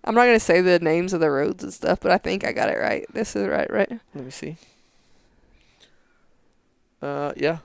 I'm 0.03 0.13
not 0.13 0.25
going 0.25 0.35
to 0.35 0.39
say 0.39 0.61
the 0.61 0.77
names 0.77 1.13
of 1.13 1.19
the 1.19 1.31
roads 1.31 1.63
and 1.63 1.73
stuff, 1.73 1.99
but 1.99 2.11
I 2.11 2.19
think 2.19 2.45
I 2.45 2.51
got 2.51 2.69
it 2.69 2.77
right. 2.77 3.05
This 3.11 3.35
is 3.35 3.47
right, 3.47 3.67
right? 3.71 3.89
let 4.13 4.23
me 4.25 4.29
see. 4.29 4.57
Uh, 7.01 7.33
yeah, 7.35 7.57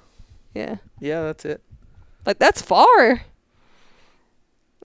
Yeah. 0.54 0.76
yeah, 1.00 1.22
that's 1.22 1.44
it. 1.44 1.62
Like 2.24 2.38
that's 2.38 2.62
far. 2.62 3.22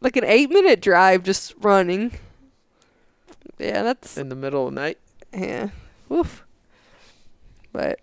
Like 0.01 0.15
an 0.17 0.25
8 0.25 0.49
minute 0.49 0.81
drive 0.81 1.23
just 1.23 1.53
running. 1.61 2.13
Yeah, 3.57 3.83
that's 3.83 4.17
In 4.17 4.29
the 4.29 4.35
middle 4.35 4.67
of 4.67 4.73
the 4.73 4.81
night. 4.81 4.97
Yeah. 5.33 5.69
Woof. 6.09 6.43
But 7.71 7.99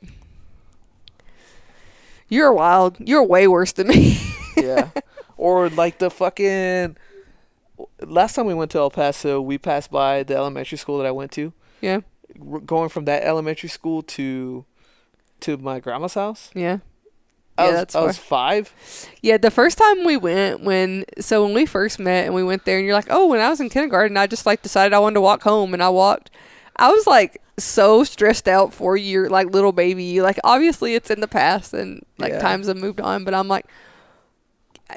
you're 2.29 2.53
wild. 2.53 2.97
You're 3.01 3.25
way 3.25 3.49
worse 3.49 3.73
than 3.73 3.89
me. 3.89 4.19
yeah. 4.57 4.91
Or 5.37 5.69
like 5.69 5.99
the 5.99 6.11
fucking 6.11 6.97
last 8.01 8.35
time 8.35 8.47
we 8.47 8.55
went 8.55 8.71
to 8.73 8.79
El 8.79 8.91
Paso, 8.91 9.41
we 9.41 9.59
passed 9.59 9.91
by 9.91 10.23
the 10.23 10.35
elementary 10.37 10.79
school 10.79 10.99
that 10.99 11.07
I 11.07 11.11
went 11.11 11.33
to. 11.33 11.53
yeah. 11.81 12.01
Going 12.67 12.89
from 12.89 13.05
that 13.07 13.25
elementary 13.25 13.69
school 13.69 14.03
to 14.03 14.65
to 15.41 15.57
my 15.57 15.81
grandma's 15.81 16.15
house. 16.15 16.51
Yeah. 16.55 16.79
I 17.57 17.65
Yeah, 17.65 17.71
was, 17.71 17.79
that's 17.79 17.95
I 17.97 18.01
was 18.03 18.19
five. 18.19 18.73
Yeah, 19.21 19.37
the 19.37 19.51
first 19.51 19.79
time 19.79 20.05
we 20.05 20.17
went 20.17 20.61
when 20.63 21.05
so 21.19 21.45
when 21.45 21.55
we 21.55 21.67
first 21.67 21.99
met 21.99 22.27
and 22.27 22.35
we 22.35 22.45
went 22.45 22.65
there 22.65 22.77
and 22.79 22.87
you're 22.87 22.95
like, 22.95 23.09
"Oh, 23.11 23.27
when 23.27 23.41
I 23.41 23.49
was 23.51 23.61
in 23.61 23.69
kindergarten, 23.69 24.17
I 24.17 24.27
just 24.29 24.47
like 24.47 24.63
decided 24.63 24.93
I 24.95 25.01
wanted 25.01 25.15
to 25.15 25.21
walk 25.21 25.43
home 25.43 25.75
and 25.75 25.83
I 25.83 25.89
walked." 25.89 26.31
I 26.77 26.91
was 26.93 27.07
like 27.09 27.43
so 27.59 28.05
stressed 28.05 28.47
out 28.47 28.73
for 28.73 28.97
your 28.97 29.29
like 29.29 29.49
little 29.51 29.73
baby. 29.73 30.21
Like 30.21 30.39
obviously 30.45 30.95
it's 30.95 31.11
in 31.11 31.19
the 31.21 31.27
past 31.27 31.75
and 31.75 32.05
like 32.19 32.33
Yeah. 32.35 32.39
times 32.39 32.69
have 32.69 32.77
moved 32.77 33.01
on, 33.01 33.25
but 33.25 33.35
I'm 33.35 33.49
like 33.49 33.67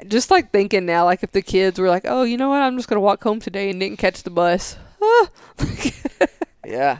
just 0.06 0.30
like 0.30 0.52
thinking 0.52 0.86
now 0.86 1.04
like 1.04 1.22
if 1.24 1.32
the 1.32 1.42
kids 1.42 1.80
were 1.80 1.88
like, 1.88 2.04
"Oh, 2.06 2.22
you 2.22 2.36
know 2.36 2.48
what? 2.48 2.62
I'm 2.62 2.76
just 2.76 2.88
going 2.88 2.96
to 2.96 3.00
walk 3.00 3.22
home 3.24 3.40
today 3.40 3.70
and 3.70 3.80
didn't 3.80 3.98
catch 3.98 4.22
the 4.22 4.30
bus." 4.30 4.76
Ah. 5.02 5.28
Yeah. 6.64 6.98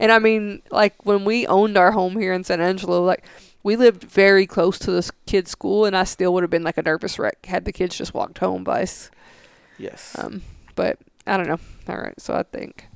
And 0.00 0.12
I 0.12 0.18
mean, 0.18 0.62
like 0.70 1.04
when 1.04 1.24
we 1.24 1.46
owned 1.46 1.76
our 1.76 1.92
home 1.92 2.18
here 2.18 2.32
in 2.32 2.44
San 2.44 2.60
Angelo, 2.60 3.02
like 3.04 3.24
we 3.62 3.76
lived 3.76 4.04
very 4.04 4.46
close 4.46 4.78
to 4.80 4.90
this 4.90 5.10
kid's 5.26 5.50
school, 5.50 5.84
and 5.84 5.96
I 5.96 6.04
still 6.04 6.32
would 6.34 6.42
have 6.44 6.50
been 6.50 6.62
like 6.62 6.78
a 6.78 6.82
nervous 6.82 7.18
wreck 7.18 7.44
had 7.46 7.64
the 7.64 7.72
kids 7.72 7.96
just 7.96 8.14
walked 8.14 8.38
home 8.38 8.64
by 8.64 8.82
us. 8.82 9.10
Yes. 9.76 10.16
Um, 10.18 10.42
but 10.76 10.98
I 11.26 11.36
don't 11.36 11.48
know. 11.48 11.58
All 11.88 12.00
right, 12.00 12.18
so 12.20 12.34
I 12.34 12.42
think. 12.44 12.88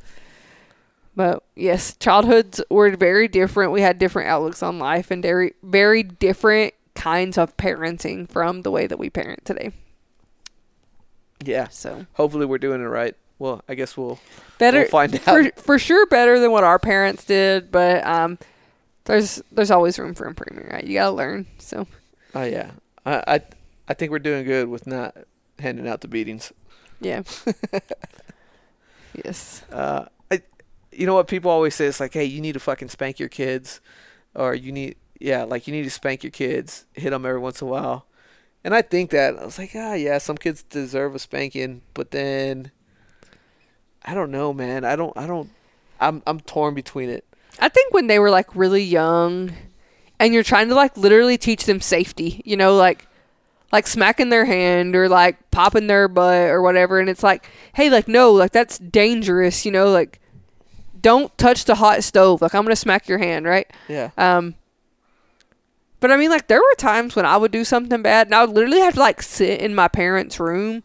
But 1.14 1.42
yes, 1.54 1.96
childhoods 1.96 2.62
were 2.70 2.96
very 2.96 3.28
different. 3.28 3.72
We 3.72 3.82
had 3.82 3.98
different 3.98 4.28
outlooks 4.30 4.62
on 4.62 4.78
life 4.78 5.10
and 5.10 5.22
very, 5.22 5.54
very 5.62 6.02
different 6.02 6.72
kinds 6.94 7.36
of 7.36 7.56
parenting 7.56 8.28
from 8.30 8.62
the 8.62 8.70
way 8.70 8.86
that 8.86 8.98
we 8.98 9.10
parent 9.10 9.44
today. 9.44 9.72
yeah. 11.44 11.68
So 11.68 12.06
Hopefully 12.14 12.46
we're 12.46 12.58
doing 12.58 12.80
it 12.80 12.86
right. 12.86 13.14
Well, 13.42 13.60
I 13.68 13.74
guess 13.74 13.96
we'll 13.96 14.20
better 14.58 14.82
we'll 14.82 14.88
find 14.88 15.12
out. 15.16 15.22
for 15.22 15.50
for 15.60 15.76
sure 15.76 16.06
better 16.06 16.38
than 16.38 16.52
what 16.52 16.62
our 16.62 16.78
parents 16.78 17.24
did, 17.24 17.72
but 17.72 18.06
um, 18.06 18.38
there's 19.06 19.42
there's 19.50 19.72
always 19.72 19.98
room 19.98 20.14
for 20.14 20.28
improvement, 20.28 20.70
right? 20.70 20.84
You 20.84 20.94
gotta 20.94 21.10
learn. 21.10 21.46
So 21.58 21.88
Oh 22.36 22.44
yeah. 22.44 22.70
I 23.04 23.24
I 23.26 23.40
I 23.88 23.94
think 23.94 24.12
we're 24.12 24.20
doing 24.20 24.44
good 24.44 24.68
with 24.68 24.86
not 24.86 25.16
handing 25.58 25.88
out 25.88 26.02
the 26.02 26.06
beatings. 26.06 26.52
yeah. 27.00 27.24
yes. 29.24 29.64
Uh, 29.72 30.04
I, 30.30 30.42
you 30.92 31.06
know 31.06 31.14
what 31.14 31.26
people 31.26 31.50
always 31.50 31.74
say? 31.74 31.86
It's 31.86 31.98
like, 31.98 32.14
hey, 32.14 32.24
you 32.24 32.40
need 32.40 32.52
to 32.52 32.60
fucking 32.60 32.90
spank 32.90 33.18
your 33.18 33.28
kids, 33.28 33.80
or 34.36 34.54
you 34.54 34.70
need, 34.70 34.94
yeah, 35.18 35.42
like 35.42 35.66
you 35.66 35.72
need 35.72 35.82
to 35.82 35.90
spank 35.90 36.22
your 36.22 36.30
kids, 36.30 36.86
hit 36.92 37.10
them 37.10 37.26
every 37.26 37.40
once 37.40 37.60
in 37.60 37.66
a 37.66 37.70
while. 37.72 38.06
And 38.62 38.72
I 38.72 38.82
think 38.82 39.10
that 39.10 39.36
I 39.36 39.44
was 39.44 39.58
like, 39.58 39.72
ah, 39.74 39.94
yeah, 39.94 40.18
some 40.18 40.36
kids 40.36 40.62
deserve 40.62 41.16
a 41.16 41.18
spanking, 41.18 41.82
but 41.92 42.12
then 42.12 42.70
I 44.04 44.14
don't 44.14 44.30
know, 44.30 44.52
man. 44.52 44.84
I 44.84 44.96
don't, 44.96 45.16
I 45.16 45.26
don't. 45.26 45.50
I'm, 46.00 46.22
I'm 46.26 46.40
torn 46.40 46.74
between 46.74 47.08
it. 47.08 47.24
I 47.60 47.68
think 47.68 47.92
when 47.94 48.06
they 48.06 48.18
were 48.18 48.30
like 48.30 48.54
really 48.56 48.82
young 48.82 49.52
and 50.18 50.32
you're 50.34 50.42
trying 50.42 50.68
to 50.68 50.74
like 50.74 50.96
literally 50.96 51.38
teach 51.38 51.64
them 51.64 51.80
safety, 51.80 52.42
you 52.44 52.56
know, 52.56 52.74
like 52.74 53.06
like 53.72 53.86
smacking 53.86 54.28
their 54.28 54.44
hand 54.44 54.94
or 54.94 55.08
like 55.08 55.50
popping 55.50 55.86
their 55.86 56.06
butt 56.08 56.50
or 56.50 56.60
whatever 56.60 56.98
and 57.00 57.08
it's 57.08 57.22
like, 57.22 57.48
"Hey, 57.74 57.88
like 57.90 58.08
no, 58.08 58.32
like 58.32 58.52
that's 58.52 58.78
dangerous, 58.78 59.64
you 59.64 59.72
know, 59.72 59.90
like 59.90 60.20
don't 61.00 61.36
touch 61.38 61.64
the 61.64 61.76
hot 61.76 62.04
stove. 62.04 62.42
Like 62.42 62.54
I'm 62.54 62.62
going 62.62 62.72
to 62.72 62.76
smack 62.76 63.08
your 63.08 63.18
hand, 63.18 63.46
right?" 63.46 63.70
Yeah. 63.88 64.10
Um 64.16 64.54
but 66.00 66.10
I 66.10 66.16
mean 66.16 66.30
like 66.30 66.48
there 66.48 66.60
were 66.60 66.74
times 66.78 67.14
when 67.14 67.26
I 67.26 67.36
would 67.36 67.52
do 67.52 67.64
something 67.64 68.02
bad 68.02 68.26
and 68.26 68.34
I 68.34 68.44
would 68.44 68.54
literally 68.54 68.80
have 68.80 68.94
to 68.94 69.00
like 69.00 69.22
sit 69.22 69.60
in 69.60 69.74
my 69.74 69.88
parents' 69.88 70.40
room 70.40 70.82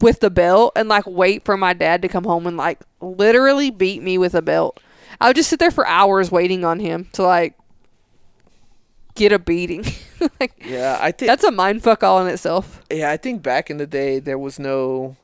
with 0.00 0.20
the 0.20 0.30
belt 0.30 0.72
and 0.76 0.88
like 0.88 1.04
wait 1.06 1.44
for 1.44 1.56
my 1.56 1.72
dad 1.72 2.02
to 2.02 2.08
come 2.08 2.24
home 2.24 2.46
and 2.46 2.56
like 2.56 2.80
literally 3.00 3.70
beat 3.70 4.02
me 4.02 4.18
with 4.18 4.34
a 4.34 4.42
belt. 4.42 4.80
I 5.20 5.28
would 5.28 5.36
just 5.36 5.50
sit 5.50 5.58
there 5.58 5.70
for 5.72 5.86
hours 5.86 6.30
waiting 6.30 6.64
on 6.64 6.78
him 6.78 7.08
to 7.14 7.22
like 7.22 7.54
get 9.14 9.32
a 9.32 9.38
beating. 9.38 9.84
like 10.40 10.62
Yeah. 10.64 10.98
I 11.00 11.10
think. 11.12 11.28
that's 11.28 11.42
a 11.44 11.50
mind 11.50 11.82
fuck 11.82 12.02
all 12.04 12.20
in 12.24 12.32
itself. 12.32 12.82
yeah. 12.92 13.10
I 13.10 13.16
think 13.16 13.42
back 13.42 13.70
in 13.70 13.78
the 13.78 13.86
day 13.86 14.18
there 14.20 14.38
was 14.38 14.58
no. 14.58 15.16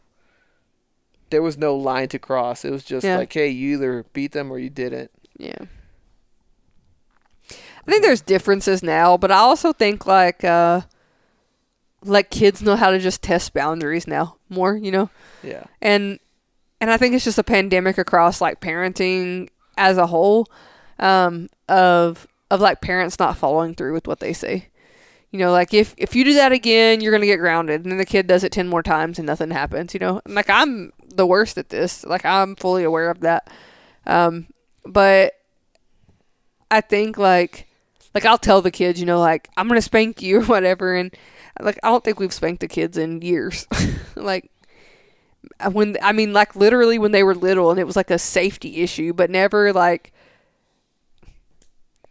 There 1.31 1.43
was 1.43 1.57
no 1.59 1.75
line 1.75 2.09
to 2.09 2.19
cross. 2.19 2.65
It 2.65 2.71
was 2.71 2.85
just 2.85 3.05
Yeah. 3.05 3.17
like, 3.19 3.33
hey, 3.33 3.49
you 3.49 3.75
either 3.77 4.05
beat 4.13 4.33
them 4.33 4.53
or 4.53 4.59
you 4.59 4.71
didn't. 4.71 5.11
Yeah. 5.37 5.57
I 7.51 7.91
think 7.91 8.03
there's 8.03 8.21
differences 8.21 8.83
now, 8.83 9.17
but 9.17 9.31
I 9.31 9.39
also 9.39 9.73
think 9.73 10.07
like 10.07 10.43
uh 10.45 10.83
like 12.05 12.31
kids 12.31 12.63
know 12.63 12.77
how 12.77 12.91
to 12.91 12.99
just 12.99 13.23
test 13.23 13.53
boundaries 13.55 14.07
now 14.07 14.37
more, 14.49 14.77
you 14.77 14.91
know? 14.91 15.11
Yeah. 15.43 15.65
and 15.81 16.19
and 16.81 16.91
I 16.91 16.97
think 16.99 17.15
it's 17.15 17.25
just 17.25 17.39
a 17.39 17.45
pandemic 17.45 17.97
across 17.99 18.41
like 18.41 18.61
parenting 18.61 19.49
as 19.79 19.97
a 19.97 20.07
whole, 20.07 20.47
um, 20.99 21.49
of 21.69 22.27
of 22.51 22.61
like 22.61 22.81
parents 22.81 23.19
not 23.19 23.39
following 23.39 23.75
through 23.75 23.95
with 23.95 24.07
what 24.07 24.21
they 24.21 24.33
say. 24.33 24.69
You 25.31 25.39
know, 25.39 25.51
like 25.51 25.73
if 25.75 25.95
if 25.97 26.15
you 26.15 26.25
do 26.25 26.35
that 26.35 26.53
again, 26.53 27.01
you're 27.01 27.13
gonna 27.13 27.27
get 27.27 27.39
grounded, 27.39 27.83
and 27.83 27.91
then 27.91 27.99
the 27.99 28.05
kid 28.05 28.27
does 28.27 28.45
it 28.45 28.53
ten 28.53 28.69
more 28.69 28.83
times 28.83 29.19
and 29.19 29.27
nothing 29.27 29.51
happens. 29.51 29.95
You 29.95 30.01
know, 30.01 30.21
And, 30.25 30.35
like 30.35 30.51
I'm 30.51 30.93
the 31.15 31.27
worst 31.27 31.57
at 31.59 31.71
this. 31.71 32.05
Like 32.05 32.25
I'm 32.25 32.55
fully 32.55 32.85
aware 32.85 33.11
of 33.11 33.21
that. 33.21 33.51
Um, 34.07 34.47
but 34.85 35.33
I 36.71 36.81
think 36.83 37.17
like 37.19 37.67
like 38.15 38.25
I'll 38.25 38.39
tell 38.39 38.63
the 38.63 38.71
kids, 38.71 39.01
you 39.01 39.07
know, 39.07 39.19
like 39.19 39.49
I'm 39.57 39.69
gonna 39.69 39.83
spank 39.83 40.23
you 40.23 40.39
or 40.41 40.45
whatever, 40.45 40.95
and 40.95 41.15
like 41.61 41.79
I 41.83 41.89
don't 41.89 42.03
think 42.03 42.19
we've 42.19 42.33
spanked 42.33 42.61
the 42.61 42.69
kids 42.69 42.99
in 42.99 43.23
years. 43.23 43.67
like 44.17 44.51
when 45.71 45.97
I 46.03 46.13
mean, 46.13 46.33
like 46.33 46.57
literally 46.57 46.99
when 46.99 47.13
they 47.13 47.23
were 47.23 47.35
little, 47.35 47.71
and 47.71 47.79
it 47.79 47.87
was 47.87 47.97
like 47.97 48.11
a 48.11 48.19
safety 48.19 48.77
issue, 48.83 49.13
but 49.13 49.31
never 49.31 49.73
like. 49.73 50.13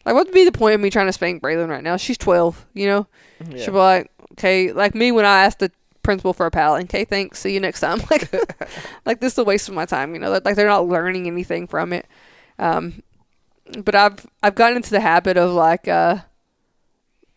Like, 0.05 0.15
what 0.15 0.25
would 0.25 0.33
be 0.33 0.43
the 0.43 0.51
point 0.51 0.75
of 0.75 0.81
me 0.81 0.89
trying 0.89 1.05
to 1.05 1.13
spank 1.13 1.41
Braylon 1.41 1.69
right 1.69 1.81
now? 1.81 1.95
She's 1.95 2.17
12, 2.17 2.65
you 2.73 2.87
know? 2.87 3.07
Yeah. 3.49 3.63
She'll 3.63 3.73
be 3.73 3.79
like, 3.79 4.11
okay, 4.33 4.73
like 4.73 4.93
me 4.93 5.13
when 5.13 5.23
I 5.23 5.45
asked 5.45 5.59
the 5.59 5.71
principal 6.01 6.33
for 6.33 6.45
a 6.45 6.51
pal, 6.51 6.75
okay, 6.75 7.05
thanks, 7.05 7.39
see 7.39 7.53
you 7.53 7.61
next 7.61 7.79
time. 7.79 8.01
Like, 8.11 8.29
like 9.05 9.21
this 9.21 9.31
is 9.31 9.37
a 9.39 9.45
waste 9.45 9.69
of 9.69 9.75
my 9.75 9.85
time, 9.85 10.13
you 10.13 10.19
know? 10.19 10.29
Like, 10.43 10.57
they're 10.57 10.67
not 10.67 10.89
learning 10.89 11.27
anything 11.27 11.67
from 11.67 11.93
it. 11.93 12.05
Um, 12.59 13.01
but 13.83 13.95
I've 13.95 14.25
I've 14.41 14.55
gotten 14.55 14.77
into 14.77 14.91
the 14.91 14.99
habit 14.99 15.37
of 15.37 15.51
like 15.51 15.87
uh, 15.87 16.17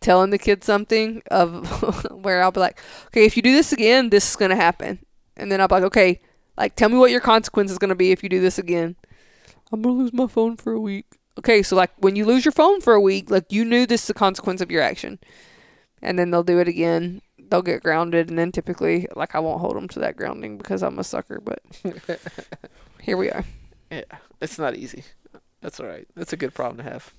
telling 0.07 0.29
the 0.29 0.37
kids 0.37 0.65
something 0.65 1.21
of 1.29 1.67
where 2.23 2.41
I'll 2.41 2.53
be 2.53 2.61
like, 2.61 2.79
okay, 3.07 3.25
if 3.25 3.35
you 3.35 3.43
do 3.43 3.51
this 3.51 3.73
again, 3.73 4.09
this 4.09 4.29
is 4.29 4.37
gonna 4.37 4.55
happen, 4.55 4.99
and 5.35 5.51
then 5.51 5.59
I'll 5.59 5.67
be 5.67 5.75
like, 5.75 5.83
okay, 5.83 6.21
like 6.55 6.77
tell 6.77 6.87
me 6.87 6.95
what 6.95 7.11
your 7.11 7.19
consequence 7.19 7.71
is 7.71 7.77
gonna 7.77 7.93
be 7.93 8.13
if 8.13 8.23
you 8.23 8.29
do 8.29 8.39
this 8.39 8.57
again. 8.57 8.95
I'm 9.69 9.81
gonna 9.81 9.95
lose 9.97 10.13
my 10.13 10.27
phone 10.27 10.55
for 10.55 10.71
a 10.71 10.79
week. 10.79 11.07
Okay, 11.37 11.61
so 11.61 11.75
like 11.75 11.91
when 11.97 12.15
you 12.15 12.23
lose 12.23 12.45
your 12.45 12.53
phone 12.53 12.79
for 12.79 12.93
a 12.93 13.01
week, 13.01 13.29
like 13.29 13.51
you 13.51 13.65
knew 13.65 13.85
this 13.85 14.03
is 14.03 14.07
the 14.07 14.13
consequence 14.13 14.61
of 14.61 14.71
your 14.71 14.81
action, 14.81 15.19
and 16.01 16.17
then 16.17 16.31
they'll 16.31 16.41
do 16.41 16.59
it 16.59 16.69
again. 16.69 17.21
They'll 17.37 17.61
get 17.61 17.83
grounded, 17.83 18.29
and 18.29 18.39
then 18.39 18.53
typically, 18.53 19.07
like 19.13 19.35
I 19.35 19.39
won't 19.39 19.59
hold 19.59 19.75
them 19.75 19.89
to 19.89 19.99
that 19.99 20.15
grounding 20.15 20.57
because 20.57 20.83
I'm 20.83 20.99
a 20.99 21.03
sucker. 21.03 21.41
But 21.43 21.59
here 23.01 23.17
we 23.17 23.29
are. 23.29 23.43
Yeah, 23.91 24.03
it's 24.39 24.57
not 24.57 24.77
easy. 24.77 25.03
That's 25.59 25.81
all 25.81 25.87
right. 25.87 26.07
That's 26.15 26.31
a 26.31 26.37
good 26.37 26.53
problem 26.53 26.77
to 26.77 26.89
have. 26.89 27.13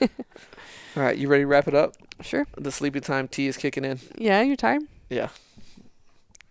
all 0.96 1.02
right, 1.02 1.18
you 1.18 1.28
ready 1.28 1.42
to 1.42 1.46
wrap 1.46 1.68
it 1.68 1.74
up? 1.74 1.94
Sure. 2.22 2.46
The 2.56 2.72
sleepy 2.72 3.00
time 3.00 3.28
tea 3.28 3.46
is 3.46 3.56
kicking 3.56 3.84
in. 3.84 4.00
Yeah, 4.16 4.42
you're 4.42 4.56
tired. 4.56 4.82
Yeah. 5.10 5.28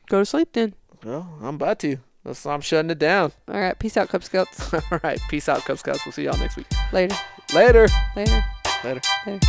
Go 0.10 0.20
to 0.20 0.26
sleep 0.26 0.50
then. 0.54 0.76
Well, 1.04 1.38
I'm 1.42 1.56
about 1.56 1.80
to. 1.80 1.98
That's, 2.24 2.46
I'm 2.46 2.62
shutting 2.62 2.90
it 2.90 3.00
down. 3.00 3.32
All 3.48 3.60
right. 3.60 3.78
Peace 3.78 3.98
out, 3.98 4.10
Cub 4.10 4.24
Scouts. 4.24 4.74
all 4.92 5.00
right. 5.04 5.20
Peace 5.30 5.48
out, 5.48 5.64
Cub 5.64 5.78
Scouts. 5.78 6.06
We'll 6.06 6.14
see 6.14 6.24
y'all 6.24 6.38
next 6.38 6.58
week. 6.58 6.68
Later. 6.92 7.16
Later. 7.54 7.88
Later. 8.16 8.44
Later. 8.84 9.02
Later. 9.26 9.48